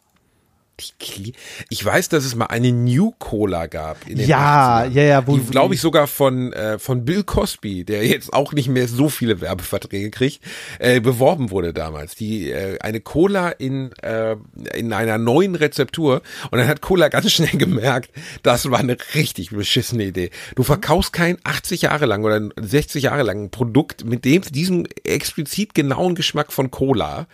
Ich 1.70 1.84
weiß, 1.84 2.08
dass 2.08 2.24
es 2.24 2.34
mal 2.34 2.46
eine 2.46 2.70
New 2.72 3.12
Cola 3.18 3.66
gab. 3.66 4.06
In 4.08 4.16
den 4.18 4.28
Ja, 4.28 4.82
80ern. 4.84 4.90
ja, 4.92 5.02
ja, 5.02 5.26
wo- 5.26 5.36
Die, 5.36 5.44
glaube 5.50 5.74
ich, 5.74 5.80
sogar 5.80 6.06
von, 6.06 6.52
äh, 6.52 6.78
von 6.78 7.04
Bill 7.04 7.24
Cosby, 7.24 7.84
der 7.84 8.06
jetzt 8.06 8.32
auch 8.32 8.52
nicht 8.52 8.68
mehr 8.68 8.86
so 8.88 9.08
viele 9.08 9.40
Werbeverträge 9.40 10.10
kriegt, 10.10 10.40
äh, 10.78 11.00
beworben 11.00 11.50
wurde 11.50 11.72
damals. 11.72 12.14
Die, 12.14 12.50
äh, 12.50 12.78
eine 12.80 13.00
Cola 13.00 13.48
in, 13.50 13.92
äh, 14.02 14.36
in 14.74 14.92
einer 14.92 15.18
neuen 15.18 15.54
Rezeptur. 15.56 16.22
Und 16.50 16.58
dann 16.58 16.68
hat 16.68 16.80
Cola 16.80 17.08
ganz 17.08 17.30
schnell 17.32 17.56
gemerkt, 17.58 18.10
das 18.42 18.70
war 18.70 18.78
eine 18.78 18.96
richtig 19.14 19.50
beschissene 19.50 20.04
Idee. 20.04 20.30
Du 20.54 20.62
verkaufst 20.62 21.12
kein 21.12 21.38
80 21.44 21.82
Jahre 21.82 22.06
lang 22.06 22.24
oder 22.24 22.40
60 22.60 23.02
Jahre 23.04 23.22
lang 23.22 23.44
ein 23.44 23.50
Produkt 23.50 24.04
mit 24.04 24.24
dem, 24.24 24.42
diesem 24.42 24.86
explizit 25.04 25.74
genauen 25.74 26.14
Geschmack 26.14 26.52
von 26.52 26.70
Cola. 26.70 27.26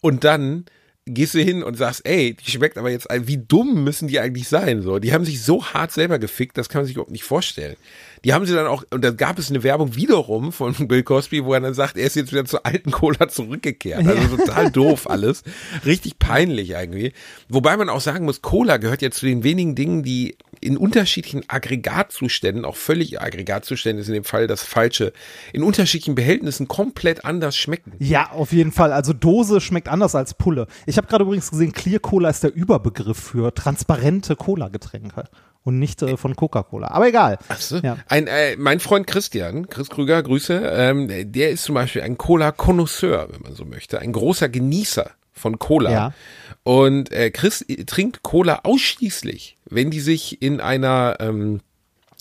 Und 0.00 0.24
dann 0.24 0.64
gehst 1.06 1.34
du 1.34 1.38
hin 1.40 1.62
und 1.62 1.76
sagst, 1.76 2.06
ey, 2.06 2.34
die 2.34 2.50
schmeckt 2.50 2.78
aber 2.78 2.90
jetzt, 2.90 3.08
wie 3.10 3.38
dumm 3.38 3.84
müssen 3.84 4.08
die 4.08 4.20
eigentlich 4.20 4.48
sein? 4.48 4.82
So, 4.82 4.98
die 4.98 5.12
haben 5.12 5.24
sich 5.24 5.42
so 5.42 5.64
hart 5.64 5.92
selber 5.92 6.18
gefickt, 6.18 6.56
das 6.58 6.68
kann 6.68 6.80
man 6.80 6.86
sich 6.86 6.94
überhaupt 6.94 7.10
nicht 7.10 7.24
vorstellen. 7.24 7.76
Die 8.24 8.32
haben 8.32 8.46
sie 8.46 8.54
dann 8.54 8.66
auch, 8.66 8.84
und 8.90 9.02
da 9.02 9.10
gab 9.10 9.38
es 9.38 9.50
eine 9.50 9.62
Werbung 9.62 9.96
wiederum 9.96 10.52
von 10.52 10.74
Bill 10.88 11.02
Cosby, 11.02 11.44
wo 11.44 11.54
er 11.54 11.60
dann 11.60 11.74
sagt, 11.74 11.96
er 11.96 12.06
ist 12.06 12.16
jetzt 12.16 12.32
wieder 12.32 12.44
zur 12.44 12.66
alten 12.66 12.90
Cola 12.90 13.28
zurückgekehrt. 13.28 14.06
Also 14.06 14.36
total 14.36 14.70
doof 14.72 15.08
alles. 15.08 15.42
Richtig 15.84 16.18
peinlich 16.18 16.70
irgendwie. 16.70 17.12
Wobei 17.48 17.76
man 17.76 17.88
auch 17.88 18.00
sagen 18.00 18.24
muss, 18.24 18.42
Cola 18.42 18.76
gehört 18.76 19.02
ja 19.02 19.10
zu 19.10 19.26
den 19.26 19.42
wenigen 19.42 19.74
Dingen, 19.74 20.02
die 20.02 20.36
in 20.60 20.76
unterschiedlichen 20.76 21.44
Aggregatzuständen, 21.48 22.66
auch 22.66 22.76
völlig 22.76 23.20
Aggregatzuständen 23.20 24.02
ist 24.02 24.08
in 24.08 24.14
dem 24.14 24.24
Fall 24.24 24.46
das 24.46 24.62
Falsche, 24.62 25.12
in 25.52 25.62
unterschiedlichen 25.62 26.14
Behältnissen 26.14 26.68
komplett 26.68 27.24
anders 27.24 27.56
schmecken. 27.56 27.92
Ja, 27.98 28.30
auf 28.32 28.52
jeden 28.52 28.72
Fall. 28.72 28.92
Also 28.92 29.14
Dose 29.14 29.60
schmeckt 29.62 29.88
anders 29.88 30.14
als 30.14 30.34
Pulle. 30.34 30.66
Ich 30.84 30.98
habe 30.98 31.06
gerade 31.06 31.24
übrigens 31.24 31.50
gesehen, 31.50 31.72
Clear 31.72 32.00
Cola 32.00 32.28
ist 32.28 32.42
der 32.42 32.54
Überbegriff 32.54 33.18
für 33.18 33.54
transparente 33.54 34.36
Cola-Getränke 34.36 35.24
und 35.62 35.78
nicht 35.78 36.02
äh, 36.02 36.16
von 36.16 36.36
Coca-Cola. 36.36 36.88
Aber 36.88 37.08
egal. 37.08 37.38
Ach 37.48 37.60
so. 37.60 37.78
Ja. 37.78 37.98
Ein, 38.08 38.26
äh, 38.26 38.56
mein 38.56 38.80
Freund 38.80 39.06
Christian, 39.06 39.68
Chris 39.68 39.88
Krüger, 39.88 40.22
Grüße, 40.22 40.54
ähm, 40.74 41.32
der 41.32 41.50
ist 41.50 41.64
zum 41.64 41.74
Beispiel 41.74 42.02
ein 42.02 42.18
Cola-Konnoisseur, 42.18 43.28
wenn 43.30 43.42
man 43.42 43.54
so 43.54 43.64
möchte, 43.64 43.98
ein 43.98 44.12
großer 44.12 44.48
Genießer 44.48 45.10
von 45.32 45.58
Cola. 45.58 45.90
Ja. 45.90 46.14
Und 46.62 47.12
äh, 47.12 47.30
Chris 47.30 47.64
trinkt 47.86 48.22
Cola 48.22 48.60
ausschließlich, 48.64 49.58
wenn 49.68 49.90
die 49.90 50.00
sich 50.00 50.42
in 50.42 50.60
einer 50.60 51.16
ähm, 51.20 51.60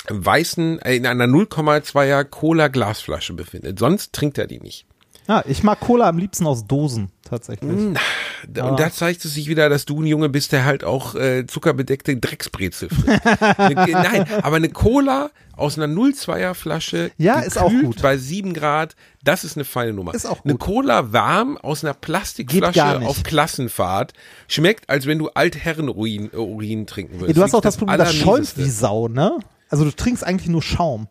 weißen, 0.08 0.82
äh, 0.82 0.96
in 0.96 1.06
einer 1.06 1.26
0,2er 1.26 2.24
Cola-Glasflasche 2.24 3.34
befindet. 3.34 3.80
Sonst 3.80 4.14
trinkt 4.14 4.38
er 4.38 4.48
die 4.48 4.60
nicht. 4.60 4.86
Ja, 5.30 5.44
ich 5.48 5.62
mag 5.64 5.80
Cola 5.80 6.10
am 6.10 6.18
liebsten 6.18 6.48
aus 6.48 6.66
Dosen, 6.66 7.12
tatsächlich. 7.24 7.70
D- 8.48 8.62
Und 8.62 8.80
da 8.80 8.92
zeigt 8.92 9.24
es 9.26 9.36
sich 9.36 9.48
wieder, 9.48 9.70
dass 9.70 9.86
du 9.86 10.02
ein 10.02 10.08
Junge 10.08 10.28
bist, 10.28 10.52
der 10.54 10.66
halt 10.66 10.84
auch 10.84 11.14
äh, 11.14 11.46
zuckerbedeckte 11.46 12.18
Drecksbrezel 12.18 12.90
frisst. 12.90 13.28
Eine- 13.60 13.76
Nein, 13.92 14.26
aber 14.42 14.56
eine 14.56 14.70
Cola 14.70 15.30
aus 15.56 15.78
einer 15.78 15.86
0,2er 15.94 16.56
Flasche, 16.56 17.12
Ja, 17.18 17.42
ist 17.42 17.60
auch 17.60 17.70
gut. 17.70 18.02
bei 18.02 18.18
7 18.18 18.54
Grad, 18.56 18.96
das 19.24 19.44
ist 19.44 19.56
eine 19.56 19.66
feine 19.66 19.94
Nummer. 19.94 20.16
Ist 20.16 20.26
auch 20.26 20.44
Eine 20.44 20.54
gut. 20.54 20.62
Cola 20.62 21.14
warm 21.14 21.58
aus 21.58 21.84
einer 21.84 21.94
Plastikflasche 21.94 23.02
auf 23.06 23.22
Klassenfahrt 23.22 24.14
schmeckt, 24.48 24.90
als 24.90 25.06
wenn 25.06 25.20
du 25.20 25.30
Altherrenurin 25.30 26.30
Urin 26.32 26.88
trinken 26.88 27.16
würdest. 27.20 27.30
Ey, 27.30 27.34
du 27.36 27.44
hast 27.44 27.54
auch 27.54 27.58
Wirklich 27.60 27.64
das 27.64 27.78
Problem, 27.78 27.98
das 28.00 28.16
schäumt 28.16 28.58
wie 28.58 28.70
Sau, 28.70 29.08
ne? 29.10 29.38
Also 29.70 29.86
du 29.86 29.92
trinkst 29.92 30.24
eigentlich 30.24 30.50
nur 30.50 30.64
Schaum. 30.64 31.08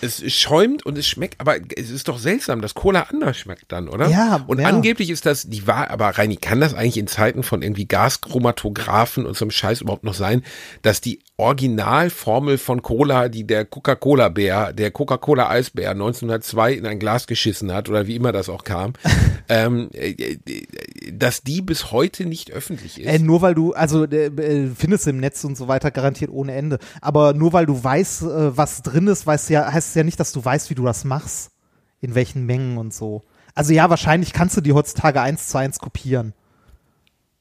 Es 0.00 0.22
schäumt 0.32 0.84
und 0.84 0.98
es 0.98 1.06
schmeckt, 1.06 1.40
aber 1.40 1.56
es 1.76 1.90
ist 1.90 2.08
doch 2.08 2.18
seltsam, 2.18 2.60
dass 2.60 2.74
Cola 2.74 3.02
anders 3.10 3.36
schmeckt 3.38 3.72
dann, 3.72 3.88
oder? 3.88 4.08
Ja, 4.08 4.44
Und 4.46 4.60
ja. 4.60 4.68
angeblich 4.68 5.10
ist 5.10 5.26
das, 5.26 5.48
die 5.48 5.66
war, 5.66 5.90
aber 5.90 6.10
Reini, 6.10 6.36
kann 6.36 6.60
das 6.60 6.74
eigentlich 6.74 6.98
in 6.98 7.06
Zeiten 7.06 7.42
von 7.42 7.62
irgendwie 7.62 7.86
Gaschromatographen 7.86 9.26
und 9.26 9.36
so 9.36 9.44
einem 9.44 9.50
Scheiß 9.50 9.80
überhaupt 9.80 10.04
noch 10.04 10.14
sein, 10.14 10.42
dass 10.82 11.00
die 11.00 11.20
Originalformel 11.38 12.56
von 12.56 12.80
Cola, 12.80 13.28
die 13.28 13.46
der 13.46 13.66
Coca-Cola-Bär, 13.66 14.72
der 14.72 14.90
Coca-Cola-Eisbär 14.90 15.90
1902 15.90 16.72
in 16.72 16.86
ein 16.86 16.98
Glas 16.98 17.26
geschissen 17.26 17.72
hat 17.74 17.90
oder 17.90 18.06
wie 18.06 18.16
immer 18.16 18.32
das 18.32 18.48
auch 18.48 18.64
kam, 18.64 18.94
ähm, 19.50 19.90
äh, 19.92 20.12
äh, 20.12 20.38
dass 21.12 21.42
die 21.42 21.60
bis 21.60 21.92
heute 21.92 22.24
nicht 22.24 22.52
öffentlich 22.52 22.98
ist. 22.98 23.06
Äh, 23.06 23.18
nur 23.18 23.42
weil 23.42 23.54
du, 23.54 23.74
also 23.74 24.04
äh, 24.04 24.28
äh, 24.28 24.70
findest 24.74 25.04
du 25.04 25.10
im 25.10 25.18
Netz 25.18 25.44
und 25.44 25.58
so 25.58 25.68
weiter 25.68 25.90
garantiert 25.90 26.30
ohne 26.30 26.54
Ende. 26.54 26.78
Aber 27.02 27.34
nur 27.34 27.52
weil 27.52 27.66
du 27.66 27.84
weißt, 27.84 28.22
äh, 28.22 28.56
was 28.56 28.80
drin 28.80 29.06
ist, 29.06 29.26
weißt 29.26 29.50
ja, 29.50 29.70
heißt 29.70 29.88
es 29.88 29.94
ja 29.94 30.04
nicht, 30.04 30.18
dass 30.18 30.32
du 30.32 30.42
weißt, 30.42 30.70
wie 30.70 30.74
du 30.74 30.84
das 30.84 31.04
machst. 31.04 31.50
In 32.00 32.14
welchen 32.14 32.44
Mengen 32.46 32.78
und 32.78 32.94
so. 32.94 33.22
Also 33.54 33.72
ja, 33.72 33.88
wahrscheinlich 33.90 34.32
kannst 34.32 34.56
du 34.56 34.60
die 34.60 34.74
heutzutage 34.74 35.20
eins 35.20 35.48
zu 35.48 35.58
eins 35.58 35.78
kopieren. 35.78 36.34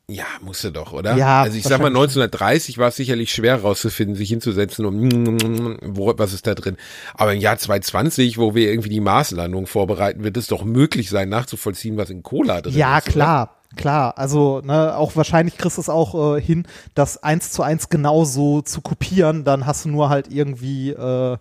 Ja, 0.07 0.25
musste 0.41 0.71
doch, 0.71 0.93
oder? 0.93 1.15
Ja, 1.17 1.41
Also 1.41 1.57
ich 1.57 1.63
sag 1.63 1.79
mal, 1.79 1.85
wahrscheinlich 1.85 2.17
1930 2.17 2.77
war 2.77 2.89
es 2.89 2.95
sicherlich 2.95 3.33
schwer 3.33 3.61
rauszufinden, 3.61 4.15
sich 4.15 4.29
hinzusetzen 4.29 4.85
und 4.85 5.79
wo, 5.97 6.13
was 6.15 6.31
ist 6.31 6.45
da 6.45 6.53
drin. 6.53 6.77
Aber 7.15 7.33
im 7.33 7.39
Jahr 7.41 7.57
2020, 7.57 8.37
wo 8.37 8.53
wir 8.53 8.69
irgendwie 8.69 8.89
die 8.89 8.99
Marslandung 8.99 9.65
vorbereiten, 9.65 10.23
wird 10.23 10.37
es 10.37 10.45
doch 10.45 10.63
möglich 10.63 11.09
sein, 11.09 11.29
nachzuvollziehen, 11.29 11.97
was 11.97 12.11
in 12.11 12.21
Cola 12.21 12.61
drin 12.61 12.75
Ja, 12.75 12.99
ist. 12.99 13.05
oder? 13.07 13.11
klar, 13.13 13.55
klar. 13.77 14.17
Also, 14.17 14.61
ne, 14.63 14.95
auch 14.95 15.15
wahrscheinlich 15.15 15.57
kriegst 15.57 15.77
du 15.77 15.81
es 15.81 15.89
auch 15.89 16.35
äh, 16.35 16.41
hin, 16.41 16.67
das 16.93 17.23
eins 17.23 17.51
zu 17.51 17.63
eins 17.63 17.89
genauso 17.89 18.61
zu 18.61 18.81
kopieren. 18.81 19.43
Dann 19.43 19.65
hast 19.65 19.85
du 19.85 19.89
nur 19.89 20.09
halt 20.09 20.31
irgendwie 20.31 20.91
äh, 20.91 21.37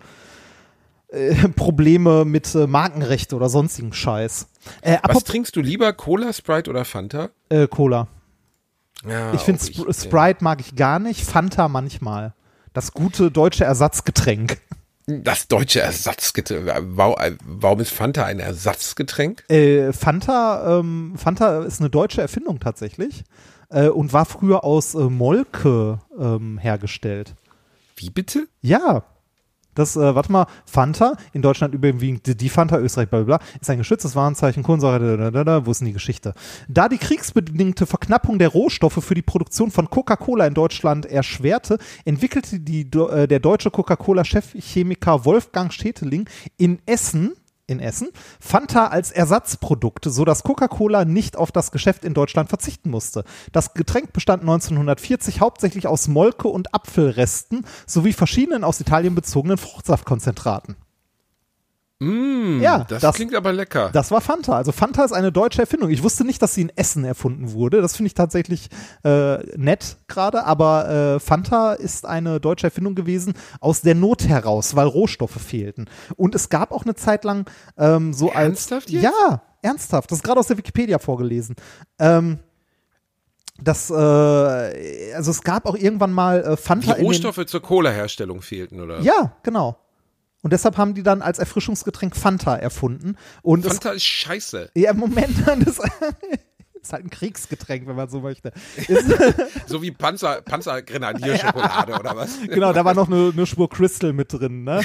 äh, 1.10 1.34
Probleme 1.54 2.24
mit 2.24 2.54
äh, 2.54 2.66
Markenrecht 2.66 3.34
oder 3.34 3.50
sonstigen 3.50 3.92
Scheiß. 3.92 4.48
Äh, 4.80 4.96
Was 5.02 5.24
trinkst 5.24 5.54
du 5.54 5.60
lieber, 5.60 5.92
Cola, 5.92 6.32
Sprite 6.32 6.70
oder 6.70 6.86
Fanta? 6.86 7.28
äh, 7.50 7.66
Cola. 7.68 8.08
Ja, 9.06 9.32
Ich 9.34 9.40
finde 9.42 9.60
Sp. 9.60 9.90
Sprite 9.92 10.42
mag 10.44 10.60
ich 10.60 10.76
gar 10.76 10.98
nicht, 10.98 11.24
Fanta 11.24 11.68
manchmal. 11.68 12.34
Das 12.72 12.92
gute 12.92 13.30
deutsche 13.30 13.64
Ersatzgetränk. 13.64 14.58
Das 15.06 15.48
deutsche 15.48 15.80
Ersatzgetränk. 15.82 16.66
Wa- 16.66 17.14
Warum 17.44 17.80
ist 17.80 17.92
Fanta 17.92 18.24
ein 18.24 18.38
Ersatzgetränk? 18.40 19.44
Äh, 19.50 19.92
Fanta, 19.92 20.78
ähm, 20.80 21.14
Fanta 21.16 21.62
ist 21.64 21.80
eine 21.80 21.90
deutsche 21.90 22.22
Erfindung 22.22 22.58
tatsächlich 22.60 23.24
äh, 23.68 23.88
und 23.88 24.12
war 24.14 24.24
früher 24.24 24.64
aus 24.64 24.94
äh, 24.94 24.98
Molke 25.10 26.00
ähm, 26.18 26.56
hergestellt. 26.58 27.34
Wie 27.96 28.10
bitte? 28.10 28.48
Ja, 28.62 29.04
Das, 29.74 29.96
äh, 29.96 30.14
warte 30.14 30.32
mal, 30.32 30.46
Fanta, 30.64 31.16
in 31.32 31.42
Deutschland 31.42 31.74
überwiegend 31.74 32.40
die, 32.40 32.48
Fanta, 32.48 32.78
Österreich, 32.78 33.08
bla 33.08 33.22
bla 33.22 33.38
bla, 33.38 33.46
ist 33.60 33.70
ein 33.70 33.78
geschütztes 33.78 34.16
Warenzeichen, 34.16 34.62
Kohlensäure, 34.62 35.16
da, 35.16 35.30
da, 35.30 35.44
da, 35.44 35.66
wo 35.66 35.70
ist 35.70 35.80
denn 35.80 35.86
die 35.86 35.92
Geschichte? 35.92 36.34
Da 36.68 36.88
die 36.88 36.98
kriegsbedingte 36.98 37.86
Verknappung 37.86 38.38
der 38.38 38.48
Rohstoffe 38.48 39.02
für 39.04 39.14
die 39.14 39.22
Produktion 39.22 39.70
von 39.70 39.90
Coca-Cola 39.90 40.46
in 40.46 40.54
Deutschland 40.54 41.06
erschwerte, 41.06 41.78
entwickelte 42.04 42.60
die, 42.60 42.82
äh, 42.82 43.26
der 43.26 43.40
deutsche 43.40 43.70
Coca-Cola-Chefchemiker 43.70 45.24
Wolfgang 45.24 45.72
Steteling 45.72 46.28
in 46.56 46.78
Essen 46.86 47.32
in 47.66 47.80
Essen 47.80 48.08
Fanta 48.40 48.88
als 48.88 49.10
Ersatzprodukt, 49.10 50.04
so 50.04 50.24
dass 50.24 50.42
Coca-Cola 50.42 51.04
nicht 51.04 51.36
auf 51.36 51.52
das 51.52 51.70
Geschäft 51.70 52.04
in 52.04 52.14
Deutschland 52.14 52.48
verzichten 52.48 52.90
musste. 52.90 53.24
Das 53.52 53.74
Getränk 53.74 54.12
bestand 54.12 54.42
1940 54.42 55.40
hauptsächlich 55.40 55.86
aus 55.86 56.08
Molke 56.08 56.48
und 56.48 56.74
Apfelresten 56.74 57.66
sowie 57.86 58.12
verschiedenen 58.12 58.64
aus 58.64 58.80
Italien 58.80 59.14
bezogenen 59.14 59.58
Fruchtsaftkonzentraten. 59.58 60.76
Mm, 62.04 62.60
Ja, 62.60 62.84
das, 62.84 63.02
das- 63.02 63.14
klingt 63.16 63.34
aber 63.34 63.52
lecker. 63.52 63.90
Das 63.92 64.10
war 64.10 64.20
Fanta. 64.20 64.56
Also 64.56 64.72
Fanta 64.72 65.04
ist 65.04 65.12
eine 65.12 65.32
deutsche 65.32 65.60
Erfindung. 65.60 65.90
Ich 65.90 66.02
wusste 66.02 66.24
nicht, 66.24 66.40
dass 66.42 66.54
sie 66.54 66.62
in 66.62 66.72
Essen 66.76 67.04
erfunden 67.04 67.52
wurde. 67.52 67.80
Das 67.80 67.96
finde 67.96 68.08
ich 68.08 68.14
tatsächlich 68.14 68.68
äh, 69.04 69.38
nett 69.56 69.96
gerade. 70.08 70.44
Aber 70.44 70.88
äh, 71.16 71.20
Fanta 71.20 71.72
ist 71.72 72.06
eine 72.06 72.40
deutsche 72.40 72.66
Erfindung 72.66 72.94
gewesen 72.94 73.34
aus 73.60 73.80
der 73.80 73.94
Not 73.94 74.28
heraus, 74.28 74.76
weil 74.76 74.86
Rohstoffe 74.86 75.40
fehlten. 75.40 75.86
Und 76.16 76.34
es 76.34 76.48
gab 76.48 76.72
auch 76.72 76.84
eine 76.84 76.94
Zeit 76.94 77.24
lang 77.24 77.48
ähm, 77.78 78.12
so 78.12 78.30
Ernsthaft 78.30 78.86
als 78.86 78.92
jetzt? 78.92 79.02
ja 79.04 79.42
ernsthaft. 79.62 80.10
Das 80.10 80.18
ist 80.18 80.22
gerade 80.22 80.38
aus 80.38 80.46
der 80.46 80.58
Wikipedia 80.58 80.98
vorgelesen. 80.98 81.56
Ähm, 81.98 82.38
das, 83.62 83.88
äh, 83.88 83.94
also 83.94 85.30
es 85.30 85.42
gab 85.42 85.66
auch 85.66 85.76
irgendwann 85.76 86.12
mal 86.12 86.40
äh, 86.42 86.50
die 86.50 86.56
Fanta 86.56 86.94
den, 86.94 87.04
Rohstoffe 87.06 87.46
zur 87.46 87.62
Cola-Herstellung 87.62 88.42
fehlten, 88.42 88.80
oder? 88.80 89.00
ja, 89.00 89.32
genau. 89.42 89.76
Und 90.44 90.52
deshalb 90.52 90.76
haben 90.76 90.92
die 90.92 91.02
dann 91.02 91.22
als 91.22 91.38
Erfrischungsgetränk 91.38 92.14
Fanta 92.14 92.54
erfunden. 92.54 93.16
Und 93.40 93.64
es 93.64 93.72
Fanta 93.72 93.92
ist 93.92 94.04
scheiße. 94.04 94.72
ja, 94.74 94.90
im 94.90 94.98
Moment, 94.98 95.34
das 95.64 95.78
ist 96.82 96.92
halt 96.92 97.06
ein 97.06 97.08
Kriegsgetränk, 97.08 97.86
wenn 97.86 97.96
man 97.96 98.10
so 98.10 98.20
möchte. 98.20 98.52
So 99.66 99.80
wie 99.80 99.90
Panzer, 99.90 100.42
Panzergrenadierschokolade 100.42 101.98
oder 101.98 102.14
was? 102.14 102.38
genau, 102.42 102.74
da 102.74 102.84
war 102.84 102.92
noch 102.92 103.08
eine, 103.08 103.32
eine 103.32 103.46
Spur 103.46 103.70
Crystal 103.70 104.12
mit 104.12 104.34
drin, 104.34 104.64
ne? 104.64 104.82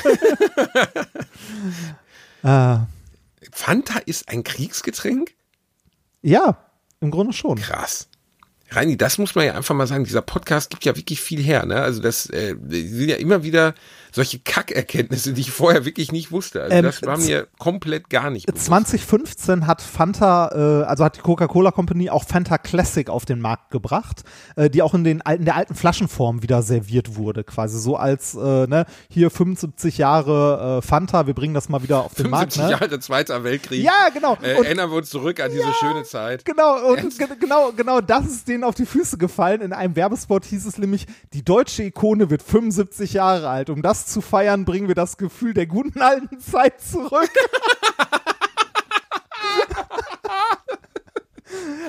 äh, 2.43 2.77
Fanta 3.51 3.99
ist 4.05 4.29
ein 4.29 4.43
Kriegsgetränk? 4.43 5.35
ja, 6.21 6.57
im 7.01 7.11
Grunde 7.11 7.33
schon. 7.33 7.57
Krass. 7.57 8.07
Reini, 8.71 8.97
das 8.97 9.17
muss 9.17 9.33
man 9.35 9.45
ja 9.45 9.55
einfach 9.55 9.73
mal 9.73 9.87
sagen. 9.87 10.03
Dieser 10.03 10.21
Podcast 10.21 10.69
gibt 10.69 10.85
ja 10.85 10.95
wirklich 10.95 11.19
viel 11.19 11.41
her. 11.41 11.65
Ne? 11.65 11.81
Also 11.81 12.01
das 12.01 12.29
äh, 12.29 12.55
sind 12.67 13.09
ja 13.09 13.15
immer 13.15 13.43
wieder 13.43 13.73
solche 14.11 14.39
Kackerkenntnisse, 14.39 15.33
die 15.33 15.41
ich 15.41 15.51
vorher 15.51 15.85
wirklich 15.85 16.11
nicht 16.11 16.31
wusste. 16.31 16.61
Also 16.63 16.75
Ähm, 16.75 16.83
das 16.83 17.01
war 17.03 17.17
mir 17.17 17.47
komplett 17.57 18.09
gar 18.09 18.29
nicht 18.29 18.45
bewusst. 18.47 18.65
2015 18.65 19.67
hat 19.67 19.81
Fanta, 19.81 20.81
äh, 20.81 20.85
also 20.85 21.03
hat 21.05 21.17
die 21.17 21.21
Coca-Cola 21.21 21.71
Company 21.71 22.09
auch 22.09 22.23
Fanta 22.23 22.57
Classic 22.57 23.09
auf 23.09 23.25
den 23.25 23.39
Markt 23.41 23.71
gebracht, 23.71 24.23
äh, 24.55 24.69
die 24.69 24.81
auch 24.81 24.93
in, 24.93 25.03
den 25.03 25.21
alten, 25.21 25.45
der 25.45 25.55
alten 25.55 25.75
Flaschenform 25.75 26.41
wieder 26.43 26.61
serviert 26.61 27.15
wurde, 27.15 27.43
quasi 27.43 27.79
so 27.79 27.95
als, 27.97 28.35
äh, 28.35 28.67
ne, 28.67 28.85
hier 29.09 29.29
75 29.29 29.97
Jahre 29.97 30.79
äh, 30.79 30.81
Fanta, 30.85 31.27
wir 31.27 31.33
bringen 31.33 31.53
das 31.53 31.69
mal 31.69 31.83
wieder 31.83 32.03
auf 32.03 32.13
den 32.15 32.29
Markt. 32.29 32.53
75 32.53 32.59
Ne? 32.63 32.71
Jahre 32.71 32.99
Zweiter 32.99 33.43
Weltkrieg. 33.43 33.83
Ja, 33.83 34.09
genau. 34.13 34.37
Äh, 34.41 34.55
Und- 34.57 34.65
erinnern 34.65 34.89
wir 34.91 34.97
uns 34.97 35.09
zurück 35.09 35.39
an 35.39 35.51
diese 35.51 35.71
schöne 35.79 36.03
Zeit. 36.03 36.45
Genau, 36.45 36.91
und 36.91 37.17
ge- 37.17 37.27
genau, 37.39 37.71
genau 37.75 38.01
das 38.01 38.25
ist 38.27 38.47
denen 38.47 38.63
auf 38.63 38.75
die 38.75 38.85
Füße 38.85 39.17
gefallen. 39.17 39.61
In 39.61 39.73
einem 39.73 39.95
Werbespot 39.95 40.45
hieß 40.45 40.65
es 40.65 40.77
nämlich, 40.77 41.05
die 41.33 41.43
deutsche 41.43 41.83
Ikone 41.83 42.29
wird 42.29 42.41
75 42.43 43.13
Jahre 43.13 43.49
alt. 43.49 43.69
Um 43.69 43.81
das 43.81 43.98
zu 44.05 44.21
feiern, 44.21 44.65
bringen 44.65 44.87
wir 44.87 44.95
das 44.95 45.17
Gefühl 45.17 45.53
der 45.53 45.67
guten 45.67 46.01
alten 46.01 46.39
Zeit 46.39 46.81
zurück. 46.81 47.29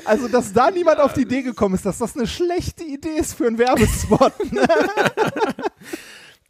Also, 0.05 0.27
dass 0.29 0.53
da 0.53 0.71
niemand 0.71 0.99
auf 0.99 1.13
die 1.13 1.23
Idee 1.23 1.43
gekommen 1.43 1.75
ist, 1.75 1.87
dass 1.87 1.99
das 1.99 2.17
eine 2.17 2.27
schlechte 2.27 2.83
Idee 2.83 3.17
ist 3.17 3.35
für 3.35 3.47
einen 3.47 3.59
Werbespot. 3.59 4.33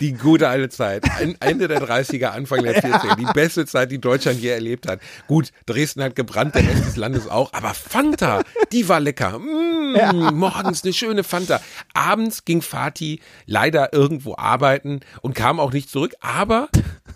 Die 0.01 0.13
gute 0.13 0.49
alte 0.49 0.69
Zeit. 0.71 1.05
Ende 1.41 1.69
der 1.69 1.81
30er, 1.83 2.27
Anfang 2.29 2.63
der 2.63 2.83
40er. 2.83 3.17
Die 3.17 3.33
beste 3.35 3.67
Zeit, 3.67 3.91
die 3.91 4.01
Deutschland 4.01 4.41
je 4.41 4.49
erlebt 4.49 4.89
hat. 4.89 5.01
Gut, 5.27 5.51
Dresden 5.67 6.03
hat 6.03 6.17
gebrannt, 6.17 6.55
der 6.55 6.67
Rest 6.67 6.87
des 6.87 6.97
Landes 6.97 7.29
auch. 7.29 7.53
Aber 7.53 7.75
Fanta, 7.75 8.43
die 8.73 8.89
war 8.89 9.01
lecker. 9.01 9.39
Mm, 9.39 10.35
Morgens 10.35 10.85
eine 10.85 10.93
schöne 10.93 11.25
Fanta. 11.25 11.61
Abends 11.95 12.45
ging 12.45 12.63
Fatih 12.63 13.21
leider 13.47 13.93
irgendwo 13.93 14.37
arbeiten 14.37 15.01
und 15.21 15.35
kam 15.35 15.61
auch 15.61 15.73
nicht 15.73 15.91
zurück. 15.91 16.15
Aber 16.21 16.69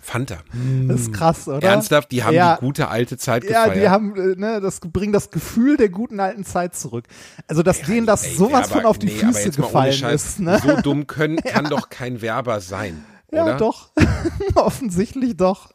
Fanta. 0.04 0.36
Mm, 0.52 0.88
Das 0.88 1.00
ist 1.00 1.12
krass, 1.14 1.48
oder? 1.48 1.62
ernsthaft, 1.66 2.12
die 2.12 2.22
haben 2.24 2.34
ja. 2.34 2.56
die 2.56 2.60
gute 2.60 2.88
alte 2.88 3.16
Zeit 3.16 3.42
Ja, 3.44 3.64
gefeiert. 3.64 3.82
die 3.84 3.88
haben, 3.88 4.14
äh, 4.16 4.36
ne, 4.36 4.60
das 4.60 4.80
bringen 4.80 5.12
das 5.14 5.30
Gefühl 5.30 5.76
der 5.78 5.88
guten 5.88 6.20
alten 6.20 6.44
Zeit 6.44 6.76
zurück. 6.76 7.06
Also, 7.48 7.62
dass 7.62 7.80
denen 7.82 8.06
das 8.06 8.24
Ey, 8.24 8.34
sowas 8.34 8.68
Werber- 8.68 8.74
von 8.74 8.84
auf 8.84 8.98
die 8.98 9.06
nee, 9.06 9.18
aber 9.22 9.28
Füße 9.32 9.44
jetzt 9.46 9.58
mal 9.58 9.64
ohne 9.64 9.72
gefallen 9.72 9.92
Scheiß, 9.94 10.24
ist. 10.26 10.40
Ne? 10.40 10.60
So 10.62 10.80
dumm 10.82 11.06
können, 11.06 11.36
kann 11.44 11.64
doch 11.70 11.88
kein 11.88 12.20
Werber 12.20 12.60
sein. 12.60 13.04
Ja, 13.32 13.44
oder? 13.44 13.56
doch. 13.56 13.90
Offensichtlich 14.54 15.36
doch. 15.36 15.72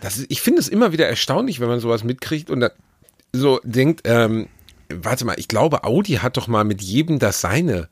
Das 0.00 0.16
ist, 0.16 0.26
ich 0.30 0.40
finde 0.40 0.60
es 0.60 0.68
immer 0.68 0.92
wieder 0.92 1.06
erstaunlich, 1.06 1.60
wenn 1.60 1.68
man 1.68 1.78
sowas 1.80 2.04
mitkriegt 2.04 2.48
und 2.50 2.64
so 3.32 3.60
denkt, 3.64 4.00
ähm, 4.04 4.48
warte 4.88 5.24
mal, 5.26 5.34
ich 5.38 5.46
glaube, 5.46 5.84
Audi 5.84 6.14
hat 6.14 6.36
doch 6.38 6.48
mal 6.48 6.64
mit 6.64 6.80
jedem 6.82 7.18
das 7.18 7.40
seine. 7.42 7.88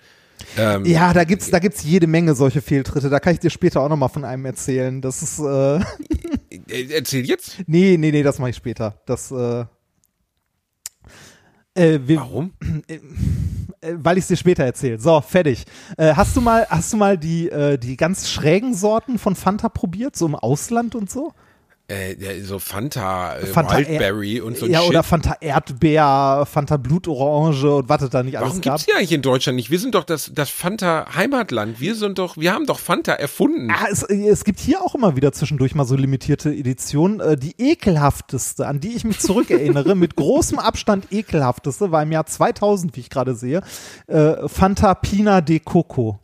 Ähm, 0.56 0.84
Ja, 0.84 1.12
da 1.12 1.24
gibt's, 1.24 1.50
da 1.50 1.58
gibt's 1.58 1.82
jede 1.84 2.06
Menge 2.06 2.34
solche 2.34 2.60
Fehltritte. 2.62 3.10
Da 3.10 3.20
kann 3.20 3.34
ich 3.34 3.40
dir 3.40 3.50
später 3.50 3.80
auch 3.80 3.88
noch 3.88 3.96
mal 3.96 4.08
von 4.08 4.24
einem 4.24 4.44
erzählen. 4.44 5.00
Das 5.00 5.22
ist, 5.22 5.38
äh, 5.38 5.80
Erzähl 6.90 7.26
jetzt. 7.26 7.58
nee, 7.66 7.96
nee, 7.98 8.10
nee, 8.10 8.22
das 8.22 8.38
mache 8.38 8.50
ich 8.50 8.56
später. 8.56 9.00
Das, 9.06 9.30
äh, 9.30 9.64
äh, 11.74 12.00
wir, 12.04 12.18
Warum? 12.18 12.52
äh, 12.88 12.98
weil 13.94 14.18
ich 14.18 14.22
es 14.22 14.28
dir 14.28 14.36
später 14.36 14.64
erzähle. 14.64 14.98
So, 14.98 15.20
fertig. 15.20 15.64
Äh, 15.96 16.14
hast 16.14 16.36
du 16.36 16.40
mal, 16.40 16.66
hast 16.68 16.92
du 16.92 16.96
mal 16.96 17.16
die, 17.16 17.48
äh, 17.48 17.78
die 17.78 17.96
ganz 17.96 18.28
schrägen 18.28 18.74
Sorten 18.74 19.18
von 19.18 19.36
Fanta 19.36 19.68
probiert, 19.68 20.16
so 20.16 20.26
im 20.26 20.34
Ausland 20.34 20.94
und 20.94 21.10
so? 21.10 21.32
Äh, 21.90 22.16
ja, 22.22 22.44
so 22.44 22.58
Fanta, 22.58 23.38
äh, 23.38 23.46
Fanta 23.46 23.78
Wildberry 23.78 24.42
und 24.42 24.58
so 24.58 24.66
ein 24.66 24.72
Ja, 24.72 24.80
Shit. 24.80 24.90
oder 24.90 25.02
Fanta 25.02 25.36
Erdbeer, 25.40 26.46
Fanta 26.50 26.76
Blutorange 26.76 27.76
und 27.76 27.88
was 27.88 28.10
da 28.10 28.22
nicht 28.22 28.36
alles 28.36 28.48
Warum 28.50 28.60
gab. 28.60 28.74
gibt's 28.74 28.84
die 28.84 28.92
eigentlich 28.92 29.12
in 29.12 29.22
Deutschland 29.22 29.56
nicht? 29.56 29.70
Wir 29.70 29.78
sind 29.78 29.94
doch 29.94 30.04
das, 30.04 30.30
das 30.34 30.50
Fanta 30.50 31.06
Heimatland. 31.14 31.80
Wir 31.80 31.94
sind 31.94 32.18
doch, 32.18 32.36
wir 32.36 32.52
haben 32.52 32.66
doch 32.66 32.78
Fanta 32.78 33.12
erfunden. 33.14 33.70
Ah, 33.70 33.86
es, 33.90 34.02
es 34.02 34.44
gibt 34.44 34.60
hier 34.60 34.82
auch 34.82 34.94
immer 34.94 35.16
wieder 35.16 35.32
zwischendurch 35.32 35.74
mal 35.74 35.86
so 35.86 35.96
limitierte 35.96 36.50
Editionen. 36.50 37.20
Äh, 37.20 37.38
die 37.38 37.54
ekelhafteste, 37.56 38.66
an 38.66 38.80
die 38.80 38.94
ich 38.94 39.04
mich 39.04 39.20
zurückerinnere, 39.20 39.94
mit 39.96 40.14
großem 40.14 40.58
Abstand 40.58 41.10
ekelhafteste, 41.10 41.90
war 41.90 42.02
im 42.02 42.12
Jahr 42.12 42.26
2000, 42.26 42.94
wie 42.96 43.00
ich 43.00 43.08
gerade 43.08 43.34
sehe, 43.34 43.62
äh, 44.08 44.46
Fanta 44.46 44.92
Pina 44.94 45.40
de 45.40 45.58
Coco. 45.58 46.18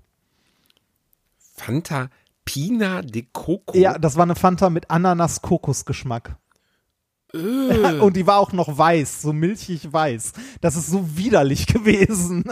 Fanta 1.56 2.08
Pina 2.44 3.02
de 3.02 3.26
Coco. 3.32 3.76
Ja, 3.76 3.98
das 3.98 4.16
war 4.16 4.22
eine 4.24 4.34
Fanta 4.36 4.70
mit 4.70 4.90
Ananas-Kokos-Geschmack. 4.90 6.36
Und 7.32 8.14
die 8.16 8.26
war 8.26 8.38
auch 8.38 8.52
noch 8.52 8.78
weiß, 8.78 9.22
so 9.22 9.32
milchig 9.32 9.92
weiß. 9.92 10.32
Das 10.60 10.76
ist 10.76 10.86
so 10.86 11.16
widerlich 11.16 11.66
gewesen. 11.72 12.44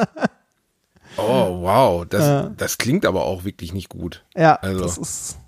Oh, 1.17 1.61
wow. 1.63 2.05
Das, 2.09 2.47
Äh. 2.47 2.51
das 2.57 2.79
klingt 2.79 3.07
aber 3.07 3.25
auch 3.25 3.45
wirklich 3.45 3.73
nicht 3.73 3.89
gut. 3.89 4.25
ja, 4.35 4.55
Also. 4.57 4.83
das 4.83 4.99
ist. 4.99 5.39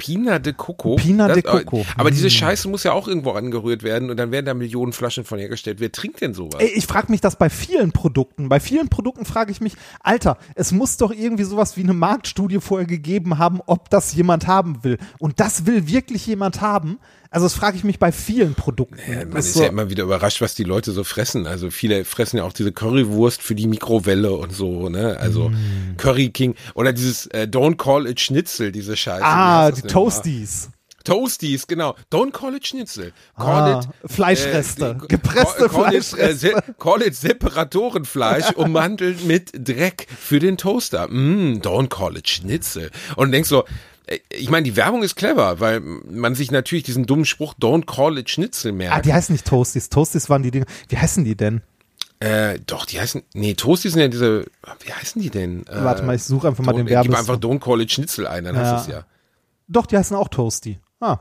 Pina 0.00 0.38
de 0.38 0.52
Coco. 0.52 0.96
Pina 0.96 1.28
das, 1.28 1.36
de 1.36 1.42
Coco. 1.42 1.84
Aber 1.96 2.10
diese 2.10 2.26
Mm. 2.26 2.30
Scheiße 2.30 2.68
muss 2.68 2.84
ja 2.84 2.92
auch 2.92 3.06
irgendwo 3.08 3.32
angerührt 3.32 3.82
werden 3.82 4.10
und 4.10 4.16
dann 4.16 4.30
werden 4.30 4.46
da 4.46 4.54
Millionen 4.54 4.92
Flaschen 4.92 5.24
von 5.24 5.38
hergestellt. 5.38 5.80
Wer 5.80 5.92
trinkt 5.92 6.20
denn 6.20 6.34
sowas? 6.34 6.60
Ey, 6.60 6.70
ich 6.74 6.86
frage 6.86 7.10
mich 7.10 7.20
das 7.20 7.36
bei 7.36 7.50
vielen 7.50 7.92
Produkten. 7.92 8.48
Bei 8.48 8.60
vielen 8.60 8.88
Produkten 8.88 9.24
frage 9.24 9.52
ich 9.52 9.60
mich, 9.60 9.74
Alter, 10.02 10.38
es 10.54 10.72
muss 10.72 10.96
doch 10.96 11.12
irgendwie 11.12 11.44
sowas 11.44 11.76
wie 11.76 11.82
eine 11.82 11.92
Marktstudie 11.92 12.60
vorher 12.60 12.86
gegeben 12.86 13.38
haben, 13.38 13.60
ob 13.66 13.90
das 13.90 14.14
jemand 14.14 14.46
haben 14.46 14.82
will. 14.82 14.98
Und 15.18 15.40
das 15.40 15.66
will 15.66 15.86
wirklich 15.86 16.26
jemand 16.26 16.60
haben. 16.60 16.98
Also 17.32 17.46
das 17.46 17.54
frage 17.54 17.76
ich 17.76 17.84
mich 17.84 17.98
bei 18.00 18.10
vielen 18.10 18.54
Produkten. 18.54 18.98
Ja, 19.08 19.18
man 19.18 19.30
Das 19.32 19.46
ist 19.46 19.54
so- 19.54 19.62
ja 19.62 19.68
immer 19.68 19.88
wieder 19.88 20.02
überrascht, 20.02 20.40
was 20.40 20.54
die 20.54 20.64
Leute 20.64 20.90
so 20.90 21.04
fressen. 21.04 21.46
Also 21.46 21.70
viele 21.70 22.04
fressen 22.04 22.38
ja 22.38 22.42
auch 22.44 22.52
diese 22.52 22.72
Currywurst 22.72 23.40
für 23.40 23.54
die 23.54 23.68
Mikrowelle 23.68 24.32
und 24.32 24.52
so, 24.52 24.88
ne? 24.88 25.16
Also 25.20 25.48
Mm. 25.50 25.96
Curry 25.96 26.30
King 26.30 26.56
oder 26.74 26.92
dieses 26.92 27.26
äh, 27.28 27.46
Don't 27.50 27.76
Call 27.76 28.06
it 28.08 28.18
Schnitzel, 28.20 28.72
diese 28.72 28.96
Scheiße. 28.96 29.24
Ah, 29.24 29.70
die 29.70 29.76
nochmal? 29.76 29.92
Toasties. 29.92 30.70
Toasties, 31.02 31.66
genau. 31.66 31.94
Don't 32.12 32.30
call 32.32 32.54
it 32.56 32.66
Schnitzel. 32.66 33.12
Call 33.34 33.46
Ah, 33.74 33.80
it 33.80 34.10
Fleischreste. 34.10 34.98
äh, 35.02 35.06
Gepresste 35.06 35.68
call, 35.68 35.84
call 35.84 35.94
It, 35.94 36.00
äh, 36.12 36.34
Fleischreste. 36.34 36.74
call 36.78 37.02
it 37.02 37.14
Separatorenfleisch 37.16 38.50
ummantelt 38.56 39.24
mit 39.24 39.50
Dreck 39.54 40.06
für 40.18 40.40
den 40.40 40.58
Toaster. 40.58 41.08
Mm, 41.08 41.60
don't 41.62 41.88
call 41.88 42.16
it 42.16 42.28
Schnitzel. 42.28 42.90
Und 43.16 43.32
denkst 43.32 43.48
so, 43.48 43.64
äh, 43.64 43.66
ich 44.30 44.50
meine, 44.50 44.64
die 44.64 44.76
Werbung 44.76 45.02
ist 45.02 45.14
clever, 45.16 45.60
weil 45.60 45.80
man 45.80 46.34
sich 46.34 46.50
natürlich 46.50 46.84
diesen 46.84 47.06
dummen 47.06 47.24
Spruch 47.24 47.54
Don't 47.54 47.86
call 47.86 48.18
it 48.18 48.28
Schnitzel 48.30 48.72
merkt. 48.72 48.96
Ah, 48.96 49.00
die 49.00 49.12
heißen 49.12 49.32
nicht 49.32 49.46
Toasties. 49.46 49.88
Toasties 49.88 50.28
waren 50.28 50.42
die 50.42 50.50
Dinge. 50.50 50.66
Wie 50.88 50.98
heißen 50.98 51.24
die 51.24 51.36
denn? 51.36 51.62
Äh, 52.18 52.58
doch, 52.66 52.84
die 52.84 53.00
heißen, 53.00 53.22
nee, 53.34 53.54
Toasties 53.54 53.92
sind 53.92 54.02
ja 54.02 54.08
diese, 54.08 54.44
wie 54.84 54.92
heißen 54.92 55.22
die 55.22 55.30
denn? 55.30 55.66
Äh, 55.66 55.84
Warte 55.84 56.02
mal, 56.02 56.16
ich 56.16 56.22
suche 56.24 56.48
einfach 56.48 56.62
mal 56.64 56.72
Don't- 56.72 56.78
den 56.78 56.86
Gib 56.86 56.94
Werbes. 56.96 57.14
einfach 57.18 57.36
Don't 57.36 57.60
Call 57.60 57.80
It 57.80 57.90
Schnitzel 57.92 58.26
ein, 58.26 58.44
dann 58.44 58.56
Ja. 58.56 58.60
hast 58.62 58.86
du 58.88 58.90
es 58.92 58.96
ja. 58.98 59.04
Doch, 59.68 59.86
die 59.86 59.96
heißen 59.96 60.16
auch 60.16 60.28
Toasty. 60.28 60.78
Ah. 61.00 61.18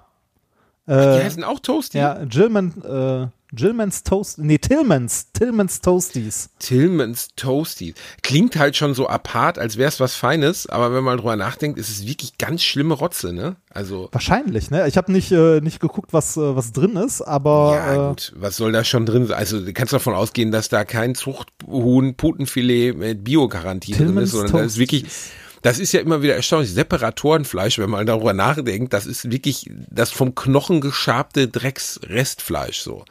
Die 0.87 0.91
Äh, 0.93 1.23
heißen 1.23 1.43
auch 1.43 1.59
Toasty? 1.59 1.99
ja, 1.99 2.25
Gilman, 2.25 2.73
äh, 2.83 3.27
Gilman's 3.51 4.03
Toast, 4.03 4.37
nee, 4.37 4.59
Tillman's, 4.59 5.31
Tillman's 5.33 5.81
Toasties. 5.81 6.49
Tillman's 6.59 7.29
Toasty. 7.35 7.95
Klingt 8.21 8.55
halt 8.57 8.75
schon 8.75 8.93
so 8.93 9.09
apart, 9.09 9.57
als 9.57 9.77
wäre 9.77 9.89
es 9.89 9.99
was 9.99 10.13
Feines, 10.13 10.67
aber 10.67 10.93
wenn 10.93 11.03
man 11.03 11.17
drüber 11.17 11.35
nachdenkt, 11.35 11.79
ist 11.79 11.89
es 11.89 12.05
wirklich 12.05 12.37
ganz 12.37 12.61
schlimme 12.61 12.93
Rotze, 12.93 13.33
ne? 13.33 13.55
Also, 13.71 14.09
Wahrscheinlich, 14.11 14.69
ne? 14.69 14.87
Ich 14.87 14.97
habe 14.97 15.11
nicht, 15.11 15.31
äh, 15.31 15.61
nicht 15.61 15.79
geguckt, 15.79 16.13
was, 16.13 16.37
äh, 16.37 16.55
was 16.55 16.73
drin 16.73 16.95
ist, 16.95 17.23
aber 17.23 17.73
ja 17.75 17.93
äh, 17.93 18.09
gut, 18.09 18.33
was 18.35 18.55
soll 18.55 18.71
da 18.71 18.83
schon 18.83 19.07
drin 19.07 19.25
sein? 19.25 19.37
Also, 19.37 19.59
du 19.59 19.73
kannst 19.73 19.93
davon 19.93 20.13
ausgehen, 20.13 20.51
dass 20.51 20.69
da 20.69 20.85
kein 20.85 21.15
Zuchthuhn, 21.15 22.13
Putenfilet 22.13 22.93
mit 22.95 23.23
Bio-Garantie 23.23 23.93
drin 23.93 24.15
ist, 24.17 24.31
sondern 24.31 24.57
das 24.57 24.73
ist 24.73 24.77
wirklich, 24.77 25.03
Toasties. 25.03 25.31
das 25.63 25.79
ist 25.79 25.91
ja 25.91 26.01
immer 26.01 26.21
wieder 26.21 26.35
erstaunlich. 26.35 26.71
Separatorenfleisch, 26.71 27.79
wenn 27.79 27.89
man 27.89 28.05
darüber 28.05 28.33
nachdenkt, 28.33 28.93
das 28.93 29.07
ist 29.07 29.31
wirklich 29.31 29.71
das 29.89 30.11
vom 30.11 30.35
Knochen 30.35 30.81
geschabte 30.81 31.47
Drecksrestfleisch 31.47 32.81
so. 32.81 33.05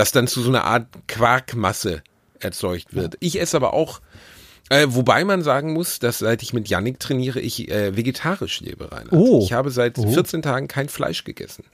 Das 0.00 0.12
dann 0.12 0.26
zu 0.26 0.40
so 0.40 0.48
einer 0.48 0.64
Art 0.64 0.86
Quarkmasse 1.08 2.02
erzeugt 2.38 2.94
wird. 2.94 3.18
Ich 3.20 3.38
esse 3.38 3.54
aber 3.58 3.74
auch, 3.74 4.00
äh, 4.70 4.86
wobei 4.88 5.26
man 5.26 5.42
sagen 5.42 5.74
muss, 5.74 5.98
dass 5.98 6.20
seit 6.20 6.42
ich 6.42 6.54
mit 6.54 6.68
Yannick 6.70 6.98
trainiere, 6.98 7.38
ich 7.38 7.70
äh, 7.70 7.94
vegetarisch 7.98 8.62
lebe, 8.62 8.90
Reinhard. 8.90 9.12
Oh. 9.12 9.42
Ich 9.44 9.52
habe 9.52 9.70
seit 9.70 9.98
Oh. 9.98 10.10
14 10.10 10.40
Tagen 10.40 10.68
kein 10.68 10.88
Fleisch 10.88 11.24
gegessen. 11.24 11.64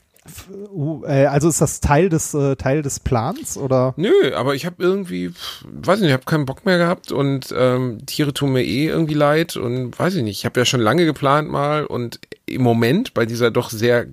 uh, 0.72 1.04
äh, 1.04 1.26
also 1.26 1.48
ist 1.48 1.60
das 1.60 1.78
Teil 1.78 2.08
des, 2.08 2.34
äh, 2.34 2.56
Teil 2.56 2.82
des 2.82 2.98
Plans 2.98 3.56
oder? 3.56 3.94
Nö, 3.96 4.34
aber 4.34 4.56
ich 4.56 4.66
habe 4.66 4.82
irgendwie, 4.82 5.30
weiß 5.70 6.00
nicht, 6.00 6.08
ich 6.08 6.12
habe 6.14 6.24
keinen 6.24 6.46
Bock 6.46 6.66
mehr 6.66 6.78
gehabt 6.78 7.12
und 7.12 7.54
ähm, 7.56 8.04
Tiere 8.06 8.34
tun 8.34 8.52
mir 8.54 8.64
eh 8.64 8.88
irgendwie 8.88 9.14
leid 9.14 9.56
und 9.56 9.96
weiß 9.96 10.16
ich 10.16 10.24
nicht. 10.24 10.38
Ich 10.38 10.44
habe 10.44 10.58
ja 10.58 10.64
schon 10.64 10.80
lange 10.80 11.04
geplant 11.06 11.48
mal 11.48 11.86
und 11.86 12.18
im 12.46 12.62
Moment 12.62 13.14
bei 13.14 13.24
dieser 13.24 13.52
doch 13.52 13.70
sehr 13.70 14.06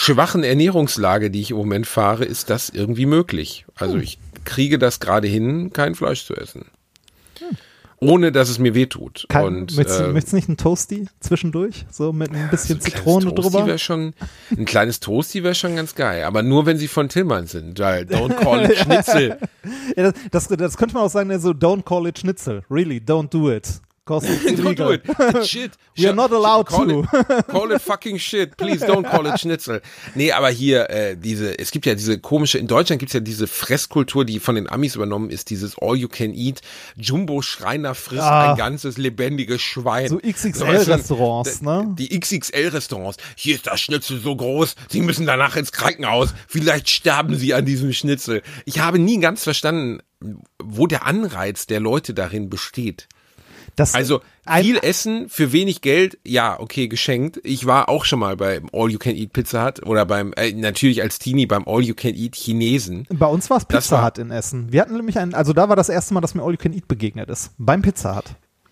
schwachen 0.00 0.44
Ernährungslage, 0.44 1.28
die 1.30 1.40
ich 1.40 1.50
im 1.50 1.56
Moment 1.56 1.86
fahre, 1.86 2.24
ist 2.24 2.50
das 2.50 2.68
irgendwie 2.70 3.06
möglich. 3.06 3.66
Also 3.74 3.96
ich 3.98 4.18
kriege 4.44 4.78
das 4.78 5.00
gerade 5.00 5.26
hin, 5.26 5.72
kein 5.72 5.94
Fleisch 5.96 6.24
zu 6.24 6.34
essen. 6.36 6.66
Ohne 8.00 8.30
dass 8.30 8.48
es 8.48 8.60
mir 8.60 8.74
wehtut. 8.76 9.26
Kein, 9.28 9.44
und 9.44 9.76
möchtest, 9.76 9.98
du- 9.98 10.04
äh, 10.04 10.12
möchtest 10.12 10.32
du 10.32 10.36
nicht 10.36 10.48
ein 10.48 10.56
Toasty 10.56 11.08
zwischendurch? 11.18 11.84
So 11.90 12.12
mit 12.12 12.30
ein 12.32 12.48
bisschen 12.48 12.80
so 12.80 12.86
ein 12.86 12.92
Zitrone 12.92 13.32
drüber? 13.32 13.76
Schon, 13.76 14.14
ein 14.56 14.64
kleines 14.66 15.00
Toasty 15.00 15.42
wäre 15.42 15.56
schon 15.56 15.74
ganz 15.74 15.96
geil. 15.96 16.22
Aber 16.22 16.44
nur, 16.44 16.64
wenn 16.64 16.78
sie 16.78 16.86
von 16.86 17.08
Tillmann 17.08 17.48
sind. 17.48 17.80
Don't 17.80 18.36
call 18.36 18.70
it 18.70 18.76
Schnitzel. 18.84 19.38
Ja, 19.96 20.12
das, 20.30 20.46
das, 20.46 20.56
das 20.56 20.76
könnte 20.76 20.94
man 20.94 21.02
auch 21.06 21.10
sagen, 21.10 21.36
so 21.40 21.50
don't 21.50 21.82
call 21.82 22.06
it 22.06 22.20
Schnitzel. 22.20 22.62
Really, 22.70 22.98
don't 23.04 23.30
do 23.30 23.50
it. 23.50 23.68
Cause 24.08 24.26
it's 24.26 24.58
Don't 24.62 24.74
do 24.74 24.90
it. 24.92 25.02
It's 25.18 25.48
shit. 25.48 25.72
We 25.98 26.06
are 26.08 26.14
not 26.14 26.30
allowed 26.32 26.66
call 26.66 26.86
to. 26.88 27.00
It, 27.12 27.46
call 27.48 27.70
it 27.72 27.82
fucking 27.82 28.18
shit. 28.18 28.56
Please 28.56 28.82
don't 28.82 29.04
call 29.04 29.26
it 29.26 29.38
Schnitzel. 29.38 29.82
Nee, 30.14 30.32
aber 30.32 30.48
hier, 30.48 30.88
äh, 30.88 31.14
diese, 31.16 31.58
es 31.58 31.70
gibt 31.72 31.84
ja 31.84 31.94
diese 31.94 32.18
komische, 32.18 32.56
in 32.56 32.66
Deutschland 32.68 33.00
gibt's 33.00 33.12
ja 33.12 33.20
diese 33.20 33.46
Fresskultur, 33.46 34.24
die 34.24 34.40
von 34.40 34.54
den 34.54 34.66
Amis 34.70 34.94
übernommen 34.94 35.28
ist, 35.28 35.50
dieses 35.50 35.76
All 35.78 35.94
You 35.96 36.08
Can 36.08 36.32
Eat. 36.32 36.62
Jumbo 36.96 37.42
Schreiner 37.42 37.94
frisst 37.94 38.22
Ah. 38.22 38.52
ein 38.52 38.56
ganzes 38.56 38.96
lebendiges 38.96 39.60
Schwein. 39.60 40.08
So 40.08 40.18
XXL-Restaurants, 40.20 41.60
ne? 41.62 41.94
Die 41.98 42.18
XXL-Restaurants. 42.18 43.18
Hier 43.36 43.56
ist 43.56 43.66
das 43.66 43.78
Schnitzel 43.80 44.20
so 44.20 44.34
groß, 44.34 44.74
Sie 44.88 45.02
müssen 45.02 45.26
danach 45.26 45.56
ins 45.56 45.72
Krankenhaus. 45.72 46.34
Vielleicht 46.46 46.88
sterben 46.88 47.36
Sie 47.36 47.52
an 47.52 47.66
diesem 47.66 47.92
Schnitzel. 47.92 48.42
Ich 48.64 48.78
habe 48.80 48.98
nie 48.98 49.20
ganz 49.20 49.44
verstanden, 49.44 50.00
wo 50.62 50.86
der 50.86 51.04
Anreiz 51.06 51.66
der 51.66 51.80
Leute 51.80 52.14
darin 52.14 52.48
besteht. 52.48 53.08
Das, 53.78 53.94
Also 53.94 54.20
viel 54.60 54.78
Essen 54.78 55.28
für 55.28 55.52
wenig 55.52 55.82
Geld, 55.82 56.18
ja, 56.24 56.58
okay, 56.58 56.88
geschenkt. 56.88 57.40
Ich 57.44 57.66
war 57.66 57.88
auch 57.88 58.04
schon 58.04 58.18
mal 58.18 58.36
beim 58.36 58.68
All 58.72 58.90
You 58.90 58.98
Can 58.98 59.14
Eat 59.14 59.32
Pizza 59.32 59.64
Hut 59.64 59.86
oder 59.86 60.04
beim, 60.04 60.32
äh, 60.36 60.52
natürlich 60.52 61.02
als 61.02 61.18
Teenie 61.18 61.46
beim 61.46 61.62
All 61.66 61.82
You 61.82 61.94
Can 61.94 62.14
Eat 62.14 62.34
Chinesen. 62.34 63.06
Bei 63.10 63.26
uns 63.26 63.48
war 63.50 63.58
es 63.58 63.66
Pizza 63.66 64.04
Hut 64.04 64.18
in 64.18 64.30
Essen. 64.30 64.72
Wir 64.72 64.80
hatten 64.80 64.96
nämlich 64.96 65.18
einen, 65.18 65.34
also 65.34 65.52
da 65.52 65.68
war 65.68 65.76
das 65.76 65.88
erste 65.88 66.14
Mal, 66.14 66.20
dass 66.20 66.34
mir 66.34 66.42
All 66.42 66.50
You 66.50 66.58
Can 66.58 66.72
Eat 66.72 66.88
begegnet 66.88 67.28
ist. 67.30 67.52
Beim 67.58 67.82
Pizza 67.82 68.16
Hut. 68.16 68.24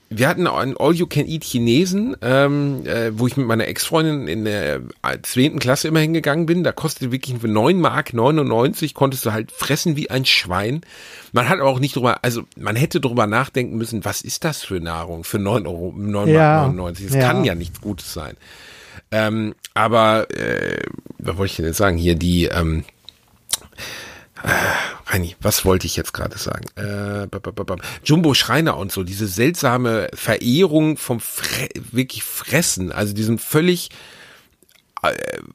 Wir 0.09 0.29
hatten 0.29 0.47
einen 0.47 0.77
All 0.77 0.95
You 0.95 1.07
Can 1.07 1.27
Eat 1.27 1.43
Chinesen, 1.43 2.17
ähm, 2.23 2.87
äh, 2.87 3.11
wo 3.19 3.27
ich 3.27 3.37
mit 3.37 3.47
meiner 3.47 3.67
Ex-Freundin 3.67 4.29
in 4.29 4.45
der 4.45 4.77
äh, 5.03 5.19
10. 5.21 5.59
Klasse 5.59 5.89
immer 5.89 5.99
hingegangen 5.99 6.47
bin. 6.47 6.63
Da 6.63 6.71
kostete 6.71 7.11
wirklich 7.11 7.39
für 7.41 7.49
9 7.49 7.81
Mark 7.81 8.15
99, 8.15 8.95
konntest 8.95 9.27
du 9.27 9.33
halt 9.33 9.51
fressen 9.51 9.97
wie 9.97 10.09
ein 10.09 10.25
Schwein. 10.25 10.83
Man 11.33 11.49
hat 11.49 11.59
aber 11.59 11.69
auch 11.69 11.81
nicht 11.81 11.97
drüber, 11.97 12.23
also 12.23 12.45
man 12.57 12.77
hätte 12.77 13.01
drüber 13.01 13.27
nachdenken 13.27 13.77
müssen, 13.77 14.05
was 14.05 14.23
ist 14.23 14.45
das 14.45 14.63
für 14.63 14.79
Nahrung 14.79 15.25
für 15.25 15.41
9 15.41 15.67
Euro, 15.67 15.93
9 15.97 16.29
Ja, 16.29 16.61
Mark 16.61 16.77
99? 16.77 17.07
Das 17.07 17.17
ja. 17.17 17.23
kann 17.23 17.45
ja 17.45 17.57
nichts 17.57 17.81
Gutes 17.81 18.13
sein. 18.13 18.37
Ähm, 19.11 19.55
aber, 19.75 20.31
äh, 20.31 20.83
was 21.19 21.37
wollte 21.37 21.51
ich 21.51 21.57
denn 21.57 21.67
jetzt 21.67 21.79
sagen? 21.79 21.97
Hier 21.97 22.15
die, 22.15 22.45
ähm, 22.45 22.85
Reini, 25.07 25.37
was 25.41 25.64
wollte 25.64 25.87
ich 25.87 25.97
jetzt 25.97 26.12
gerade 26.12 26.37
sagen? 26.39 26.66
Äh. 26.76 27.28
Jumbo 28.05 28.34
Schreiner 28.34 28.76
und 28.76 28.93
so, 28.93 29.03
diese 29.03 29.26
seltsame 29.26 30.09
Verehrung 30.14 30.97
vom 30.97 31.20
Fre 31.20 31.68
wirklich 31.93 32.22
Fressen, 32.22 32.93
also 32.93 33.14
diesen 33.14 33.39
völlig 33.39 33.91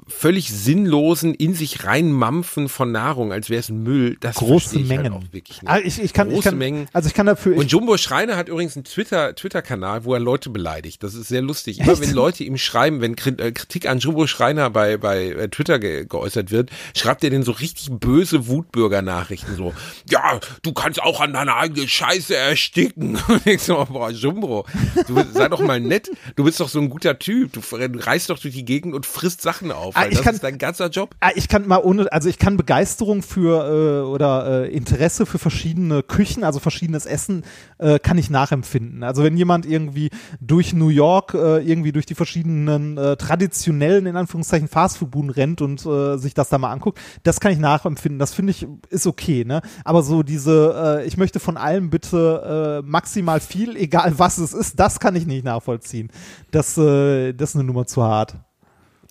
völlig 0.08 0.50
sinnlosen 0.50 1.34
in 1.34 1.54
sich 1.54 1.86
reinmampfen 1.86 2.70
von 2.70 2.92
Nahrung, 2.92 3.32
als 3.32 3.50
wäre 3.50 3.60
es 3.60 3.70
Müll, 3.70 4.18
das 4.20 4.36
Große 4.36 4.80
ich 4.80 4.88
Mengen. 4.88 5.14
Halt 5.14 5.24
auch 5.24 5.34
wirklich 5.34 5.62
nicht. 5.62 5.72
Ah, 5.72 5.80
ich, 5.80 6.02
ich 6.02 6.14
kann, 6.14 6.28
ich 6.30 6.36
Große 6.36 6.50
kann, 6.50 6.58
Mengen. 6.58 6.88
Also 6.94 7.08
ich 7.08 7.14
kann 7.14 7.26
dafür. 7.26 7.56
Und 7.58 7.66
Ich, 7.66 7.72
Jumbo 7.72 7.98
Schreiner 7.98 8.38
hat 8.38 8.50
übrigens 8.50 8.76
einen 8.76 8.84
Twitter, 8.84 9.36
Twitter-Kanal, 9.36 10.06
wo 10.06 10.14
er 10.14 10.20
Leute 10.20 10.50
beleidigt. 10.50 11.02
Das 11.04 11.14
ist 11.14 11.28
sehr 11.28 11.42
lustig. 11.42 11.80
Immer 11.80 11.94
Echt? 11.94 12.02
wenn 12.02 12.14
Leute 12.14 12.44
ihm 12.44 12.58
schreiben, 12.58 13.02
wenn 13.02 13.14
äh, 13.14 13.52
Kritik 13.52 13.88
an 13.88 14.00
Jumbo 14.00 14.28
Schreiner 14.28 14.70
bei, 14.70 14.98
bei 14.98 15.28
äh, 15.28 15.50
Twitter 15.50 15.80
ge 15.80 16.06
geäußert 16.06 16.52
wird, 16.52 16.70
schreibt 16.96 17.24
er 17.24 17.30
den 17.30 17.44
so 17.44 17.52
richtig 17.52 17.90
böse 17.92 18.48
Wutbürger-Nachrichten 18.48 19.56
so. 19.56 19.74
Ja, 20.10 20.40
du 20.62 20.74
kannst 20.74 21.02
auch 21.02 21.20
an 21.22 21.34
deiner 21.34 21.56
eigenen 21.56 21.88
Scheiße 21.88 22.36
ersticken. 22.36 23.18
Und 23.28 23.46
ich 23.48 23.62
so, 23.62 23.86
boah, 23.90 24.10
Jumbo, 24.12 24.66
du 25.08 25.24
sei 25.34 25.50
doch 25.50 25.62
mal 25.62 25.80
nett. 25.80 26.12
Du 26.36 26.44
bist 26.44 26.60
doch 26.60 26.70
so 26.70 26.80
ein 26.80 26.90
guter 26.90 27.18
Typ. 27.20 27.54
Du 27.54 27.62
reist 27.72 28.30
doch 28.30 28.40
durch 28.40 28.54
die 28.54 28.66
Gegend 28.66 28.94
und 28.94 29.06
frisst 29.06 29.41
Sachen 29.42 29.72
auf. 29.72 29.96
Ah, 29.98 30.08
das 30.10 30.22
kann- 30.22 30.36
ist 30.36 30.44
dein 30.44 30.58
ganzer 30.58 30.90
Job. 30.90 31.16
Ah, 31.20 31.32
ich 31.36 31.48
kann 31.48 31.68
mal 31.68 31.78
ohne, 31.84 32.12
also 32.12 32.30
ich 32.30 32.38
kann 32.38 32.58
Begeisterung 32.58 33.22
für 33.24 34.04
äh, 34.04 34.06
oder 34.08 34.66
äh, 34.66 34.72
Interesse 34.74 35.26
für 35.26 35.40
verschiedene 35.40 36.04
Küchen, 36.04 36.44
also 36.44 36.60
verschiedenes 36.60 37.06
Essen, 37.06 37.44
äh, 37.80 38.00
kann 38.00 38.18
ich 38.18 38.30
nachempfinden. 38.30 39.04
Also 39.04 39.24
wenn 39.24 39.36
jemand 39.38 39.66
irgendwie 39.66 40.10
durch 40.40 40.74
New 40.74 40.90
York 40.90 41.34
äh, 41.34 41.58
irgendwie 41.60 41.92
durch 41.92 42.06
die 42.06 42.16
verschiedenen 42.16 42.98
äh, 42.98 43.18
traditionellen 43.18 44.06
in 44.06 44.16
Anführungszeichen 44.16 44.68
Fastfood-Buden 44.68 45.30
rennt 45.32 45.62
und 45.62 45.86
äh, 45.86 46.18
sich 46.18 46.34
das 46.34 46.50
da 46.50 46.58
mal 46.58 46.72
anguckt, 46.72 47.00
das 47.24 47.40
kann 47.40 47.52
ich 47.52 47.60
nachempfinden. 47.60 48.20
Das 48.20 48.34
finde 48.34 48.52
ich 48.52 48.68
ist 48.90 49.08
okay, 49.08 49.44
ne? 49.46 49.62
Aber 49.84 50.04
so 50.04 50.24
diese, 50.24 51.00
äh, 51.02 51.08
ich 51.08 51.18
möchte 51.18 51.40
von 51.40 51.58
allem 51.58 51.90
bitte 51.90 52.82
äh, 52.84 52.88
maximal 52.88 53.40
viel, 53.40 53.76
egal 53.76 54.14
was 54.18 54.38
es 54.38 54.54
ist, 54.54 54.80
das 54.80 55.00
kann 55.00 55.16
ich 55.16 55.26
nicht 55.26 55.44
nachvollziehen. 55.44 56.12
Das, 56.52 56.78
äh, 56.78 57.34
das 57.34 57.50
ist 57.52 57.56
eine 57.56 57.64
Nummer 57.64 57.86
zu 57.88 58.04
hart. 58.04 58.36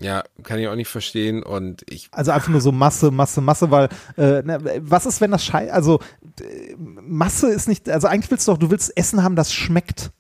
Ja, 0.01 0.25
kann 0.43 0.59
ich 0.59 0.67
auch 0.67 0.75
nicht 0.75 0.89
verstehen. 0.89 1.43
Und 1.43 1.85
ich 1.89 2.09
Also 2.13 2.31
einfach 2.33 2.49
nur 2.49 2.63
so 2.63 2.73
Masse, 2.73 3.11
Masse, 3.11 3.41
Masse, 3.41 3.71
weil 3.71 3.89
äh, 4.17 4.43
ne, 4.43 4.81
was 4.81 5.05
ist, 5.05 5.21
wenn 5.21 5.31
das 5.31 5.45
Schei, 5.45 5.71
also 5.71 6.01
äh, 6.41 6.75
Masse 6.77 7.51
ist 7.51 7.69
nicht, 7.69 7.89
also 7.89 8.09
eigentlich 8.09 8.31
willst 8.31 8.49
du 8.49 8.53
doch, 8.53 8.59
du 8.59 8.71
willst 8.71 8.97
Essen 8.97 9.23
haben, 9.23 9.37
das 9.37 9.53
schmeckt. 9.53 10.11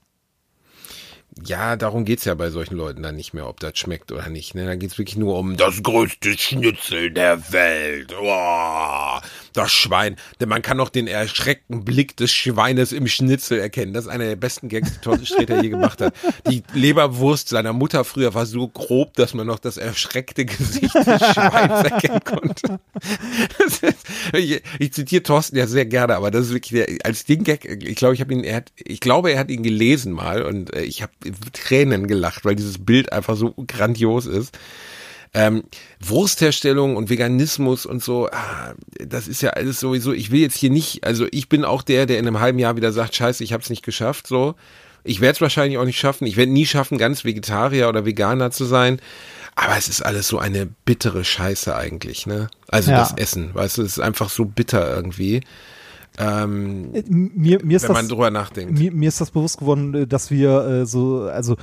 Ja, 1.46 1.76
darum 1.76 2.04
geht's 2.04 2.24
ja 2.26 2.34
bei 2.34 2.50
solchen 2.50 2.76
Leuten 2.76 3.02
dann 3.02 3.16
nicht 3.16 3.32
mehr, 3.32 3.48
ob 3.48 3.60
das 3.60 3.78
schmeckt 3.78 4.12
oder 4.12 4.28
nicht. 4.28 4.54
Ne? 4.54 4.66
Da 4.66 4.76
geht's 4.76 4.98
wirklich 4.98 5.16
nur 5.16 5.38
um 5.38 5.56
das 5.56 5.82
größte 5.82 6.36
Schnitzel 6.36 7.10
der 7.10 7.52
Welt. 7.52 8.14
Oh, 8.20 9.18
das 9.52 9.72
Schwein. 9.72 10.16
Denn 10.40 10.48
man 10.48 10.62
kann 10.62 10.80
auch 10.80 10.88
den 10.88 11.06
erschreckten 11.06 11.84
Blick 11.84 12.16
des 12.16 12.32
Schweines 12.32 12.92
im 12.92 13.06
Schnitzel 13.06 13.58
erkennen. 13.58 13.92
Das 13.92 14.04
ist 14.04 14.10
einer 14.10 14.24
der 14.24 14.36
besten 14.36 14.68
Gags, 14.68 14.92
die 14.92 15.00
Thorsten 15.00 15.26
Sträter 15.26 15.62
je 15.62 15.70
gemacht 15.70 16.00
hat. 16.00 16.14
Die 16.48 16.62
Leberwurst 16.74 17.48
seiner 17.48 17.72
Mutter 17.72 18.04
früher 18.04 18.34
war 18.34 18.46
so 18.46 18.68
grob, 18.68 19.14
dass 19.14 19.34
man 19.34 19.46
noch 19.46 19.58
das 19.58 19.76
erschreckte 19.76 20.44
Gesicht 20.44 20.94
des 20.94 21.20
Schweins 21.32 21.90
erkennen 21.90 22.20
konnte. 22.24 22.80
Ist, 23.66 23.84
ich, 24.32 24.62
ich 24.78 24.92
zitiere 24.92 25.22
Thorsten 25.22 25.56
ja 25.56 25.66
sehr 25.66 25.86
gerne, 25.86 26.16
aber 26.16 26.30
das 26.30 26.46
ist 26.46 26.54
wirklich 26.54 26.84
der, 26.84 26.98
als 27.04 27.24
Ding-Gag, 27.24 27.64
ich 27.64 27.96
glaube, 27.96 28.14
ich 28.14 28.20
habe 28.20 28.32
ihn, 28.32 28.44
er 28.44 28.56
hat, 28.56 28.72
ich 28.76 29.00
glaube, 29.00 29.32
er 29.32 29.38
hat 29.38 29.50
ihn 29.50 29.62
gelesen 29.62 30.12
mal 30.12 30.42
und 30.42 30.74
äh, 30.74 30.82
ich 30.82 31.02
habe 31.02 31.12
Tränen 31.52 32.06
gelacht, 32.06 32.44
weil 32.44 32.56
dieses 32.56 32.84
Bild 32.84 33.12
einfach 33.12 33.36
so 33.36 33.54
grandios 33.66 34.26
ist. 34.26 34.56
Ähm, 35.32 35.62
Wurstherstellung 36.00 36.96
und 36.96 37.08
Veganismus 37.08 37.86
und 37.86 38.02
so, 38.02 38.28
ah, 38.32 38.74
das 38.98 39.28
ist 39.28 39.42
ja 39.42 39.50
alles 39.50 39.78
sowieso, 39.78 40.12
ich 40.12 40.32
will 40.32 40.40
jetzt 40.40 40.56
hier 40.56 40.70
nicht, 40.70 41.04
also 41.04 41.26
ich 41.30 41.48
bin 41.48 41.64
auch 41.64 41.82
der, 41.82 42.06
der 42.06 42.18
in 42.18 42.26
einem 42.26 42.40
halben 42.40 42.58
Jahr 42.58 42.76
wieder 42.76 42.90
sagt, 42.92 43.14
scheiße, 43.14 43.44
ich 43.44 43.52
habe 43.52 43.62
es 43.62 43.70
nicht 43.70 43.84
geschafft, 43.84 44.26
so. 44.26 44.54
Ich 45.02 45.20
werde 45.20 45.36
es 45.36 45.40
wahrscheinlich 45.40 45.78
auch 45.78 45.86
nicht 45.86 45.98
schaffen. 45.98 46.26
Ich 46.26 46.36
werde 46.36 46.52
nie 46.52 46.66
schaffen, 46.66 46.98
ganz 46.98 47.24
Vegetarier 47.24 47.88
oder 47.88 48.04
Veganer 48.04 48.50
zu 48.50 48.66
sein. 48.66 49.00
Aber 49.54 49.76
es 49.78 49.88
ist 49.88 50.02
alles 50.02 50.28
so 50.28 50.38
eine 50.38 50.66
bittere 50.84 51.24
Scheiße 51.24 51.74
eigentlich, 51.74 52.26
ne? 52.26 52.48
Also 52.68 52.90
Ja. 52.90 52.98
das 52.98 53.12
Essen, 53.16 53.54
weißt 53.54 53.78
du, 53.78 53.82
es 53.82 53.92
ist 53.92 54.00
einfach 54.00 54.28
so 54.28 54.44
bitter 54.44 54.94
irgendwie. 54.94 55.40
Ähm, 56.18 56.94
Äh, 56.94 57.02
Mir, 57.08 57.64
mir 57.64 57.76
ist 57.76 57.84
wenn 57.84 57.92
man 57.92 58.02
das, 58.02 58.08
drüber 58.08 58.30
nachdenkt. 58.30 58.78
mir, 58.78 58.92
mir 58.92 59.08
ist 59.08 59.20
das 59.20 59.30
bewusst 59.30 59.58
geworden, 59.58 59.94
äh, 59.94 60.06
dass 60.06 60.30
wir 60.30 60.64
äh, 60.66 60.86
so, 60.86 61.22
also 61.22 61.56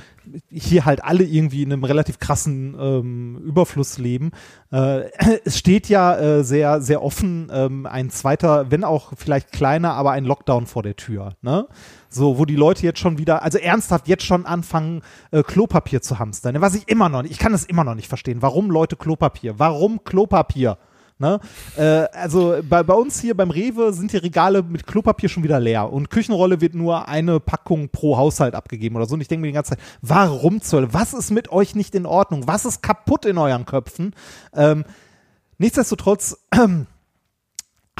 hier 0.50 0.84
halt 0.84 1.04
alle 1.04 1.24
irgendwie 1.24 1.62
in 1.62 1.72
einem 1.72 1.84
relativ 1.84 2.18
krassen 2.18 2.76
ähm, 2.78 3.38
Überfluss 3.44 3.98
leben. 3.98 4.30
Äh, 4.72 5.10
es 5.44 5.58
steht 5.58 5.88
ja 5.88 6.16
äh, 6.16 6.44
sehr, 6.44 6.80
sehr 6.80 7.02
offen 7.02 7.50
ähm, 7.52 7.86
ein 7.86 8.10
zweiter, 8.10 8.70
wenn 8.70 8.84
auch 8.84 9.12
vielleicht 9.16 9.52
kleiner, 9.52 9.92
aber 9.94 10.12
ein 10.12 10.24
Lockdown 10.24 10.66
vor 10.66 10.82
der 10.82 10.96
Tür. 10.96 11.34
Ne? 11.42 11.66
So, 12.08 12.38
wo 12.38 12.44
die 12.44 12.56
Leute 12.56 12.82
jetzt 12.84 12.98
schon 13.00 13.18
wieder, 13.18 13.42
also 13.42 13.58
ernsthaft 13.58 14.08
jetzt 14.08 14.24
schon 14.24 14.46
anfangen, 14.46 15.02
äh, 15.30 15.42
Klopapier 15.42 16.00
zu 16.00 16.18
hamstern. 16.18 16.60
Was 16.60 16.74
ich 16.74 16.88
immer 16.88 17.08
noch 17.08 17.22
nicht, 17.22 17.32
ich 17.32 17.38
kann 17.38 17.52
das 17.52 17.64
immer 17.64 17.84
noch 17.84 17.94
nicht 17.94 18.08
verstehen. 18.08 18.40
Warum 18.40 18.70
Leute 18.70 18.96
Klopapier? 18.96 19.58
Warum 19.58 20.02
Klopapier? 20.04 20.78
Ne? 21.20 21.40
Äh, 21.76 22.06
also 22.12 22.58
bei, 22.68 22.84
bei 22.84 22.94
uns 22.94 23.20
hier 23.20 23.36
beim 23.36 23.50
Rewe 23.50 23.92
sind 23.92 24.12
die 24.12 24.18
Regale 24.18 24.62
mit 24.62 24.86
Klopapier 24.86 25.28
schon 25.28 25.42
wieder 25.42 25.58
leer 25.58 25.92
und 25.92 26.10
Küchenrolle 26.10 26.60
wird 26.60 26.74
nur 26.74 27.08
eine 27.08 27.40
Packung 27.40 27.88
pro 27.88 28.16
Haushalt 28.16 28.54
abgegeben 28.54 28.94
oder 28.94 29.06
so. 29.06 29.14
Und 29.14 29.20
ich 29.20 29.28
denke 29.28 29.40
mir 29.42 29.48
die 29.48 29.54
ganze 29.54 29.70
Zeit, 29.70 29.80
warum 30.00 30.60
zur 30.60 30.80
Hölle? 30.80 30.94
Was 30.94 31.14
ist 31.14 31.30
mit 31.30 31.50
euch 31.50 31.74
nicht 31.74 31.96
in 31.96 32.06
Ordnung? 32.06 32.46
Was 32.46 32.64
ist 32.64 32.82
kaputt 32.82 33.24
in 33.24 33.36
euren 33.36 33.66
Köpfen? 33.66 34.14
Ähm, 34.54 34.84
nichtsdestotrotz 35.58 36.38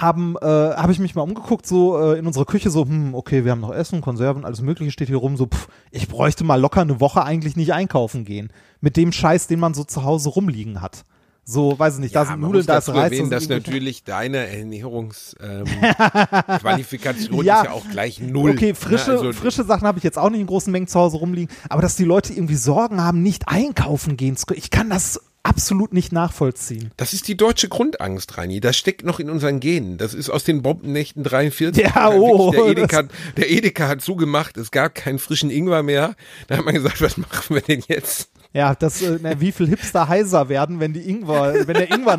haben 0.00 0.36
äh, 0.40 0.46
habe 0.46 0.92
ich 0.92 1.00
mich 1.00 1.16
mal 1.16 1.22
umgeguckt 1.22 1.66
so 1.66 1.98
äh, 1.98 2.18
in 2.20 2.26
unserer 2.28 2.44
Küche 2.44 2.70
so 2.70 2.84
hm 2.84 3.16
okay 3.16 3.44
wir 3.44 3.50
haben 3.50 3.60
noch 3.60 3.74
Essen 3.74 4.00
Konserven 4.00 4.44
alles 4.44 4.62
mögliche 4.62 4.92
steht 4.92 5.08
hier 5.08 5.16
rum 5.16 5.36
so 5.36 5.46
pff, 5.46 5.66
ich 5.90 6.06
bräuchte 6.06 6.44
mal 6.44 6.60
locker 6.60 6.82
eine 6.82 7.00
Woche 7.00 7.24
eigentlich 7.24 7.56
nicht 7.56 7.72
einkaufen 7.72 8.24
gehen 8.24 8.52
mit 8.80 8.96
dem 8.96 9.10
Scheiß 9.10 9.48
den 9.48 9.58
man 9.58 9.74
so 9.74 9.82
zu 9.82 10.04
Hause 10.04 10.28
rumliegen 10.28 10.80
hat 10.80 11.04
so 11.50 11.78
weiß 11.78 11.94
ich 11.94 12.00
nicht 12.00 12.14
da 12.14 12.26
sind 12.26 12.40
Nudeln 12.40 12.66
da 12.66 12.76
ist 12.76 12.90
Reis 12.90 13.04
erwähnen, 13.04 13.30
da 13.30 13.36
dass 13.36 13.48
natürlich 13.48 14.04
deine 14.04 14.48
Ernährungsqualifikation 14.48 17.40
ähm, 17.40 17.42
Ja. 17.46 17.60
ist 17.60 17.64
ja 17.64 17.72
auch 17.72 17.88
gleich 17.88 18.20
null. 18.20 18.50
Okay, 18.50 18.74
frische, 18.74 19.12
ne? 19.12 19.16
Also, 19.16 19.32
frische 19.32 19.64
Sachen 19.64 19.86
habe 19.86 19.96
ich 19.96 20.04
jetzt 20.04 20.18
auch 20.18 20.28
nicht 20.28 20.40
in 20.40 20.46
großen 20.46 20.70
Mengen 20.70 20.88
zu 20.88 21.00
Hause 21.00 21.16
rumliegen, 21.16 21.48
aber 21.70 21.80
dass 21.80 21.96
die 21.96 22.04
Leute 22.04 22.34
irgendwie 22.34 22.56
Sorgen 22.56 23.00
haben, 23.00 23.22
nicht 23.22 23.48
einkaufen 23.48 24.18
gehen 24.18 24.36
zu 24.36 24.44
können, 24.44 24.58
ich 24.58 24.68
kann 24.70 24.90
das 24.90 25.22
absolut 25.42 25.94
nicht 25.94 26.12
nachvollziehen. 26.12 26.90
Das 26.98 27.14
ist 27.14 27.28
die 27.28 27.36
deutsche 27.36 27.70
Grundangst, 27.70 28.36
Reini. 28.36 28.60
Das 28.60 28.76
steckt 28.76 29.06
noch 29.06 29.18
in 29.18 29.30
unseren 29.30 29.60
Genen. 29.60 29.96
Das 29.96 30.12
ist 30.12 30.28
aus 30.28 30.44
den 30.44 30.60
Bombennächten 30.60 31.24
43. 31.24 31.82
Ja, 31.82 32.10
oh, 32.10 32.50
Der 32.50 32.66
Edeka, 32.66 33.04
der 33.38 33.50
Edeka 33.50 33.88
hat 33.88 34.02
zugemacht. 34.02 34.58
Es 34.58 34.70
gab 34.70 34.94
keinen 34.94 35.18
frischen 35.18 35.50
Ingwer 35.50 35.82
mehr. 35.82 36.14
Da 36.48 36.58
hat 36.58 36.66
man 36.66 36.74
gesagt, 36.74 37.00
was 37.00 37.16
machen 37.16 37.56
wir 37.56 37.62
denn 37.62 37.82
jetzt? 37.88 38.28
Ja, 38.58 38.74
das, 38.74 39.00
äh, 39.02 39.20
na, 39.22 39.40
wie 39.40 39.52
viel 39.52 39.68
Hipster 39.68 40.08
heiser 40.08 40.48
werden, 40.48 40.80
wenn 40.80 40.92
die 40.92 41.08
Ingwer, 41.08 41.64
wenn 41.68 41.74
der 41.74 41.92
Ingwer 41.92 42.16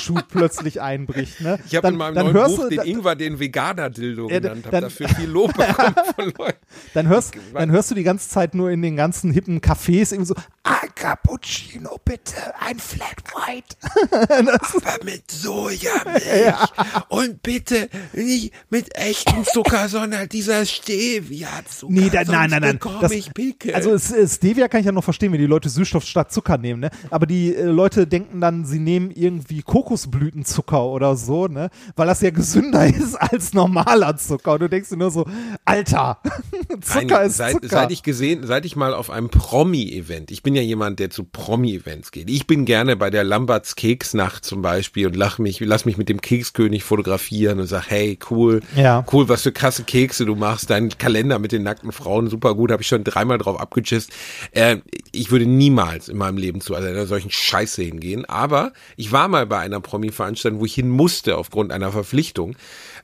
Nachschub 0.00 0.28
plötzlich 0.28 0.80
einbricht, 0.80 1.40
ne? 1.40 1.58
Ich 1.66 1.74
habe 1.76 1.82
Dann- 1.82 1.94
in 1.94 1.98
meinem 1.98 2.14
neuen 2.14 2.32
hörst 2.34 2.56
Buch 2.56 2.62
du, 2.64 2.70
den 2.70 2.80
Ingwer 2.80 3.16
den 3.16 3.38
Veganer-Dildo 3.38 4.28
Ja, 4.30 4.40
genannt. 4.40 4.64
Hab 4.64 4.72
dann- 4.72 4.82
dafür 4.84 5.08
viel 5.08 5.28
Lob 5.28 5.52
bekommen 5.56 5.94
von 6.16 6.24
Leuten. 6.38 6.58
Dann 6.94 7.08
hörst, 7.08 7.34
dann 7.54 7.70
hörst 7.70 7.90
du 7.90 7.94
die 7.94 8.02
ganze 8.02 8.28
Zeit 8.28 8.54
nur 8.54 8.70
in 8.70 8.82
den 8.82 8.96
ganzen 8.96 9.30
hippen 9.32 9.60
Cafés 9.60 10.12
irgendwie 10.12 10.26
so, 10.26 10.34
ein 10.62 10.88
Cappuccino 10.94 11.98
bitte, 12.04 12.34
ein 12.60 12.78
Flat 12.78 13.22
White. 13.34 13.76
Aber 14.50 15.04
mit 15.04 15.30
Sojamilch. 15.30 16.54
Und 17.08 17.42
bitte 17.42 17.88
nicht 18.12 18.52
mit 18.70 18.94
echtem 18.96 19.44
Zucker, 19.44 19.88
sondern 19.88 20.28
dieser 20.28 20.64
Stevia-Zucker. 20.64 21.92
Nee, 21.92 22.10
da, 22.10 22.22
nein, 22.24 22.50
nein, 22.50 22.62
nein. 22.62 22.78
Das- 23.00 23.12
ich 23.12 23.32
Pickel. 23.34 23.74
Also 23.74 23.96
Stevia 23.98 24.68
kann 24.68 24.80
ich 24.80 24.86
ja 24.86 24.92
noch 24.92 25.04
verstehen, 25.04 25.32
wenn 25.32 25.40
die 25.40 25.46
Leute 25.46 25.68
Süßstoff 25.68 26.04
statt 26.04 26.32
Zucker 26.32 26.58
nehmen, 26.58 26.80
ne? 26.80 26.90
Aber 27.10 27.26
die 27.26 27.54
äh, 27.54 27.64
Leute 27.64 28.06
denken 28.06 28.40
dann, 28.40 28.64
sie 28.64 28.78
nehmen 28.78 29.10
irgendwie 29.10 29.62
Kokosblütenzucker 29.90 30.84
oder 30.84 31.16
so, 31.16 31.48
ne? 31.48 31.70
Weil 31.96 32.06
das 32.06 32.20
ja 32.20 32.30
gesünder 32.30 32.86
ist 32.96 33.16
als 33.16 33.52
normaler 33.52 34.16
Zucker. 34.16 34.52
Und 34.52 34.62
du 34.62 34.68
denkst 34.68 34.90
dir 34.90 34.96
nur 34.96 35.10
so, 35.10 35.26
Alter, 35.64 36.18
Zucker 36.80 37.06
Nein, 37.18 37.26
ist 37.26 37.36
seit, 37.36 37.52
Zucker. 37.54 37.68
Seit 37.68 37.90
ich 37.90 38.02
gesehen, 38.02 38.46
seit 38.46 38.64
ich 38.64 38.76
mal 38.76 38.94
auf 38.94 39.10
einem 39.10 39.28
Promi-Event, 39.28 40.30
ich 40.30 40.42
bin 40.42 40.54
ja 40.54 40.62
jemand, 40.62 41.00
der 41.00 41.10
zu 41.10 41.24
Promi-Events 41.24 42.12
geht. 42.12 42.30
Ich 42.30 42.46
bin 42.46 42.64
gerne 42.64 42.96
bei 42.96 43.10
der 43.10 43.24
Lamberts 43.24 43.74
Keksnacht 43.74 44.44
zum 44.44 44.62
Beispiel 44.62 45.08
und 45.08 45.16
lach 45.16 45.38
mich, 45.38 45.60
lass 45.60 45.84
mich 45.84 45.96
mit 45.98 46.08
dem 46.08 46.20
Kekskönig 46.20 46.84
fotografieren 46.84 47.58
und 47.58 47.66
sag, 47.66 47.90
hey, 47.90 48.18
cool, 48.30 48.60
Ja. 48.76 49.04
cool, 49.12 49.28
was 49.28 49.42
für 49.42 49.52
krasse 49.52 49.82
Kekse 49.84 50.24
du 50.24 50.36
machst, 50.36 50.70
dein 50.70 50.90
Kalender 50.90 51.38
mit 51.38 51.52
den 51.52 51.62
nackten 51.64 51.92
Frauen, 51.92 52.28
super 52.30 52.54
gut, 52.54 52.70
habe 52.70 52.82
ich 52.82 52.88
schon 52.88 53.04
dreimal 53.04 53.38
drauf 53.38 53.58
abgechisst. 53.60 54.10
Äh, 54.52 54.78
ich 55.12 55.30
würde 55.32 55.46
niemals 55.46 56.08
in 56.08 56.16
meinem 56.16 56.36
Leben 56.36 56.60
zu 56.60 56.74
einer 56.74 57.06
solchen 57.06 57.30
Scheiße 57.30 57.82
hingehen, 57.82 58.24
aber 58.24 58.72
ich 58.96 59.10
war 59.12 59.28
mal 59.28 59.46
bei 59.46 59.58
einer 59.58 59.79
Promi-Veranstaltung, 59.80 60.60
wo 60.60 60.64
ich 60.66 60.74
hin 60.74 60.88
musste 60.88 61.36
aufgrund 61.36 61.72
einer 61.72 61.92
Verpflichtung. 61.92 62.56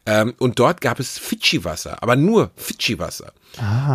Ähm, 0.06 0.34
und 0.38 0.58
dort 0.58 0.80
gab 0.80 1.00
es 1.00 1.18
Fidschi-Wasser, 1.18 2.02
aber 2.02 2.14
nur 2.16 2.50
Fidschi-Wasser. 2.56 3.32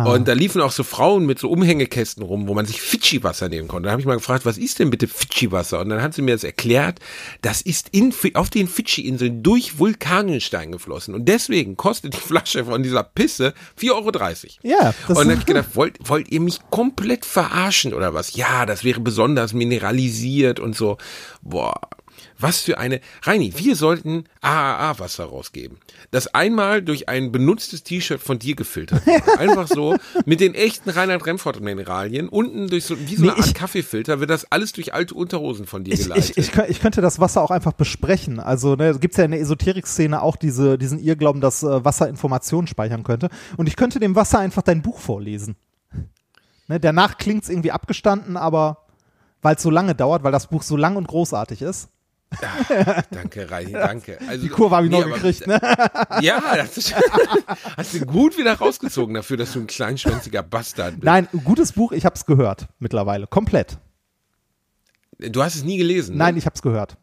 Und 0.06 0.26
da 0.28 0.32
liefen 0.32 0.60
auch 0.60 0.72
so 0.72 0.82
Frauen 0.82 1.24
mit 1.24 1.38
so 1.38 1.48
Umhängekästen 1.48 2.22
rum, 2.22 2.48
wo 2.48 2.54
man 2.54 2.66
sich 2.66 2.80
Fidschi-Wasser 2.82 3.48
nehmen 3.48 3.68
konnte. 3.68 3.86
Da 3.86 3.92
habe 3.92 4.00
ich 4.00 4.06
mal 4.06 4.16
gefragt, 4.16 4.44
was 4.44 4.58
ist 4.58 4.78
denn 4.80 4.90
bitte 4.90 5.06
Fidschi-Wasser? 5.06 5.80
Und 5.80 5.88
dann 5.90 6.02
hat 6.02 6.14
sie 6.14 6.22
mir 6.22 6.32
das 6.34 6.42
erklärt, 6.44 6.98
das 7.42 7.62
ist 7.62 7.88
in, 7.92 8.12
auf 8.34 8.50
den 8.50 8.66
Fidschi-Inseln 8.66 9.42
durch 9.42 9.78
Vulkanienstein 9.78 10.72
geflossen. 10.72 11.14
Und 11.14 11.26
deswegen 11.26 11.76
kostet 11.76 12.14
die 12.14 12.18
Flasche 12.20 12.64
von 12.64 12.82
dieser 12.82 13.04
Pisse 13.04 13.54
4,30 13.80 13.90
Euro. 13.92 14.10
Ja, 14.62 14.94
das- 15.06 15.16
Und 15.16 15.28
dann 15.28 15.30
habe 15.30 15.40
ich 15.40 15.46
gedacht, 15.46 15.68
wollt, 15.74 15.98
wollt 16.08 16.30
ihr 16.30 16.40
mich 16.40 16.58
komplett 16.70 17.24
verarschen 17.24 17.94
oder 17.94 18.14
was? 18.14 18.34
Ja, 18.34 18.66
das 18.66 18.84
wäre 18.84 19.00
besonders 19.00 19.52
mineralisiert 19.52 20.58
und 20.60 20.74
so. 20.76 20.98
Boah. 21.40 21.74
Was 22.42 22.60
für 22.60 22.76
eine. 22.76 23.00
Reini, 23.22 23.54
wir 23.56 23.76
sollten 23.76 24.24
AAA-Wasser 24.42 25.24
rausgeben. 25.24 25.78
Das 26.10 26.26
einmal 26.34 26.82
durch 26.82 27.08
ein 27.08 27.32
benutztes 27.32 27.82
T-Shirt 27.84 28.20
von 28.20 28.38
dir 28.38 28.54
gefiltert 28.56 29.06
wurde. 29.06 29.38
Einfach 29.38 29.66
so 29.68 29.96
mit 30.26 30.40
den 30.40 30.54
echten 30.54 30.90
Reinhard 30.90 31.24
Remford-Mineralien. 31.24 32.28
Unten 32.28 32.68
durch 32.68 32.84
so, 32.84 32.98
wie 32.98 33.16
so 33.16 33.22
Nee, 33.22 33.28
eine 33.30 33.38
Art 33.38 33.46
ich- 33.46 33.54
Kaffeefilter 33.54 34.20
wird 34.20 34.28
das 34.28 34.50
alles 34.52 34.72
durch 34.72 34.92
alte 34.92 35.14
Unterhosen 35.14 35.66
von 35.66 35.84
dir 35.84 35.96
geleitet. 35.96 36.36
ich, 36.36 36.48
ich, 36.52 36.58
ich 36.68 36.80
könnte 36.80 37.00
das 37.00 37.18
Wasser 37.20 37.40
auch 37.42 37.50
einfach 37.50 37.72
besprechen. 37.72 38.40
Also 38.40 38.74
ne, 38.74 38.98
gibt 38.98 39.14
es 39.14 39.18
ja 39.18 39.24
in 39.24 39.30
der 39.30 39.40
Esoterik-Szene 39.40 40.20
auch 40.20 40.36
diese, 40.36 40.76
diesen 40.76 40.98
Irrglauben, 40.98 41.40
dass 41.40 41.62
äh, 41.62 41.84
Wasser 41.84 42.08
Informationen 42.08 42.66
speichern 42.66 43.04
könnte. 43.04 43.30
Und 43.56 43.68
ich 43.68 43.76
könnte 43.76 44.00
dem 44.00 44.16
Wasser 44.16 44.40
einfach 44.40 44.62
dein 44.62 44.82
Buch 44.82 44.98
vorlesen. 44.98 45.56
Ne, 46.68 46.80
danach 46.80 47.18
klingt 47.18 47.44
es 47.44 47.48
irgendwie 47.50 47.70
abgestanden, 47.72 48.36
aber 48.36 48.78
weil 49.42 49.56
es 49.56 49.62
so 49.62 49.70
lange 49.70 49.94
dauert, 49.94 50.22
weil 50.22 50.32
das 50.32 50.46
Buch 50.48 50.62
so 50.62 50.76
lang 50.76 50.96
und 50.96 51.08
großartig 51.08 51.62
ist. 51.62 51.88
Danke, 53.10 53.50
Reini, 53.50 53.72
danke. 53.72 54.18
Also, 54.28 54.42
Die 54.42 54.48
Kurve 54.48 54.76
habe 54.76 54.86
ich 54.86 54.92
noch 54.92 55.02
aber- 55.02 55.14
gekriegt, 55.14 55.46
ne? 55.46 55.60
Ja, 56.20 56.56
das 56.56 56.76
ist, 56.76 56.94
hast 57.76 57.94
du 57.94 58.06
gut 58.06 58.36
wieder 58.38 58.54
rausgezogen 58.54 59.14
dafür, 59.14 59.36
dass 59.36 59.52
du 59.52 59.60
ein 59.60 59.66
kleinschwänziger 59.66 60.42
Bastard 60.42 60.94
bist. 60.94 61.04
Nein, 61.04 61.28
gutes 61.44 61.72
Buch, 61.72 61.92
ich 61.92 62.04
habe 62.04 62.14
es 62.14 62.26
gehört 62.26 62.68
mittlerweile. 62.78 63.26
Komplett. 63.26 63.78
Du 65.18 65.42
hast 65.42 65.54
es 65.54 65.64
nie 65.64 65.76
gelesen. 65.76 66.16
Nein, 66.16 66.34
ne? 66.34 66.38
ich 66.38 66.46
habe 66.46 66.54
es 66.54 66.62
gehört. 66.62 66.96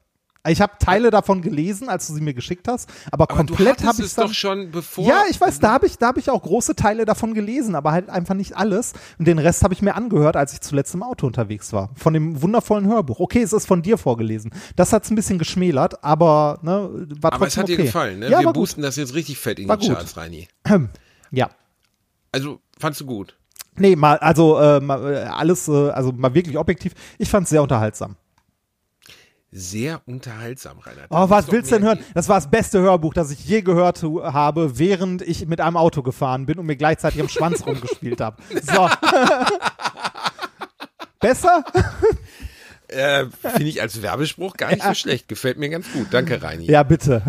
Ich 0.48 0.62
habe 0.62 0.74
Teile 0.80 1.12
davon 1.12 1.42
gelesen, 1.42 1.90
als 1.90 2.08
du 2.08 2.14
sie 2.14 2.22
mir 2.22 2.34
geschickt 2.34 2.68
hast, 2.70 2.90
aber, 3.12 3.24
aber 3.30 3.36
komplett 3.36 3.84
habe 3.84 4.00
ich 4.00 4.06
es 4.06 4.16
dann. 4.16 4.28
doch 4.28 4.34
schon 4.34 4.72
bevor. 4.72 5.06
Ja, 5.06 5.24
ich 5.30 5.40
weiß, 5.40 5.60
da 5.60 5.72
habe 5.74 5.86
ich, 5.86 5.98
da 5.98 6.08
habe 6.08 6.20
ich 6.20 6.30
auch 6.30 6.42
große 6.42 6.76
Teile 6.76 7.04
davon 7.04 7.34
gelesen, 7.34 7.76
aber 7.76 7.92
halt 7.92 8.10
einfach 8.10 8.36
nicht 8.36 8.56
alles. 8.56 8.94
Und 9.18 9.28
den 9.28 9.38
Rest 9.38 9.64
habe 9.64 9.74
ich 9.74 9.82
mir 9.82 9.96
angehört, 9.96 10.38
als 10.38 10.54
ich 10.54 10.62
zuletzt 10.62 10.94
im 10.94 11.04
Auto 11.04 11.28
unterwegs 11.28 11.74
war. 11.74 11.90
Von 11.96 12.14
dem 12.14 12.42
wundervollen 12.42 12.88
Hörbuch. 12.88 13.20
Okay, 13.20 13.42
es 13.42 13.52
ist 13.52 13.68
von 13.68 13.82
dir 13.82 13.98
vorgelesen. 13.98 14.52
Das 14.78 14.94
hat's 14.94 15.12
ein 15.12 15.16
bisschen 15.16 15.40
geschmälert, 15.40 16.04
aber 16.06 16.60
ne, 16.62 17.08
war 17.20 17.34
Aber 17.34 17.48
es 17.48 17.58
hat 17.58 17.68
dir 17.68 17.74
okay. 17.74 17.84
gefallen, 17.84 18.20
ne? 18.20 18.30
Ja, 18.30 18.40
Wir 18.40 18.46
gut. 18.48 18.56
boosten 18.56 18.82
das 18.82 18.96
jetzt 18.96 19.14
richtig 19.16 19.38
fett 19.38 19.60
in 19.60 19.68
War 19.68 19.76
die 19.76 19.88
gut. 19.88 19.98
Charts, 19.98 20.16
Reini. 20.18 20.48
Ja. 21.32 21.52
Also, 22.32 22.60
fandst 22.80 23.02
du 23.02 23.06
gut? 23.06 23.38
Nee, 23.76 23.96
mal, 23.96 24.18
also 24.18 24.60
äh, 24.60 24.80
mal, 24.80 25.14
äh, 25.14 25.18
alles, 25.26 25.68
äh, 25.68 25.90
also 25.92 26.12
mal 26.12 26.34
wirklich 26.34 26.58
objektiv. 26.58 26.94
Ich 27.20 27.30
fand 27.30 27.44
es 27.44 27.52
sehr 27.52 27.62
unterhaltsam. 27.62 28.16
Sehr 29.52 30.02
unterhaltsam, 30.06 30.78
Reinhard. 30.80 31.08
Oh, 31.10 31.28
was 31.30 31.52
willst 31.52 31.72
du 31.72 31.76
denn 31.78 31.84
hören? 31.86 32.00
Das 32.14 32.30
war 32.30 32.36
das 32.38 32.52
beste 32.52 32.80
Hörbuch, 32.82 33.16
das 33.16 33.32
ich 33.32 33.44
je 33.46 33.62
gehört 33.64 34.04
habe, 34.04 34.78
während 34.78 35.24
ich 35.24 35.48
mit 35.48 35.60
einem 35.60 35.76
Auto 35.76 36.04
gefahren 36.04 36.46
bin 36.46 36.60
und 36.60 36.68
mir 36.68 36.76
gleichzeitig 36.76 37.20
am 37.20 37.30
Schwanz 37.30 37.62
rumgespielt 37.66 38.22
habe. 38.22 38.38
So. 38.62 38.88
Besser? 41.20 41.64
Äh, 42.92 43.28
Finde 43.44 43.66
ich 43.66 43.84
als 43.84 44.02
Werbespruch 44.02 44.58
gar 44.58 44.72
nicht 44.72 44.82
so 44.84 44.96
schlecht. 44.96 45.28
Gefällt 45.28 45.60
mir 45.60 45.70
ganz 45.70 45.86
gut. 45.94 46.08
Danke, 46.10 46.42
Reini. 46.42 46.66
Ja, 46.66 46.82
bitte. 46.82 47.22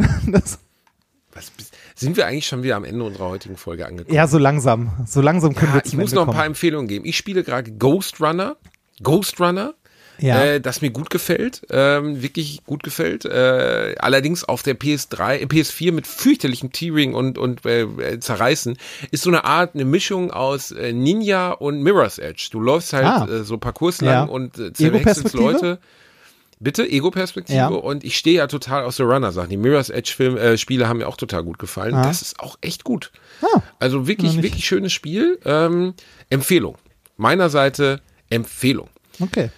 Was, 1.34 1.52
sind 1.94 2.16
wir 2.16 2.26
eigentlich 2.26 2.46
schon 2.46 2.62
wieder 2.62 2.76
am 2.76 2.84
Ende 2.84 3.04
unserer 3.04 3.28
heutigen 3.28 3.58
Folge 3.58 3.84
angekommen? 3.84 4.14
ja, 4.14 4.26
so 4.26 4.38
langsam. 4.38 4.90
So 5.06 5.20
langsam 5.20 5.54
können 5.54 5.72
Ja, 5.72 5.74
wir 5.74 5.82
ich 5.84 5.92
muss 5.92 6.12
Ende 6.12 6.14
noch 6.14 6.22
ein 6.22 6.26
kommen. 6.28 6.36
paar 6.38 6.46
Empfehlungen 6.46 6.88
geben. 6.88 7.04
Ich 7.04 7.18
spiele 7.18 7.44
gerade 7.44 7.70
Ghost 7.72 8.22
Runner. 8.22 8.56
Ghost 9.02 9.38
Runner. 9.38 9.74
Ja. 10.20 10.44
Äh, 10.44 10.60
das 10.60 10.82
mir 10.82 10.90
gut 10.90 11.10
gefällt, 11.10 11.62
ähm, 11.70 12.22
wirklich 12.22 12.62
gut 12.66 12.82
gefällt. 12.82 13.24
Äh, 13.24 13.94
allerdings 13.98 14.44
auf 14.44 14.62
der 14.62 14.78
PS3, 14.78 15.38
äh, 15.38 15.44
PS4 15.46 15.92
mit 15.92 16.06
fürchterlichem 16.06 16.72
Tearing 16.72 17.14
und 17.14 17.38
und 17.38 17.64
äh, 17.64 17.82
äh, 17.82 18.20
zerreißen 18.20 18.76
ist 19.10 19.22
so 19.22 19.30
eine 19.30 19.44
Art 19.44 19.74
eine 19.74 19.84
Mischung 19.84 20.30
aus 20.30 20.72
äh, 20.72 20.92
Ninja 20.92 21.52
und 21.52 21.82
Mirror's 21.82 22.18
Edge. 22.18 22.48
Du 22.52 22.60
läufst 22.60 22.92
halt 22.92 23.04
Ah. 23.06 23.26
äh, 23.30 23.44
so 23.44 23.56
Parcours 23.58 24.00
lang 24.00 24.12
Ja. 24.12 24.22
und 24.24 24.58
äh, 24.58 24.72
zerwechselst? 24.72 25.34
Leute. 25.34 25.78
Bitte, 26.62 26.86
Ego-Perspektive. 26.86 27.56
Ja. 27.56 27.68
Und 27.68 28.04
ich 28.04 28.18
stehe 28.18 28.36
ja 28.36 28.46
total 28.46 28.84
aus 28.84 28.98
der 28.98 29.06
Runner-Sachen. 29.06 29.48
Die 29.48 29.56
Mirror's 29.56 29.88
Edge-Film, 29.88 30.36
äh, 30.36 30.58
haben 30.84 30.98
mir 30.98 31.08
auch 31.08 31.16
total 31.16 31.42
gut 31.42 31.58
gefallen. 31.58 31.94
Ah. 31.94 32.02
Das 32.06 32.20
ist 32.20 32.38
auch 32.38 32.58
echt 32.60 32.84
gut. 32.84 33.10
Ah, 33.40 33.62
Also 33.78 34.06
wirklich, 34.06 34.42
wirklich 34.42 34.66
schönes 34.66 34.92
Spiel. 34.92 35.38
Ähm, 35.46 35.94
Empfehlung. 36.28 36.76
Meiner 37.16 37.48
Seite 37.48 38.02
Empfehlung. 38.28 38.90
okay. 39.20 39.48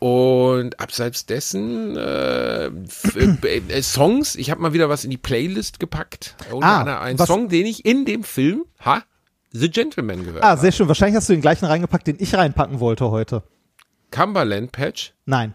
Und 0.00 0.78
abseits 0.80 1.26
dessen 1.26 1.96
äh, 1.96 2.66
äh, 2.66 3.82
Songs, 3.82 4.36
ich 4.36 4.50
habe 4.50 4.60
mal 4.60 4.72
wieder 4.72 4.88
was 4.88 5.04
in 5.04 5.10
die 5.10 5.16
Playlist 5.16 5.80
gepackt. 5.80 6.36
Unter 6.52 6.66
Ah, 6.66 6.80
anderem 6.80 6.98
einen 7.00 7.18
was- 7.18 7.26
Song, 7.26 7.48
den 7.48 7.66
ich 7.66 7.84
in 7.84 8.04
dem 8.04 8.22
Film, 8.22 8.64
ha, 8.84 9.02
The 9.50 9.70
Gentleman 9.70 10.24
gehört 10.24 10.44
Ah, 10.44 10.50
habe. 10.50 10.60
sehr 10.60 10.72
schön. 10.72 10.86
Wahrscheinlich 10.88 11.16
hast 11.16 11.28
du 11.28 11.32
den 11.32 11.40
gleichen 11.42 11.64
reingepackt, 11.64 12.06
den 12.06 12.16
ich 12.20 12.34
reinpacken 12.34 12.80
wollte 12.80 13.10
heute. 13.10 13.42
Cumberland 14.10 14.72
Patch, 14.72 15.12
Nein. 15.26 15.52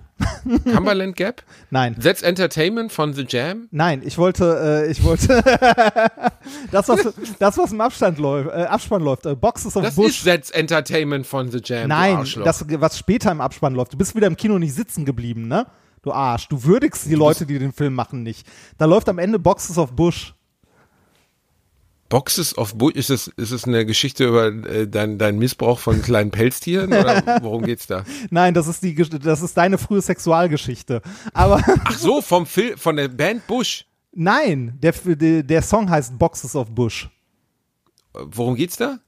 Cumberland 0.64 1.16
Gap, 1.16 1.44
Nein. 1.70 1.96
That's 2.00 2.22
Entertainment 2.22 2.92
von 2.92 3.14
The 3.14 3.26
Jam. 3.28 3.68
Nein, 3.72 4.02
ich 4.06 4.18
wollte, 4.18 4.86
äh, 4.88 4.92
ich 4.92 5.04
wollte 5.04 5.28
das, 6.72 6.88
was, 6.88 7.14
das, 7.40 7.58
was 7.58 7.72
im 7.72 7.82
Abstand 7.82 8.20
läuft, 8.20 8.50
äh, 8.50 8.64
Abspann 8.64 9.02
läuft, 9.02 9.26
äh, 9.26 9.36
Boxes 9.36 9.76
of 9.76 9.84
Das 9.84 9.96
Bush. 9.96 10.20
ist 10.20 10.26
That's 10.26 10.50
Entertainment 10.52 11.26
von 11.26 11.50
The 11.52 11.60
Jam. 11.64 11.88
Nein, 11.90 12.26
das, 12.44 12.66
was 12.70 12.98
später 12.98 13.32
im 13.32 13.42
Abspann 13.42 13.74
läuft. 13.74 13.94
Du 13.94 13.98
bist 13.98 14.16
wieder 14.16 14.28
im 14.28 14.38
Kino 14.38 14.60
nicht 14.60 14.74
sitzen 14.74 15.06
geblieben, 15.06 15.48
ne? 15.48 15.66
Du 16.04 16.12
Arsch. 16.12 16.48
Du 16.50 16.64
würdigst 16.64 17.06
die 17.06 17.16
Leute, 17.16 17.46
die 17.46 17.58
den 17.60 17.72
Film 17.72 17.94
machen, 17.96 18.24
nicht. 18.24 18.46
Da 18.78 18.86
läuft 18.86 19.08
am 19.10 19.20
Ende 19.20 19.40
Boxes 19.40 19.78
of 19.78 19.94
Bush. 19.94 20.34
Boxes 22.14 22.56
of 22.60 22.76
Bush, 22.76 22.94
ist 22.94 23.10
es, 23.10 23.28
ist 23.38 23.50
es 23.50 23.66
eine 23.66 23.88
Geschichte 23.88 24.26
über 24.26 24.46
äh, 24.46 24.88
deinen 24.88 25.18
dein 25.18 25.40
Missbrauch 25.40 25.80
von 25.80 26.00
kleinen 26.04 26.30
Pelztieren 26.30 26.94
oder 26.94 27.24
worum 27.42 27.64
geht's 27.64 27.88
da? 27.88 28.04
Nein, 28.30 28.54
das 28.54 28.68
ist 28.68 28.84
die, 28.84 28.94
das 28.94 29.42
ist 29.42 29.58
deine 29.58 29.80
frühe 29.80 30.00
Sexualgeschichte. 30.00 31.02
Aber 31.34 31.60
Ach 31.86 31.98
so, 31.98 32.22
vom 32.22 32.46
Film, 32.46 32.78
von 32.78 32.98
der 32.98 33.08
Band 33.08 33.48
Bush. 33.48 33.88
nein, 34.12 34.78
der, 34.80 34.92
der, 34.92 35.42
der 35.42 35.62
Song 35.64 35.90
heißt 35.90 36.20
Boxes 36.20 36.56
of 36.56 36.70
Bush. 36.70 37.10
Worum 38.14 38.54
geht's 38.54 38.78
da? 38.78 39.00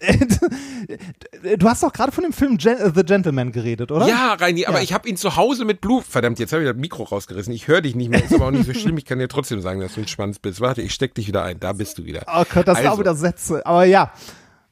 Du 1.58 1.68
hast 1.68 1.82
doch 1.82 1.92
gerade 1.92 2.12
von 2.12 2.24
dem 2.24 2.32
Film 2.32 2.56
Gen 2.58 2.76
äh, 2.78 2.90
The 2.94 3.02
Gentleman 3.04 3.52
geredet, 3.52 3.90
oder? 3.92 4.06
Ja, 4.08 4.34
Reini, 4.34 4.66
aber 4.66 4.78
Ja. 4.78 4.82
ich 4.84 4.92
habe 4.92 5.08
ihn 5.08 5.16
zu 5.16 5.36
Hause 5.36 5.64
mit 5.64 5.80
Blue. 5.80 6.02
Verdammt, 6.02 6.38
jetzt 6.38 6.52
habe 6.52 6.62
ich 6.62 6.68
das 6.68 6.76
Mikro 6.76 7.04
rausgerissen. 7.04 7.52
Ich 7.52 7.68
höre 7.68 7.80
dich 7.80 7.94
nicht 7.94 8.10
mehr. 8.10 8.24
Ist 8.24 8.34
aber 8.34 8.46
auch 8.46 8.50
nicht 8.50 8.66
so 8.66 8.74
schlimm. 8.74 8.98
Ich 8.98 9.04
kann 9.04 9.18
dir 9.18 9.28
trotzdem 9.28 9.60
sagen, 9.60 9.80
dass 9.80 9.94
du 9.94 10.00
ein 10.00 10.08
Schwanz 10.08 10.38
bist. 10.38 10.60
Warte, 10.60 10.82
ich 10.82 10.92
steck 10.92 11.14
dich 11.14 11.26
wieder 11.28 11.42
ein. 11.44 11.60
Da 11.60 11.72
bist 11.72 11.98
du 11.98 12.04
wieder. 12.04 12.22
Oh 12.26 12.44
Gott, 12.52 12.66
das 12.68 12.78
sind 12.78 12.86
auch 12.86 12.90
Also. 12.92 13.00
wieder 13.00 13.14
Sätze. 13.14 13.64
Aber 13.66 13.84
ja. 13.84 14.12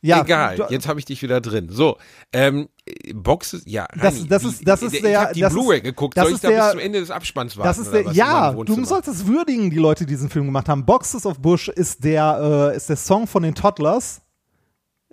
Ja, 0.05 0.23
Egal, 0.23 0.67
jetzt 0.71 0.89
habe 0.89 0.99
ich 0.99 1.05
dich 1.05 1.23
wieder 1.23 1.41
drin. 1.41 1.69
So, 1.71 1.97
ähm, 2.33 2.69
Boxes, 3.15 3.63
ja, 3.67 3.87
Das- 3.95 4.17
Reini, 4.17 4.27
das 4.29 4.43
wie- 4.43 4.49
ist- 4.49 4.67
das 4.67 4.83
ist 4.83 4.95
ich 4.95 5.03
der- 5.03 5.21
habe 5.21 5.35
die 5.35 5.41
das 5.43 5.53
Blu-ray 5.53 5.81
geguckt. 5.81 6.17
das 6.17 6.25
Soll 6.25 6.31
ich 6.31 6.35
ist 6.37 6.45
da 6.45 6.49
der- 6.49 6.63
bis 6.63 6.71
zum 6.73 6.81
Ende 6.81 6.99
des 6.99 7.11
Abspanns 7.13 7.57
warten? 7.57 7.69
Das 7.69 7.79
ist 7.79 7.93
der, 7.93 8.11
ja, 8.13 8.53
du 8.53 8.85
sollst 8.85 9.07
es 9.09 9.29
würdigen, 9.29 9.71
die 9.71 9.77
Leute, 9.79 10.05
die 10.05 10.11
diesen 10.15 10.29
Film 10.29 10.47
gemacht 10.47 10.69
haben. 10.69 10.85
Boxes 10.85 11.25
of 11.25 11.39
Bush 11.39 11.69
ist 11.69 12.03
der, 12.03 12.73
äh, 12.73 12.77
ist 12.77 12.89
der 12.89 12.97
Song 12.97 13.29
von 13.29 13.45
den 13.45 13.55
Toddlers, 13.55 14.23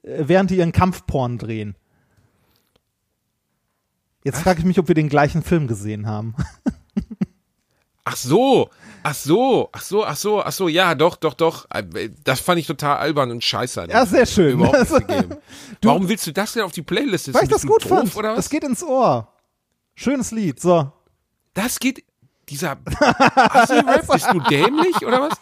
während 0.04 0.50
die 0.52 0.58
ihren 0.58 0.72
Kampfporn 0.72 1.38
drehen. 1.38 1.76
Jetzt 4.24 4.42
frage 4.42 4.60
ich 4.60 4.66
mich, 4.66 4.78
ob 4.80 4.88
wir 4.88 4.96
den 4.96 5.10
gleichen 5.10 5.44
Film 5.44 5.68
gesehen 5.68 6.06
haben. 6.08 6.36
Ach 8.12 8.16
so, 8.16 8.72
ach 9.04 9.14
so, 9.14 9.70
ach 9.72 9.82
so, 9.84 10.04
ach 10.04 10.16
so, 10.16 10.42
ach 10.44 10.52
so, 10.52 10.68
ja, 10.68 10.96
doch, 10.96 11.16
doch, 11.16 11.36
doch. 11.36 11.68
Äh, 11.70 12.10
Das 12.24 12.40
fand 12.40 12.58
ich 12.60 12.66
total 12.66 12.98
albern 12.98 13.30
und 13.30 13.44
scheiße. 13.44 13.86
Ja, 13.88 14.04
sehr 14.04 14.26
schön. 14.26 14.58
Gegeben. 14.64 15.36
Warum 15.84 16.10
willst 16.10 16.26
du 16.26 16.32
das 16.34 16.54
denn 16.54 16.64
auf 16.64 16.72
die 16.72 16.82
Playlist? 16.82 17.28
Ist 17.28 17.36
Weil 17.36 17.44
ich 17.44 17.50
das 17.50 17.68
gut 17.68 17.84
doof, 17.84 17.90
fand. 17.90 18.16
Oder 18.16 18.30
was? 18.32 18.38
Das 18.38 18.50
geht 18.50 18.64
ins 18.64 18.82
Ohr. 18.82 19.32
Schönes 19.94 20.32
Lied. 20.32 20.60
So. 20.60 20.92
Das 21.54 21.78
geht, 21.80 22.04
dieser 22.50 22.78
Assi-Rap, 23.36 24.08
bist 24.12 24.28
du 24.34 24.40
dämlich 24.40 25.06
oder 25.06 25.30
was? 25.30 25.38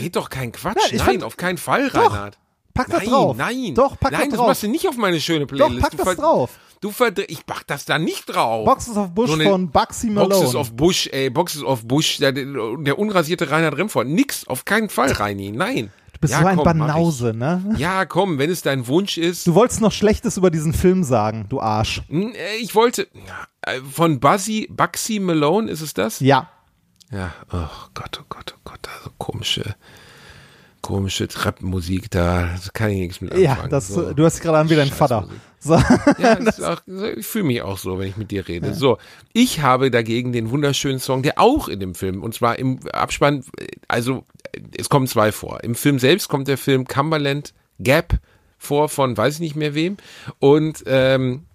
Red 0.00 0.16
doch 0.16 0.30
keinen 0.30 0.52
Quatsch. 0.52 0.76
Nein, 0.92 0.96
Nein, 0.96 1.06
fand- 1.06 1.24
auf 1.24 1.36
keinen 1.36 1.58
Fall, 1.58 1.90
Doch, 1.90 2.10
Reinhard. 2.10 2.38
Pack 2.74 2.88
das 2.88 3.00
nein, 3.00 3.08
drauf. 3.10 3.36
nein. 3.36 3.74
Doch, 3.74 3.98
pack 4.00 4.12
nein, 4.12 4.20
das 4.22 4.28
das 4.30 4.38
drauf. 4.38 4.46
machst 4.48 4.62
du 4.62 4.68
nicht 4.68 4.88
auf 4.88 4.96
meine 4.96 5.20
schöne 5.20 5.46
Playlist. 5.46 5.80
pack 5.82 5.90
du 5.92 5.96
das 5.98 6.16
drauf. 6.16 6.50
Du 6.80 6.90
verdre 6.90 7.24
ich 7.24 7.40
mach 7.46 7.62
das 7.62 7.84
da 7.84 7.98
nicht 7.98 8.24
drauf. 8.26 8.64
Boxes 8.64 8.96
of 8.96 9.10
Bush 9.12 9.30
So 9.30 9.38
von 9.40 9.70
Bugsy 9.70 10.08
Malone. 10.10 10.34
Boxes 10.34 10.54
of 10.56 10.72
Bush, 10.72 11.06
ey, 11.12 11.30
Boxes 11.30 11.62
of 11.62 11.86
Bush, 11.86 12.16
der, 12.18 12.32
der 12.32 12.98
unrasierte 12.98 13.50
Reinhard 13.50 13.76
Remford. 13.76 14.08
Nix, 14.08 14.46
auf 14.48 14.64
keinen 14.64 14.88
Fall, 14.88 15.12
Reini, 15.12 15.52
nein. 15.52 15.92
du 16.14 16.18
bist 16.20 16.32
ja, 16.32 16.40
so 16.40 16.46
ein 16.46 16.56
komm, 16.56 16.64
Banause, 16.64 17.34
ne? 17.34 17.74
Ja, 17.78 18.04
komm, 18.04 18.38
wenn 18.38 18.50
es 18.50 18.62
dein 18.62 18.88
Wunsch 18.88 19.16
ist. 19.16 19.46
Du 19.46 19.54
wolltest 19.54 19.80
noch 19.80 19.92
Schlechtes 19.92 20.36
über 20.36 20.50
diesen 20.50 20.72
Film 20.72 21.04
sagen, 21.04 21.46
du 21.48 21.60
Arsch. 21.60 22.02
Äh, 22.10 22.56
Ich 22.60 22.74
wollte, 22.74 23.06
äh, 23.60 23.78
von 23.80 24.18
Buzzy, 24.18 24.66
Bugsy 24.68 25.20
Malone, 25.20 25.70
ist 25.70 25.82
es 25.82 25.94
das? 25.94 26.18
Ja. 26.18 26.48
Ja, 27.12 27.32
oh 27.52 27.68
Gott, 27.94 28.18
oh 28.20 28.24
Gott, 28.28 28.54
oh 28.56 28.60
Gott, 28.64 28.88
also 28.98 29.10
komische, 29.18 29.76
komische 30.82 31.28
Trappenmusik 31.28 32.10
da, 32.10 32.50
das 32.54 32.72
kann 32.72 32.90
ich 32.90 32.98
nichts 32.98 33.20
mit 33.20 33.32
anfangen. 33.32 33.44
Ja, 33.44 33.68
das, 33.68 33.88
so. 33.88 34.12
du 34.12 34.24
hast 34.24 34.40
gerade 34.40 34.58
an 34.58 34.68
wie 34.68 34.76
dein 34.76 34.88
Vater. 34.88 35.28
So. 35.60 35.74
Ja, 36.18 36.38
auch, 36.64 36.82
ich 37.16 37.26
fühle 37.26 37.44
mich 37.44 37.62
auch 37.62 37.78
so, 37.78 37.98
wenn 37.98 38.08
ich 38.08 38.16
mit 38.16 38.30
dir 38.30 38.46
rede. 38.48 38.74
So, 38.74 38.98
ich 39.32 39.60
habe 39.60 39.90
dagegen 39.90 40.32
den 40.32 40.50
wunderschönen 40.50 40.98
Song, 40.98 41.22
der 41.22 41.38
auch 41.38 41.68
in 41.68 41.80
dem 41.80 41.94
Film, 41.94 42.22
und 42.22 42.34
zwar 42.34 42.58
im 42.58 42.80
Abspann, 42.92 43.44
also 43.88 44.24
es 44.76 44.88
kommen 44.88 45.06
zwei 45.06 45.32
vor. 45.32 45.62
Im 45.62 45.74
Film 45.74 45.98
selbst 45.98 46.28
kommt 46.28 46.48
der 46.48 46.58
Film 46.58 46.86
Cumberland 46.86 47.54
Gap 47.78 48.18
vor 48.58 48.88
von 48.88 49.16
weiß 49.16 49.34
ich 49.34 49.40
nicht 49.40 49.56
mehr 49.56 49.74
wem 49.74 49.96
und 50.38 50.84
ähm, 50.86 51.46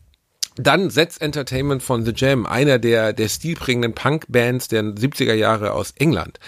dann 0.57 0.89
Sets 0.89 1.17
Entertainment 1.17 1.83
von 1.83 2.03
The 2.03 2.11
Jam, 2.15 2.45
einer 2.45 2.79
der, 2.79 3.13
der 3.13 3.29
stilprägenden 3.29 3.93
Punk-Bands 3.93 4.67
der 4.67 4.83
70er 4.83 5.33
Jahre 5.33 5.71
aus 5.71 5.93
England. 5.97 6.39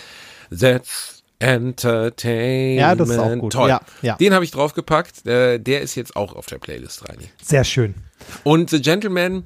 Sets 0.49 1.18
Entertainment. 1.39 2.79
Ja, 2.79 2.95
das 2.95 3.09
ist 3.09 3.17
auch 3.17 3.35
gut. 3.37 3.53
Toll. 3.53 3.69
Ja, 3.69 3.81
ja. 4.01 4.15
Den 4.17 4.33
habe 4.33 4.43
ich 4.43 4.51
draufgepackt. 4.51 5.25
Äh, 5.25 5.59
der 5.59 5.81
ist 5.81 5.95
jetzt 5.95 6.15
auch 6.15 6.33
auf 6.33 6.45
der 6.45 6.57
Playlist 6.57 7.07
rein. 7.07 7.17
Sehr 7.41 7.63
schön. 7.63 7.95
Und 8.43 8.69
The 8.69 8.81
Gentleman, 8.81 9.45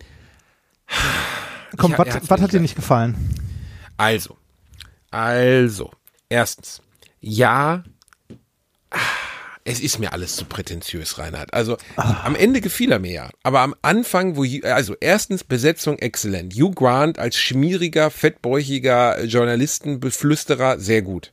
Komm, 1.77 1.95
was 1.97 2.41
hat 2.41 2.53
dir 2.53 2.59
nicht 2.59 2.75
gefallen? 2.75 3.15
also, 3.97 4.37
also, 5.11 5.91
erstens, 6.29 6.81
ja, 7.19 7.83
es 9.65 9.79
ist 9.79 9.99
mir 9.99 10.11
alles 10.11 10.35
zu 10.35 10.45
prätentiös, 10.45 11.17
Reinhard. 11.17 11.53
Also 11.53 11.77
am 11.95 12.35
Ende 12.35 12.59
gefiel 12.59 12.91
er 12.91 12.99
mir 12.99 13.11
ja. 13.11 13.29
Aber 13.43 13.61
am 13.61 13.75
Anfang, 13.81 14.35
wo 14.35 14.45
also 14.63 14.95
erstens 14.99 15.43
Besetzung 15.43 15.99
exzellent. 15.99 16.53
Hugh 16.53 16.73
Grant 16.75 17.17
als 17.17 17.37
schmieriger, 17.37 18.11
fettbäuchiger 18.11 19.23
Journalistenbeflüsterer, 19.23 20.79
sehr 20.79 21.01
gut. 21.01 21.31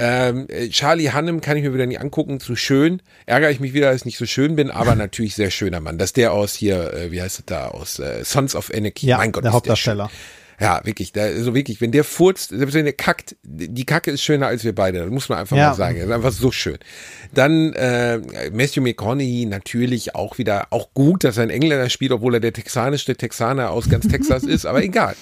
Ähm, 0.00 0.46
äh, 0.48 0.68
Charlie 0.68 1.10
Hannem 1.10 1.40
kann 1.40 1.56
ich 1.56 1.62
mir 1.62 1.72
wieder 1.72 1.86
nicht 1.86 2.00
angucken, 2.00 2.38
zu 2.38 2.54
schön. 2.54 3.00
Ärgere 3.24 3.50
ich 3.50 3.60
mich 3.60 3.72
wieder, 3.72 3.90
dass 3.90 4.02
ich 4.02 4.06
nicht 4.06 4.18
so 4.18 4.26
schön 4.26 4.56
bin, 4.56 4.70
aber 4.70 4.94
natürlich 4.96 5.34
sehr 5.34 5.50
schöner 5.50 5.80
Mann. 5.80 5.96
Das 5.96 6.10
ist 6.10 6.16
der 6.18 6.32
aus 6.32 6.54
hier, 6.54 6.92
äh, 6.92 7.12
wie 7.12 7.22
heißt 7.22 7.38
es 7.38 7.44
da, 7.46 7.68
aus 7.68 7.98
äh, 7.98 8.24
Sons 8.24 8.54
of 8.54 8.70
Anarchy. 8.74 9.06
Ja, 9.06 9.16
mein 9.16 9.32
Gott, 9.32 9.44
der 9.44 9.52
Hauptdarsteller. 9.52 10.08
schön. 10.10 10.43
Ja, 10.60 10.80
wirklich, 10.84 11.12
da, 11.12 11.22
also 11.22 11.54
wirklich, 11.54 11.80
wenn 11.80 11.90
der 11.92 12.04
furzt, 12.04 12.50
selbst 12.50 12.74
wenn 12.74 12.84
der 12.84 12.94
kackt, 12.94 13.36
die 13.42 13.84
Kacke 13.84 14.10
ist 14.10 14.22
schöner 14.22 14.46
als 14.46 14.64
wir 14.64 14.74
beide, 14.74 15.00
das 15.00 15.10
muss 15.10 15.28
man 15.28 15.38
einfach 15.38 15.56
Ja. 15.56 15.68
mal 15.70 15.74
sagen. 15.74 15.96
Das 15.98 16.06
ist 16.06 16.12
einfach 16.12 16.32
so 16.32 16.50
schön. 16.52 16.78
Dann 17.32 17.72
äh, 17.74 18.18
Matthew 18.52 18.82
McConaughey 18.82 19.46
natürlich 19.46 20.14
auch 20.14 20.38
wieder, 20.38 20.68
auch 20.70 20.94
gut, 20.94 21.24
dass 21.24 21.36
er 21.36 21.42
ein 21.44 21.50
Engländer 21.50 21.90
spielt, 21.90 22.12
obwohl 22.12 22.34
er 22.34 22.40
der 22.40 22.52
texanische 22.52 23.16
Texaner 23.16 23.70
aus 23.70 23.88
ganz 23.88 24.06
Texas 24.08 24.42
ist, 24.44 24.64
aber 24.66 24.82
egal. 24.82 25.16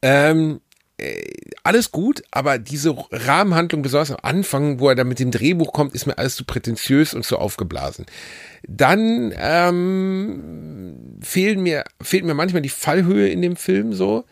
Ähm, 0.00 0.60
äh, 0.98 1.22
alles 1.64 1.90
gut, 1.92 2.22
aber 2.30 2.58
diese 2.58 2.94
Rahmenhandlung, 3.10 3.82
besonders 3.82 4.10
am 4.10 4.18
Anfang, 4.22 4.80
wo 4.80 4.88
er 4.88 4.94
dann 4.94 5.08
mit 5.08 5.18
dem 5.20 5.30
Drehbuch 5.30 5.72
kommt, 5.72 5.94
ist 5.94 6.06
mir 6.06 6.18
alles 6.18 6.34
zu 6.36 6.44
prätentiös 6.44 7.14
und 7.14 7.24
zu 7.24 7.38
aufgeblasen. 7.38 8.06
Dann 8.66 9.32
ähm, 9.36 11.18
fehlen 11.20 11.62
mir, 11.62 11.84
fehlt 12.00 12.24
mir 12.24 12.34
manchmal 12.34 12.62
die 12.62 12.68
Fallhöhe 12.68 13.28
in 13.28 13.42
dem 13.42 13.56
Film 13.56 13.92
so. 13.92 14.24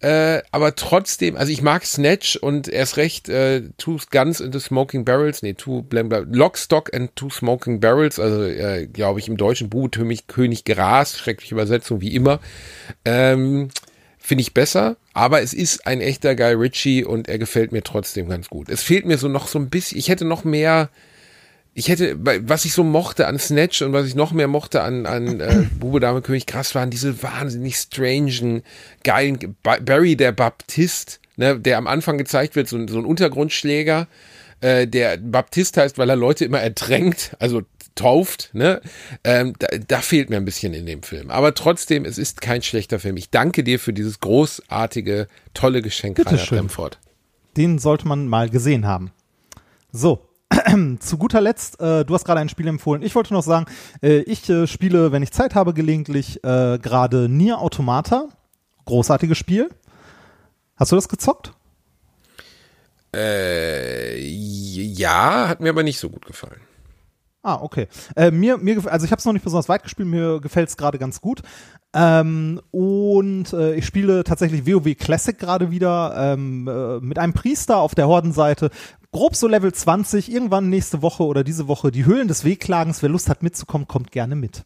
Äh, 0.00 0.42
aber 0.52 0.76
trotzdem, 0.76 1.36
also 1.36 1.50
ich 1.50 1.60
mag 1.60 1.84
Snatch 1.84 2.36
und 2.36 2.68
erst 2.68 2.98
recht 2.98 3.28
äh, 3.28 3.62
Two 3.78 3.98
Guns 4.10 4.40
into 4.40 4.60
Smoking 4.60 5.04
Barrels, 5.04 5.42
nee, 5.42 5.54
Two 5.54 5.82
blam, 5.82 6.08
blam, 6.08 6.32
Lock, 6.32 6.56
Stock 6.56 6.94
and 6.94 7.16
Two 7.16 7.30
Smoking 7.30 7.80
Barrels, 7.80 8.20
also 8.20 8.44
äh, 8.44 8.86
glaube 8.86 9.18
ich 9.18 9.26
im 9.26 9.36
Deutschen 9.36 9.68
Bubenkönig 9.68 10.28
König 10.28 10.64
Gras, 10.64 11.18
schreckliche 11.18 11.54
Übersetzung 11.54 12.00
wie 12.00 12.14
immer. 12.14 12.38
Ähm, 13.04 13.70
Finde 14.18 14.42
ich 14.42 14.54
besser, 14.54 14.96
aber 15.14 15.42
es 15.42 15.52
ist 15.52 15.86
ein 15.86 16.00
echter 16.00 16.36
Guy 16.36 16.52
Ritchie 16.52 17.04
und 17.04 17.28
er 17.28 17.38
gefällt 17.38 17.72
mir 17.72 17.82
trotzdem 17.82 18.28
ganz 18.28 18.48
gut. 18.48 18.68
Es 18.68 18.82
fehlt 18.82 19.06
mir 19.06 19.16
so 19.18 19.26
noch 19.26 19.48
so 19.48 19.58
ein 19.58 19.70
bisschen, 19.70 19.98
ich 19.98 20.10
hätte 20.10 20.26
noch 20.26 20.44
mehr, 20.44 20.90
ich 21.74 21.88
hätte, 21.88 22.16
was 22.48 22.64
ich 22.64 22.72
so 22.72 22.82
mochte 22.82 23.26
an 23.28 23.38
Snatch 23.38 23.82
und 23.82 23.92
was 23.92 24.06
ich 24.06 24.14
noch 24.14 24.32
mehr 24.32 24.48
mochte 24.48 24.82
an, 24.82 25.06
an 25.06 25.40
äh, 25.40 25.64
Bube, 25.78 26.00
Dame, 26.00 26.22
König, 26.22 26.46
krass 26.46 26.74
waren 26.74 26.90
diese 26.90 27.22
wahnsinnig 27.22 27.76
strangen, 27.76 28.62
geilen, 29.04 29.56
Ba- 29.62 29.78
Barry 29.80 30.16
der 30.16 30.32
Baptist, 30.32 31.20
ne, 31.36 31.58
der 31.58 31.78
am 31.78 31.86
Anfang 31.86 32.18
gezeigt 32.18 32.56
wird, 32.56 32.68
so, 32.68 32.76
ein- 32.76 32.88
so 32.88 32.98
ein 32.98 33.04
Untergrundschläger, 33.04 34.08
äh, 34.60 34.88
der 34.88 35.18
Baptist 35.18 35.76
heißt, 35.76 35.98
weil 35.98 36.10
er 36.10 36.16
Leute 36.16 36.44
immer 36.44 36.60
ertränkt, 36.60 37.36
also 37.38 37.62
tauft, 37.94 38.50
ne? 38.52 38.80
Ähm, 39.24 39.54
da, 39.58 39.66
da 39.88 40.00
fehlt 40.00 40.30
mir 40.30 40.36
ein 40.36 40.44
bisschen 40.44 40.72
in 40.72 40.86
dem 40.86 41.02
Film. 41.02 41.30
Aber 41.32 41.52
trotzdem, 41.54 42.04
es 42.04 42.16
ist 42.16 42.40
kein 42.40 42.62
schlechter 42.62 43.00
Film. 43.00 43.16
Ich 43.16 43.30
danke 43.30 43.64
dir 43.64 43.80
für 43.80 43.92
dieses 43.92 44.20
großartige, 44.20 45.26
tolle 45.52 45.82
Geschenk, 45.82 46.14
Bitte 46.16 46.30
Rainer 46.30 46.38
schön. 46.44 46.58
Den 47.56 47.78
sollte 47.80 48.06
man 48.06 48.28
mal 48.28 48.50
gesehen 48.50 48.86
haben. 48.86 49.10
So. 49.90 50.27
Zu 51.00 51.18
guter 51.18 51.40
Letzt, 51.40 51.80
äh, 51.80 52.04
du 52.04 52.14
hast 52.14 52.24
gerade 52.24 52.40
ein 52.40 52.48
Spiel 52.48 52.66
empfohlen. 52.68 53.02
Ich 53.02 53.14
wollte 53.14 53.34
noch 53.34 53.42
sagen, 53.42 53.66
äh, 54.02 54.20
ich 54.20 54.48
äh, 54.48 54.66
spiele, 54.66 55.12
wenn 55.12 55.22
ich 55.22 55.32
Zeit 55.32 55.54
habe, 55.54 55.74
gelegentlich 55.74 56.42
äh, 56.44 56.78
gerade 56.78 57.28
Nier 57.28 57.58
Automata. 57.60 58.28
Großartiges 58.84 59.36
Spiel. 59.36 59.68
Hast 60.76 60.92
du 60.92 60.96
das 60.96 61.08
gezockt? 61.08 61.52
Äh, 63.14 64.18
ja, 64.20 65.48
hat 65.48 65.60
mir 65.60 65.70
aber 65.70 65.82
nicht 65.82 65.98
so 65.98 66.08
gut 66.10 66.24
gefallen. 66.26 66.60
Ah, 67.42 67.58
okay. 67.62 67.86
Äh, 68.16 68.30
mir, 68.30 68.58
mir, 68.58 68.84
also 68.90 69.04
ich 69.04 69.12
habe 69.12 69.20
es 69.20 69.24
noch 69.24 69.32
nicht 69.32 69.44
besonders 69.44 69.68
weit 69.68 69.82
gespielt, 69.84 70.08
mir 70.08 70.40
gefällt 70.40 70.68
es 70.68 70.76
gerade 70.76 70.98
ganz 70.98 71.20
gut. 71.20 71.42
Ähm, 71.94 72.60
und 72.70 73.52
äh, 73.52 73.74
ich 73.74 73.86
spiele 73.86 74.24
tatsächlich 74.24 74.66
WoW 74.66 74.94
Classic 74.96 75.38
gerade 75.38 75.70
wieder 75.70 76.14
ähm, 76.16 76.68
äh, 76.68 76.98
mit 77.00 77.18
einem 77.18 77.32
Priester 77.32 77.78
auf 77.78 77.94
der 77.94 78.08
Hordenseite. 78.08 78.70
Grob 79.12 79.36
so 79.36 79.46
Level 79.48 79.72
20, 79.72 80.30
irgendwann 80.30 80.68
nächste 80.68 81.00
Woche 81.00 81.22
oder 81.22 81.44
diese 81.44 81.68
Woche 81.68 81.90
die 81.90 82.04
Höhlen 82.04 82.28
des 82.28 82.44
Wehklagens. 82.44 83.02
Wer 83.02 83.08
Lust 83.08 83.30
hat 83.30 83.42
mitzukommen, 83.42 83.88
kommt 83.88 84.10
gerne 84.10 84.34
mit. 84.34 84.64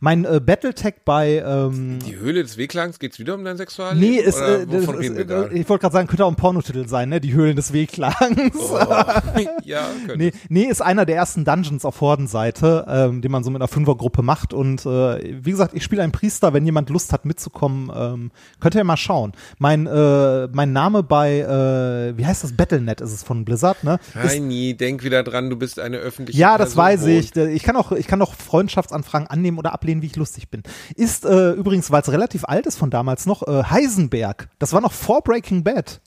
Mein 0.00 0.24
äh, 0.24 0.40
Battletech 0.40 0.96
bei 1.04 1.42
ähm, 1.44 1.98
Die 2.06 2.16
Höhle 2.16 2.42
des 2.42 2.56
Wehklangs, 2.56 2.98
geht's 2.98 3.18
wieder 3.18 3.34
um 3.34 3.44
dein 3.44 3.56
Sexualleben? 3.56 4.00
Nee, 4.00 4.18
ist, 4.18 4.36
äh, 4.36 4.44
reden 4.44 4.72
wir 4.72 5.00
ist, 5.00 5.30
äh, 5.30 5.58
ich 5.58 5.68
wollte 5.68 5.82
gerade 5.82 5.92
sagen, 5.92 6.08
könnte 6.08 6.24
auch 6.24 6.30
ein 6.30 6.36
Pornotitel 6.36 6.86
sein, 6.86 7.08
ne? 7.08 7.20
Die 7.20 7.32
Höhlen 7.32 7.56
des 7.56 7.72
Wehklagens. 7.72 8.56
ja, 9.64 9.86
könnte. 10.06 10.16
Nee, 10.16 10.32
nee, 10.48 10.64
ist 10.64 10.82
einer 10.82 11.06
der 11.06 11.16
ersten 11.16 11.44
Dungeons 11.44 11.84
auf 11.84 12.00
Hordenseite, 12.00 12.86
ähm, 12.88 13.22
den 13.22 13.30
man 13.30 13.44
so 13.44 13.50
mit 13.50 13.60
einer 13.60 13.68
Fünfergruppe 13.68 14.22
macht. 14.22 14.52
Und 14.52 14.84
äh, 14.86 15.44
wie 15.44 15.50
gesagt, 15.50 15.74
ich 15.74 15.84
spiele 15.84 16.02
einen 16.02 16.12
Priester. 16.12 16.52
Wenn 16.52 16.64
jemand 16.64 16.90
Lust 16.90 17.12
hat 17.12 17.24
mitzukommen, 17.24 17.90
ähm, 17.94 18.30
könnt 18.60 18.74
ihr 18.74 18.84
mal 18.84 18.96
schauen. 18.96 19.32
Mein, 19.58 19.86
äh, 19.86 20.48
mein 20.48 20.72
Name 20.72 21.02
bei, 21.02 21.40
äh, 21.40 22.16
wie 22.18 22.26
heißt 22.26 22.44
das? 22.44 22.56
Battlenet 22.56 23.00
ist 23.00 23.12
es 23.12 23.22
von 23.22 23.44
Blizzard, 23.44 23.84
ne? 23.84 23.98
Ist, 24.22 24.34
Heini, 24.34 24.76
denk 24.76 25.04
wieder 25.04 25.22
dran, 25.22 25.50
du 25.50 25.56
bist 25.56 25.78
eine 25.78 25.98
öffentliche 25.98 26.38
ja, 26.38 26.58
das 26.58 26.74
Person 26.74 26.84
weiß 26.84 27.06
ich. 27.06 27.36
Ich 27.36 27.62
kann 27.62 27.76
auch, 27.76 27.92
ich 27.92 28.06
kann 28.06 28.20
auch 28.22 28.34
Freundschaftsanfragen 28.34 29.28
annehmen 29.28 29.58
oder 29.58 29.69
ablehnen, 29.72 30.02
wie 30.02 30.06
ich 30.06 30.16
lustig 30.16 30.50
bin. 30.50 30.62
Ist 30.96 31.24
äh, 31.24 31.52
übrigens, 31.52 31.90
weil 31.90 32.02
es 32.02 32.12
relativ 32.12 32.44
alt 32.44 32.66
ist 32.66 32.76
von 32.76 32.90
damals 32.90 33.26
noch, 33.26 33.46
äh, 33.46 33.64
Heisenberg. 33.64 34.48
Das 34.58 34.72
war 34.72 34.80
noch 34.80 34.92
vor 34.92 35.22
Breaking 35.22 35.64
Bad. 35.64 36.00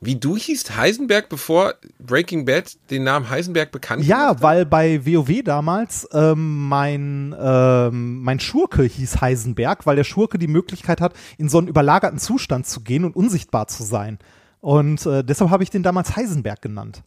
Wie 0.00 0.16
du 0.16 0.36
hießt 0.36 0.76
Heisenberg, 0.76 1.30
bevor 1.30 1.74
Breaking 1.98 2.44
Bad 2.44 2.76
den 2.90 3.04
Namen 3.04 3.30
Heisenberg 3.30 3.72
bekannt 3.72 4.04
Ja, 4.04 4.42
weil 4.42 4.66
bei 4.66 5.06
WoW 5.06 5.42
damals 5.42 6.06
ähm, 6.12 6.68
mein, 6.68 7.34
ähm, 7.40 8.20
mein 8.22 8.38
Schurke 8.38 8.82
hieß 8.82 9.22
Heisenberg, 9.22 9.86
weil 9.86 9.96
der 9.96 10.04
Schurke 10.04 10.38
die 10.38 10.46
Möglichkeit 10.46 11.00
hat, 11.00 11.14
in 11.38 11.48
so 11.48 11.58
einen 11.58 11.68
überlagerten 11.68 12.18
Zustand 12.18 12.66
zu 12.66 12.82
gehen 12.82 13.04
und 13.04 13.16
unsichtbar 13.16 13.66
zu 13.66 13.82
sein. 13.82 14.18
Und 14.60 15.06
äh, 15.06 15.24
deshalb 15.24 15.50
habe 15.50 15.62
ich 15.62 15.70
den 15.70 15.82
damals 15.82 16.16
Heisenberg 16.16 16.60
genannt. 16.60 17.02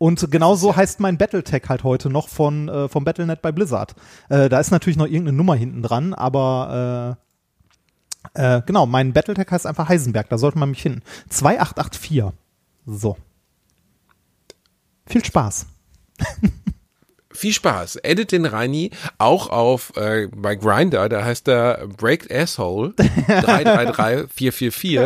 Und 0.00 0.30
genauso 0.30 0.76
heißt 0.76 0.98
mein 1.00 1.18
Battletech 1.18 1.64
halt 1.68 1.84
heute 1.84 2.08
noch 2.08 2.28
von 2.28 2.70
äh, 2.70 2.88
vom 2.88 3.04
Battlenet 3.04 3.42
bei 3.42 3.52
Blizzard. 3.52 3.94
Äh, 4.30 4.48
da 4.48 4.58
ist 4.58 4.70
natürlich 4.70 4.96
noch 4.96 5.04
irgendeine 5.04 5.36
Nummer 5.36 5.54
hinten 5.54 5.82
dran, 5.82 6.14
aber 6.14 7.18
äh, 8.34 8.56
äh, 8.56 8.62
genau, 8.64 8.86
mein 8.86 9.12
Battletech 9.12 9.50
heißt 9.50 9.66
einfach 9.66 9.90
Heisenberg, 9.90 10.30
da 10.30 10.38
sollte 10.38 10.58
man 10.58 10.70
mich 10.70 10.80
finden. 10.80 11.02
2884. 11.28 12.32
So. 12.86 13.18
Viel 15.04 15.22
Spaß. 15.22 15.66
Viel 17.40 17.54
Spaß. 17.54 17.96
Edit 18.02 18.32
den 18.32 18.44
Reini 18.44 18.90
auch 19.16 19.48
auf 19.48 19.96
äh, 19.96 20.28
bei 20.36 20.56
Grinder, 20.56 21.08
da 21.08 21.24
heißt 21.24 21.48
er 21.48 21.86
Breaked 21.96 22.30
Asshole 22.30 22.92
333444. 23.28 25.00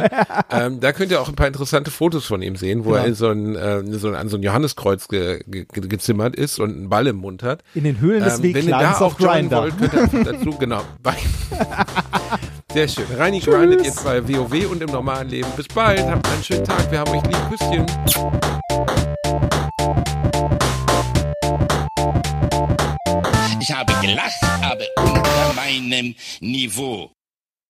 ähm, 0.51 0.81
da 0.81 0.93
könnt 0.93 1.13
ihr 1.13 1.21
auch 1.21 1.29
ein 1.29 1.37
paar 1.37 1.47
interessante 1.47 1.93
Fotos 1.93 2.27
von 2.27 2.43
ihm 2.43 2.57
sehen, 2.57 2.85
wo 2.85 2.91
Genau. 2.91 3.05
er 3.05 3.15
so 3.15 3.29
ein, 3.29 3.55
äh, 3.55 3.85
so 3.99 4.09
ein, 4.09 4.17
an 4.17 4.29
so 4.29 4.37
ein 4.37 4.43
Johanniskreuz 4.43 5.07
ge, 5.07 5.45
ge, 5.47 5.65
ge, 5.73 5.87
gezimmert 5.87 6.35
ist 6.35 6.59
und 6.59 6.71
einen 6.71 6.89
Ball 6.89 7.07
im 7.07 7.17
Mund 7.19 7.45
hat. 7.45 7.63
In 7.73 7.85
den 7.85 8.01
Höhlen 8.01 8.25
des 8.25 8.39
Ähm, 8.41 8.53
wenn 8.55 8.65
ihr 8.67 8.79
da 8.79 8.99
auch 8.99 9.17
Grindr. 9.17 9.57
wollt, 9.59 9.79
könnt 9.93 10.13
ihr 10.13 10.25
dazu, 10.25 10.51
genau. 10.59 10.83
Sehr 12.73 12.89
schön. 12.89 13.05
Reini 13.17 13.39
grindet 13.39 13.85
jetzt 13.85 14.03
bei 14.05 14.29
WoW 14.29 14.69
und 14.73 14.83
im 14.83 14.91
normalen 14.91 15.29
Leben. 15.29 15.47
Bis 15.57 15.69
bald, 15.69 16.01
habt 16.01 16.29
einen 16.29 16.43
schönen 16.43 16.65
Tag. 16.65 16.91
Wir 16.91 16.99
haben 16.99 17.13
euch 17.13 17.23
lieb. 17.23 17.39
Küsschen. 17.49 17.87
Ich 23.67 23.73
habe 23.73 23.95
gelacht, 24.03 24.43
aber 24.61 24.85
unter 24.99 25.55
meinem 25.55 26.15
Niveau. 26.41 27.14